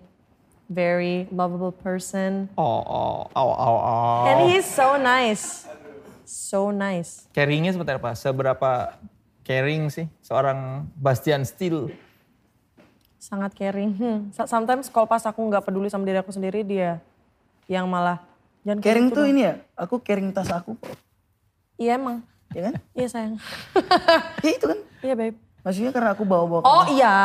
very 0.66 1.30
lovable 1.30 1.72
person. 1.72 2.50
Oh 2.58 2.82
oh 2.84 3.30
oh 3.32 3.52
oh, 3.54 3.78
oh. 3.80 4.28
And 4.28 4.50
he's 4.50 4.66
so 4.66 4.98
nice. 4.98 5.64
So 6.24 6.72
nice. 6.72 7.28
caringnya 7.36 7.72
seperti 7.76 8.00
apa? 8.00 8.16
Seberapa 8.16 8.96
caring 9.44 9.92
sih 9.92 10.08
seorang 10.24 10.88
Bastian 10.96 11.44
Steele 11.44 11.92
Sangat 13.24 13.56
caring. 13.56 13.92
Hmm. 13.94 14.18
So- 14.30 14.44
Sometimes 14.44 14.92
kalau 14.92 15.08
pas 15.08 15.24
aku 15.24 15.40
nggak 15.40 15.64
peduli 15.64 15.88
sama 15.88 16.04
diri 16.04 16.20
aku 16.20 16.28
sendiri, 16.28 16.60
dia 16.60 17.00
yang 17.64 17.88
malah 17.88 18.20
jangan 18.60 18.84
Caring 18.84 19.08
gitu 19.08 19.16
tuh 19.16 19.24
dong." 19.24 19.32
ini 19.32 19.40
ya, 19.42 19.54
aku 19.74 19.94
caring 19.98 20.28
tas 20.28 20.52
aku 20.52 20.76
kok. 20.76 20.92
Iya 21.74 21.96
emang. 21.96 22.20
Ya 22.52 22.68
kan? 22.68 22.74
Iya 22.92 23.06
sayang. 23.08 23.34
Ya 24.44 24.50
itu 24.52 24.64
kan. 24.64 24.78
iya 25.00 25.14
babe. 25.14 25.36
Maksudnya 25.58 25.90
karena 25.90 26.12
aku 26.12 26.22
bawa-bawa. 26.22 26.60
Oh 26.60 26.84
iya. 26.86 27.16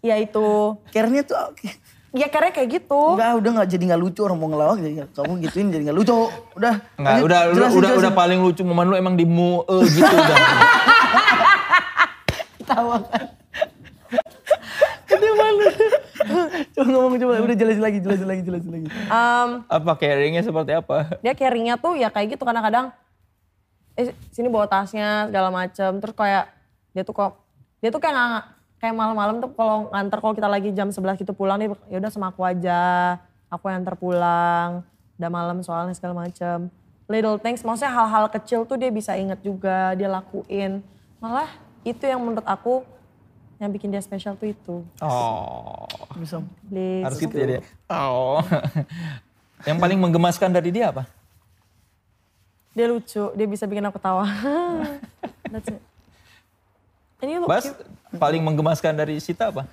Iya 0.00 0.16
itu. 0.18 0.80
Care-nya 0.88 1.20
tuh 1.22 1.36
oke. 1.36 1.68
Iya 2.10 2.26
karena 2.26 2.48
kayak 2.48 2.68
gitu. 2.74 3.00
Enggak, 3.12 3.36
udah 3.36 3.50
nggak 3.54 3.68
jadi 3.68 3.82
nggak 3.86 4.00
lucu 4.00 4.20
orang 4.20 4.36
mau 4.36 4.48
ngelawak 4.48 4.76
jadi 4.80 4.94
kamu 5.08 5.32
gituin 5.42 5.68
jadi 5.68 5.82
nggak 5.86 5.98
lucu. 5.98 6.16
Udah. 6.56 6.74
Enggak, 6.94 7.12
lanjut, 7.12 7.24
udah 7.24 7.38
udah 7.38 7.52
jelasin, 7.52 7.76
udah, 7.78 7.88
jelasin. 7.88 8.00
udah 8.00 8.12
paling 8.12 8.38
lucu 8.40 8.62
momen 8.62 8.86
lu 8.86 8.96
emang 8.96 9.14
di 9.14 9.24
mu 9.24 9.60
eh, 9.62 9.84
gitu 9.86 10.08
udah. 10.10 10.36
Tawa 12.68 12.96
kan. 13.04 13.24
Udah 15.06 15.32
malu. 15.34 15.66
Coba 16.82 16.98
ngomong 17.06 17.18
coba, 17.22 17.32
udah 17.38 17.56
jelasin 17.56 17.82
lagi, 17.82 17.98
jelasin 18.02 18.28
lagi, 18.28 18.42
jelasin 18.42 18.70
lagi. 18.74 18.88
Em, 18.90 19.48
apa 19.70 19.92
caringnya 19.94 20.42
seperti 20.42 20.72
apa? 20.74 20.96
dia 21.22 21.32
caringnya 21.38 21.74
tuh 21.78 21.94
ya 21.94 22.10
kayak 22.10 22.34
gitu 22.34 22.42
kadang-kadang. 22.42 22.90
Eh 23.94 24.10
sini 24.34 24.50
bawa 24.50 24.66
tasnya 24.66 25.30
segala 25.30 25.54
macem. 25.54 26.02
Terus 26.02 26.14
kayak 26.16 26.50
dia 26.90 27.02
tuh 27.06 27.14
kok 27.14 27.38
dia 27.78 27.94
tuh 27.94 28.00
kayak 28.02 28.14
nggak 28.14 28.44
kayak 28.82 28.94
malam-malam 28.98 29.38
tuh 29.38 29.50
kalau 29.54 29.86
nganter 29.94 30.18
kalau 30.18 30.34
kita 30.34 30.48
lagi 30.50 30.68
jam 30.74 30.90
11 30.90 31.22
gitu 31.22 31.32
pulang 31.38 31.56
dia 31.62 31.70
ya 31.86 31.96
udah 32.02 32.10
sama 32.10 32.34
aku 32.34 32.42
aja. 32.42 33.16
Aku 33.52 33.68
yang 33.68 33.84
antar 33.84 33.94
pulang. 33.94 34.82
Udah 35.20 35.30
malam 35.30 35.62
soalnya 35.62 35.94
segala 35.94 36.26
macem. 36.26 36.72
Little 37.06 37.36
things, 37.36 37.60
maksudnya 37.60 37.92
hal-hal 37.92 38.26
kecil 38.32 38.64
tuh 38.64 38.80
dia 38.80 38.88
bisa 38.88 39.12
inget 39.14 39.36
juga, 39.44 39.92
dia 39.92 40.08
lakuin. 40.08 40.80
Malah 41.20 41.50
itu 41.84 42.00
yang 42.08 42.22
menurut 42.24 42.46
aku 42.46 42.86
yang 43.62 43.70
bikin 43.70 43.94
dia 43.94 44.02
spesial 44.02 44.34
tuh 44.34 44.50
itu. 44.50 44.76
Oh, 44.98 45.86
Bisa. 46.18 46.42
Please. 46.66 47.06
harus 47.06 47.18
gitu 47.22 47.30
ya 47.32 47.46
dia. 47.46 47.60
Oh. 47.86 48.42
Yang 49.68 49.78
paling 49.78 49.98
menggemaskan 50.02 50.50
dari 50.50 50.74
dia 50.74 50.90
apa? 50.90 51.06
Dia 52.74 52.90
lucu, 52.90 53.30
dia 53.30 53.46
bisa 53.46 53.62
bikin 53.70 53.86
aku 53.86 54.02
tawa. 54.02 54.26
That's 55.54 55.70
it. 55.70 55.78
And 57.22 57.30
you 57.30 57.46
Bas, 57.46 57.70
cute. 57.70 57.78
paling 58.18 58.42
menggemaskan 58.42 58.98
dari 58.98 59.22
Sita 59.22 59.54
apa? 59.54 59.70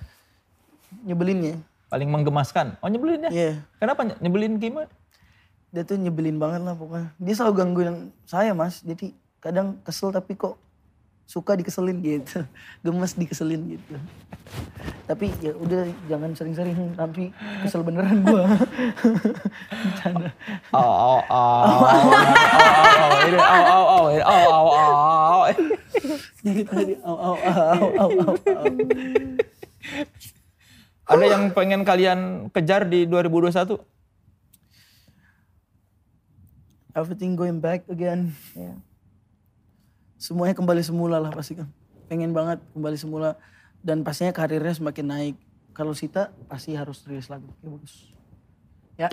Nyebelinnya. 1.02 1.58
Paling 1.90 2.06
menggemaskan? 2.06 2.78
Oh 2.78 2.90
nyebelin 2.94 3.26
ya? 3.26 3.32
Iya. 3.34 3.52
Kenapa 3.82 4.06
ny- 4.06 4.20
nyebelin 4.22 4.62
gimana? 4.62 4.86
Dia 5.74 5.82
tuh 5.82 5.98
nyebelin 5.98 6.38
banget 6.38 6.62
lah 6.62 6.78
pokoknya. 6.78 7.10
Dia 7.18 7.34
selalu 7.34 7.54
gangguin 7.58 7.96
saya 8.30 8.54
mas. 8.54 8.86
Jadi 8.86 9.18
kadang 9.42 9.82
kesel 9.82 10.14
tapi 10.14 10.38
kok 10.38 10.62
suka 11.30 11.54
dikeselin 11.54 12.02
gitu. 12.02 12.42
Gemes 12.82 13.14
dikeselin 13.14 13.78
gitu. 13.78 14.02
Tapi 15.06 15.30
ya 15.46 15.54
udah 15.54 15.86
jangan 16.10 16.34
sering-sering 16.34 16.98
nanti 16.98 17.30
kesel 17.62 17.86
beneran 17.86 18.26
gua. 18.26 18.50
Oh, 20.74 20.82
oh, 20.82 21.22
oh, 21.30 21.30
oh, 21.30 21.70
oh, 21.70 21.70
oh, 21.70 22.26
oh, 23.90 24.10
oh, 27.06 27.38
oh, 27.38 27.38
oh, 27.38 28.10
oh, 28.10 28.34
oh. 28.34 28.66
Ada 31.10 31.26
yang 31.26 31.54
pengen 31.54 31.82
kalian 31.86 32.50
kejar 32.54 32.86
di 32.86 33.06
2021? 33.06 33.78
Everything 36.98 37.38
going 37.38 37.62
back 37.62 37.86
again. 37.90 38.34
Iya. 38.58 38.89
Semuanya 40.20 40.52
kembali 40.52 40.84
semula 40.84 41.16
lah 41.16 41.32
pasti 41.32 41.56
kan. 41.56 41.72
Pengen 42.12 42.36
banget 42.36 42.60
kembali 42.76 43.00
semula 43.00 43.40
dan 43.80 44.04
pastinya 44.04 44.36
karirnya 44.36 44.76
semakin 44.76 45.06
naik. 45.08 45.36
Kalau 45.72 45.96
Sita 45.96 46.36
pasti 46.52 46.76
harus 46.76 47.00
rilis 47.08 47.32
lagu. 47.32 47.48
Ya 47.64 47.70
bagus. 47.72 47.94
Ya. 49.00 49.10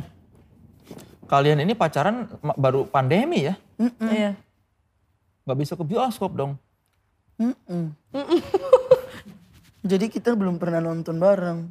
Kalian 1.31 1.63
ini 1.63 1.79
pacaran 1.79 2.27
baru 2.59 2.91
pandemi 2.91 3.47
ya? 3.47 3.55
Iya. 4.03 4.35
Gak 5.47 5.59
bisa 5.63 5.79
ke 5.79 5.87
bioskop 5.87 6.35
dong. 6.35 6.59
Mm-mm. 7.39 7.95
Jadi 9.91 10.11
kita 10.11 10.35
belum 10.35 10.59
pernah 10.59 10.83
nonton 10.83 11.23
bareng. 11.23 11.71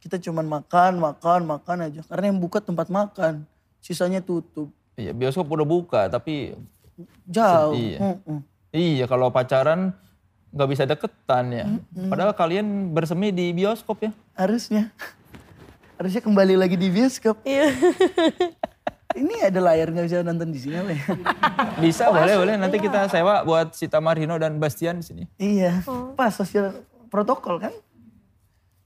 Kita 0.00 0.16
cuman 0.16 0.48
makan, 0.48 0.96
makan, 0.96 1.44
makan 1.44 1.78
aja. 1.84 2.00
Karena 2.08 2.32
yang 2.32 2.40
buka 2.40 2.64
tempat 2.64 2.88
makan. 2.88 3.44
Sisanya 3.84 4.24
tutup. 4.24 4.72
Iya, 4.96 5.12
bioskop 5.12 5.52
udah 5.52 5.68
buka, 5.68 6.08
tapi 6.08 6.56
Jauh. 7.28 7.76
Iya. 7.76 7.98
Mm-mm. 8.00 8.40
Iya 8.70 9.04
kalau 9.10 9.30
pacaran 9.30 9.94
nggak 10.50 10.68
bisa 10.70 10.82
deketan 10.86 11.44
ya. 11.54 11.66
Padahal 12.10 12.34
kalian 12.34 12.90
bersemi 12.90 13.30
di 13.30 13.54
bioskop 13.54 14.02
ya. 14.02 14.10
Harusnya. 14.34 14.90
Harusnya 15.94 16.22
kembali 16.24 16.58
lagi 16.58 16.74
di 16.74 16.90
bioskop. 16.90 17.38
Iya. 17.46 17.70
Ini 19.20 19.50
ada 19.50 19.58
layar 19.58 19.90
nggak 19.90 20.06
bisa 20.06 20.22
nonton 20.22 20.54
di 20.54 20.58
sini 20.62 20.78
apa 20.78 20.90
ya? 20.94 21.02
Bisa, 21.82 22.14
boleh, 22.14 22.34
boleh. 22.38 22.54
Nanti 22.54 22.78
kita 22.78 23.10
sewa 23.10 23.42
buat 23.42 23.74
Sita 23.74 23.98
Marino 23.98 24.38
dan 24.38 24.62
Bastian 24.62 25.02
di 25.02 25.06
sini. 25.06 25.24
iya. 25.34 25.82
Pas 26.14 26.30
sosial 26.30 26.86
protokol 27.10 27.58
kan? 27.58 27.74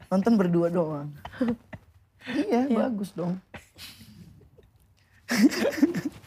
Nonton 0.08 0.40
berdua 0.40 0.72
doang. 0.72 1.12
iya, 2.48 2.64
bagus 2.72 3.12
dong. 3.12 3.36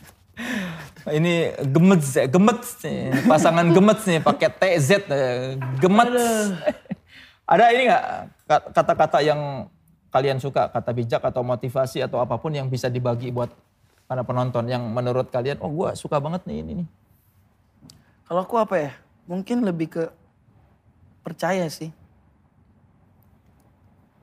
Ini 1.07 1.33
gemets 1.65 2.13
gemets 2.27 2.69
nih. 2.81 3.25
Pasangan 3.25 3.65
gemets 3.67 4.03
nih 4.03 4.19
pakai 4.19 4.49
TZ, 4.49 4.89
eh, 5.07 5.55
gemets. 5.77 6.53
Ada 7.43 7.71
ini 7.71 7.87
nggak 7.87 8.03
ka- 8.43 8.65
kata-kata 8.75 9.19
yang 9.21 9.71
kalian 10.07 10.37
suka, 10.37 10.67
kata 10.67 10.91
bijak 10.91 11.21
atau 11.21 11.41
motivasi 11.41 11.99
atau 11.99 12.19
apa 12.19 12.35
pun 12.35 12.51
yang 12.51 12.67
bisa 12.67 12.87
dibagi 12.87 13.31
buat 13.31 13.47
para 14.03 14.21
penonton 14.21 14.67
yang 14.67 14.83
menurut 14.83 15.27
kalian, 15.27 15.59
oh 15.59 15.67
gua 15.67 15.91
suka 15.93 16.19
banget 16.19 16.43
nih 16.43 16.59
ini 16.59 16.71
nih. 16.83 16.87
Kalau 18.23 18.43
aku 18.43 18.55
apa 18.55 18.75
ya? 18.77 18.91
Mungkin 19.25 19.63
lebih 19.63 19.87
ke 19.89 20.03
percaya 21.21 21.67
sih. 21.67 21.91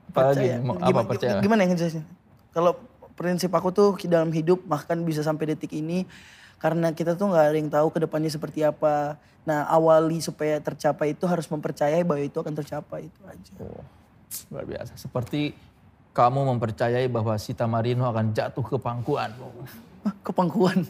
Apa 0.09 0.31
lagi? 0.31 0.47
Mau- 0.57 0.77
Apa 0.77 0.85
Gimana, 0.85 1.09
percaya? 1.09 1.33
gimana 1.41 1.59
yang 1.61 1.71
ngejelasin? 1.73 2.05
Kalau 2.49 2.77
prinsip 3.15 3.51
aku 3.55 3.71
tuh 3.71 3.95
dalam 4.05 4.29
hidup 4.29 4.63
bahkan 4.67 4.99
bisa 5.01 5.23
sampai 5.23 5.55
detik 5.55 5.71
ini 5.71 6.03
karena 6.59 6.91
kita 6.91 7.15
tuh 7.15 7.31
nggak 7.31 7.45
ada 7.51 7.57
yang 7.57 7.71
tahu 7.71 7.87
ke 7.91 7.99
depannya 8.03 8.31
seperti 8.31 8.63
apa. 8.63 9.19
Nah 9.47 9.67
awali 9.69 10.19
supaya 10.19 10.59
tercapai 10.59 11.15
itu 11.15 11.23
harus 11.27 11.47
mempercayai 11.47 12.03
bahwa 12.03 12.23
itu 12.23 12.37
akan 12.39 12.53
tercapai 12.55 13.07
itu 13.07 13.21
aja. 13.27 13.53
Oh, 13.61 13.83
luar 14.51 14.65
biasa. 14.65 14.97
Seperti 14.97 15.53
kamu 16.15 16.55
mempercayai 16.55 17.11
bahwa 17.11 17.35
Sita 17.35 17.67
Marino 17.67 18.07
akan 18.07 18.31
jatuh 18.31 18.63
ke 18.63 18.77
pangkuan. 18.79 19.35
Hah, 20.07 20.15
Kepangkuan. 20.23 20.87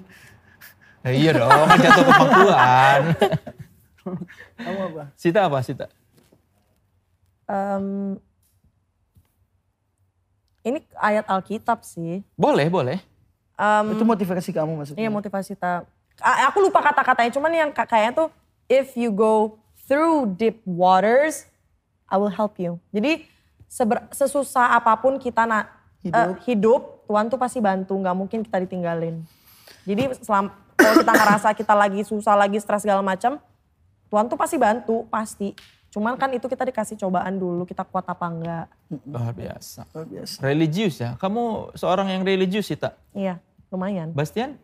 Ya 1.02 1.12
iya 1.12 1.32
dong, 1.34 1.70
jatuh 1.84 2.04
ke 2.06 2.14
pangkuan. 2.14 3.02
Kamu 4.62 4.80
apa? 4.94 5.04
Sita 5.18 5.50
apa 5.50 5.60
Sita? 5.66 5.90
Em, 7.50 8.18
ini 10.66 10.82
ayat 10.98 11.30
Alkitab 11.30 11.86
sih. 11.86 12.26
Boleh, 12.34 12.66
boleh. 12.68 12.98
Em, 13.56 13.86
itu 13.94 14.04
motivasi 14.04 14.50
kamu 14.52 14.74
maksudnya? 14.76 15.00
Iya 15.00 15.10
motivasi 15.10 15.54
ta. 15.54 15.86
A- 16.18 16.50
Aku 16.50 16.60
lupa 16.60 16.82
kata-katanya, 16.82 17.32
cuman 17.32 17.52
yang 17.54 17.70
ka- 17.70 17.86
kayaknya 17.86 18.26
tuh 18.26 18.28
if 18.66 18.98
you 18.98 19.14
go 19.14 19.56
through 19.86 20.26
deep 20.34 20.60
waters, 20.66 21.46
I 22.10 22.18
will 22.18 22.34
help 22.34 22.58
you. 22.58 22.82
Jadi 22.90 23.30
seber- 23.66 24.10
sesusah 24.10 24.74
apa 24.74 24.98
pun 24.98 25.16
kita 25.16 25.46
na- 25.46 25.70
Hidup. 26.02 26.18
eh, 26.18 26.34
hidup, 26.46 26.82
Tuhan 27.06 27.30
tuh 27.30 27.38
pasti 27.38 27.62
bantu, 27.62 27.94
nggak 27.96 28.18
mungkin 28.18 28.40
kita 28.42 28.58
ditinggalin. 28.60 29.22
Jadi 29.86 30.18
selam, 30.20 30.50
kalau 30.74 30.96
kita 30.98 31.14
ngerasa 31.14 31.48
kita 31.54 31.74
lagi 31.74 32.02
susah, 32.02 32.34
lagi 32.34 32.58
stres 32.58 32.82
segala 32.82 33.00
macam, 33.00 33.38
Tuhan 34.10 34.26
tuh 34.26 34.38
pasti 34.38 34.58
bantu, 34.58 35.06
pasti. 35.08 35.54
Cuman 35.96 36.20
kan 36.20 36.28
itu 36.36 36.44
kita 36.44 36.68
dikasih 36.68 37.00
cobaan 37.00 37.40
dulu, 37.40 37.64
kita 37.64 37.88
kuat 37.88 38.04
apa 38.04 38.28
enggak. 38.28 38.68
Luar 39.08 39.32
biasa. 39.32 39.88
Luar 39.96 40.04
biasa. 40.04 40.44
Religius 40.44 41.00
ya. 41.00 41.16
Kamu 41.16 41.72
seorang 41.72 42.12
yang 42.12 42.28
religius 42.28 42.68
Sita. 42.68 43.00
Iya, 43.16 43.40
lumayan. 43.72 44.12
Bastian? 44.12 44.60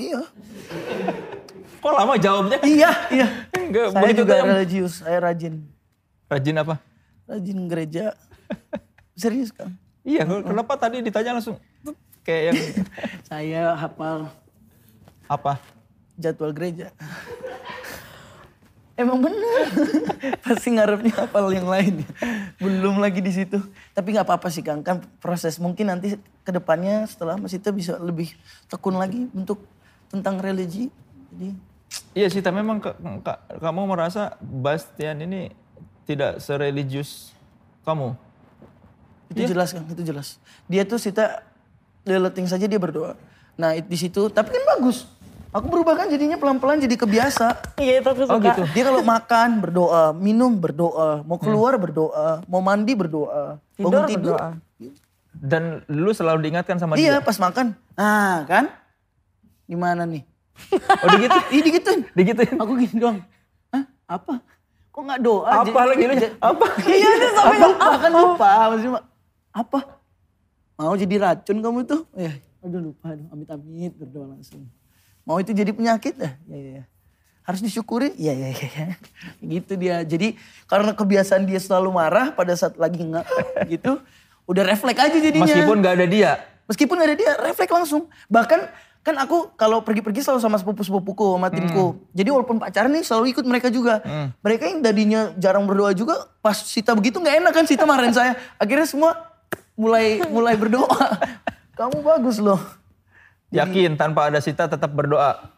Iya. 0.00 0.24
Kok 1.84 1.92
lama 1.92 2.16
jawabnya? 2.16 2.56
Iya, 2.64 2.88
iya. 3.12 3.26
Enggak, 3.52 3.92
Saya 3.92 4.00
begitu 4.00 4.20
juga 4.24 4.32
tuh. 4.32 4.46
religius, 4.48 4.94
saya 5.04 5.18
rajin. 5.20 5.54
Rajin 6.24 6.56
apa? 6.56 6.74
Rajin 7.28 7.58
gereja. 7.68 8.04
Serius 9.20 9.52
kan? 9.52 9.76
Iya, 10.08 10.24
kenapa 10.24 10.72
tadi 10.80 11.04
ditanya 11.04 11.36
langsung 11.36 11.60
kayak 12.24 12.42
yang 12.48 12.56
Saya 13.28 13.76
hafal 13.76 14.32
apa? 15.28 15.60
jadwal 16.16 16.56
gereja. 16.56 16.96
Emang 18.98 19.22
bener. 19.22 19.70
Pasti 20.44 20.74
ngarepnya 20.74 21.14
hafal 21.16 21.54
yang 21.54 21.70
lain. 21.70 22.02
Belum 22.58 22.98
lagi 22.98 23.22
di 23.22 23.30
situ. 23.30 23.62
Tapi 23.94 24.10
nggak 24.10 24.26
apa-apa 24.26 24.50
sih 24.50 24.60
Kang. 24.60 24.82
Kan 24.82 25.06
proses 25.22 25.56
mungkin 25.56 25.86
nanti 25.86 26.18
ke 26.42 26.50
depannya 26.50 27.06
setelah 27.06 27.38
Mas 27.38 27.54
Ita 27.54 27.70
bisa 27.70 27.94
lebih 27.96 28.34
tekun 28.66 28.98
lagi 28.98 29.30
untuk 29.30 29.62
tentang 30.10 30.36
religi. 30.36 30.90
Jadi 31.30 31.54
Iya 32.12 32.28
Sita, 32.28 32.50
memang 32.50 32.82
ke- 32.82 32.92
ka- 33.22 33.40
kamu 33.54 33.86
merasa 33.86 34.34
Bastian 34.42 35.22
ini 35.22 35.48
tidak 36.04 36.36
sereligius 36.38 37.32
kamu. 37.80 38.12
itu 39.28 39.44
jelas 39.46 39.72
kan, 39.72 39.84
itu 39.86 40.02
jelas. 40.02 40.36
Dia 40.66 40.82
tuh 40.82 40.96
Sita 40.96 41.44
leleting 42.02 42.44
saja 42.44 42.64
dia 42.64 42.76
berdoa. 42.76 43.12
Nah 43.54 43.76
di 43.76 43.96
situ, 43.96 44.28
tapi 44.28 44.50
kan 44.50 44.64
bagus. 44.68 45.04
Aku 45.48 45.66
berubah 45.72 45.96
kan 45.96 46.12
jadinya 46.12 46.36
pelan-pelan 46.36 46.76
jadi 46.76 46.92
kebiasa. 46.92 47.56
Iya 47.80 48.04
itu 48.04 48.08
aku 48.12 48.28
suka. 48.28 48.36
Oh 48.36 48.40
gitu. 48.40 48.62
Dia 48.76 48.84
kalau 48.84 49.00
makan 49.00 49.48
berdoa, 49.64 50.12
minum 50.12 50.52
berdoa, 50.60 51.24
mau 51.24 51.40
keluar 51.40 51.72
berdoa, 51.80 52.44
mau 52.44 52.60
mandi 52.60 52.92
berdoa, 52.92 53.56
Tidur 53.72 54.04
bangun 54.04 54.08
tidur. 54.12 54.36
berdoa. 54.36 54.48
Dan 55.38 55.86
lu 55.88 56.12
selalu 56.12 56.44
diingatkan 56.44 56.76
sama 56.76 57.00
Iya 57.00 57.22
dia. 57.22 57.24
pas 57.24 57.38
makan, 57.38 57.72
nah 57.94 58.42
kan, 58.44 58.68
gimana 59.70 60.02
nih? 60.04 60.26
Oh 61.00 61.08
digituin? 61.14 61.44
Ih 61.54 61.62
digituin. 61.62 62.00
digituin? 62.12 62.54
Aku 62.58 62.74
gini 62.74 62.96
doang, 62.98 63.22
hah 63.70 63.86
apa? 64.10 64.42
Kok 64.90 65.00
nggak 65.06 65.20
doa? 65.22 65.62
Apa 65.62 65.80
lagi 65.86 66.04
lu? 66.10 66.14
Apa? 66.42 66.66
Iya 66.82 67.10
dia 67.22 67.30
sampai 67.38 67.58
lupa 67.62 67.94
kan 68.02 68.10
lupa. 68.10 68.50
Maksudnya 68.74 69.00
apa? 69.54 69.78
Mau 70.76 70.94
jadi 70.98 71.14
racun 71.22 71.58
kamu 71.62 71.80
tuh? 71.86 72.02
Ya, 72.18 72.34
aduh 72.60 72.90
lupa, 72.90 73.14
amit-amit 73.30 73.94
berdoa 73.94 74.34
langsung. 74.34 74.66
Mau 75.28 75.36
itu 75.44 75.52
jadi 75.52 75.76
penyakit? 75.76 76.16
Ya, 76.16 76.32
ya, 76.48 76.56
ya. 76.56 76.72
ya. 76.80 76.84
Harus 77.44 77.60
disyukuri? 77.60 78.16
Ya, 78.16 78.32
ya, 78.32 78.48
ya, 78.48 78.68
ya. 78.72 78.86
Gitu 79.60 79.72
dia. 79.76 80.00
Jadi 80.00 80.40
karena 80.64 80.96
kebiasaan 80.96 81.44
dia 81.44 81.60
selalu 81.60 81.92
marah 81.92 82.32
pada 82.32 82.56
saat 82.56 82.80
lagi 82.80 83.04
nggak 83.04 83.28
gitu, 83.76 84.00
udah 84.48 84.64
refleks 84.64 84.96
aja 84.96 85.18
jadinya. 85.20 85.44
Meskipun 85.44 85.84
gak 85.84 85.94
ada 86.00 86.06
dia. 86.08 86.30
Meskipun 86.64 86.96
gak 86.96 87.08
ada 87.12 87.16
dia, 87.20 87.32
refleks 87.44 87.68
langsung. 87.68 88.08
Bahkan 88.32 88.60
kan 89.04 89.14
aku 89.20 89.52
kalau 89.56 89.80
pergi-pergi 89.84 90.20
selalu 90.24 90.40
sama 90.40 90.56
sepupu-sepupuku, 90.60 91.36
sama 91.36 91.48
timku. 91.48 92.00
Jadi 92.12 92.28
walaupun 92.28 92.56
pacaran 92.60 92.92
nih 92.92 93.04
selalu 93.04 93.32
ikut 93.32 93.44
mereka 93.44 93.68
juga. 93.68 94.00
Mereka 94.44 94.64
yang 94.68 94.80
tadinya 94.84 95.20
jarang 95.40 95.64
berdoa 95.64 95.96
juga, 95.96 96.28
pas 96.44 96.56
Sita 96.56 96.92
begitu 96.92 97.16
nggak 97.16 97.40
enak 97.44 97.52
kan 97.56 97.64
Sita 97.64 97.88
marahin 97.88 98.12
saya. 98.12 98.36
Akhirnya 98.60 98.84
semua 98.84 99.16
mulai 99.72 100.20
mulai 100.28 100.56
berdoa. 100.60 101.16
Kamu 101.78 102.04
bagus 102.04 102.36
loh. 102.36 102.60
Yakin 103.50 103.96
tanpa 103.96 104.28
ada 104.28 104.38
Sita 104.38 104.68
tetap 104.68 104.92
berdoa. 104.92 105.52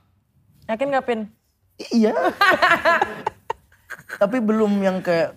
Yakin 0.67 0.95
gak 0.95 1.05
Pin? 1.05 1.21
Iya. 1.91 2.15
Tapi 4.17 4.37
belum 4.39 4.71
yang 4.79 4.99
kayak 5.01 5.35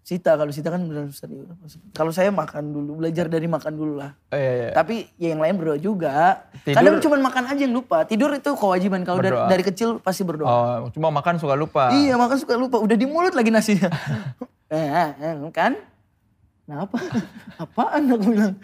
Sita. 0.00 0.38
Kalau 0.38 0.54
Sita 0.54 0.70
kan 0.70 0.78
benar 0.78 1.10
serius. 1.10 1.50
Kalau 1.90 2.14
saya 2.14 2.30
makan 2.30 2.70
dulu, 2.70 3.02
belajar 3.02 3.26
dari 3.26 3.50
makan 3.50 3.72
dulu 3.74 3.98
lah. 3.98 4.14
Oh, 4.30 4.38
iya, 4.38 4.52
iya. 4.54 4.70
Tapi 4.70 5.10
ya 5.18 5.34
yang 5.34 5.42
lain 5.42 5.58
berdoa 5.58 5.74
juga. 5.74 6.46
Tidur- 6.62 6.78
Kadang 6.78 6.94
cuma 7.02 7.16
makan 7.20 7.44
aja 7.50 7.60
yang 7.60 7.74
lupa. 7.74 8.06
Tidur 8.06 8.30
itu 8.30 8.50
kewajiban. 8.54 9.02
Kalau 9.02 9.18
dari, 9.18 9.34
dari 9.34 9.64
kecil 9.64 9.98
pasti 9.98 10.22
berdoa. 10.22 10.86
Oh, 10.86 10.90
cuma 10.90 11.10
makan 11.10 11.34
suka 11.42 11.58
lupa. 11.58 11.90
Iya 11.90 12.14
makan 12.14 12.38
suka 12.38 12.54
lupa. 12.54 12.78
Udah 12.78 12.94
di 12.94 13.06
mulut 13.06 13.34
lagi 13.34 13.50
nasinya. 13.50 13.90
Eh, 14.72 14.88
eh, 15.12 15.36
kan? 15.52 15.76
Kenapa? 16.64 16.96
Apaan 17.60 18.08
aku 18.08 18.24
bilang? 18.24 18.56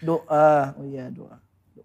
Doa. 0.00 0.72
Oh 0.72 0.84
iya 0.88 1.12
doa. 1.12 1.36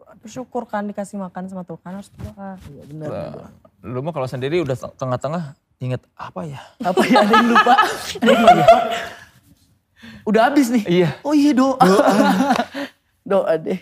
Doa. 0.06 0.14
Bersyukur 0.16 0.64
kan 0.66 0.86
dikasih 0.86 1.18
makan 1.18 1.50
sama 1.50 1.64
Tuhan 1.64 1.92
harus 1.92 2.10
berdoa. 2.12 2.62
Iya 2.64 2.84
benar. 2.86 3.10
doa. 3.10 3.48
Lu 3.82 4.00
mah 4.00 4.14
kalau 4.14 4.26
sendiri 4.26 4.62
udah 4.62 4.78
tengah-tengah 4.94 5.44
inget 5.80 6.02
apa 6.14 6.46
ya? 6.46 6.62
Apa 6.80 7.02
ya 7.04 7.18
ada 7.20 7.34
yang 7.36 7.50
lupa? 7.50 7.74
Ada 8.16 8.30
yang 8.30 8.42
lupa? 8.44 8.78
Udah 10.24 10.42
habis 10.44 10.68
nih? 10.70 10.84
Iya. 10.86 11.10
Oh 11.22 11.34
iya 11.34 11.52
doa. 11.52 11.78
Doa, 13.24 13.54
deh. 13.64 13.82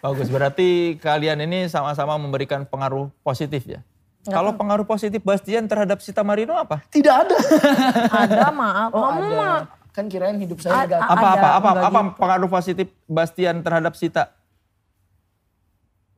Bagus, 0.00 0.26
berarti 0.28 0.68
kalian 0.96 1.38
ini 1.40 1.66
sama-sama 1.66 2.14
memberikan 2.16 2.62
pengaruh 2.62 3.10
positif 3.20 3.62
ya? 3.64 3.82
Kalau 4.24 4.50
pengaruh 4.52 4.82
positif 4.82 5.18
Bastian 5.20 5.66
terhadap 5.66 5.98
Sita 5.98 6.22
Marino 6.22 6.54
apa? 6.54 6.82
Tidak 6.86 7.10
ada. 7.12 7.38
Ada 8.22 8.50
maaf, 8.50 8.90
Oh 8.90 9.02
kamu 9.04 9.18
ada. 9.20 9.34
mah 9.36 9.58
Kan 9.92 10.06
kirain 10.06 10.38
hidup 10.38 10.56
saya 10.56 10.72
A- 10.72 10.82
negatif. 10.84 11.04
Apa 11.04 11.12
Ada, 11.12 11.26
apa 11.28 11.48
apa 11.52 11.68
enggak 11.68 11.84
apa 11.84 12.00
gitu. 12.00 12.12
pengaruh 12.16 12.48
positif 12.48 12.86
Bastian 13.04 13.56
terhadap 13.60 13.92
Sita? 13.92 14.30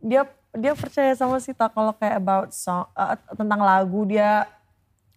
Dia 0.05 0.29
dia 0.55 0.77
percaya 0.77 1.17
sama 1.17 1.41
Sita 1.41 1.67
kalau 1.73 1.97
kayak 1.97 2.21
about 2.21 2.53
song, 2.53 2.85
eh, 2.95 3.17
tentang 3.35 3.59
lagu 3.65 4.05
dia 4.05 4.47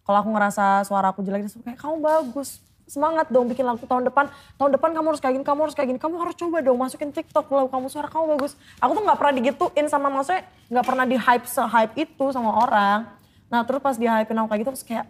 kalau 0.07 0.23
aku 0.23 0.29
ngerasa 0.31 0.87
suara 0.87 1.11
aku 1.11 1.21
jelek 1.21 1.45
dia 1.45 1.51
suka 1.51 1.67
kayak 1.67 1.79
kamu 1.83 1.99
bagus 1.99 2.63
semangat 2.87 3.27
dong 3.27 3.51
bikin 3.51 3.67
lagu 3.67 3.83
tahun 3.83 4.07
depan. 4.07 4.31
Tahun 4.55 4.71
depan 4.71 4.95
kamu 4.95 5.11
harus 5.11 5.19
kayak 5.19 5.35
gini 5.35 5.45
kamu 5.45 5.59
harus 5.67 5.75
kayak 5.75 5.87
gini 5.91 5.99
kamu 5.99 6.15
harus 6.23 6.35
coba 6.39 6.57
dong 6.63 6.79
masukin 6.79 7.11
TikTok 7.11 7.45
lagu 7.51 7.67
kamu 7.67 7.91
suara 7.91 8.07
kamu 8.07 8.39
bagus. 8.39 8.55
Aku 8.79 8.95
tuh 8.95 9.03
nggak 9.03 9.19
pernah 9.19 9.33
digituin 9.35 9.85
sama 9.91 10.07
maksudnya 10.07 10.47
nggak 10.71 10.85
pernah 10.87 11.05
di 11.05 11.17
hype 11.19 11.45
se 11.45 11.59
hype 11.59 11.93
itu 11.99 12.25
sama 12.31 12.51
orang. 12.63 12.99
Nah 13.51 13.67
terus 13.67 13.83
pas 13.83 13.99
di 13.99 14.07
hypein 14.07 14.39
aku 14.39 14.47
kayak 14.47 14.61
gitu 14.63 14.71
terus 14.71 14.87
kayak 14.87 15.05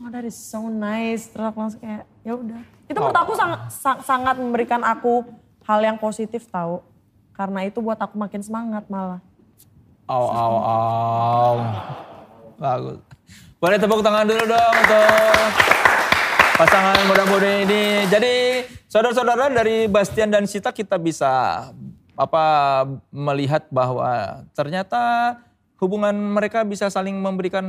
oh 0.00 0.08
that 0.08 0.24
is 0.24 0.34
so 0.34 0.72
nice. 0.72 1.28
Terus 1.28 1.44
aku 1.52 1.58
langsung 1.60 1.80
kayak 1.84 2.08
ya 2.24 2.32
udah. 2.32 2.60
Itu 2.88 2.96
menurut 2.96 3.20
aku 3.20 3.32
sangat 3.36 3.60
sa- 3.76 4.00
sangat 4.00 4.40
memberikan 4.40 4.80
aku 4.80 5.28
hal 5.68 5.84
yang 5.84 6.00
positif 6.00 6.48
tahu 6.48 6.80
karena 7.38 7.62
itu 7.62 7.78
buat 7.78 7.96
aku 8.02 8.18
makin 8.18 8.42
semangat 8.42 8.82
malah 8.90 9.22
Au 10.08 10.24
au 10.24 10.54
au. 10.64 11.54
Bagus. 12.56 12.96
Boleh 13.60 13.76
tepuk 13.76 14.00
tangan 14.00 14.24
dulu 14.24 14.40
dong 14.48 14.74
untuk 14.80 15.36
pasangan 16.56 16.96
muda-mudi 17.04 17.68
ini. 17.68 17.84
Jadi 18.08 18.64
saudara-saudara 18.88 19.52
dari 19.52 19.84
Bastian 19.84 20.32
dan 20.32 20.48
Sita 20.48 20.72
kita 20.72 20.96
bisa 20.96 21.28
apa 22.16 22.44
melihat 23.12 23.68
bahwa 23.68 24.42
ternyata 24.56 25.36
hubungan 25.76 26.16
mereka 26.16 26.64
bisa 26.64 26.88
saling 26.88 27.20
memberikan 27.20 27.68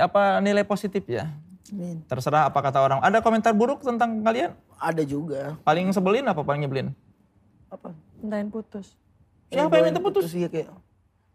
apa 0.00 0.40
nilai 0.40 0.64
positif 0.64 1.04
ya. 1.04 1.28
Amin. 1.68 2.00
Terserah 2.08 2.48
apa 2.48 2.64
kata 2.64 2.80
orang. 2.80 2.98
Ada 3.04 3.20
komentar 3.20 3.52
buruk 3.52 3.84
tentang 3.84 4.24
kalian? 4.24 4.56
Ada 4.80 5.04
juga. 5.04 5.60
Paling 5.68 5.92
sebelin 5.92 6.24
apa 6.24 6.40
paling 6.40 6.64
nyebelin? 6.64 6.96
Apa? 7.68 7.92
Mintain 8.22 8.48
putus. 8.48 8.94
Kayak 9.52 9.68
yang 9.68 9.68
minta 9.68 10.00
doain 10.00 10.06
putus? 10.06 10.32
Iya 10.32 10.48
kayak, 10.48 10.68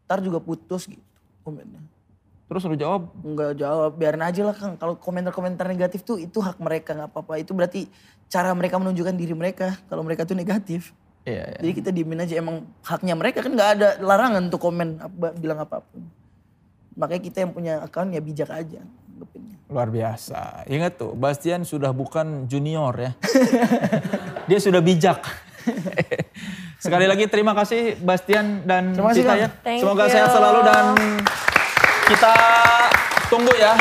ntar 0.07 0.19
juga 0.25 0.39
putus 0.41 0.89
gitu 0.89 1.03
komennya. 1.45 1.79
Terus 2.47 2.63
lu 2.63 2.79
jawab, 2.79 3.11
Enggak 3.27 3.59
jawab, 3.59 3.91
biarin 3.99 4.23
aja 4.23 4.41
lah 4.47 4.55
Kang. 4.55 4.79
Kalau 4.79 4.95
komentar-komentar 4.95 5.67
negatif 5.67 6.07
tuh 6.07 6.15
itu 6.15 6.39
hak 6.39 6.59
mereka 6.63 6.95
nggak 6.95 7.11
apa-apa. 7.11 7.43
Itu 7.43 7.51
berarti 7.51 7.91
cara 8.31 8.55
mereka 8.55 8.79
menunjukkan 8.79 9.15
diri 9.19 9.35
mereka 9.35 9.75
kalau 9.91 10.03
mereka 10.03 10.23
tuh 10.23 10.35
negatif. 10.35 10.95
iya, 11.27 11.43
iya. 11.43 11.59
Jadi 11.59 11.73
kita 11.75 11.89
diemin 11.91 12.23
aja 12.23 12.39
emang 12.39 12.63
haknya 12.87 13.19
mereka 13.19 13.43
kan 13.43 13.51
nggak 13.51 13.71
ada 13.79 13.87
larangan 13.99 14.47
untuk 14.47 14.63
komen 14.63 14.95
apa, 15.03 15.35
bilang 15.35 15.59
apa 15.59 15.83
pun. 15.83 16.07
Makanya 16.95 17.21
kita 17.27 17.37
yang 17.43 17.51
punya 17.51 17.73
account 17.83 18.15
ya 18.15 18.23
bijak 18.23 18.47
aja. 18.47 18.79
anggapinnya. 19.11 19.57
Luar 19.67 19.91
biasa. 19.91 20.63
Ingat 20.71 20.93
tuh, 20.95 21.11
Bastian 21.19 21.67
sudah 21.67 21.91
bukan 21.91 22.47
junior 22.47 22.95
ya. 22.95 23.11
Dia 24.49 24.59
sudah 24.63 24.79
bijak. 24.79 25.19
Sekali 26.77 27.09
lagi 27.09 27.25
terima 27.25 27.57
kasih 27.57 27.97
Bastian 27.97 28.61
dan 28.63 28.93
Terima 28.93 29.09
kasih, 29.09 29.21
Sita 29.25 29.33
Kang. 29.33 29.41
ya. 29.41 29.49
Thank 29.65 29.81
Semoga 29.81 30.03
you. 30.05 30.13
sehat 30.13 30.29
selalu 30.29 30.59
dan 30.61 30.85
kita 32.07 32.33
tunggu 33.27 33.53
ya 33.57 33.73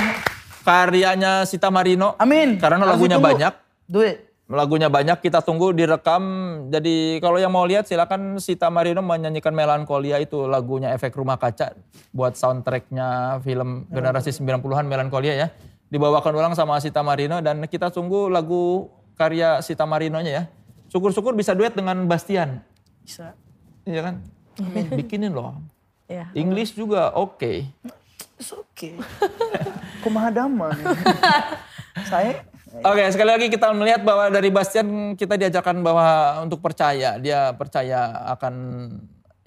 karyanya 0.66 1.32
Sita 1.46 1.70
Marino. 1.70 2.18
Amin. 2.18 2.58
Karena 2.58 2.82
lagunya 2.82 3.22
banyak. 3.22 3.52
Do 3.86 4.02
it. 4.02 4.26
Lagunya 4.46 4.86
banyak, 4.86 5.26
kita 5.26 5.42
tunggu 5.42 5.74
direkam. 5.74 6.22
Jadi 6.70 7.18
kalau 7.18 7.34
yang 7.34 7.50
mau 7.50 7.66
lihat 7.66 7.90
silakan 7.90 8.38
Sita 8.38 8.70
Marino 8.70 9.02
menyanyikan 9.02 9.50
Melankolia 9.50 10.22
itu 10.22 10.46
lagunya 10.46 10.94
Efek 10.94 11.18
Rumah 11.18 11.34
Kaca 11.34 11.74
buat 12.14 12.38
soundtracknya 12.38 13.42
film 13.42 13.90
generasi 13.90 14.30
90-an 14.30 14.86
Melankolia 14.86 15.34
ya. 15.34 15.48
Dibawakan 15.90 16.30
ulang 16.30 16.54
sama 16.54 16.78
Sita 16.78 17.02
Marino 17.02 17.42
dan 17.42 17.58
kita 17.66 17.90
tunggu 17.90 18.30
lagu 18.30 18.86
karya 19.18 19.58
Sita 19.66 19.82
Marinonya 19.82 20.30
ya. 20.30 20.42
Syukur-syukur 20.94 21.34
bisa 21.34 21.50
duet 21.50 21.74
dengan 21.74 22.06
Bastian. 22.06 22.62
Bisa. 23.06 23.38
Iya 23.86 24.10
kan? 24.10 24.14
Bikinin 24.98 25.30
loh. 25.30 25.62
Ya. 26.10 26.26
English 26.34 26.74
juga 26.74 27.14
oke. 27.14 27.70
It's 28.34 28.50
okay. 28.50 28.98
Kumaha 30.02 30.34
damai. 30.34 30.74
Saya 32.10 32.42
Oke, 32.84 33.08
sekali 33.08 33.30
lagi 33.32 33.48
kita 33.48 33.72
melihat 33.72 34.04
bahwa 34.04 34.28
dari 34.28 34.52
Bastian 34.52 35.16
kita 35.16 35.40
diajarkan 35.40 35.80
bahwa 35.80 36.44
untuk 36.44 36.60
percaya, 36.60 37.16
dia 37.16 37.48
percaya 37.56 38.28
akan 38.36 38.54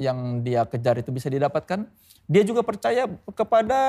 yang 0.02 0.42
dia 0.42 0.66
kejar 0.66 0.98
itu 0.98 1.14
bisa 1.14 1.30
didapatkan. 1.30 1.86
Dia 2.26 2.42
juga 2.42 2.66
percaya 2.66 3.06
kepada 3.38 3.80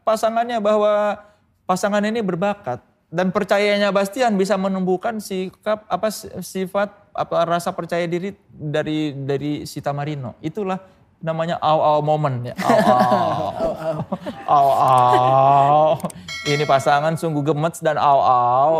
pasangannya 0.00 0.56
bahwa 0.64 1.20
pasangan 1.68 2.00
ini 2.08 2.24
berbakat 2.24 2.80
dan 3.10 3.34
percayanya 3.34 3.90
Bastian 3.90 4.38
bisa 4.38 4.54
menumbuhkan 4.54 5.18
sikap 5.18 5.82
apa 5.90 6.08
sifat 6.40 6.94
apa 7.10 7.36
rasa 7.42 7.74
percaya 7.74 8.06
diri 8.06 8.38
dari 8.54 9.10
dari 9.10 9.66
Sita 9.66 9.90
Marino. 9.90 10.38
Itulah 10.38 10.78
namanya 11.18 11.58
aw 11.58 11.78
aw 11.78 11.98
moment 12.06 12.38
ya. 12.46 12.54
Aw 12.54 12.78
aw. 12.86 13.40
Aw 14.46 14.68
aw. 14.78 15.86
Ini 16.46 16.64
pasangan 16.64 17.18
sungguh 17.18 17.42
gemes 17.42 17.82
dan 17.82 17.98
aw 17.98 18.18
aw. 18.22 18.72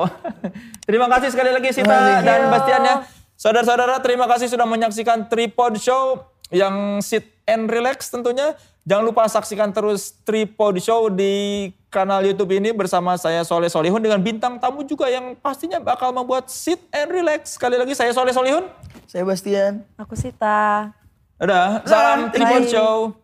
terima 0.89 1.11
kasih 1.11 1.35
sekali 1.35 1.51
lagi 1.51 1.75
Sita 1.75 2.23
dan 2.23 2.49
Bastian 2.55 2.83
ya. 2.87 2.97
Saudara-saudara 3.35 3.99
terima 3.99 4.31
kasih 4.31 4.47
sudah 4.47 4.69
menyaksikan 4.69 5.27
Tripod 5.27 5.75
Show 5.83 6.23
yang 6.55 7.03
sit 7.03 7.27
and 7.51 7.67
relax 7.67 8.15
tentunya. 8.15 8.55
Jangan 8.87 9.05
lupa 9.11 9.27
saksikan 9.27 9.75
terus 9.75 10.15
Tripod 10.23 10.79
Show 10.79 11.11
di 11.11 11.67
kanal 11.91 12.23
YouTube 12.23 12.55
ini 12.55 12.71
bersama 12.71 13.19
saya 13.19 13.43
Soleh 13.43 13.67
Solihun 13.67 13.99
dengan 13.99 14.23
bintang 14.23 14.57
tamu 14.63 14.87
juga 14.87 15.11
yang 15.11 15.35
pastinya 15.37 15.83
bakal 15.83 16.15
membuat 16.15 16.47
sit 16.47 16.79
and 16.95 17.11
relax. 17.11 17.59
Sekali 17.59 17.75
lagi 17.75 17.93
saya 17.99 18.15
Soleh 18.15 18.31
Solihun. 18.31 18.71
saya 19.11 19.27
Bastian. 19.27 19.83
Aku 19.99 20.15
Sita. 20.15 20.95
Dadah, 21.37 21.83
salam 21.83 22.31
Tripod 22.31 22.63
Bye. 22.65 22.71
Show. 22.71 23.20